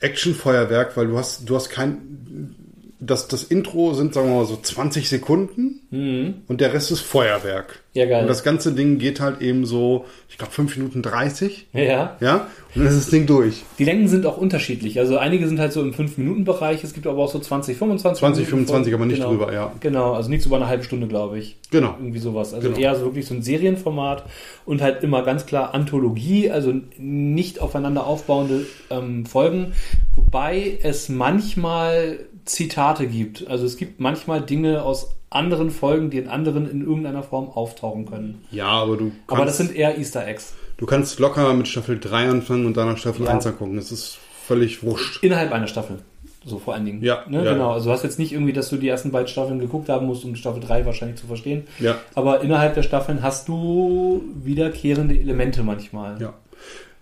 Actionfeuerwerk, 0.00 0.96
weil 0.96 1.06
du 1.06 1.16
hast, 1.18 1.48
du 1.48 1.54
hast 1.54 1.70
kein, 1.70 2.56
das, 3.04 3.26
das 3.26 3.42
Intro 3.42 3.94
sind, 3.94 4.14
sagen 4.14 4.28
wir 4.28 4.36
mal, 4.36 4.46
so 4.46 4.56
20 4.56 5.08
Sekunden 5.08 5.80
Mhm. 5.90 6.34
und 6.48 6.60
der 6.60 6.72
Rest 6.72 6.90
ist 6.92 7.00
Feuerwerk. 7.00 7.80
Ja, 7.94 8.06
geil. 8.06 8.22
Und 8.22 8.28
das 8.28 8.42
ganze 8.44 8.72
Ding 8.72 8.96
geht 8.98 9.20
halt 9.20 9.42
eben 9.42 9.66
so, 9.66 10.06
ich 10.30 10.38
glaube, 10.38 10.52
5 10.52 10.76
Minuten 10.78 11.02
30. 11.02 11.66
ja. 11.74 12.16
Ja, 12.20 12.46
und 12.74 12.80
dann 12.82 12.86
ist 12.86 12.96
das 12.96 13.10
Ding 13.10 13.26
durch. 13.26 13.64
Die 13.78 13.84
Längen 13.84 14.08
sind 14.08 14.24
auch 14.24 14.38
unterschiedlich. 14.38 14.98
Also 14.98 15.18
einige 15.18 15.46
sind 15.46 15.58
halt 15.60 15.72
so 15.74 15.82
im 15.82 15.92
5-Minuten-Bereich, 15.92 16.82
es 16.84 16.94
gibt 16.94 17.06
aber 17.06 17.18
auch 17.18 17.30
so 17.30 17.38
20, 17.38 17.76
25 17.76 18.20
20, 18.20 18.44
Minuten 18.46 18.66
25, 18.68 18.94
aber 18.94 19.04
nicht 19.04 19.16
genau. 19.16 19.30
drüber, 19.30 19.52
ja. 19.52 19.72
Genau, 19.80 20.12
also 20.14 20.30
nichts 20.30 20.46
über 20.46 20.56
eine 20.56 20.68
halbe 20.68 20.84
Stunde, 20.84 21.08
glaube 21.08 21.38
ich. 21.38 21.56
Genau. 21.70 21.96
Irgendwie 22.00 22.20
sowas. 22.20 22.54
Also 22.54 22.68
Genau. 22.68 22.80
eher 22.80 22.94
so 22.94 23.04
wirklich 23.04 23.26
so 23.26 23.34
ein 23.34 23.42
Serienformat 23.42 24.24
und 24.64 24.80
halt 24.80 25.02
immer 25.02 25.22
ganz 25.22 25.44
klar 25.44 25.74
Anthologie, 25.74 26.50
also 26.50 26.72
nicht 26.96 27.60
aufeinander 27.60 28.06
aufbauende 28.06 28.64
ähm, 28.90 29.26
Folgen, 29.26 29.72
wobei 30.16 30.78
es 30.82 31.08
manchmal 31.10 32.20
Zitate 32.44 33.06
gibt. 33.06 33.46
Also 33.48 33.64
es 33.66 33.76
gibt 33.76 34.00
manchmal 34.00 34.40
Dinge 34.42 34.82
aus 34.82 35.10
anderen 35.30 35.70
Folgen, 35.70 36.10
die 36.10 36.18
in 36.18 36.28
anderen 36.28 36.68
in 36.70 36.82
irgendeiner 36.82 37.22
Form 37.22 37.48
auftauchen 37.48 38.06
können. 38.06 38.44
Ja, 38.50 38.68
aber 38.68 38.96
du 38.96 39.10
kannst, 39.26 39.32
Aber 39.32 39.44
das 39.44 39.56
sind 39.56 39.74
eher 39.74 39.98
Easter 39.98 40.26
Eggs. 40.26 40.54
du 40.76 40.86
kannst 40.86 41.18
locker 41.18 41.52
mit 41.54 41.68
Staffel 41.68 41.98
3 41.98 42.28
anfangen 42.28 42.66
und 42.66 42.76
danach 42.76 42.98
Staffel 42.98 43.24
Ja. 43.24 43.32
1 43.32 43.46
angucken. 43.46 43.76
Das 43.76 43.92
ist 43.92 44.18
völlig 44.46 44.82
wurscht. 44.82 45.22
Innerhalb 45.22 45.52
einer 45.52 45.68
Staffel. 45.68 46.00
So 46.44 46.58
vor 46.58 46.74
allen 46.74 46.84
Dingen. 46.84 47.02
Ja, 47.02 47.24
ne? 47.28 47.44
ja. 47.44 47.52
genau. 47.52 47.72
Also 47.72 47.86
du 47.86 47.92
hast 47.92 48.02
jetzt 48.02 48.18
nicht 48.18 48.32
irgendwie, 48.32 48.52
dass 48.52 48.68
du 48.68 48.76
die 48.76 48.88
ersten 48.88 49.12
beiden 49.12 49.28
Staffeln 49.28 49.60
geguckt 49.60 49.88
haben 49.88 50.06
musst, 50.06 50.24
um 50.24 50.34
Staffel 50.34 50.60
3 50.60 50.84
wahrscheinlich 50.84 51.18
zu 51.20 51.26
verstehen. 51.28 51.64
Ja. 51.78 51.98
Aber 52.14 52.40
innerhalb 52.40 52.74
der 52.74 52.82
Staffeln 52.82 53.22
hast 53.22 53.48
du 53.48 54.22
wiederkehrende 54.42 55.18
Elemente 55.18 55.62
manchmal. 55.62 56.20
Ja. 56.20 56.34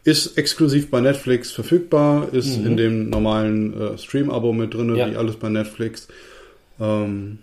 Ist 0.05 0.39
exklusiv 0.39 0.91
bei 0.91 1.01
Netflix 1.01 1.51
verfügbar, 1.53 2.29
ist 2.33 2.57
in 2.57 2.77
dem 2.79 3.11
normalen 3.11 3.79
äh, 3.79 3.99
Stream-Abo 3.99 4.53
mit 4.53 4.73
drin, 4.75 4.89
Mhm. 4.91 4.97
Ja. 4.97 5.11
wie 5.11 5.17
alles 5.17 5.37
bei 5.37 5.49
Netflix. 5.51 6.09
Ähm, 6.81 7.39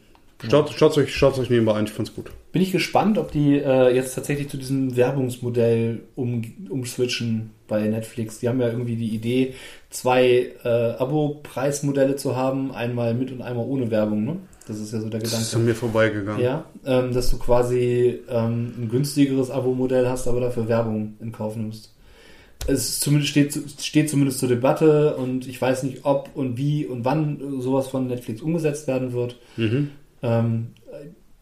schaut, 0.49 0.71
schaut 0.71 0.97
euch, 0.97 1.13
schaut 1.15 1.37
euch 1.37 1.49
nebenbei 1.51 1.73
an, 1.73 1.85
ich 1.85 1.91
fand's 1.91 2.15
gut. 2.15 2.31
Bin 2.51 2.61
ich 2.63 2.71
gespannt, 2.71 3.19
ob 3.19 3.31
die 3.31 3.59
äh, 3.59 3.93
jetzt 3.93 4.15
tatsächlich 4.15 4.49
zu 4.49 4.57
diesem 4.57 4.95
Werbungsmodell 4.95 5.99
um, 6.15 6.41
umswitchen 6.69 7.51
bei 7.67 7.81
Netflix. 7.87 8.39
Die 8.39 8.49
haben 8.49 8.59
ja 8.59 8.69
irgendwie 8.69 8.95
die 8.95 9.09
Idee, 9.13 9.53
zwei 9.91 10.51
äh, 10.63 10.67
Abo-Preismodelle 10.97 12.15
zu 12.15 12.35
haben, 12.35 12.71
einmal 12.71 13.13
mit 13.13 13.31
und 13.31 13.41
einmal 13.43 13.65
ohne 13.67 13.91
Werbung. 13.91 14.25
Ne? 14.25 14.37
Das 14.67 14.79
ist 14.79 14.91
ja 14.93 14.99
so 14.99 15.09
der 15.09 15.19
Das 15.19 15.29
ist 15.33 15.37
Gedanke. 15.37 15.55
an 15.57 15.65
mir 15.65 15.75
vorbeigegangen. 15.75 16.43
Ja, 16.43 16.65
ähm, 16.85 17.13
dass 17.13 17.29
du 17.29 17.37
quasi 17.37 18.19
ähm, 18.29 18.73
ein 18.79 18.89
günstigeres 18.89 19.51
Abo-Modell 19.51 20.09
hast, 20.09 20.27
aber 20.27 20.39
dafür 20.39 20.67
Werbung 20.67 21.13
in 21.21 21.31
Kauf 21.31 21.55
nimmst. 21.55 21.93
Es 22.65 22.99
zumindest 22.99 23.29
steht, 23.31 23.57
steht 23.79 24.09
zumindest 24.09 24.39
zur 24.39 24.49
Debatte 24.49 25.15
und 25.15 25.47
ich 25.47 25.61
weiß 25.61 25.83
nicht, 25.83 26.03
ob 26.03 26.29
und 26.35 26.57
wie 26.57 26.85
und 26.85 27.05
wann 27.05 27.61
sowas 27.61 27.87
von 27.87 28.07
Netflix 28.07 28.41
umgesetzt 28.41 28.87
werden 28.87 29.13
wird. 29.13 29.37
Mhm. 29.55 29.91
Ähm, 30.23 30.67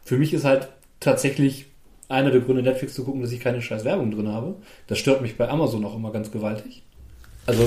für 0.04 0.18
mich 0.18 0.34
ist 0.34 0.46
halt 0.46 0.68
tatsächlich 1.00 1.66
einer 2.08 2.32
der 2.32 2.42
Gründe, 2.42 2.62
Netflix 2.62 2.94
zu 2.94 3.04
gucken, 3.04 3.22
dass 3.22 3.32
ich 3.32 3.40
keine 3.40 3.62
scheiß 3.62 3.84
Werbung 3.86 4.12
drin 4.12 4.28
habe. 4.28 4.56
Das 4.88 5.00
stört 5.00 5.22
mich 5.22 5.38
bei 5.38 5.50
Amazon 5.50 5.84
auch 5.86 5.96
immer 5.96 6.12
ganz 6.12 6.32
gewaltig. 6.32 6.84
Also 7.46 7.64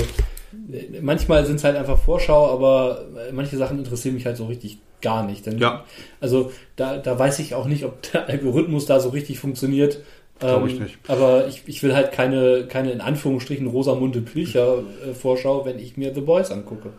äh, 0.71 1.01
manchmal 1.01 1.45
sind 1.45 1.57
es 1.57 1.63
halt 1.63 1.75
einfach 1.75 1.97
Vorschau, 1.97 2.49
aber 2.51 3.05
äh, 3.27 3.31
manche 3.31 3.57
Sachen 3.57 3.79
interessieren 3.79 4.15
mich 4.15 4.25
halt 4.25 4.37
so 4.37 4.45
richtig 4.45 4.79
gar 5.01 5.25
nicht. 5.25 5.45
Denn, 5.45 5.57
Ja. 5.57 5.85
Also 6.19 6.51
da, 6.75 6.97
da 6.97 7.17
weiß 7.17 7.39
ich 7.39 7.55
auch 7.55 7.65
nicht, 7.65 7.85
ob 7.85 8.01
der 8.11 8.27
Algorithmus 8.29 8.85
da 8.85 8.99
so 8.99 9.09
richtig 9.09 9.39
funktioniert. 9.39 9.99
Glaub 10.39 10.61
Ähm, 10.63 10.67
ich 10.69 10.79
nicht. 10.79 10.97
Aber 11.07 11.47
ich, 11.47 11.63
ich 11.65 11.83
will 11.83 11.93
halt 11.93 12.11
keine, 12.11 12.65
keine 12.67 12.91
in 12.91 13.01
Anführungsstrichen 13.01 13.67
Rosamunde 13.67 14.21
Pilcher 14.21 14.79
äh, 15.09 15.13
Vorschau, 15.13 15.65
wenn 15.65 15.79
ich 15.79 15.97
mir 15.97 16.13
The 16.13 16.21
Boys 16.21 16.49
angucke. 16.51 16.89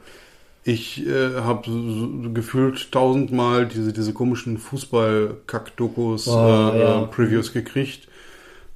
Ich 0.63 1.07
äh, 1.07 1.37
habe 1.37 1.63
so, 1.71 2.31
gefühlt 2.35 2.93
tausendmal 2.93 3.67
diese, 3.67 3.93
diese 3.95 4.13
komischen 4.13 4.59
Fußball-Kack-Dokus, 4.59 6.29
Oh, 6.29 6.33
äh, 6.75 6.81
ja. 6.81 7.01
Previews 7.11 7.53
gekriegt, 7.53 8.09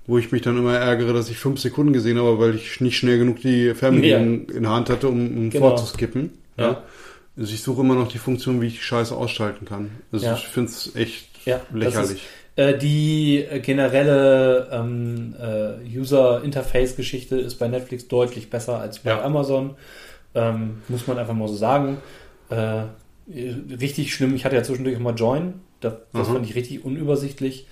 wo 0.06 0.18
ich 0.18 0.32
mich 0.32 0.42
dann 0.42 0.56
immer 0.58 0.74
ärgere, 0.76 1.12
dass 1.12 1.28
ich 1.30 1.36
fünf 1.38 1.60
Sekunden 1.60 1.92
gesehen 1.92 2.18
habe, 2.18 2.38
weil 2.38 2.54
ich 2.54 2.80
nicht 2.80 2.96
schnell 2.96 3.18
genug 3.18 3.40
die 3.40 3.74
Fernbedienung 3.74 4.48
in 4.48 4.62
der 4.62 4.72
Hand 4.72 4.88
hatte, 4.90 5.08
um, 5.08 5.26
um 5.36 5.50
Genau. 5.50 5.68
vorzuskippen. 5.68 6.30
Ja. 6.56 6.82
Also 7.36 7.52
ich 7.52 7.62
suche 7.62 7.80
immer 7.82 7.94
noch 7.96 8.08
die 8.08 8.18
Funktion, 8.18 8.60
wie 8.62 8.68
ich 8.68 8.76
die 8.76 8.82
Scheiße 8.82 9.14
ausschalten 9.14 9.64
kann. 9.66 9.90
Also 10.12 10.26
Ja. 10.26 10.34
ich 10.34 10.46
finde 10.46 10.70
es 10.70 10.94
echt 10.94 11.28
Ja, 11.46 11.60
lächerlich. 11.72 12.22
Äh, 12.56 12.78
die 12.78 13.38
äh, 13.44 13.58
generelle 13.60 14.68
ähm, 14.70 15.34
äh, 15.40 15.98
User-Interface-Geschichte 15.98 17.36
ist 17.36 17.56
bei 17.56 17.68
Netflix 17.68 18.08
deutlich 18.08 18.50
besser 18.50 18.78
als 18.78 19.00
bei 19.00 19.10
Ja. 19.10 19.22
Amazon. 19.22 19.74
Ähm, 20.34 20.82
muss 20.88 21.06
man 21.06 21.18
einfach 21.18 21.34
mal 21.34 21.48
so 21.48 21.54
sagen. 21.56 21.98
Äh, 22.50 22.82
richtig 23.80 24.14
schlimm. 24.14 24.34
Ich 24.34 24.44
hatte 24.44 24.56
ja 24.56 24.62
zwischendurch 24.62 24.96
auch 24.96 25.00
mal 25.00 25.14
Join. 25.14 25.54
Das, 25.80 25.94
das 26.12 26.26
Aha. 26.28 26.34
fand 26.34 26.46
ich 26.48 26.54
richtig 26.54 26.84
unübersichtlich. 26.84 27.66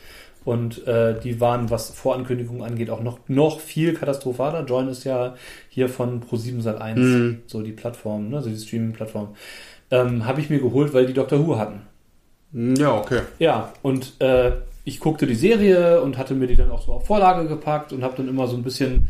Und 0.45 0.87
äh, 0.89 1.21
die 1.21 1.41
waren, 1.41 1.71
was 1.71 1.91
Vorankündigungen 1.91 2.63
angeht, 2.65 2.91
auch 2.91 3.01
noch, 3.03 3.21
noch 3.29 3.61
viel 3.61 3.95
katastrophaler. 3.95 4.65
Join 4.65 4.89
ist 4.89 5.05
ja 5.05 5.37
hier 5.69 5.89
von 5.89 6.21
Pro7 6.25 6.63
Sat1, 6.63 6.97
Mhm. 6.97 7.43
so 7.47 7.63
die 7.63 7.71
Plattform, 7.71 8.29
ne, 8.31 8.43
so 8.43 8.49
die 8.51 8.59
Streaming-Plattform. 8.59 9.37
Ähm, 9.93 10.27
Habe 10.27 10.41
ich 10.41 10.51
mir 10.51 10.59
geholt, 10.59 10.93
weil 10.95 11.07
die 11.07 11.13
Doctor 11.13 11.47
Who 11.47 11.59
hatten. 11.59 11.83
Ja, 12.53 12.93
okay. 12.97 13.21
Ja, 13.39 13.73
und 13.83 14.21
äh, 14.21 14.53
ich 14.85 15.01
guckte 15.01 15.27
die 15.27 15.35
Serie 15.35 16.03
und 16.03 16.19
hatte 16.19 16.35
mir 16.35 16.47
die 16.47 16.57
dann 16.57 16.71
auch 16.71 16.83
so 16.83 16.93
auf 16.93 17.07
Vorlage 17.07 17.47
gepackt 17.47 17.93
und 17.93 18.03
habe 18.03 18.17
dann 18.17 18.29
immer 18.29 18.47
so 18.49 18.57
ein 18.57 18.63
bisschen, 18.63 19.09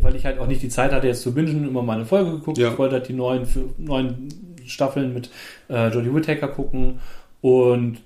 weil 0.00 0.16
ich 0.16 0.24
halt 0.24 0.38
auch 0.38 0.46
nicht 0.46 0.62
die 0.62 0.68
Zeit 0.68 0.92
hatte 0.92 1.06
jetzt 1.06 1.22
zu 1.22 1.32
bingen, 1.32 1.68
immer 1.68 1.82
mal 1.82 1.96
eine 1.96 2.06
Folge 2.06 2.32
geguckt. 2.32 2.58
Ja. 2.58 2.72
Ich 2.72 2.78
wollte 2.78 2.96
halt 2.96 3.08
die 3.08 3.12
neuen, 3.12 3.46
neuen 3.78 4.28
Staffeln 4.66 5.14
mit 5.14 5.30
äh, 5.68 5.88
Jodie 5.88 6.12
Whittaker 6.12 6.48
gucken 6.48 7.00
und 7.40 7.98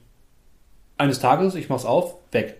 eines 0.98 1.20
Tages, 1.20 1.54
ich 1.54 1.70
mach's 1.70 1.86
auf, 1.86 2.16
weg. 2.32 2.59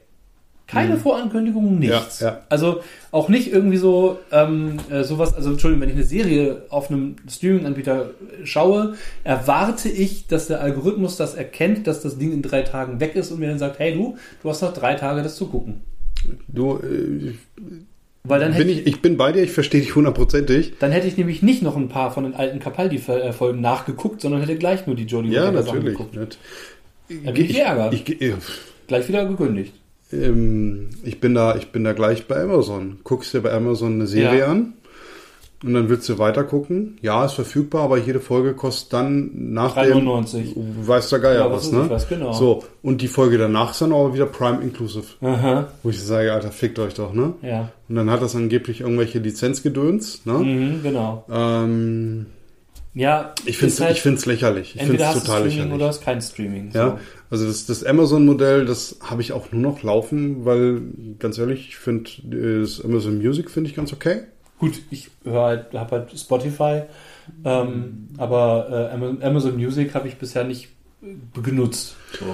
Keine 0.71 0.97
Vorankündigung, 0.97 1.79
nichts. 1.79 2.21
Mhm. 2.21 2.25
Ja, 2.27 2.33
ja. 2.33 2.41
Also 2.49 2.83
auch 3.11 3.29
nicht 3.29 3.53
irgendwie 3.53 3.77
so 3.77 4.18
ähm, 4.31 4.79
äh, 4.91 5.03
sowas, 5.03 5.35
also 5.35 5.51
Entschuldigung, 5.51 5.83
wenn 5.83 5.89
ich 5.89 5.97
eine 5.97 6.05
Serie 6.05 6.62
auf 6.68 6.91
einem 6.91 7.16
Streaming-Anbieter 7.29 8.11
schaue, 8.45 8.95
erwarte 9.25 9.89
ich, 9.89 10.29
dass 10.29 10.47
der 10.47 10.61
Algorithmus 10.61 11.16
das 11.16 11.35
erkennt, 11.35 11.87
dass 11.87 12.01
das 12.03 12.18
Ding 12.18 12.33
in 12.33 12.43
drei 12.43 12.62
Tagen 12.62 13.01
weg 13.01 13.16
ist 13.16 13.33
und 13.33 13.41
mir 13.41 13.49
dann 13.49 13.59
sagt, 13.59 13.79
hey 13.79 13.95
du, 13.95 14.16
du 14.43 14.49
hast 14.49 14.62
noch 14.62 14.73
drei 14.73 14.95
Tage, 14.95 15.23
das 15.23 15.37
zu 15.37 15.47
gucken. 15.47 15.81
Du, 16.49 16.77
äh, 16.79 17.35
Weil 18.25 18.41
dann 18.41 18.53
hätte 18.53 18.66
bin 18.66 18.79
ich, 18.79 18.87
ich 18.87 19.03
bin 19.03 19.16
bei 19.16 19.33
dir, 19.33 19.43
ich 19.43 19.51
verstehe 19.53 19.81
dich 19.81 19.95
hundertprozentig. 19.97 20.75
Dann 20.79 20.93
hätte 20.93 21.09
ich 21.09 21.16
nämlich 21.16 21.43
nicht 21.43 21.62
noch 21.62 21.77
ein 21.77 21.89
paar 21.89 22.12
von 22.12 22.25
den 22.25 22.35
alten 22.35 22.61
Capaldi-Folgen 22.61 23.61
nachgeguckt, 23.61 24.21
sondern 24.21 24.41
hätte 24.41 24.57
gleich 24.57 24.87
nur 24.87 24.95
die 24.95 25.05
Jodie 25.05 25.31
Ja, 25.33 25.51
natürlich. 25.51 25.97
geguckt. 25.97 26.14
Nicht. 26.16 26.39
Da 27.25 27.33
bin 27.33 27.45
ich 27.45 27.55
geärgert. 27.55 27.95
Ich, 27.95 28.09
ich, 28.09 28.35
Gleich 28.87 29.09
wieder 29.09 29.25
gekündigt. 29.25 29.75
Ähm, 30.12 30.90
ich, 31.04 31.20
bin 31.20 31.34
da, 31.34 31.56
ich 31.56 31.72
bin 31.72 31.84
da 31.84 31.92
gleich 31.92 32.26
bei 32.26 32.42
Amazon. 32.42 32.98
Guckst 33.04 33.34
dir 33.34 33.40
bei 33.40 33.52
Amazon 33.52 33.94
eine 33.94 34.06
Serie 34.06 34.40
Ja. 34.40 34.46
an 34.46 34.74
und 35.62 35.74
dann 35.74 35.88
willst 35.90 36.08
du 36.08 36.18
weiter 36.18 36.44
gucken. 36.44 36.96
Ja, 37.02 37.24
ist 37.26 37.34
verfügbar, 37.34 37.82
aber 37.82 37.98
jede 37.98 38.20
Folge 38.20 38.54
kostet 38.54 38.92
dann 38.94 39.30
nach 39.53 39.74
dem 39.74 40.07
3,99. 40.08 40.54
weiß 40.87 41.11
der 41.11 41.18
Geier 41.18 41.34
Ja, 41.41 41.50
was 41.53 41.66
was, 41.66 41.72
ne? 41.72 41.87
das? 41.88 42.08
Genau. 42.08 42.32
So, 42.32 42.64
und 42.82 43.03
die 43.03 43.08
Folge 43.08 43.37
danach 43.37 43.72
ist 43.72 43.80
dann 43.82 43.92
aber 43.92 44.14
wieder 44.14 44.26
Prime 44.26 44.61
Inclusive. 44.62 45.04
Aha, 45.20 45.68
Wo 45.82 45.91
ich 45.91 46.03
sage, 46.03 46.32
Alter, 46.32 46.50
fickt 46.50 46.78
euch 46.78 46.95
doch, 46.95 47.12
ne? 47.12 47.34
ja. 47.42 47.70
Und 47.88 47.96
dann 47.96 48.08
hat 48.11 48.22
das 48.22 48.34
angeblich 48.37 48.80
irgendwelche 48.80 49.18
Lizenzgedöns, 49.18 50.24
ne? 50.24 50.34
Mhm, 50.34 50.82
genau. 50.82 51.24
Ähm, 51.30 52.26
Ja, 52.92 53.34
ich 53.46 53.57
finde 53.58 53.72
es 53.75 53.80
halt- 53.80 53.96
ich 53.96 54.03
find's 54.03 54.26
lächerlich. 54.26 54.75
Ich 54.75 54.83
finde 54.83 55.03
es 55.03 55.12
total 55.12 55.22
Streaming 55.42 55.49
lächerlich. 55.50 55.72
oder 55.75 55.87
hast 55.88 56.03
kein 56.03 56.21
Streaming. 56.21 56.71
Ja, 56.72 56.91
So. 56.91 56.99
also 57.30 57.46
das, 57.46 57.67
das 57.67 57.84
Amazon-Modell, 57.84 58.67
das 58.67 58.96
habe 59.00 59.22
ich 59.22 59.33
auch 59.33 59.53
nur 59.53 59.62
noch 59.62 59.83
laufen, 59.84 60.45
weil 60.45 60.83
ganz 61.21 61.38
ehrlich, 61.38 61.68
ich 61.68 61.76
finde 61.76 62.11
das 62.25 62.84
Amazon 62.84 63.18
Music 63.18 63.49
finde 63.50 63.71
ich 63.71 63.76
ganz 63.76 63.92
okay. 63.92 64.22
Gut, 64.58 64.80
ich 64.91 65.08
halt, 65.25 65.72
habe 65.72 65.91
halt 65.99 66.18
Spotify, 66.18 66.83
ähm, 67.45 68.08
aber 68.18 68.91
äh, 68.91 68.95
Ama- 68.95 69.17
Amazon 69.25 69.54
Music 69.57 69.95
habe 69.95 70.08
ich 70.08 70.17
bisher 70.17 70.45
nicht 70.45 70.68
äh, 71.03 71.41
genutzt. 71.41 71.95
So. 72.18 72.26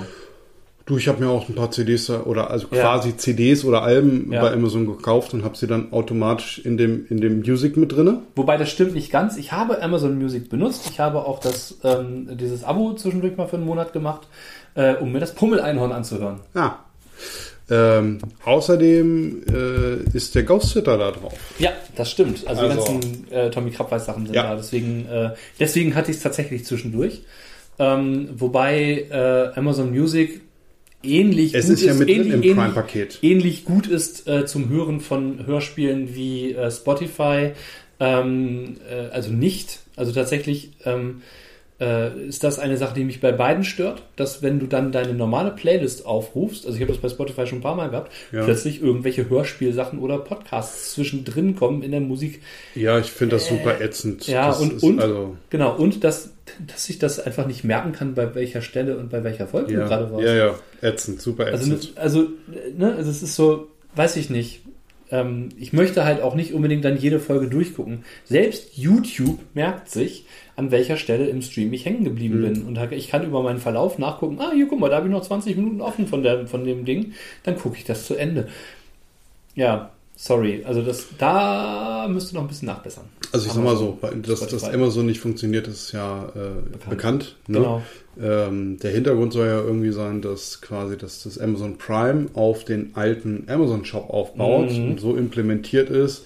Du, 0.86 0.96
ich 0.98 1.08
habe 1.08 1.24
mir 1.24 1.28
auch 1.30 1.48
ein 1.48 1.56
paar 1.56 1.72
CDs 1.72 2.08
oder 2.10 2.48
also 2.48 2.68
Ja. 2.70 2.80
quasi 2.82 3.16
CDs 3.16 3.64
oder 3.64 3.82
Alben 3.82 4.30
Ja. 4.32 4.40
bei 4.40 4.52
Amazon 4.52 4.86
gekauft 4.86 5.34
und 5.34 5.42
habe 5.42 5.56
sie 5.56 5.66
dann 5.66 5.92
automatisch 5.92 6.60
in 6.64 6.76
dem 6.76 7.06
in 7.10 7.20
dem 7.20 7.40
Music 7.40 7.76
mit 7.76 7.90
drinne. 7.90 8.20
Wobei 8.36 8.56
das 8.56 8.70
stimmt 8.70 8.94
nicht 8.94 9.10
ganz. 9.10 9.36
Ich 9.36 9.50
habe 9.50 9.82
Amazon 9.82 10.16
Music 10.16 10.48
benutzt. 10.48 10.88
Ich 10.88 11.00
habe 11.00 11.24
auch 11.26 11.40
das, 11.40 11.78
ähm, 11.82 12.28
dieses 12.38 12.62
Abo 12.62 12.94
zwischendurch 12.94 13.36
mal 13.36 13.48
für 13.48 13.56
einen 13.56 13.66
Monat 13.66 13.92
gemacht, 13.92 14.28
äh, 14.76 14.94
um 14.94 15.10
mir 15.10 15.18
das 15.18 15.34
Pummel-Einhorn 15.34 15.90
anzuhören. 15.90 16.38
Ja. 16.54 16.78
Ähm, 17.68 18.18
außerdem 18.44 19.42
äh, 19.52 20.16
ist 20.16 20.36
der 20.36 20.44
Ghost 20.44 20.70
Sitter 20.70 20.96
da 20.96 21.10
drauf. 21.10 21.32
Ja, 21.58 21.70
das 21.96 22.12
stimmt. 22.12 22.46
Also, 22.46 22.62
Also- 22.62 22.92
die 22.92 23.00
ganzen 23.00 23.32
äh, 23.32 23.50
Tommy 23.50 23.72
Krabbeis 23.72 24.06
Sachen 24.06 24.26
sind 24.26 24.36
Ja. 24.36 24.44
da. 24.44 24.54
Deswegen, 24.54 25.04
äh, 25.08 25.30
deswegen 25.58 25.96
hatte 25.96 26.12
ich 26.12 26.18
es 26.18 26.22
tatsächlich 26.22 26.64
zwischendurch. 26.64 27.22
Ähm, 27.80 28.28
wobei 28.36 29.06
äh, 29.10 29.58
Amazon 29.58 29.90
Music 29.90 30.42
ähnlich 31.06 31.54
Es 31.54 31.66
gut 31.66 31.74
ist 31.74 31.82
ja 31.84 31.94
mit 31.94 32.08
ähnlich, 32.08 32.32
im 32.32 32.42
ähnlich, 32.42 32.54
Prime-Paket. 32.54 33.18
ähnlich 33.22 33.64
gut 33.64 33.86
ist 33.86 34.26
äh, 34.28 34.46
zum 34.46 34.68
Hören 34.68 35.00
von 35.00 35.46
Hörspielen 35.46 36.14
wie 36.14 36.52
äh, 36.52 36.70
Spotify. 36.70 37.52
Ähm, 38.00 38.76
äh, 38.90 39.08
also 39.12 39.30
nicht. 39.32 39.80
Also 39.96 40.12
tatsächlich 40.12 40.72
ähm, 40.84 41.22
äh, 41.80 42.28
ist 42.28 42.44
das 42.44 42.58
eine 42.58 42.76
Sache, 42.76 42.94
die 42.94 43.04
mich 43.04 43.20
bei 43.20 43.32
beiden 43.32 43.64
stört, 43.64 44.02
dass 44.16 44.42
wenn 44.42 44.58
du 44.58 44.66
dann 44.66 44.92
deine 44.92 45.14
normale 45.14 45.50
Playlist 45.50 46.04
aufrufst, 46.06 46.64
also 46.66 46.76
ich 46.76 46.82
habe 46.82 46.92
das 46.92 47.00
bei 47.00 47.08
Spotify 47.08 47.46
schon 47.46 47.58
ein 47.58 47.62
paar 47.62 47.74
Mal 47.76 47.88
gehabt, 47.90 48.12
Ja. 48.32 48.44
plötzlich 48.44 48.82
irgendwelche 48.82 49.28
Hörspielsachen 49.28 49.98
oder 49.98 50.18
Podcasts 50.18 50.92
zwischendrin 50.94 51.56
kommen 51.56 51.82
in 51.82 51.90
der 51.90 52.00
Musik. 52.00 52.40
Ja, 52.74 52.98
ich 52.98 53.10
finde 53.10 53.36
das 53.36 53.46
super 53.48 53.80
ätzend. 53.80 54.28
Äh, 54.28 54.32
Ja, 54.32 54.48
das 54.48 54.60
und, 54.60 54.72
ist 54.74 54.82
und 54.82 55.00
also 55.00 55.36
genau, 55.50 55.74
und 55.76 56.04
dass, 56.04 56.30
dass 56.66 56.88
ich 56.88 56.98
das 56.98 57.18
einfach 57.20 57.46
nicht 57.46 57.64
merken 57.64 57.92
kann, 57.92 58.14
bei 58.14 58.34
welcher 58.34 58.62
Stelle 58.62 58.96
und 58.98 59.10
bei 59.10 59.24
welcher 59.24 59.46
Folge 59.46 59.74
du 59.74 59.80
ja, 59.80 59.86
gerade 59.88 60.10
warst. 60.12 60.24
ja, 60.24 60.34
ja, 60.34 60.54
ätzend, 60.82 61.20
super 61.20 61.46
Also, 61.46 61.72
ätzend. 61.74 61.98
also, 61.98 62.28
ne, 62.76 62.94
also 62.94 63.10
es 63.10 63.22
ist 63.22 63.34
so, 63.36 63.68
weiß 63.94 64.16
ich 64.16 64.30
nicht. 64.30 64.60
Ähm, 65.10 65.50
ich 65.56 65.72
möchte 65.72 66.04
halt 66.04 66.20
auch 66.20 66.34
nicht 66.34 66.52
unbedingt 66.52 66.84
dann 66.84 66.96
jede 66.96 67.20
Folge 67.20 67.46
durchgucken. 67.48 68.04
Selbst 68.24 68.76
YouTube 68.76 69.38
merkt 69.54 69.88
sich, 69.90 70.24
an 70.56 70.70
welcher 70.72 70.96
Stelle 70.96 71.26
im 71.28 71.42
Stream 71.42 71.72
ich 71.72 71.84
hängen 71.84 72.00
Mhm. 72.00 72.04
geblieben 72.04 72.40
bin. 72.42 72.62
Und 72.64 72.92
ich 72.92 73.08
kann 73.08 73.24
über 73.24 73.42
meinen 73.42 73.60
Verlauf 73.60 73.98
nachgucken, 73.98 74.38
ah, 74.40 74.50
hier, 74.52 74.66
guck 74.66 74.80
mal, 74.80 74.88
da 74.90 74.96
habe 74.96 75.06
ich 75.06 75.12
noch 75.12 75.22
20 75.22 75.56
Minuten 75.56 75.80
offen 75.80 76.06
von, 76.08 76.22
der, 76.24 76.46
von 76.48 76.64
dem 76.64 76.84
Ding. 76.84 77.12
Dann 77.44 77.56
gucke 77.56 77.76
ich 77.76 77.84
das 77.84 78.06
zu 78.06 78.16
Ende. 78.16 78.48
Ja, 79.54 79.90
sorry. 80.16 80.64
Also 80.66 80.82
das, 80.82 81.06
da 81.18 82.08
müsste 82.10 82.34
noch 82.34 82.42
ein 82.42 82.48
bisschen 82.48 82.66
nachbessern. 82.66 83.04
Also 83.32 83.46
ich 83.46 83.52
sag 83.52 83.62
mal 83.62 83.76
so, 83.76 83.98
dass 84.26 84.46
das. 84.46 84.64
Amazon 84.64 85.06
nicht 85.06 85.20
funktioniert, 85.20 85.68
ist 85.68 85.92
ja 85.92 86.32
äh, 86.34 86.88
bekannt. 86.90 87.36
ne? 87.46 87.58
Genau. 87.58 87.82
Ähm, 88.18 88.78
der 88.78 88.92
Hintergrund 88.92 89.32
soll 89.34 89.46
ja 89.46 89.60
irgendwie 89.60 89.92
sein, 89.92 90.22
dass 90.22 90.60
quasi 90.62 90.96
dass 90.96 91.22
das 91.24 91.38
Amazon 91.38 91.76
Prime 91.76 92.26
auf 92.34 92.64
den 92.64 92.92
alten 92.94 93.44
Amazon 93.48 93.84
Shop 93.84 94.08
aufbaut 94.10 94.70
Mhm. 94.70 94.90
und 94.92 95.00
so 95.00 95.16
implementiert 95.16 95.90
ist, 95.90 96.24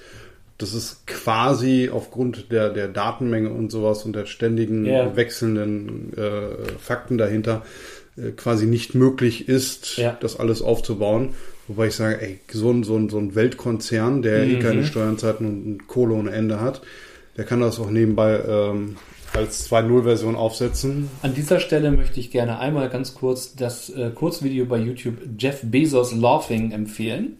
dass 0.59 0.73
es 0.75 1.03
quasi 1.07 1.91
aufgrund 1.93 2.53
der, 2.53 2.71
der 2.71 2.87
Datenmenge 2.87 3.51
und 3.51 3.73
sowas 3.73 4.05
und 4.05 4.15
der 4.15 4.27
ständigen 4.27 4.85
Ja. 4.85 5.17
wechselnden 5.17 6.12
äh, 6.17 6.79
Fakten 6.79 7.19
dahinter 7.19 7.62
äh, 8.17 8.31
quasi 8.33 8.67
nicht 8.67 8.95
möglich 8.95 9.49
ist, 9.49 9.97
Ja. 9.97 10.17
das 10.21 10.39
alles 10.39 10.62
aufzubauen. 10.62 11.31
Wobei 11.70 11.86
ich 11.86 11.94
sage, 11.94 12.20
ey, 12.20 12.40
so 12.52 12.68
ein, 12.72 12.82
so 12.82 12.97
ein, 12.97 13.09
so 13.09 13.18
ein 13.18 13.36
Weltkonzern, 13.36 14.22
der 14.22 14.42
eh 14.42 14.56
Mhm. 14.56 14.60
keine 14.60 14.84
Steuernzeiten 14.84 15.47
und 15.47 15.86
Kohle 15.86 16.14
ohne 16.14 16.32
Ende 16.32 16.60
hat, 16.60 16.82
der 17.36 17.44
kann 17.44 17.60
das 17.60 17.78
auch 17.78 17.90
nebenbei 17.90 18.40
ähm, 18.44 18.97
als 19.34 19.70
2.0-Version 19.70 20.34
aufsetzen. 20.34 21.09
An 21.22 21.32
dieser 21.32 21.60
Stelle 21.60 21.92
möchte 21.92 22.18
ich 22.18 22.32
gerne 22.32 22.59
einmal 22.59 22.88
ganz 22.88 23.14
kurz 23.14 23.55
das 23.55 23.88
äh, 23.90 24.10
Kurzvideo 24.12 24.66
bei 24.66 24.78
YouTube 24.78 25.18
Jeff 25.38 25.60
Bezos 25.62 26.12
Laughing 26.12 26.72
empfehlen. 26.72 27.36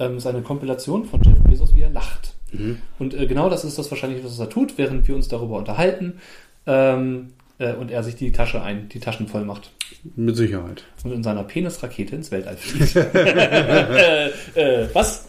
Ähm, 0.00 0.16
ist 0.16 0.26
eine 0.26 0.42
Kompilation 0.42 1.04
von 1.04 1.22
Jeff 1.22 1.38
Bezos, 1.48 1.76
wie 1.76 1.82
er 1.82 1.90
lacht. 1.90 2.34
Und 2.98 3.14
äh, 3.14 3.26
genau 3.28 3.48
das 3.48 3.64
ist 3.64 3.78
das 3.78 3.88
wahrscheinlich, 3.92 4.24
was 4.24 4.36
er 4.40 4.48
tut, 4.48 4.78
während 4.78 5.06
wir 5.06 5.14
uns 5.14 5.28
darüber 5.28 5.58
unterhalten 5.58 6.14
ähm, 6.66 7.28
äh, 7.28 7.43
und 7.58 7.90
er 7.90 8.02
sich 8.02 8.16
die 8.16 8.32
Tasche 8.32 8.62
ein, 8.62 8.88
die 8.88 9.00
Taschen 9.00 9.28
voll 9.28 9.44
macht 9.44 9.70
Mit 10.16 10.36
Sicherheit. 10.36 10.84
und 11.04 11.12
in 11.12 11.22
seiner 11.22 11.44
Penisrakete 11.44 12.16
ins 12.16 12.30
Weltall 12.30 12.56
fliegt. 12.56 12.96
äh, 13.14 14.28
äh, 14.54 14.88
was? 14.92 15.28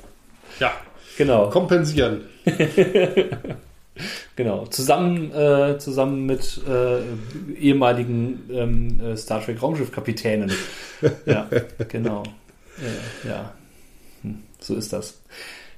Ja. 0.60 0.72
Genau. 1.18 1.50
Kompensieren. 1.50 2.22
Genau, 4.36 4.66
zusammen, 4.66 5.32
äh, 5.32 5.78
zusammen 5.78 6.26
mit 6.26 6.60
äh, 6.68 7.00
ehemaligen 7.58 8.42
ähm, 8.52 9.00
äh, 9.00 9.16
Star 9.16 9.42
Trek 9.42 9.62
Raumschiffkapitänen. 9.62 10.52
ja, 11.26 11.48
genau. 11.88 12.24
Äh, 12.78 13.30
ja, 13.30 13.54
hm, 14.22 14.44
so 14.60 14.76
ist 14.76 14.92
das. 14.92 15.22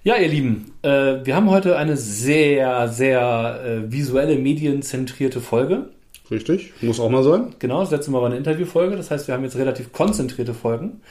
Ja, 0.04 0.16
ihr 0.16 0.30
Lieben, 0.30 0.74
äh, 0.82 1.18
wir 1.24 1.36
haben 1.36 1.50
heute 1.52 1.78
eine 1.78 1.98
sehr, 1.98 2.88
sehr 2.88 3.62
äh, 3.64 3.92
visuelle, 3.92 4.38
medienzentrierte 4.38 5.40
Folge. 5.40 5.90
Richtig. 6.30 6.74
Muss 6.82 7.00
auch 7.00 7.10
mal 7.10 7.24
sein. 7.24 7.56
Genau, 7.60 7.80
das 7.82 7.92
letzte 7.92 8.12
Mal 8.12 8.22
war 8.22 8.28
eine 8.28 8.38
Interviewfolge, 8.38 8.96
das 8.96 9.12
heißt, 9.12 9.28
wir 9.28 9.36
haben 9.36 9.44
jetzt 9.44 9.58
relativ 9.58 9.94
konzentrierte 9.94 10.54
Folgen. 10.54 11.02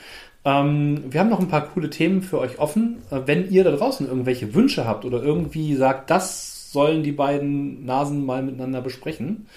Ähm, 0.45 1.03
wir 1.09 1.19
haben 1.19 1.29
noch 1.29 1.39
ein 1.39 1.47
paar 1.47 1.67
coole 1.67 1.89
Themen 1.89 2.21
für 2.21 2.39
euch 2.39 2.59
offen. 2.59 2.97
Äh, 3.09 3.21
wenn 3.25 3.49
ihr 3.49 3.63
da 3.63 3.71
draußen 3.71 4.07
irgendwelche 4.07 4.53
Wünsche 4.53 4.85
habt 4.85 5.05
oder 5.05 5.21
irgendwie 5.21 5.75
sagt, 5.75 6.09
das 6.09 6.71
sollen 6.71 7.03
die 7.03 7.11
beiden 7.11 7.85
Nasen 7.85 8.25
mal 8.25 8.43
miteinander 8.43 8.81
besprechen, 8.81 9.47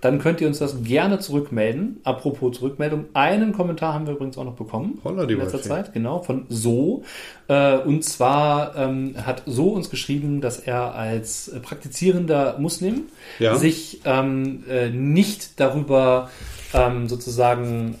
dann 0.00 0.18
könnt 0.20 0.40
ihr 0.40 0.46
uns 0.46 0.58
das 0.58 0.82
gerne 0.84 1.18
zurückmelden. 1.18 2.00
Apropos 2.04 2.56
Zurückmeldung, 2.56 3.06
einen 3.14 3.52
Kommentar 3.52 3.94
haben 3.94 4.06
wir 4.06 4.14
übrigens 4.14 4.38
auch 4.38 4.44
noch 4.44 4.54
bekommen 4.54 5.00
Holla, 5.02 5.26
die 5.26 5.34
in 5.34 5.40
letzter 5.40 5.54
Waldfee. 5.54 5.68
Zeit, 5.68 5.92
genau, 5.92 6.22
von 6.22 6.46
So. 6.48 7.02
Äh, 7.48 7.78
und 7.78 8.04
zwar 8.04 8.76
ähm, 8.76 9.14
hat 9.26 9.42
So 9.46 9.70
uns 9.70 9.90
geschrieben, 9.90 10.40
dass 10.40 10.58
er 10.60 10.94
als 10.94 11.52
praktizierender 11.62 12.56
Muslim 12.58 13.02
Ja. 13.38 13.56
sich 13.56 14.00
ähm, 14.04 14.64
äh, 14.68 14.90
nicht 14.90 15.58
darüber 15.58 16.30
ähm, 16.74 17.08
sozusagen 17.08 17.96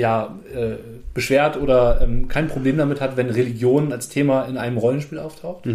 ja, 0.00 0.38
äh, 0.54 0.76
beschwert 1.12 1.60
oder 1.60 2.00
ähm, 2.00 2.26
kein 2.26 2.48
Problem 2.48 2.78
damit 2.78 3.00
hat, 3.00 3.16
wenn 3.18 3.28
Religion 3.28 3.92
als 3.92 4.08
Thema 4.08 4.44
in 4.46 4.56
einem 4.56 4.78
Rollenspiel 4.78 5.18
auftaucht. 5.18 5.66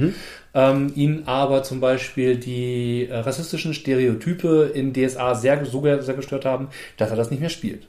Ähm, 0.53 0.91
ihn 0.95 1.23
aber 1.27 1.61
zum 1.61 1.79
Beispiel 1.79 2.37
die 2.37 3.07
äh, 3.07 3.17
rassistischen 3.17 3.73
Stereotype 3.75 4.71
in 4.73 4.93
DSA 4.93 5.35
sehr, 5.35 5.63
so 5.65 5.83
sehr 5.83 6.15
gestört 6.15 6.45
haben, 6.45 6.69
dass 6.97 7.11
er 7.11 7.17
das 7.17 7.29
nicht 7.29 7.39
mehr 7.39 7.49
spielt. 7.49 7.87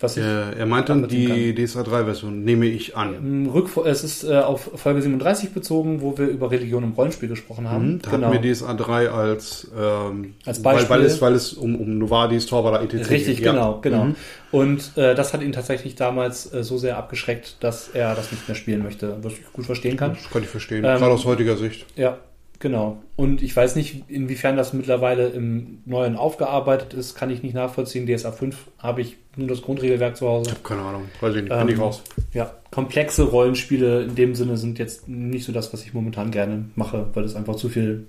Was 0.00 0.16
Äh, 0.16 0.22
er 0.58 0.66
meint 0.66 0.88
dann 0.88 1.06
die 1.08 1.54
DSA 1.54 1.82
3-Version, 1.82 2.42
nehme 2.42 2.66
ich 2.66 2.96
an. 2.96 3.46
Rückf 3.52 3.76
es 3.76 4.02
ist 4.02 4.24
äh, 4.24 4.38
auf 4.38 4.70
Folge 4.74 5.02
37 5.02 5.52
bezogen, 5.52 6.00
wo 6.00 6.16
wir 6.16 6.26
über 6.26 6.50
Religion 6.50 6.82
im 6.84 6.92
Rollenspiel 6.92 7.28
gesprochen 7.28 7.68
haben. 7.68 8.00
Da 8.00 8.12
hatten 8.12 8.32
wir 8.32 8.40
DSA 8.54 8.72
3 8.72 9.10
als, 9.10 9.70
ähm, 9.78 10.34
Als 10.46 10.64
weil, 10.64 10.76
Beispiel. 10.76 10.90
weil, 10.96 11.02
es, 11.04 11.20
weil 11.20 11.34
es 11.34 11.52
um, 11.52 11.76
um 11.76 11.98
Novadis, 11.98 12.46
Torvada, 12.46 12.82
etc. 12.82 13.10
Richtig, 13.10 13.36
geht. 13.38 13.46
Ja. 13.46 13.52
genau, 13.52 13.78
genau. 13.82 14.06
Und 14.50 14.96
äh, 14.96 15.14
das 15.14 15.34
hat 15.34 15.42
ihn 15.42 15.52
tatsächlich 15.52 15.96
damals 15.96 16.52
äh, 16.52 16.64
so 16.64 16.78
sehr 16.78 16.96
abgeschreckt, 16.96 17.56
dass 17.60 17.88
er 17.88 18.14
das 18.14 18.32
nicht 18.32 18.48
mehr 18.48 18.54
spielen 18.54 18.82
möchte, 18.82 19.18
was 19.22 19.34
ich 19.34 19.52
gut 19.52 19.66
verstehen 19.66 19.96
kann. 19.98 20.14
Das 20.14 20.30
kann 20.30 20.42
ich 20.42 20.48
verstehen, 20.48 20.84
Ähm, 20.84 20.98
gerade 20.98 21.12
aus 21.12 21.26
heutiger 21.26 21.56
Sicht. 21.56 21.84
Ja, 21.96 22.16
genau. 22.60 23.02
Und 23.16 23.42
ich 23.42 23.54
weiß 23.56 23.74
nicht, 23.74 24.04
inwiefern 24.08 24.56
das 24.56 24.72
mittlerweile 24.72 25.28
im 25.30 25.78
Neuen 25.84 26.14
aufgearbeitet 26.16 26.94
ist, 26.94 27.16
kann 27.16 27.30
ich 27.30 27.42
nicht 27.42 27.54
nachvollziehen. 27.54 28.06
DSA 28.06 28.30
5 28.30 28.56
habe 28.78 29.00
ich 29.00 29.16
nur 29.36 29.48
das 29.48 29.62
Grundregelwerk 29.62 30.16
zu 30.16 30.28
Hause. 30.28 30.52
Keine 30.62 30.82
Ahnung, 30.82 31.02
weiß 31.20 31.34
ich 31.34 31.42
nicht, 31.42 31.50
bin 31.50 31.58
Ähm, 31.60 31.68
ich 31.68 31.78
raus. 31.80 32.02
Ja, 32.32 32.54
komplexe 32.70 33.24
Rollenspiele 33.24 34.02
in 34.04 34.14
dem 34.14 34.34
Sinne 34.36 34.56
sind 34.56 34.78
jetzt 34.78 35.08
nicht 35.08 35.44
so 35.44 35.52
das, 35.52 35.72
was 35.72 35.82
ich 35.84 35.92
momentan 35.92 36.30
gerne 36.30 36.66
mache, 36.76 37.06
weil 37.14 37.24
es 37.24 37.34
einfach 37.34 37.56
zu 37.56 37.68
viel 37.68 38.06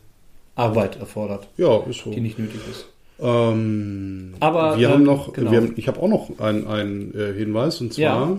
Arbeit 0.55 0.99
erfordert, 0.99 1.47
Ja, 1.57 1.77
ist 1.89 2.01
so. 2.03 2.11
die 2.11 2.21
nicht 2.21 2.37
nötig 2.37 2.59
ist. 2.69 2.85
Ähm, 3.19 4.33
Aber, 4.39 4.77
wir 4.77 4.87
ähm, 4.87 4.93
haben 4.93 5.03
noch, 5.03 5.33
genau. 5.33 5.51
wir 5.51 5.61
haben, 5.61 5.73
ich 5.75 5.87
habe 5.87 5.99
auch 6.01 6.07
noch 6.07 6.39
einen, 6.39 6.67
einen 6.67 7.13
äh, 7.15 7.33
Hinweis 7.33 7.79
und 7.81 7.93
zwar 7.93 8.37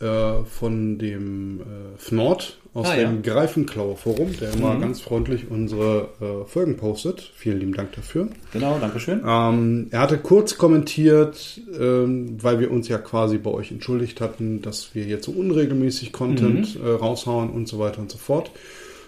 äh, 0.00 0.44
von 0.44 0.98
dem 0.98 1.60
äh, 1.60 1.64
Fnord 1.98 2.59
aus 2.72 2.86
Ah, 2.88 2.94
dem 2.96 3.22
ja. 3.24 3.32
Greifenklauer 3.34 3.96
Forum, 3.96 4.30
der 4.40 4.52
immer 4.52 4.74
Mhm. 4.74 4.80
ganz 4.80 5.00
freundlich 5.00 5.50
unsere 5.50 6.08
äh, 6.20 6.48
Folgen 6.48 6.76
postet. 6.76 7.32
Vielen 7.34 7.58
lieben 7.58 7.74
Dank 7.74 7.92
dafür. 7.96 8.28
Genau, 8.52 8.78
Dankeschön. 8.78 9.22
Ähm, 9.26 9.88
er 9.90 10.00
hatte 10.00 10.18
kurz 10.18 10.56
kommentiert, 10.56 11.60
ähm, 11.78 12.36
weil 12.40 12.60
wir 12.60 12.70
uns 12.70 12.86
ja 12.88 12.98
quasi 12.98 13.38
bei 13.38 13.50
euch 13.50 13.70
entschuldigt 13.72 14.20
hatten, 14.20 14.62
dass 14.62 14.94
wir 14.94 15.04
jetzt 15.04 15.24
so 15.26 15.32
unregelmäßig 15.32 16.12
Content 16.12 16.80
Mhm. 16.80 16.86
äh, 16.86 16.90
raushauen 16.90 17.50
und 17.50 17.66
so 17.68 17.78
weiter 17.78 18.00
und 18.00 18.10
so 18.10 18.18
fort. 18.18 18.50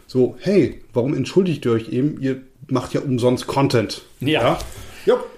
So, 0.09 0.37
hey, 0.41 0.81
warum 0.93 1.15
entschuldigt 1.15 1.65
ihr 1.65 1.73
euch 1.73 1.89
eben? 1.91 2.21
Ihr 2.21 2.41
macht 2.69 2.93
ja 2.95 3.01
umsonst 3.01 3.47
Content. 3.47 4.03
Ja. 4.21 4.29
Ja, 4.43 4.59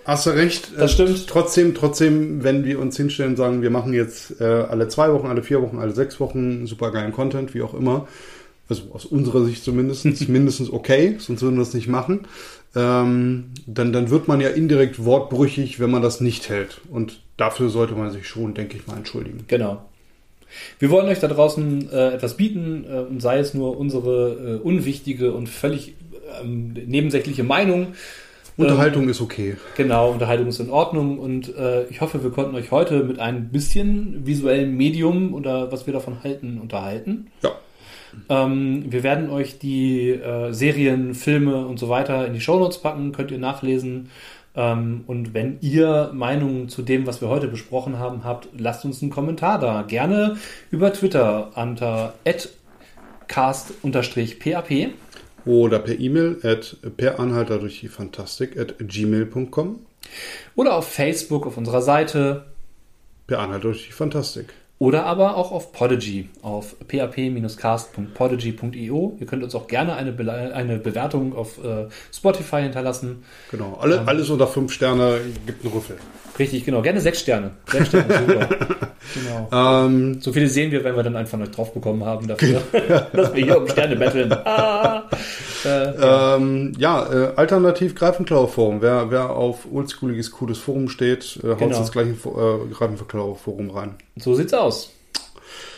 hast 0.04 0.26
du 0.26 0.30
recht. 0.30 0.72
Das 0.76 0.92
Äh, 0.92 0.94
stimmt. 0.94 1.26
Trotzdem, 1.28 1.74
trotzdem, 1.74 2.42
wenn 2.44 2.64
wir 2.64 2.78
uns 2.78 2.96
hinstellen 2.96 3.32
und 3.32 3.36
sagen, 3.36 3.62
wir 3.62 3.70
machen 3.70 3.92
jetzt 3.92 4.40
äh, 4.40 4.44
alle 4.44 4.88
zwei 4.88 5.12
Wochen, 5.12 5.26
alle 5.26 5.42
vier 5.42 5.62
Wochen, 5.62 5.78
alle 5.78 5.92
sechs 5.92 6.20
Wochen 6.20 6.66
super 6.66 6.90
geilen 6.90 7.12
Content, 7.12 7.54
wie 7.54 7.62
auch 7.62 7.74
immer, 7.74 8.06
also 8.68 8.82
aus 8.92 9.04
unserer 9.04 9.44
Sicht 9.44 9.62
zumindest, 9.64 10.04
mindestens 10.28 10.70
okay, 10.72 11.16
sonst 11.18 11.42
würden 11.42 11.56
wir 11.56 11.62
es 11.62 11.74
nicht 11.74 11.88
machen. 11.88 12.26
ähm, 12.76 13.50
dann, 13.66 13.92
dann 13.92 14.10
wird 14.10 14.26
man 14.28 14.40
ja 14.40 14.48
indirekt 14.48 15.04
wortbrüchig, 15.04 15.78
wenn 15.80 15.90
man 15.90 16.02
das 16.02 16.20
nicht 16.20 16.48
hält. 16.48 16.80
Und 16.90 17.20
dafür 17.36 17.68
sollte 17.68 17.94
man 17.94 18.10
sich 18.10 18.26
schon, 18.28 18.54
denke 18.54 18.76
ich 18.76 18.86
mal, 18.86 18.96
entschuldigen. 18.96 19.44
Genau. 19.46 19.84
Wir 20.78 20.90
wollen 20.90 21.08
euch 21.08 21.18
da 21.20 21.26
draußen 21.28 21.90
äh, 21.90 22.10
etwas 22.14 22.36
bieten, 22.36 22.84
äh, 22.88 22.98
und 22.98 23.20
sei 23.20 23.38
es 23.38 23.54
nur 23.54 23.76
unsere 23.78 24.60
äh, 24.60 24.62
unwichtige 24.62 25.32
und 25.32 25.48
völlig 25.48 25.94
ähm, 26.42 26.74
nebensächliche 26.86 27.42
Meinung. 27.44 27.94
Unterhaltung 28.56 29.04
ähm, 29.04 29.08
ist 29.08 29.20
okay. 29.20 29.56
Genau, 29.76 30.10
Unterhaltung 30.10 30.46
ist 30.46 30.60
in 30.60 30.70
Ordnung 30.70 31.18
und 31.18 31.54
äh, 31.56 31.84
ich 31.86 32.00
hoffe, 32.00 32.22
wir 32.22 32.30
konnten 32.30 32.54
euch 32.54 32.70
heute 32.70 33.02
mit 33.02 33.18
ein 33.18 33.48
bisschen 33.48 34.26
visuellem 34.26 34.76
Medium 34.76 35.34
oder 35.34 35.72
was 35.72 35.86
wir 35.86 35.92
davon 35.92 36.22
halten, 36.22 36.60
unterhalten. 36.60 37.30
Ja. 37.42 37.50
Ähm, 38.28 38.84
wir 38.88 39.02
werden 39.02 39.28
euch 39.30 39.58
die 39.58 40.10
äh, 40.10 40.52
Serien, 40.52 41.14
Filme 41.14 41.66
und 41.66 41.78
so 41.78 41.88
weiter 41.88 42.26
in 42.26 42.34
die 42.34 42.40
Shownotes 42.40 42.78
packen, 42.78 43.10
könnt 43.12 43.32
ihr 43.32 43.38
nachlesen. 43.38 44.10
Ähm, 44.54 45.02
und 45.08 45.34
wenn 45.34 45.58
ihr 45.60 46.10
Meinungen 46.14 46.68
zu 46.68 46.82
dem, 46.82 47.06
was 47.08 47.20
wir 47.20 47.28
heute 47.28 47.48
besprochen 47.48 47.98
haben, 47.98 48.22
habt, 48.24 48.48
lasst 48.56 48.84
uns 48.84 49.02
einen 49.02 49.10
Kommentar 49.10 49.58
da. 49.58 49.82
Gerne 49.82 50.36
über 50.70 50.92
Twitter 50.92 51.50
unter 51.56 52.14
cast-pap 53.26 54.70
oder 55.46 55.78
per 55.78 55.98
E-Mail 55.98 56.38
at 56.42 56.76
peranhalter 56.96 57.58
durch 57.58 57.80
die 57.80 57.88
Fantastik 57.88 58.58
at 58.58 58.76
gmail.com 58.78 59.80
oder 60.54 60.74
auf 60.74 60.88
Facebook 60.88 61.46
auf 61.46 61.56
unserer 61.56 61.82
Seite 61.82 62.46
per 63.26 63.38
Anhalter 63.40 63.68
durch 63.68 63.86
die 63.86 63.92
Fantastik. 63.92 64.52
Oder 64.80 65.06
aber 65.06 65.36
auch 65.36 65.52
auf 65.52 65.70
Podigy, 65.72 66.28
auf 66.42 66.74
pap-cast.podigy.io. 66.88 69.16
Ihr 69.20 69.26
könnt 69.26 69.44
uns 69.44 69.54
auch 69.54 69.68
gerne 69.68 69.94
eine, 69.94 70.10
Be 70.12 70.32
eine 70.32 70.78
Bewertung 70.78 71.36
auf 71.36 71.62
äh, 71.64 71.86
Spotify 72.12 72.62
hinterlassen. 72.62 73.22
Genau, 73.52 73.78
Alle, 73.80 73.98
ähm, 73.98 74.08
alles 74.08 74.30
unter 74.30 74.48
fünf 74.48 74.72
Sterne 74.72 75.20
gibt 75.46 75.64
einen 75.64 75.72
Rüffel. 75.72 75.96
Richtig, 76.38 76.64
genau. 76.64 76.80
Gerne 76.82 77.00
sechs 77.00 77.20
Sterne. 77.20 77.52
Sechs 77.70 77.88
Sterne, 77.88 78.14
super. 78.18 78.48
genau. 79.14 79.48
Ähm, 79.86 80.20
so 80.20 80.32
viele 80.32 80.48
sehen 80.48 80.72
wir, 80.72 80.82
wenn 80.82 80.96
wir 80.96 81.04
dann 81.04 81.14
einfach 81.14 81.38
noch 81.38 81.46
drauf 81.48 81.72
bekommen 81.72 82.04
haben, 82.04 82.26
dafür, 82.26 82.60
dass 83.12 83.32
wir 83.32 83.44
hier 83.44 83.60
um 83.60 83.68
Sterne 83.68 83.94
betteln. 83.96 84.34
Ah, 84.44 85.04
äh, 85.64 85.98
ja, 85.98 86.36
ähm, 86.36 86.72
ja 86.76 87.12
äh, 87.12 87.32
alternativ 87.36 87.94
Greifenklaue 87.94 88.48
Forum. 88.48 88.82
Wer, 88.82 89.10
wer 89.10 89.30
auf 89.30 89.66
oldschooliges, 89.72 90.32
cooles 90.32 90.58
Forum 90.58 90.88
steht, 90.88 91.38
äh, 91.42 91.50
haut 91.50 91.58
genau. 91.58 91.78
ins 91.78 91.92
gleiche 91.92 92.10
äh, 92.10 92.74
Greifenklaue 92.74 93.36
Forum 93.36 93.70
rein. 93.70 93.94
So 94.16 94.34
sieht's 94.34 94.54
aus, 94.54 94.90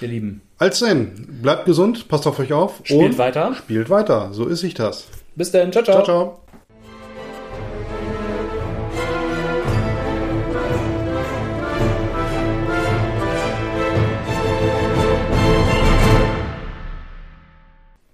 ihr 0.00 0.08
Lieben. 0.08 0.42
Als 0.58 0.80
denn, 0.80 1.40
bleibt 1.42 1.64
gesund, 1.64 2.08
passt 2.08 2.26
auf 2.26 2.38
euch 2.38 2.52
auf. 2.52 2.80
Spielt 2.84 3.18
weiter. 3.18 3.54
Spielt 3.54 3.90
weiter, 3.90 4.30
so 4.32 4.46
ist 4.46 4.60
sich 4.60 4.74
das. 4.74 5.06
Bis 5.34 5.50
dann, 5.50 5.72
ciao, 5.72 5.84
ciao. 5.84 6.02
Ciao, 6.02 6.04
ciao. 6.04 6.40